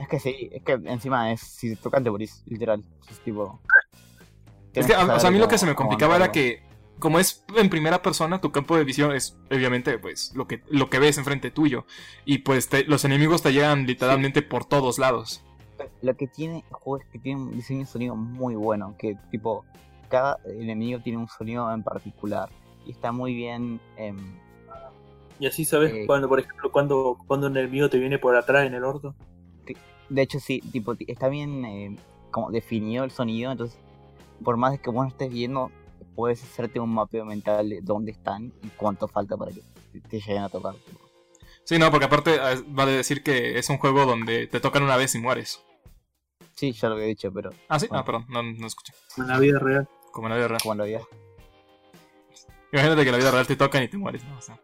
Es 0.00 0.06
que 0.08 0.20
sí, 0.20 0.48
es 0.52 0.62
que 0.62 0.74
encima 0.74 1.32
es 1.32 1.40
si 1.40 1.74
te 1.74 1.82
tocan 1.82 2.04
te 2.04 2.10
morís, 2.12 2.44
literal. 2.46 2.84
Es 3.10 3.18
tipo 3.24 3.60
Es 4.74 4.86
que, 4.86 4.94
a- 4.94 5.00
o 5.02 5.06
sea, 5.06 5.14
a 5.16 5.18
saber 5.18 5.32
mí 5.32 5.38
lo 5.40 5.48
que 5.48 5.58
se 5.58 5.66
me 5.66 5.74
complicaba 5.74 6.14
era 6.14 6.30
que, 6.30 6.62
como 7.02 7.18
es 7.18 7.44
en 7.56 7.68
primera 7.68 8.00
persona, 8.00 8.40
tu 8.40 8.52
campo 8.52 8.76
de 8.76 8.84
visión 8.84 9.12
es, 9.12 9.36
obviamente, 9.50 9.98
pues, 9.98 10.32
lo 10.36 10.46
que, 10.46 10.62
lo 10.68 10.88
que 10.88 11.00
ves 11.00 11.18
enfrente 11.18 11.50
tuyo. 11.50 11.84
Y 12.24 12.38
pues 12.38 12.68
te- 12.68 12.84
los 12.84 13.04
enemigos 13.04 13.42
te 13.42 13.52
llegan 13.52 13.86
literalmente 13.86 14.40
por 14.40 14.64
todos 14.64 14.98
lados. 15.00 15.42
Lo 16.00 16.16
que 16.16 16.28
tiene 16.28 16.58
el 16.70 16.74
juego 16.76 17.02
es 17.02 17.10
que 17.10 17.18
tiene 17.18 17.40
un 17.42 17.50
diseño 17.56 17.80
de 17.80 17.86
sonido 17.86 18.14
muy 18.14 18.54
bueno, 18.54 18.94
que 18.98 19.16
tipo, 19.32 19.64
cada 20.08 20.38
enemigo 20.46 21.00
tiene 21.00 21.18
un 21.18 21.26
sonido 21.28 21.72
en 21.74 21.82
particular. 21.82 22.48
Y 22.86 22.92
está 22.92 23.10
muy 23.10 23.34
bien. 23.34 23.80
em, 23.96 24.16
Y 25.40 25.46
así 25.46 25.64
sabes 25.64 25.92
Eh. 25.92 26.04
cuando, 26.06 26.28
por 26.28 26.38
ejemplo, 26.38 26.70
cuando, 26.70 27.18
cuando 27.26 27.48
un 27.48 27.56
enemigo 27.56 27.88
te 27.90 27.98
viene 27.98 28.16
por 28.18 28.36
atrás 28.36 28.64
en 28.66 28.74
el 28.74 28.84
orto. 28.84 29.14
de 30.08 30.22
hecho, 30.22 30.38
sí, 30.38 30.60
tipo, 30.72 30.94
ti- 30.94 31.06
está 31.08 31.28
bien 31.28 31.64
em, 31.64 31.96
como 32.30 32.50
definido 32.52 33.02
el 33.02 33.10
sonido. 33.10 33.50
Entonces, 33.50 33.76
por 34.44 34.56
más 34.56 34.72
de 34.72 34.78
que 34.78 34.90
vos 34.90 35.02
no 35.04 35.08
estés 35.08 35.30
viendo, 35.32 35.70
puedes 36.14 36.42
hacerte 36.42 36.78
un 36.80 36.92
mapeo 36.94 37.24
mental 37.24 37.68
de 37.68 37.80
dónde 37.82 38.12
están 38.12 38.52
y 38.62 38.68
cuánto 38.76 39.08
falta 39.08 39.36
para 39.36 39.52
que 39.52 39.62
te- 40.08 40.20
lleguen 40.20 40.42
a 40.42 40.48
tocar. 40.48 40.74
Sí, 41.64 41.78
no, 41.78 41.90
porque 41.90 42.06
aparte 42.06 42.34
eh, 42.36 42.62
vale 42.68 42.92
decir 42.92 43.22
que 43.22 43.58
es 43.58 43.68
un 43.70 43.78
juego 43.78 44.04
donde 44.06 44.46
te 44.46 44.60
tocan 44.60 44.82
una 44.82 44.96
vez 44.96 45.14
y 45.14 45.18
mueres. 45.20 45.62
Sí, 46.54 46.72
ya 46.72 46.88
lo 46.88 46.94
había 46.94 47.06
dicho, 47.06 47.32
pero 47.32 47.50
Ah, 47.68 47.78
sí, 47.78 47.86
Bueno. 47.88 48.00
ah, 48.02 48.04
perdón, 48.04 48.26
no, 48.28 48.42
no 48.42 48.66
escuché. 48.66 48.92
En 49.16 49.26
la 49.28 49.38
vida 49.38 49.58
real. 49.58 49.88
Como 50.12 50.26
en 50.26 50.30
la 50.32 50.36
vida 50.36 50.48
real. 50.48 50.60
como 50.62 50.74
lo 50.74 50.82
había. 50.84 51.00
Imagínate 52.72 53.02
que 53.02 53.08
en 53.08 53.12
la 53.12 53.18
vida 53.18 53.30
real 53.30 53.46
te 53.46 53.56
tocan 53.56 53.82
y 53.82 53.88
te 53.88 53.96
mueres, 53.98 54.24
¿no? 54.24 54.36
O 54.38 54.40
sea, 54.42 54.58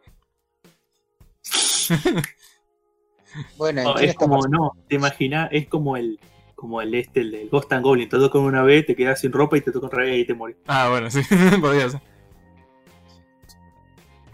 Bueno, 3.57 3.99
¿en 3.99 4.09
es 4.09 4.15
como, 4.17 4.47
no, 4.49 4.73
te 4.89 4.97
imaginas, 4.97 5.49
es 5.52 5.68
como 5.68 5.97
el 5.97 6.18
como 6.61 6.83
el 6.83 6.93
este, 6.95 7.20
el 7.20 7.31
del 7.31 7.49
Ghost 7.51 7.73
and 7.73 7.85
Goblin, 7.85 8.09
te 8.09 8.17
tocan 8.17 8.43
una 8.43 8.62
vez, 8.65 8.85
te 8.85 8.97
quedas 8.97 9.20
sin 9.20 9.31
ropa 9.31 9.57
y 9.57 9.61
te 9.61 9.70
tocan 9.70 9.87
otra 9.87 10.03
vez 10.03 10.19
y 10.19 10.25
te 10.25 10.35
morís. 10.35 10.57
Ah, 10.67 10.89
bueno, 10.91 11.09
sí, 11.09 11.20
podría 11.61 11.89
ser. 11.89 12.01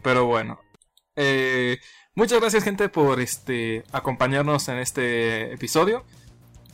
Pero 0.03 0.25
bueno. 0.27 0.59
Eh, 1.17 1.78
muchas 2.15 2.41
gracias, 2.41 2.65
gente, 2.65 2.89
por 2.89 3.20
este 3.20 3.85
acompañarnos 3.93 4.69
en 4.69 4.78
este 4.78 5.53
episodio. 5.53 6.05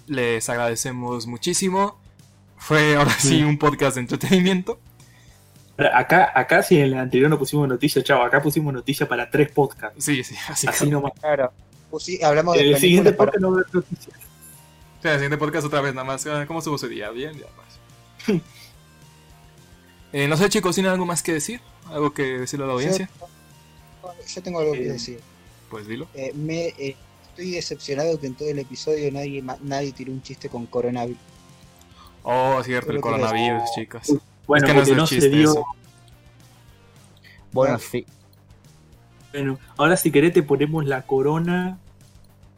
Les 0.06 0.48
agradecemos 0.48 1.26
muchísimo. 1.26 2.00
Fue 2.56 2.96
ahora 2.96 3.10
sí 3.10 3.38
Sí. 3.38 3.42
un 3.42 3.58
podcast 3.58 3.96
de 3.96 4.02
entretenimiento. 4.02 4.78
Acá, 5.94 6.30
acá 6.34 6.62
si 6.62 6.76
en 6.76 6.82
el 6.84 6.94
anterior 6.94 7.30
no 7.30 7.38
pusimos 7.38 7.66
noticias, 7.66 8.04
chavo, 8.04 8.22
acá 8.22 8.42
pusimos 8.42 8.72
noticias 8.72 9.08
para 9.08 9.30
tres 9.30 9.50
podcasts. 9.50 10.04
Sí, 10.04 10.22
sí, 10.22 10.34
así 10.48 10.66
que. 10.66 10.72
Así 10.72 10.90
nomás. 10.90 11.12
Claro. 11.18 11.52
Pues 11.90 12.04
sí, 12.04 12.22
hablamos 12.22 12.56
En 12.56 12.62
de 12.64 12.70
el 12.72 12.76
siguiente 12.78 13.12
para- 13.12 13.32
podcast 13.32 13.42
no 13.42 13.50
va 13.52 13.56
a 13.58 13.60
haber 13.62 13.74
noticias. 13.74 14.16
Sí, 15.02 15.08
el 15.08 15.14
siguiente 15.14 15.38
podcast 15.38 15.66
otra 15.66 15.80
vez, 15.80 15.94
nada 15.94 16.04
más. 16.06 16.26
Ah, 16.26 16.44
¿Cómo 16.46 16.58
estuvo 16.58 16.76
su 16.78 16.88
día? 16.88 17.10
Bien, 17.10 17.32
ya 17.34 17.46
pues. 18.26 18.40
Eh, 20.12 20.26
no 20.26 20.36
sé, 20.36 20.48
chicos, 20.48 20.74
¿tienen 20.74 20.90
algo 20.90 21.06
más 21.06 21.22
que 21.22 21.32
decir? 21.32 21.60
¿Algo 21.88 22.12
que 22.12 22.40
decirle 22.40 22.64
a 22.64 22.66
la 22.68 22.72
audiencia? 22.74 23.08
Yo 24.34 24.42
tengo 24.42 24.58
algo 24.58 24.72
que 24.72 24.86
Eh, 24.88 24.92
decir. 24.92 25.20
Pues 25.70 25.86
dilo. 25.86 26.08
Eh, 26.14 26.32
me 26.34 26.66
eh, 26.66 26.96
estoy 27.28 27.52
decepcionado 27.52 28.18
que 28.18 28.26
en 28.26 28.34
todo 28.34 28.48
el 28.48 28.58
episodio 28.58 29.12
nadie 29.12 29.40
nadie 29.62 29.92
tiró 29.92 30.10
un 30.12 30.20
chiste 30.20 30.48
con 30.48 30.66
coronavirus. 30.66 31.16
Oh, 32.24 32.60
cierto, 32.64 32.90
el 32.90 32.96
es- 32.96 33.02
coronavirus, 33.02 33.62
chicos. 33.76 34.12
Bueno, 34.48 34.66
Es 34.66 34.72
que 34.72 34.76
no 34.76 34.82
es 34.82 34.96
no 34.96 35.06
chiste 35.06 35.30
se 35.30 35.36
dio. 35.36 35.50
eso. 35.52 35.64
Bueno, 37.52 37.76
Ah. 37.76 37.78
sí. 37.78 38.04
Bueno, 39.30 39.60
ahora 39.76 39.96
si 39.96 40.10
querés 40.10 40.32
te 40.32 40.42
ponemos 40.42 40.84
la 40.86 41.02
corona 41.06 41.78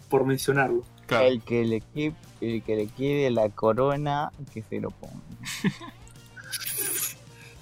por 0.09 0.25
mencionarlo. 0.25 0.85
Claro. 1.07 1.27
El 1.27 1.43
que 1.43 1.65
le 1.65 1.81
quede, 1.81 2.15
el 2.41 2.63
que 2.63 2.77
le 2.77 2.87
quede 2.87 3.31
la 3.31 3.49
corona, 3.49 4.31
que 4.53 4.63
se 4.63 4.81
lo 4.81 4.91
ponga. 4.91 5.15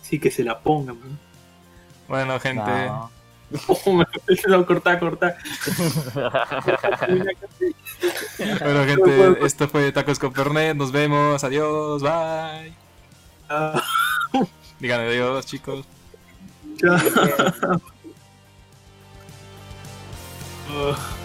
Sí, 0.03 0.19
que 0.19 0.31
se 0.33 0.43
la 0.43 0.59
pongan. 0.59 0.99
man. 0.99 1.19
Bueno, 2.09 2.41
gente. 2.41 2.87
No. 2.87 3.11
Oh, 3.69 3.93
me 3.93 4.05
no, 4.49 4.67
cortá, 4.67 4.99
cortá. 4.99 5.37
Bueno, 8.61 8.85
gente, 8.85 9.47
esto 9.47 9.69
fue 9.69 9.93
Tacos 9.93 10.19
con 10.19 10.33
Fernet. 10.35 10.77
Nos 10.77 10.91
vemos. 10.91 11.45
Adiós. 11.45 12.03
Bye. 12.03 12.75
Ah, 13.49 13.83
Digan 14.81 15.01
adiós, 15.03 15.47
chicos. 15.47 15.87
chao. 16.79 16.97
Ah. 20.73 21.17